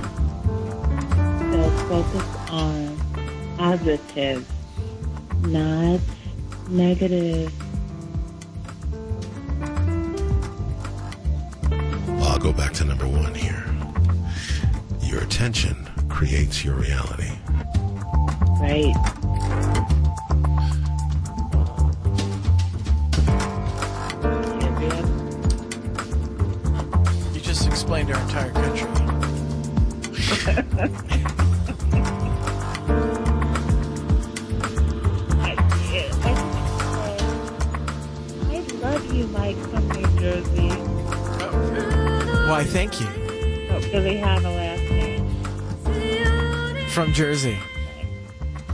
So 1.50 1.70
focus 1.88 2.50
on 2.50 2.96
positive, 3.56 4.46
not 5.42 6.00
negative. 6.68 7.52
I'll 12.22 12.38
go 12.38 12.52
back 12.52 12.72
to 12.74 12.84
number 12.84 13.06
one 13.08 13.34
here. 13.34 13.64
Your 15.00 15.22
attention 15.22 15.88
creates 16.18 16.64
your 16.64 16.74
reality. 16.74 17.30
Right. 18.60 18.92
You 27.32 27.40
just 27.40 27.68
explained 27.68 28.10
our 28.10 28.20
entire 28.20 28.50
country. 28.50 28.88
I 38.42 38.58
love 38.82 39.14
you, 39.14 39.26
Mike 39.28 39.56
from 39.56 39.88
New 39.90 40.08
Jersey. 40.18 40.70
Oh. 40.72 42.46
Why, 42.50 42.64
thank 42.64 43.00
you. 43.00 43.06
Don't 43.68 43.92
really 43.92 44.16
have 44.16 44.44
a 44.44 44.50
last 44.50 44.77
name. 44.77 44.77
From 46.98 47.12
Jersey. 47.12 47.56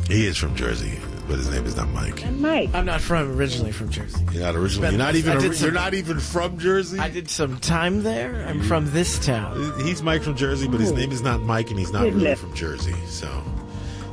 He 0.08 0.24
is 0.26 0.38
from 0.38 0.54
Jersey, 0.56 0.98
but 1.28 1.36
his 1.36 1.50
name 1.50 1.66
is 1.66 1.76
not 1.76 1.90
Mike. 1.90 2.24
I'm 2.24 2.40
Mike. 2.40 2.70
I'm 2.72 2.86
not 2.86 3.02
from 3.02 3.36
originally 3.36 3.70
from 3.70 3.90
Jersey. 3.90 4.24
You're 4.32 4.44
not 4.44 4.54
originally. 4.56 4.88
Spent- 4.88 4.92
You're 4.92 4.98
not 4.98 5.14
even. 5.14 5.36
I 5.36 5.40
did 5.42 5.60
You're 5.60 5.72
not 5.72 5.92
even 5.92 6.18
from 6.20 6.58
Jersey. 6.58 6.98
I 6.98 7.10
did 7.10 7.28
some 7.28 7.58
time 7.58 8.02
there. 8.02 8.46
I'm 8.48 8.62
from 8.62 8.90
this 8.92 9.18
town. 9.18 9.78
He's 9.84 10.02
Mike 10.02 10.22
from 10.22 10.36
Jersey, 10.36 10.66
but 10.68 10.80
his 10.80 10.92
name 10.92 11.12
is 11.12 11.20
not 11.20 11.42
Mike, 11.42 11.68
and 11.68 11.78
he's 11.78 11.92
not 11.92 12.04
Good 12.04 12.14
really 12.14 12.28
lip. 12.30 12.38
from 12.38 12.54
Jersey. 12.54 12.94
So 13.08 13.28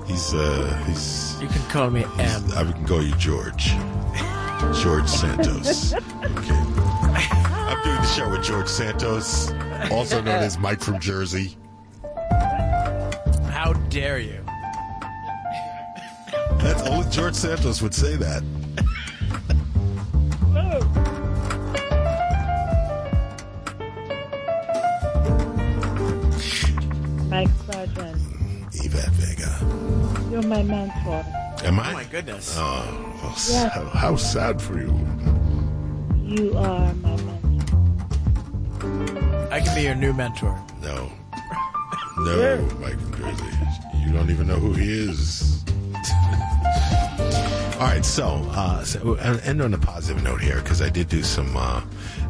he's 0.07 0.33
uh 0.33 0.83
he's. 0.87 1.41
You 1.41 1.47
can 1.47 1.61
call 1.69 1.89
me 1.89 2.03
M. 2.19 2.43
I 2.53 2.63
can 2.69 2.85
call 2.85 3.01
you 3.01 3.15
George. 3.15 3.71
George 4.83 5.07
Santos. 5.07 5.93
Okay. 5.93 6.03
I'm 6.53 7.81
doing 7.85 7.95
the 7.95 8.07
show 8.13 8.29
with 8.29 8.43
George 8.43 8.67
Santos, 8.67 9.51
also 9.89 10.17
known 10.21 10.43
as 10.43 10.57
Mike 10.59 10.81
from 10.81 10.99
Jersey. 10.99 11.55
How 13.91 13.99
dare 13.99 14.19
you? 14.19 14.39
That's 16.59 16.81
only 16.83 17.09
George 17.09 17.33
Santos 17.35 17.81
would 17.81 17.93
say 17.93 18.15
that. 18.15 18.41
Mike 27.29 27.49
Sargent, 27.69 28.21
Yvette 28.73 29.09
Vega. 29.11 29.57
you're 30.31 30.41
my 30.43 30.61
mentor. 30.63 31.23
Am 31.63 31.79
I? 31.79 31.91
Oh 31.91 31.93
my 31.93 32.03
goodness. 32.05 32.55
Oh, 32.57 33.15
well, 33.21 33.31
Yes. 33.31 33.73
so- 33.73 33.89
how 33.93 34.15
sad 34.15 34.61
for 34.61 34.77
you. 34.79 34.91
You 36.25 36.57
are 36.57 36.93
my 36.95 37.15
mentor. 37.17 37.49
I 39.51 39.59
can 39.61 39.75
be 39.75 39.83
your 39.83 39.95
new 39.95 40.13
mentor. 40.13 40.57
No. 40.81 41.11
No, 42.17 42.59
Mike 42.81 42.99
from 42.99 43.15
Jersey. 43.17 43.45
You 44.11 44.17
don't 44.17 44.29
even 44.29 44.47
know 44.47 44.57
who 44.57 44.73
he 44.73 44.91
is. 44.91 45.63
All 47.75 47.87
right, 47.87 48.03
so, 48.03 48.45
uh, 48.49 48.83
so 48.83 49.15
and 49.15 49.39
end 49.39 49.61
on 49.61 49.73
a 49.73 49.77
positive 49.77 50.21
note 50.21 50.41
here 50.41 50.57
because 50.57 50.81
I 50.81 50.89
did 50.89 51.07
do 51.07 51.23
some, 51.23 51.55
uh, 51.55 51.81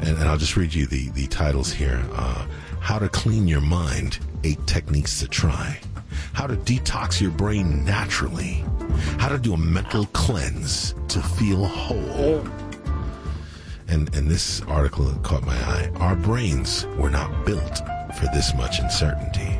and, 0.01 0.09
and 0.09 0.29
I'll 0.29 0.37
just 0.37 0.55
read 0.55 0.75
you 0.75 0.85
the 0.85 1.09
the 1.09 1.25
titles 1.25 1.73
here. 1.73 2.05
Uh, 2.13 2.45
How 2.81 2.99
to 2.99 3.09
clean 3.09 3.47
your 3.47 3.61
mind: 3.61 4.19
eight 4.43 4.59
techniques 4.67 5.19
to 5.21 5.27
try. 5.27 5.79
How 6.33 6.45
to 6.45 6.55
detox 6.55 7.19
your 7.19 7.31
brain 7.31 7.83
naturally. 7.83 8.63
How 9.17 9.29
to 9.29 9.39
do 9.39 9.55
a 9.55 9.57
mental 9.57 10.05
cleanse 10.13 10.93
to 11.07 11.19
feel 11.19 11.65
whole. 11.65 12.47
And 13.87 14.15
and 14.15 14.29
this 14.29 14.61
article 14.67 15.11
caught 15.23 15.47
my 15.47 15.57
eye. 15.57 15.89
Our 15.95 16.15
brains 16.15 16.85
were 16.99 17.09
not 17.09 17.43
built 17.43 17.79
for 18.19 18.27
this 18.35 18.53
much 18.53 18.77
uncertainty. 18.77 19.57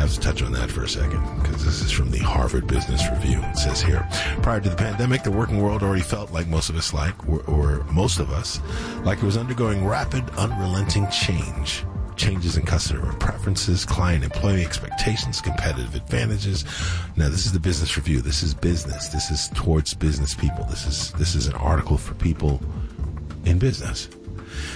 Have 0.00 0.14
to 0.14 0.20
touch 0.20 0.42
on 0.42 0.52
that 0.52 0.70
for 0.70 0.84
a 0.84 0.88
second 0.88 1.22
because 1.42 1.62
this 1.62 1.82
is 1.82 1.90
from 1.90 2.10
the 2.10 2.20
Harvard 2.20 2.66
Business 2.66 3.06
Review. 3.10 3.38
It 3.42 3.58
says 3.58 3.82
here, 3.82 4.08
prior 4.40 4.58
to 4.58 4.70
the 4.70 4.74
pandemic, 4.74 5.24
the 5.24 5.30
working 5.30 5.60
world 5.60 5.82
already 5.82 6.00
felt 6.00 6.32
like 6.32 6.46
most 6.46 6.70
of 6.70 6.76
us 6.76 6.94
like, 6.94 7.28
or, 7.28 7.42
or 7.42 7.84
most 7.92 8.18
of 8.18 8.30
us, 8.30 8.60
like 9.04 9.18
it 9.18 9.24
was 9.24 9.36
undergoing 9.36 9.86
rapid, 9.86 10.24
unrelenting 10.38 11.06
change. 11.10 11.84
Changes 12.16 12.56
in 12.56 12.64
customer 12.64 13.12
preferences, 13.18 13.84
client 13.84 14.24
employee 14.24 14.64
expectations, 14.64 15.42
competitive 15.42 15.94
advantages. 15.94 16.64
Now, 17.16 17.28
this 17.28 17.44
is 17.44 17.52
the 17.52 17.60
Business 17.60 17.98
Review. 17.98 18.22
This 18.22 18.42
is 18.42 18.54
business. 18.54 19.08
This 19.08 19.30
is 19.30 19.48
towards 19.48 19.92
business 19.92 20.34
people. 20.34 20.64
This 20.64 20.86
is 20.86 21.12
this 21.12 21.34
is 21.34 21.46
an 21.46 21.56
article 21.56 21.98
for 21.98 22.14
people 22.14 22.58
in 23.44 23.58
business. 23.58 24.08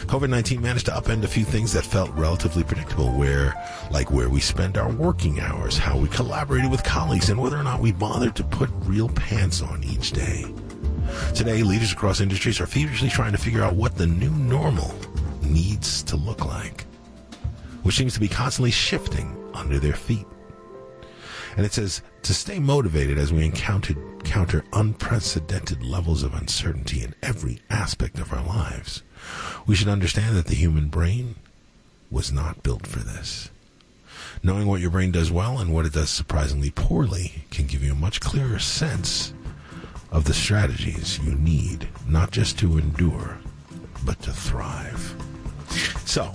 COVID 0.07 0.31
19 0.31 0.61
managed 0.61 0.87
to 0.87 0.93
upend 0.93 1.25
a 1.25 1.29
few 1.29 1.45
things 1.45 1.73
that 1.73 1.85
felt 1.85 2.11
relatively 2.11 2.65
predictable, 2.65 3.13
where, 3.13 3.55
like 3.91 4.11
where 4.11 4.29
we 4.29 4.41
spend 4.41 4.77
our 4.77 4.91
working 4.91 5.41
hours, 5.41 5.79
how 5.79 5.97
we 5.97 6.09
collaborated 6.09 6.71
with 6.71 6.85
colleagues, 6.85 7.31
and 7.31 7.41
whether 7.41 7.57
or 7.57 7.63
not 7.63 7.81
we 7.81 7.93
bothered 7.93 8.37
to 8.37 8.45
put 8.45 8.71
real 8.81 9.09
pants 9.11 9.63
on 9.63 9.83
each 9.85 10.13
day. 10.13 10.45
Today, 11.35 11.63
leaders 11.63 11.93
across 11.93 12.21
industries 12.21 12.61
are 12.61 12.67
feverishly 12.67 13.09
trying 13.09 13.33
to 13.33 13.39
figure 13.39 13.63
out 13.63 13.75
what 13.75 13.97
the 13.97 14.07
new 14.07 14.31
normal 14.31 14.95
needs 15.43 16.03
to 16.05 16.17
look 16.17 16.45
like, 16.45 16.85
which 17.83 17.97
seems 17.97 18.15
to 18.15 18.21
be 18.21 18.29
constantly 18.29 18.71
shifting 18.71 19.37
under 19.55 19.79
their 19.79 19.95
feet. 19.95 20.27
And 21.57 21.65
it 21.65 21.73
says 21.73 22.03
to 22.23 22.35
stay 22.35 22.59
motivated 22.59 23.17
as 23.19 23.33
we 23.33 23.45
encounter 23.45 24.65
unprecedented 24.73 25.83
levels 25.85 26.23
of 26.23 26.35
uncertainty 26.35 27.03
in 27.03 27.15
every 27.23 27.61
aspect 27.71 28.19
of 28.19 28.33
our 28.33 28.45
lives. 28.45 29.03
We 29.67 29.75
should 29.75 29.89
understand 29.89 30.37
that 30.37 30.47
the 30.47 30.55
human 30.55 30.89
brain 30.89 31.37
was 32.11 32.33
not 32.33 32.63
built 32.63 32.87
for 32.87 33.01
this. 33.01 33.51
Knowing 34.43 34.67
what 34.67 34.81
your 34.81 34.91
brain 34.91 35.11
does 35.11 35.31
well 35.31 35.59
and 35.59 35.73
what 35.73 35.87
it 35.87 35.93
does 35.93 36.11
surprisingly 36.11 36.71
poorly 36.71 37.45
can 37.51 37.67
give 37.67 37.83
you 37.83 37.93
a 37.93 37.97
much 37.97 38.21
clearer 38.21 38.59
sense 38.59 39.33
of 40.11 40.25
the 40.25 40.35
strategies 40.35 41.19
you 41.19 41.35
need, 41.35 41.89
not 42.07 42.31
just 42.31 42.59
to 42.59 42.79
endure, 42.79 43.39
but 44.05 44.21
to 44.23 44.33
thrive. 44.33 45.15
So, 46.05 46.35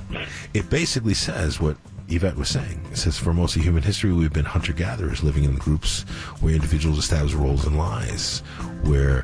it 0.53 0.70
basically 0.70 1.14
says 1.14 1.61
what 1.61 1.78
Yvette 2.11 2.36
was 2.36 2.49
saying. 2.49 2.81
It 2.91 2.98
says, 2.98 3.18
for 3.18 3.34
most 3.34 3.56
of 3.56 3.64
human 3.64 3.84
history, 3.84 4.11
we've 4.14 4.34
been 4.34 4.45
hunter 4.45 4.73
gatherers 4.73 5.23
living 5.23 5.44
in 5.44 5.56
groups 5.56 6.02
where 6.41 6.53
individuals 6.56 6.98
establish 6.98 7.34
roles 7.34 7.65
and 7.65 7.77
lies. 7.77 8.41
where 8.84 9.22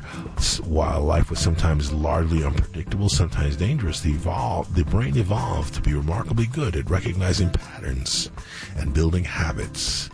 while 0.64 1.02
life 1.02 1.30
was 1.30 1.38
sometimes 1.38 1.92
largely 1.92 2.44
unpredictable, 2.44 3.08
sometimes 3.08 3.56
dangerous, 3.56 4.00
the, 4.00 4.10
evolved, 4.10 4.74
the 4.74 4.84
brain 4.84 5.16
evolved 5.16 5.74
to 5.74 5.80
be 5.80 5.94
remarkably 5.94 6.46
good 6.46 6.76
at 6.76 6.88
recognizing 6.90 7.50
patterns 7.50 8.30
and 8.76 8.92
building 8.94 9.24
habits. 9.24 10.10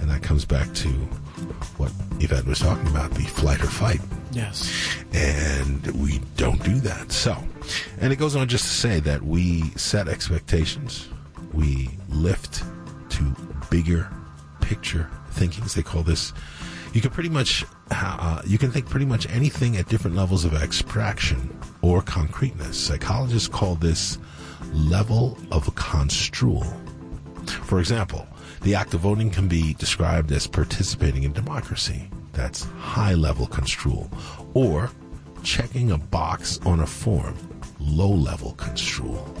And 0.00 0.08
that 0.10 0.22
comes 0.22 0.44
back 0.46 0.72
to 0.74 0.88
what 1.76 1.92
Yvette 2.20 2.46
was 2.46 2.58
talking 2.60 2.86
about 2.88 3.10
the 3.12 3.22
flight 3.24 3.62
or 3.62 3.66
fight 3.66 4.00
Yes. 4.32 4.70
and 5.12 5.86
we 6.00 6.20
don't 6.36 6.62
do 6.64 6.80
that. 6.80 7.12
So, 7.12 7.36
and 8.00 8.12
it 8.12 8.16
goes 8.16 8.34
on 8.34 8.48
just 8.48 8.64
to 8.64 8.70
say 8.70 9.00
that 9.00 9.22
we 9.22 9.70
set 9.76 10.08
expectations, 10.08 11.08
we 11.52 11.90
lift 12.08 12.64
to 13.10 13.36
bigger 13.70 14.10
picture 14.60 15.08
thinkings. 15.30 15.74
They 15.74 15.82
call 15.82 16.02
this. 16.02 16.32
You 16.92 17.00
can 17.00 17.10
pretty 17.10 17.28
much 17.28 17.64
uh, 17.90 18.42
you 18.46 18.58
can 18.58 18.70
think 18.70 18.88
pretty 18.88 19.06
much 19.06 19.28
anything 19.30 19.76
at 19.76 19.88
different 19.88 20.16
levels 20.16 20.44
of 20.44 20.54
abstraction 20.54 21.58
or 21.82 22.02
concreteness. 22.02 22.78
Psychologists 22.78 23.48
call 23.48 23.74
this 23.74 24.18
level 24.72 25.38
of 25.50 25.74
construal. 25.74 26.64
For 27.64 27.80
example, 27.80 28.26
the 28.62 28.74
act 28.74 28.94
of 28.94 29.00
voting 29.00 29.30
can 29.30 29.48
be 29.48 29.74
described 29.74 30.32
as 30.32 30.46
participating 30.46 31.24
in 31.24 31.32
democracy. 31.32 32.10
That's 32.32 32.64
high 32.78 33.14
level 33.14 33.46
construal. 33.46 34.10
Or 34.54 34.90
checking 35.42 35.92
a 35.92 35.98
box 35.98 36.60
on 36.66 36.80
a 36.80 36.86
form, 36.86 37.36
low 37.80 38.10
level 38.10 38.52
construal. 38.52 39.34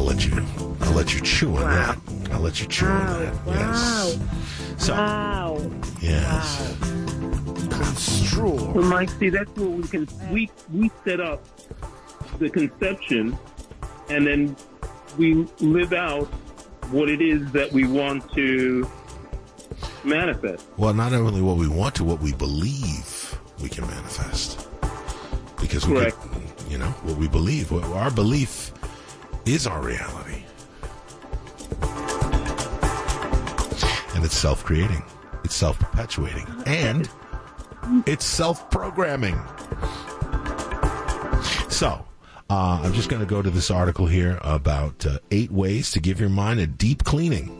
Wow. 0.00 0.06
I'll 0.06 0.14
let 0.14 0.26
you 0.26 0.46
I'll 0.80 0.92
let 0.92 1.14
you 1.14 1.20
chew 1.20 1.56
on 1.56 1.62
that. 1.62 1.98
I'll 2.32 2.40
let 2.40 2.60
you 2.60 2.66
chew 2.66 2.86
on 2.86 3.22
that. 3.24 3.34
Yes. 3.46 4.18
So 4.78 4.94
Wow. 4.94 5.70
yes. 6.00 6.76
Construal. 7.70 8.72
Well, 8.72 8.84
Mike, 8.84 9.10
see, 9.10 9.28
that's 9.28 9.50
what 9.56 9.70
we 9.70 9.82
can 9.88 10.08
we 10.30 10.50
we 10.72 10.90
set 11.04 11.20
up 11.20 11.44
the 12.38 12.48
conception, 12.48 13.38
and 14.08 14.26
then 14.26 14.56
we 15.18 15.46
live 15.60 15.92
out 15.92 16.26
what 16.90 17.08
it 17.10 17.20
is 17.20 17.50
that 17.52 17.70
we 17.72 17.86
want 17.86 18.30
to 18.32 18.88
manifest. 20.04 20.66
Well, 20.78 20.94
not 20.94 21.12
only 21.12 21.42
what 21.42 21.56
we 21.56 21.68
want 21.68 21.94
to, 21.96 22.04
what 22.04 22.20
we 22.20 22.32
believe 22.32 23.38
we 23.62 23.68
can 23.68 23.86
manifest. 23.86 24.66
Because 25.60 25.86
we 25.86 25.96
Correct. 25.96 26.16
could, 26.20 26.42
you 26.70 26.78
know, 26.78 26.88
what 27.04 27.18
we 27.18 27.28
believe. 27.28 27.70
What- 27.70 27.84
Our 27.84 28.10
belief 28.10 28.72
is 29.46 29.66
our 29.66 29.80
reality. 29.82 30.44
And 34.14 34.24
it's 34.24 34.36
self 34.36 34.64
creating, 34.64 35.02
it's 35.44 35.54
self 35.54 35.78
perpetuating, 35.78 36.46
and 36.66 37.08
it's 38.06 38.24
self 38.24 38.68
programming. 38.70 39.36
So, 41.70 42.04
uh, 42.50 42.80
I'm 42.84 42.92
just 42.92 43.08
going 43.08 43.20
to 43.20 43.26
go 43.26 43.40
to 43.40 43.48
this 43.50 43.70
article 43.70 44.06
here 44.06 44.38
about 44.42 45.06
uh, 45.06 45.18
eight 45.30 45.50
ways 45.50 45.90
to 45.92 46.00
give 46.00 46.20
your 46.20 46.28
mind 46.28 46.60
a 46.60 46.66
deep 46.66 47.04
cleaning. 47.04 47.56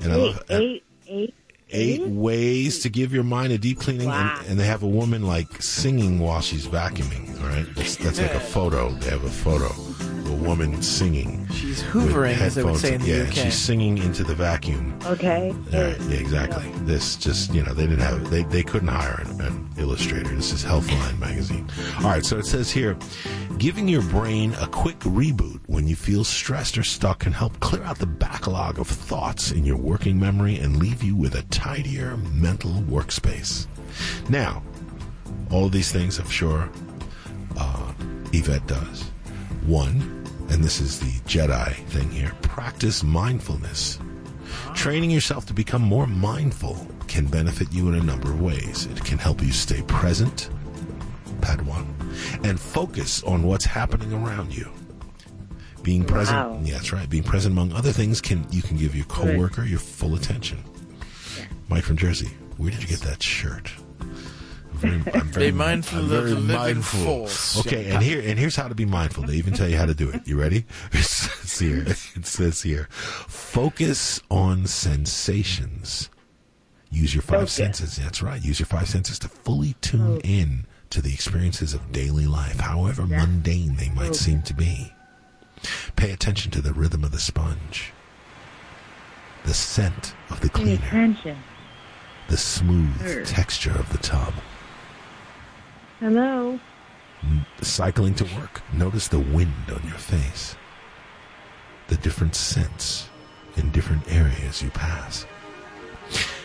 And 0.00 0.12
I 0.12 0.16
Eight, 0.16 0.18
love, 0.18 0.42
eight, 0.50 0.84
eight. 1.08 1.34
eight 1.70 2.06
ways 2.06 2.78
to 2.80 2.88
give 2.88 3.12
your 3.12 3.24
mind 3.24 3.52
a 3.52 3.58
deep 3.58 3.80
cleaning 3.80 4.06
Wow. 4.08 4.36
and, 4.40 4.50
and 4.52 4.60
they 4.60 4.66
have 4.66 4.82
a 4.84 4.88
woman 4.88 5.22
like 5.26 5.60
singing 5.60 6.18
while 6.20 6.40
she's 6.40 6.66
vacuuming 6.66 7.28
all 7.42 7.48
right 7.48 7.66
That's- 7.74 7.96
that's 7.96 8.20
like 8.20 8.34
a 8.34 8.40
photo 8.40 8.90
they 8.90 9.10
have 9.10 9.24
a 9.24 9.28
photo 9.28 9.68
a 10.00 10.34
woman 10.34 10.82
singing 10.82 11.46
She's 11.52 11.82
with 11.94 12.10
hoovering, 12.12 12.38
as 12.40 12.54
they 12.56 12.62
would 12.64 12.76
say 12.78 12.94
in 12.94 13.00
the 13.00 13.06
yeah 13.08 13.22
UK. 13.24 13.32
she's 13.32 13.54
singing 13.58 13.98
into 13.98 14.24
the 14.24 14.34
vacuum 14.34 14.98
Okay. 15.06 15.50
all 15.72 15.82
right, 15.82 16.00
yeah, 16.02 16.16
exactly. 16.18 16.64
This 16.84 17.14
just, 17.16 17.54
you 17.54 17.62
know, 17.62 17.72
they 17.74 17.84
didn't 17.86 18.00
have, 18.00 18.28
they, 18.30 18.42
they 18.44 18.62
couldn't 18.62 18.88
hire 18.88 19.22
an, 19.24 19.40
an 19.40 19.68
illustrator. 19.78 20.28
This 20.34 20.52
is 20.52 20.64
Healthline 20.64 21.18
magazine. 21.20 21.68
All 21.98 22.04
right, 22.10 22.24
so 22.24 22.38
it 22.38 22.46
says 22.46 22.70
here, 22.72 22.96
giving 23.58 23.86
your 23.88 24.02
brain 24.02 24.52
a 24.60 24.66
quick 24.66 24.98
reboot 25.00 25.60
when 25.66 25.86
you 25.86 25.94
feel 25.94 26.24
stressed 26.24 26.76
or 26.76 26.82
stuck 26.82 27.20
can 27.20 27.32
help 27.32 27.58
clear 27.60 27.82
out 27.84 27.98
the 27.98 28.06
backlog 28.06 28.78
of 28.80 28.88
thoughts 28.88 29.52
in 29.52 29.64
your 29.64 29.76
working 29.76 30.18
memory 30.18 30.56
and 30.58 30.76
leave 30.78 31.02
you 31.04 31.14
with 31.14 31.34
a 31.36 31.42
tidier 31.44 32.16
mental 32.34 32.72
workspace. 32.90 33.66
Now, 34.28 34.62
all 35.52 35.66
of 35.66 35.72
these 35.72 35.92
things, 35.92 36.18
I'm 36.18 36.28
sure, 36.28 36.68
uh, 37.56 37.92
Yvette 38.32 38.66
does. 38.66 39.10
One, 39.66 40.24
and 40.50 40.62
this 40.62 40.80
is 40.80 41.00
the 41.00 41.10
Jedi 41.28 41.74
thing 41.86 42.10
here, 42.10 42.32
practice 42.42 43.02
mindfulness. 43.02 43.98
Training 44.74 45.10
yourself 45.10 45.44
to 45.46 45.52
become 45.54 45.82
more 45.82 46.06
mindful 46.06 46.86
can 47.08 47.26
benefit 47.26 47.72
you 47.72 47.88
in 47.88 47.94
a 47.96 48.02
number 48.02 48.30
of 48.30 48.40
ways. 48.40 48.86
It 48.86 49.04
can 49.04 49.18
help 49.18 49.42
you 49.42 49.50
stay 49.52 49.82
present, 49.82 50.50
Padawan, 51.40 51.86
and 52.44 52.60
focus 52.60 53.22
on 53.24 53.42
what's 53.42 53.64
happening 53.64 54.12
around 54.12 54.56
you. 54.56 54.70
Being 55.82 56.04
present, 56.04 56.36
Wow. 56.36 56.60
yeah, 56.64 56.74
that's 56.74 56.92
right. 56.92 57.08
Being 57.08 57.22
present 57.22 57.52
among 57.52 57.72
other 57.72 57.92
things 57.92 58.20
can 58.20 58.46
you 58.50 58.62
can 58.62 58.76
give 58.76 58.94
your 58.94 59.04
coworker 59.06 59.64
your 59.64 59.78
full 59.78 60.14
attention. 60.14 60.58
Mike 61.68 61.84
from 61.84 61.96
Jersey, 61.96 62.30
where 62.56 62.70
did 62.70 62.82
you 62.82 62.88
get 62.88 63.00
that 63.00 63.22
shirt? 63.22 63.70
I'm 64.84 65.02
very, 65.02 65.14
I'm 65.20 65.26
very, 65.32 65.50
Be 65.50 65.56
mindful 65.56 65.98
I'm 66.00 66.08
very 66.08 66.34
mindful. 66.34 67.04
force. 67.04 67.58
Okay, 67.60 67.90
and 67.90 68.02
here 68.02 68.20
and 68.20 68.38
here's 68.38 68.56
how 68.56 68.68
to 68.68 68.74
be 68.74 68.84
mindful. 68.84 69.24
They 69.24 69.34
even 69.36 69.54
tell 69.54 69.68
you 69.68 69.76
how 69.76 69.86
to 69.86 69.94
do 69.94 70.10
it. 70.10 70.26
You 70.26 70.38
ready? 70.40 70.64
It 70.92 71.02
says 71.04 71.58
here. 71.58 71.84
It 72.14 72.26
says 72.26 72.62
here. 72.62 72.88
Focus 72.90 74.20
on 74.30 74.66
sensations. 74.66 76.10
Use 76.90 77.14
your 77.14 77.22
five 77.22 77.40
Focus. 77.40 77.52
senses. 77.52 77.96
That's 77.96 78.22
right. 78.22 78.42
Use 78.42 78.58
your 78.60 78.66
five 78.66 78.88
senses 78.88 79.18
to 79.20 79.28
fully 79.28 79.74
tune 79.80 80.20
in 80.22 80.66
to 80.90 81.00
the 81.02 81.12
experiences 81.12 81.74
of 81.74 81.90
daily 81.92 82.26
life, 82.26 82.60
however 82.60 83.06
mundane 83.06 83.76
they 83.76 83.88
might 83.90 84.14
seem 84.14 84.42
to 84.42 84.54
be. 84.54 84.92
Pay 85.96 86.12
attention 86.12 86.50
to 86.52 86.60
the 86.62 86.72
rhythm 86.72 87.02
of 87.02 87.10
the 87.10 87.18
sponge, 87.18 87.92
the 89.44 89.54
scent 89.54 90.14
of 90.30 90.40
the 90.40 90.48
cleaner, 90.48 91.16
the 92.28 92.36
smooth 92.36 93.26
texture 93.26 93.72
of 93.72 93.90
the 93.90 93.98
tub. 93.98 94.32
Hello. 96.00 96.58
cycling 97.62 98.14
to 98.14 98.24
work, 98.38 98.62
notice 98.74 99.08
the 99.08 99.18
wind 99.18 99.52
on 99.70 99.82
your 99.84 99.96
face, 99.98 100.54
the 101.88 101.96
different 101.96 102.34
scents 102.34 103.08
in 103.56 103.70
different 103.70 104.10
areas 104.12 104.62
you 104.62 104.70
pass. 104.70 105.26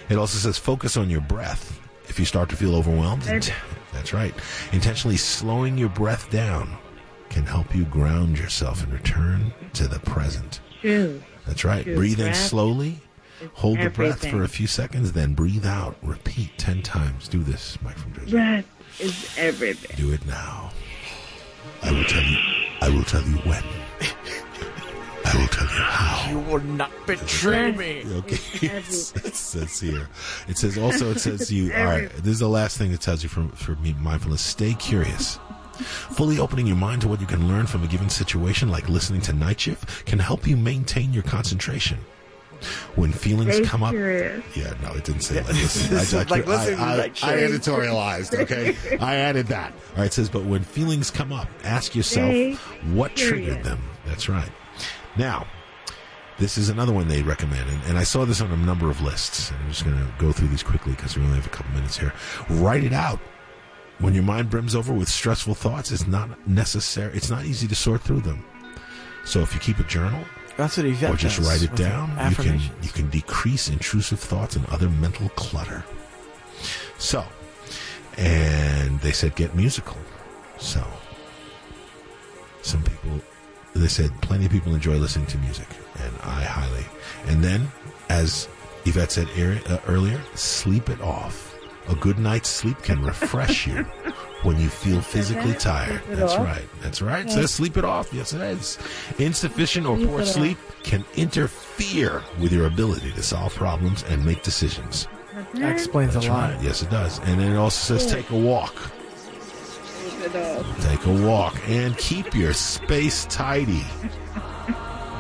It 0.09 0.17
also 0.17 0.37
says 0.37 0.57
focus 0.57 0.97
on 0.97 1.09
your 1.09 1.21
breath. 1.21 1.79
If 2.07 2.19
you 2.19 2.25
start 2.25 2.49
to 2.49 2.55
feel 2.55 2.75
overwhelmed, 2.75 3.27
int- 3.27 3.53
that's 3.93 4.13
right. 4.13 4.33
Intentionally 4.71 5.17
slowing 5.17 5.77
your 5.77 5.89
breath 5.89 6.29
down 6.31 6.77
can 7.29 7.45
help 7.45 7.75
you 7.75 7.85
ground 7.85 8.37
yourself 8.37 8.83
and 8.83 8.91
return 8.91 9.53
to 9.73 9.87
the 9.87 9.99
present. 9.99 10.59
True. 10.81 11.21
That's 11.45 11.63
right. 11.63 11.83
True. 11.83 11.95
Breathing 11.95 12.25
Breath 12.27 12.37
slowly. 12.49 12.99
is 13.41 13.49
Hold 13.53 13.79
the 13.79 13.89
breath 13.89 14.27
for 14.29 14.43
a 14.43 14.47
few 14.47 14.67
seconds, 14.67 15.13
then 15.13 15.33
breathe 15.33 15.65
out. 15.65 15.97
Repeat 16.03 16.57
10 16.57 16.83
times. 16.83 17.27
Do 17.27 17.41
this, 17.43 17.77
Mike 17.81 17.97
from 17.97 18.13
Jersey. 18.13 18.31
Breath 18.31 18.65
is 18.99 19.35
everything. 19.37 19.95
Do 19.97 20.13
it 20.13 20.25
now. 20.25 20.71
I 21.83 21.91
will 21.91 22.03
tell 22.05 22.23
you. 22.23 22.37
I 22.81 22.89
will 22.89 23.03
tell 23.03 23.23
you 23.23 23.37
when. 23.37 23.63
I 25.23 25.37
will 25.37 25.47
tell 25.47 25.65
you 25.65 25.83
how. 25.83 26.29
You 26.29 26.39
will 26.39 26.61
not 26.61 26.91
betray 27.05 27.71
me. 27.71 28.03
Okay. 28.05 28.37
It 28.81 29.35
says 29.35 29.79
here. 29.79 30.09
It 30.47 30.57
says 30.57 30.77
also. 30.77 31.11
It 31.11 31.19
says 31.19 31.51
you. 31.51 31.73
All 31.73 31.85
right. 31.85 32.09
This 32.17 32.33
is 32.33 32.39
the 32.39 32.49
last 32.49 32.77
thing 32.77 32.91
it 32.91 33.01
tells 33.01 33.23
you 33.23 33.29
from 33.29 33.49
for 33.49 33.75
me 33.75 33.95
mindfulness. 33.99 34.41
Stay 34.41 34.73
curious. 34.73 35.39
Fully 35.75 36.37
opening 36.37 36.67
your 36.67 36.75
mind 36.75 37.01
to 37.01 37.07
what 37.07 37.21
you 37.21 37.27
can 37.27 37.47
learn 37.47 37.65
from 37.65 37.83
a 37.83 37.87
given 37.87 38.09
situation, 38.09 38.69
like 38.69 38.87
listening 38.89 39.21
to 39.21 39.31
Niteshift, 39.31 40.05
can 40.05 40.19
help 40.19 40.45
you 40.45 40.55
maintain 40.55 41.11
your 41.13 41.23
concentration. 41.23 41.97
When 42.95 43.11
feelings 43.11 43.55
Stay 43.55 43.65
come 43.65 43.83
up, 43.83 43.93
yeah, 43.93 44.73
no, 44.81 44.93
it 44.93 45.03
didn't 45.03 45.21
say 45.21 45.35
like 45.41 45.47
listen. 45.47 45.95
This 45.95 46.13
is 46.13 46.29
like 46.29 46.45
listening 46.45 46.77
to 46.77 46.83
I, 46.83 46.97
Night 46.97 47.23
I, 47.23 47.33
I 47.33 47.37
editorialized, 47.37 48.39
okay? 48.39 48.97
I 48.99 49.15
added 49.15 49.47
that. 49.47 49.71
All 49.71 49.97
right, 49.97 50.05
it 50.05 50.13
says, 50.13 50.29
but 50.29 50.45
when 50.45 50.63
feelings 50.63 51.09
come 51.09 51.33
up, 51.33 51.47
ask 51.63 51.95
yourself 51.95 52.29
Stay 52.29 52.53
what 52.93 53.15
triggered 53.15 53.63
them. 53.63 53.79
That's 54.05 54.29
right. 54.29 54.51
Now, 55.17 55.47
this 56.37 56.57
is 56.57 56.69
another 56.69 56.91
one 56.93 57.07
they 57.07 57.21
recommend, 57.21 57.69
and, 57.69 57.83
and 57.83 57.97
I 57.97 58.03
saw 58.03 58.25
this 58.25 58.41
on 58.41 58.51
a 58.51 58.57
number 58.57 58.89
of 58.89 59.01
lists. 59.01 59.51
And 59.51 59.59
I'm 59.59 59.69
just 59.69 59.85
going 59.85 59.97
to 59.97 60.13
go 60.17 60.31
through 60.31 60.47
these 60.47 60.63
quickly 60.63 60.93
because 60.93 61.15
we 61.15 61.23
only 61.23 61.35
have 61.35 61.45
a 61.45 61.49
couple 61.49 61.71
minutes 61.73 61.97
here. 61.97 62.13
Write 62.49 62.83
it 62.83 62.93
out. 62.93 63.19
When 63.99 64.15
your 64.15 64.23
mind 64.23 64.49
brims 64.49 64.73
over 64.73 64.91
with 64.91 65.07
stressful 65.07 65.53
thoughts, 65.53 65.91
it's 65.91 66.07
not 66.07 66.47
necessary. 66.47 67.15
It's 67.15 67.29
not 67.29 67.45
easy 67.45 67.67
to 67.67 67.75
sort 67.75 68.01
through 68.01 68.21
them. 68.21 68.43
So 69.25 69.41
if 69.41 69.53
you 69.53 69.59
keep 69.59 69.77
a 69.77 69.83
journal, 69.83 70.23
That's 70.61 70.77
what 70.77 70.85
Yvette 70.85 71.09
or 71.11 71.17
just 71.17 71.39
write 71.39 71.63
it 71.63 71.75
down, 71.75 72.11
you 72.29 72.35
can 72.35 72.59
you 72.83 72.89
can 72.89 73.09
decrease 73.09 73.67
intrusive 73.67 74.19
thoughts 74.19 74.55
and 74.55 74.63
other 74.67 74.89
mental 74.89 75.29
clutter. 75.29 75.83
So, 76.99 77.25
and 78.15 78.99
they 78.99 79.11
said 79.11 79.35
get 79.35 79.55
musical. 79.55 79.97
So, 80.59 80.85
some 82.61 82.83
people 82.83 83.21
they 83.73 83.87
said 83.87 84.11
plenty 84.21 84.45
of 84.45 84.51
people 84.51 84.75
enjoy 84.75 84.97
listening 84.97 85.25
to 85.27 85.39
music, 85.39 85.67
and 85.97 86.13
I 86.21 86.43
highly. 86.43 86.85
And 87.25 87.43
then, 87.43 87.71
as 88.09 88.47
Yvette 88.85 89.13
said 89.13 89.29
uh, 89.67 89.79
earlier, 89.87 90.21
sleep 90.35 90.91
it 90.91 91.01
off. 91.01 91.57
A 91.89 91.95
good 91.95 92.19
night's 92.19 92.49
sleep 92.49 92.79
can 92.83 93.01
refresh 93.03 93.65
you 93.65 93.83
when 94.43 94.59
you 94.59 94.69
feel 94.69 95.01
physically 95.01 95.53
tired. 95.53 96.01
That's 96.09 96.33
off? 96.33 96.45
right. 96.45 96.67
That's 96.81 97.01
right. 97.01 97.21
It 97.21 97.31
Okay. 97.31 97.41
says 97.41 97.51
sleep 97.51 97.77
it 97.77 97.85
off. 97.85 98.11
Yes, 98.13 98.33
it 98.33 98.41
is. 98.41 98.77
Insufficient 99.19 99.85
or 99.87 99.95
Sleep 99.97 100.09
poor 100.09 100.19
it 100.19 100.23
off. 100.23 100.33
sleep 100.33 100.57
can 100.83 101.05
interfere 101.15 102.23
with 102.39 102.51
your 102.51 102.65
ability 102.67 103.11
to 103.11 103.23
solve 103.23 103.53
problems 103.55 104.03
and 104.09 104.25
make 104.25 104.43
decisions. 104.43 105.07
That 105.55 105.71
explains 105.71 106.13
That's 106.13 106.25
a 106.25 106.29
lot. 106.29 106.53
right. 106.53 106.63
Yes, 106.63 106.81
it 106.81 106.89
does. 106.89 107.19
And 107.19 107.39
then 107.39 107.51
it 107.53 107.57
also 107.57 107.97
says 107.97 108.11
take 108.11 108.29
a 108.31 108.37
walk. 108.37 108.75
Sleep 108.75 110.35
it 110.35 110.35
off. 110.35 110.85
Take 110.89 111.05
a 111.05 111.25
walk 111.27 111.57
and 111.69 111.97
keep 111.97 112.33
your 112.35 112.53
space 112.53 113.25
tidy. 113.25 113.85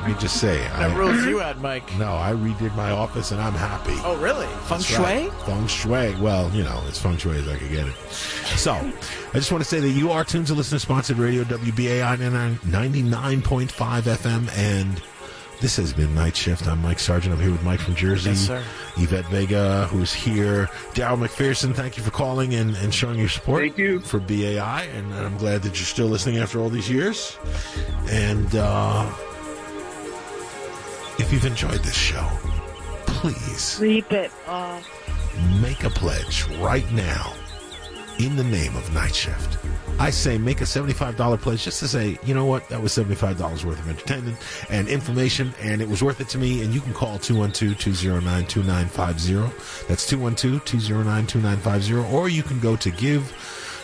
Let 0.01 0.09
me 0.09 0.15
just 0.19 0.37
say, 0.37 0.57
That 0.57 0.89
I, 0.91 0.95
rules 0.95 1.23
you 1.25 1.41
out, 1.41 1.59
Mike. 1.61 1.83
no, 1.99 2.13
I 2.15 2.31
redid 2.31 2.75
my 2.75 2.89
office 2.89 3.31
and 3.31 3.39
I'm 3.39 3.53
happy. 3.53 3.93
Oh, 4.03 4.17
really? 4.17 4.47
Feng 4.47 4.79
That's 4.79 4.85
shui? 4.85 4.97
right. 5.03 5.31
Feng 5.45 5.67
shui. 5.67 6.15
Well, 6.19 6.49
you 6.55 6.63
know, 6.63 6.81
as 6.87 6.97
feng 6.97 7.17
shui 7.17 7.37
as 7.37 7.47
I 7.47 7.55
could 7.55 7.69
get 7.69 7.85
it. 7.87 7.93
So, 8.57 8.73
I 8.73 9.33
just 9.33 9.51
want 9.51 9.63
to 9.63 9.69
say 9.69 9.79
that 9.79 9.89
you 9.89 10.11
are 10.11 10.23
tuned 10.23 10.47
to 10.47 10.55
listener 10.55 10.79
sponsored 10.79 11.17
radio 11.19 11.43
WBAI 11.43 12.17
99.5 12.17 14.01
FM 14.01 14.57
and 14.57 15.01
This 15.61 15.75
has 15.77 15.93
been 15.93 16.07
Niteshift. 16.15 16.67
I'm 16.67 16.81
Mike 16.81 16.97
Sargent. 16.97 17.35
I'm 17.35 17.39
here 17.39 17.51
with 17.51 17.61
Mike 17.63 17.79
from 17.79 17.93
Jersey. 17.93 18.31
Yes, 18.31 18.39
sir. 18.47 18.63
Yvette 18.97 19.27
Vega, 19.27 19.85
who's 19.91 20.11
here. 20.11 20.65
Daryl 20.95 21.23
McPherson, 21.23 21.75
thank 21.75 21.97
you 21.97 22.01
for 22.03 22.09
calling 22.09 22.55
and, 22.55 22.75
and 22.77 22.91
showing 22.91 23.19
your 23.19 23.29
support. 23.29 23.61
Thank 23.61 23.77
you. 23.77 23.99
For 23.99 24.19
BAI, 24.19 24.87
and 24.95 25.13
I'm 25.13 25.37
glad 25.37 25.61
that 25.61 25.75
you're 25.77 25.85
still 25.85 26.07
listening 26.07 26.39
after 26.39 26.59
all 26.59 26.69
these 26.69 26.89
years. 26.89 27.37
And 28.09 28.55
uh, 28.55 29.07
if 31.21 31.31
you've 31.31 31.45
enjoyed 31.45 31.83
this 31.83 31.95
show, 31.95 32.27
please 33.05 33.79
it 33.79 34.31
off. 34.47 34.83
make 35.61 35.83
a 35.83 35.89
pledge 35.91 36.45
right 36.57 36.91
now 36.93 37.31
in 38.17 38.35
the 38.35 38.43
name 38.43 38.75
of 38.75 38.83
Niteshift. 38.89 39.57
I 39.99 40.09
say 40.09 40.39
make 40.39 40.61
a 40.61 40.63
$75 40.63 41.39
pledge 41.39 41.63
just 41.63 41.79
to 41.81 41.87
say, 41.87 42.17
you 42.23 42.33
know 42.33 42.45
what, 42.45 42.67
that 42.69 42.81
was 42.81 42.91
$75 42.93 43.63
worth 43.63 43.79
of 43.79 43.87
entertainment 43.87 44.35
and 44.71 44.87
information, 44.87 45.53
and 45.61 45.79
it 45.79 45.87
was 45.87 46.01
worth 46.01 46.19
it 46.21 46.29
to 46.29 46.39
me. 46.39 46.63
And 46.63 46.73
you 46.73 46.81
can 46.81 46.93
call 46.93 47.19
212 47.19 47.77
209 47.77 48.47
2950. 48.47 49.85
That's 49.87 50.07
212 50.07 50.65
209 50.65 51.27
2950. 51.27 52.15
Or 52.15 52.29
you 52.29 52.41
can 52.41 52.59
go 52.59 52.75
to 52.77 52.89
give 52.89 53.31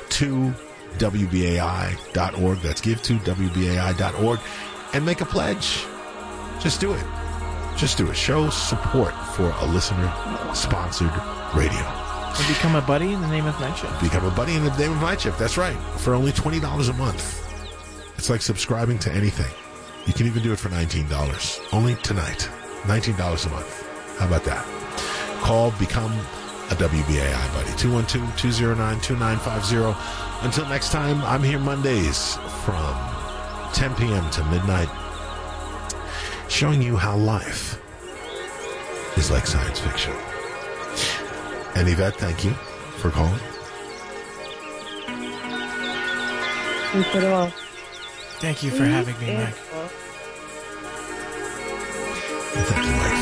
to 0.10 0.52
WBAI.org. 0.98 2.58
That's 2.62 2.82
give 2.82 3.04
to 3.04 3.14
WBAI.org 3.20 4.40
and 4.94 5.06
make 5.06 5.22
a 5.22 5.26
pledge. 5.26 5.86
Just 6.60 6.82
do 6.82 6.94
it. 6.94 7.06
Just 7.78 7.98
do 8.00 8.10
it. 8.10 8.16
Show 8.16 8.50
support 8.50 9.14
for 9.36 9.54
a 9.60 9.66
listener 9.66 10.12
sponsored 10.56 11.12
radio. 11.56 11.80
And 11.80 12.48
become 12.48 12.76
a 12.76 12.82
buddy 12.82 13.14
in 13.14 13.22
the 13.22 13.28
name 13.28 13.46
of 13.46 13.54
Niteshift. 13.56 14.02
Become 14.02 14.26
a 14.26 14.32
buddy 14.32 14.56
in 14.56 14.64
the 14.64 14.76
name 14.78 14.94
of 14.94 14.98
Niteshift. 14.98 15.38
That's 15.38 15.58
right. 15.58 15.78
For 16.00 16.16
only 16.16 16.32
$20 16.32 16.90
a 16.90 16.94
month. 16.94 17.44
It's 18.18 18.32
like 18.32 18.42
subscribing 18.42 18.98
to 19.00 19.12
anything. 19.12 19.52
You 20.08 20.14
can 20.14 20.26
even 20.26 20.42
do 20.42 20.54
it 20.54 20.58
for 20.58 20.70
$19. 20.70 21.72
Only 21.72 21.94
tonight. 21.98 22.50
$19 22.84 23.46
a 23.46 23.50
month. 23.50 23.88
How 24.18 24.26
about 24.26 24.44
that? 24.46 24.66
Call, 25.42 25.70
become 25.72 26.12
a 26.72 26.76
WBAI 26.76 27.54
buddy. 27.54 27.70
212-209-2950. 27.74 29.96
Until 30.44 30.66
next 30.68 30.92
time, 30.92 31.22
I'm 31.22 31.44
here 31.44 31.60
Mondays 31.60 32.38
from 32.66 32.98
10 33.74 33.94
p.m. 33.96 34.28
to 34.32 34.44
midnight 34.46 34.90
showing 36.50 36.82
you 36.82 36.96
how 36.96 37.16
life 37.16 37.82
is 39.18 39.30
like 39.32 39.46
science 39.48 39.80
fiction. 39.80 40.14
And 41.76 41.88
Yvette, 41.88 42.16
thank 42.16 42.44
you 42.44 42.52
for 42.98 43.12
calling. 43.12 43.40
Sleep 46.92 47.16
it 47.16 47.24
off. 47.26 47.54
Thank 48.40 48.64
you 48.64 48.72
for 48.72 48.86
having 48.86 49.18
me, 49.20 49.34
Mike. 49.36 49.54
Sleep 49.54 49.68
it 49.72 49.76
off. 49.76 49.94
And 52.56 52.66
thank 52.66 53.12
you 53.12 53.17